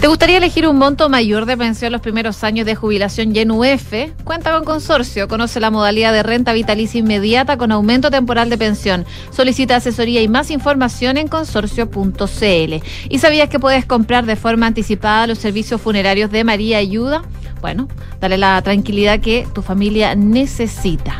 ¿Te 0.00 0.06
gustaría 0.06 0.36
elegir 0.36 0.68
un 0.68 0.78
monto 0.78 1.08
mayor 1.08 1.44
de 1.44 1.56
pensión 1.56 1.90
los 1.90 2.00
primeros 2.00 2.44
años 2.44 2.64
de 2.64 2.76
jubilación 2.76 3.34
y 3.34 3.40
en 3.40 3.50
UF? 3.50 3.92
Cuenta 4.22 4.52
con 4.52 4.64
consorcio. 4.64 5.26
Conoce 5.26 5.58
la 5.58 5.72
modalidad 5.72 6.12
de 6.12 6.22
renta 6.22 6.52
vitalicia 6.52 7.00
inmediata 7.00 7.56
con 7.56 7.72
aumento 7.72 8.08
temporal 8.08 8.48
de 8.48 8.56
pensión. 8.56 9.04
Solicita 9.32 9.74
asesoría 9.74 10.22
y 10.22 10.28
más 10.28 10.52
información 10.52 11.16
en 11.18 11.28
consorcio.cl. 11.28 12.74
¿Y 13.08 13.18
sabías 13.18 13.48
que 13.48 13.58
puedes 13.58 13.84
comprar 13.84 14.26
de 14.26 14.36
forma 14.36 14.66
anticipada 14.66 15.26
los 15.26 15.38
servicios 15.38 15.80
funerarios 15.80 16.30
de 16.30 16.44
María 16.44 16.78
Ayuda? 16.78 17.22
Bueno, 17.60 17.88
dale 18.20 18.38
la 18.38 18.60
tranquilidad 18.62 19.20
que 19.20 19.46
tu 19.54 19.62
familia 19.62 20.14
necesita. 20.14 21.18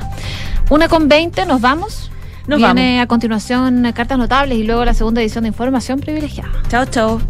Una 0.70 0.88
con 0.88 1.08
20, 1.08 1.46
nos 1.46 1.60
vamos. 1.60 2.10
Nos 2.46 2.58
Viene 2.58 3.00
a 3.00 3.06
continuación 3.06 3.92
cartas 3.94 4.16
notables 4.16 4.58
y 4.58 4.62
luego 4.62 4.84
la 4.84 4.94
segunda 4.94 5.20
edición 5.20 5.44
de 5.44 5.48
información 5.48 6.00
privilegiada. 6.00 6.50
Chao, 6.68 6.86
chao. 6.86 7.20